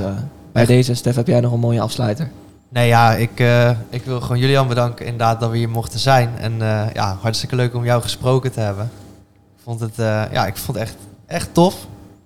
bij 0.53 0.67
deze, 0.67 0.95
Stef, 0.95 1.15
heb 1.17 1.27
jij 1.27 1.41
nog 1.41 1.53
een 1.53 1.61
mooie 1.61 1.81
afsluiter? 1.81 2.31
Nee, 2.73 2.87
ja, 2.89 3.13
ik, 3.15 3.41
eh, 3.41 3.71
ik 3.91 4.05
wil 4.05 4.21
gewoon 4.21 4.39
Julian 4.39 4.69
bedanken 4.69 5.05
inderdaad 5.07 5.41
dat 5.41 5.51
we 5.51 5.57
hier 5.57 5.69
mochten 5.69 5.99
zijn. 5.99 6.31
En 6.39 6.53
eh, 6.63 6.81
ja, 6.95 7.17
hartstikke 7.21 7.57
leuk 7.57 7.75
om 7.75 7.85
jou 7.85 8.03
gesproken 8.03 8.53
te 8.53 8.61
hebben. 8.61 8.85
Ik 9.57 9.63
vond 9.65 9.81
het, 9.81 9.99
eh, 9.99 10.23
ja, 10.33 10.47
ik 10.47 10.57
vond 10.57 10.79
het 10.79 10.87
echt, 10.87 10.97
echt 11.27 11.49
tof. 11.53 11.75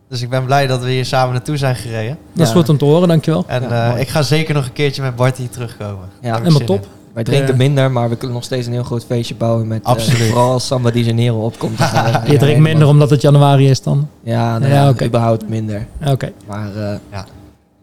Dus 0.09 0.23
ik 0.23 0.31
ben 0.31 0.45
blij 0.45 0.67
dat 0.67 0.83
we 0.83 0.91
hier 0.91 1.05
samen 1.05 1.33
naartoe 1.33 1.57
zijn 1.57 1.77
gereden. 1.77 2.19
Dat 2.33 2.43
is 2.47 2.53
Ja. 2.53 2.59
goed 2.59 2.69
om 2.69 2.79
te 2.79 2.85
horen, 2.85 3.09
dankjewel. 3.09 3.45
En 3.47 3.63
Ja, 3.63 3.95
eh, 3.95 4.01
ik 4.01 4.09
ga 4.09 4.23
zeker 4.23 4.55
nog 4.55 4.65
een 4.67 4.73
keertje 4.73 5.03
met 5.03 5.17
Bart 5.17 5.37
hier 5.37 5.49
terugkomen. 5.51 6.09
Ja, 6.21 6.37
Helemaal 6.39 6.61
top. 6.61 6.81
in. 6.83 6.89
Wij 7.13 7.25
drinken 7.25 7.57
minder, 7.57 7.91
maar 7.91 8.09
we 8.09 8.17
kunnen 8.17 8.37
nog 8.37 8.45
steeds 8.45 8.67
een 8.67 8.73
heel 8.73 8.83
groot 8.83 9.05
feestje 9.05 9.35
bouwen 9.35 9.67
met 9.69 9.83
eh, 9.83 9.89
Absoluut. 9.89 10.29
vooral 10.29 10.53
als 10.53 10.67
Samba 10.67 10.91
di 10.91 11.05
Janeiro 11.05 11.45
opkomt. 11.45 11.79
Je 12.27 12.33
ja, 12.33 12.39
drinkt 12.39 12.61
minder 12.61 12.89
omdat 12.89 13.11
het 13.11 13.21
januari 13.23 13.71
is 13.71 13.83
dan. 13.83 14.09
Ja, 14.23 14.59
nou 14.59 14.73
Ja, 14.73 15.05
überhaupt 15.07 15.49
minder. 15.49 15.87
Oké, 16.07 16.33
Maar 16.47 16.69
eh, 16.77 16.99
Ja. 17.13 17.25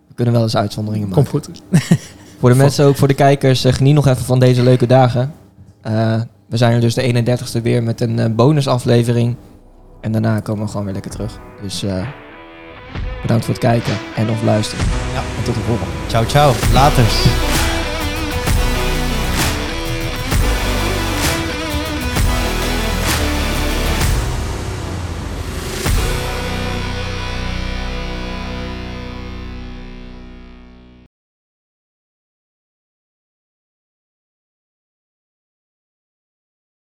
we 0.07 0.13
kunnen 0.15 0.33
wel 0.33 0.43
eens 0.43 0.55
uitzonderingen 0.55 1.09
maken. 1.09 1.23
komt 1.31 1.45
goed. 1.45 1.61
Voor 2.43 2.51
de 2.51 2.57
mensen, 2.57 2.85
ook 2.85 2.95
voor 2.95 3.07
de 3.07 3.13
kijkers, 3.13 3.63
eh, 3.63 3.73
geniet 3.73 3.93
nog 3.93 4.07
even 4.07 4.25
van 4.25 4.39
deze 4.39 4.63
leuke 4.63 4.87
dagen. 4.87 5.33
Eh, 5.81 6.21
we 6.49 6.57
zijn 6.57 6.73
er 6.73 6.81
dus 6.81 6.93
de 6.93 7.01
31ste 7.01 7.61
weer 7.61 7.83
met 7.83 8.01
een 8.01 8.19
eh, 8.19 8.29
bonusaflevering. 8.29 9.35
En 10.01 10.11
daarna 10.11 10.39
komen 10.39 10.63
we 10.63 10.69
gewoon 10.69 10.83
weer 10.83 10.93
lekker 10.93 11.11
terug. 11.11 11.39
Dus 11.61 11.85
bedankt 13.21 13.45
voor 13.45 13.53
het 13.53 13.63
kijken 13.63 13.93
en 14.15 14.29
of 14.29 14.43
luisteren. 14.43 14.85
Ja. 15.13 15.19
En 15.37 15.43
tot 15.43 15.53
de 15.53 15.59
volgende. 15.59 15.91
Ciao, 16.07 16.25
ciao. 16.25 16.53
Laters. 16.73 17.25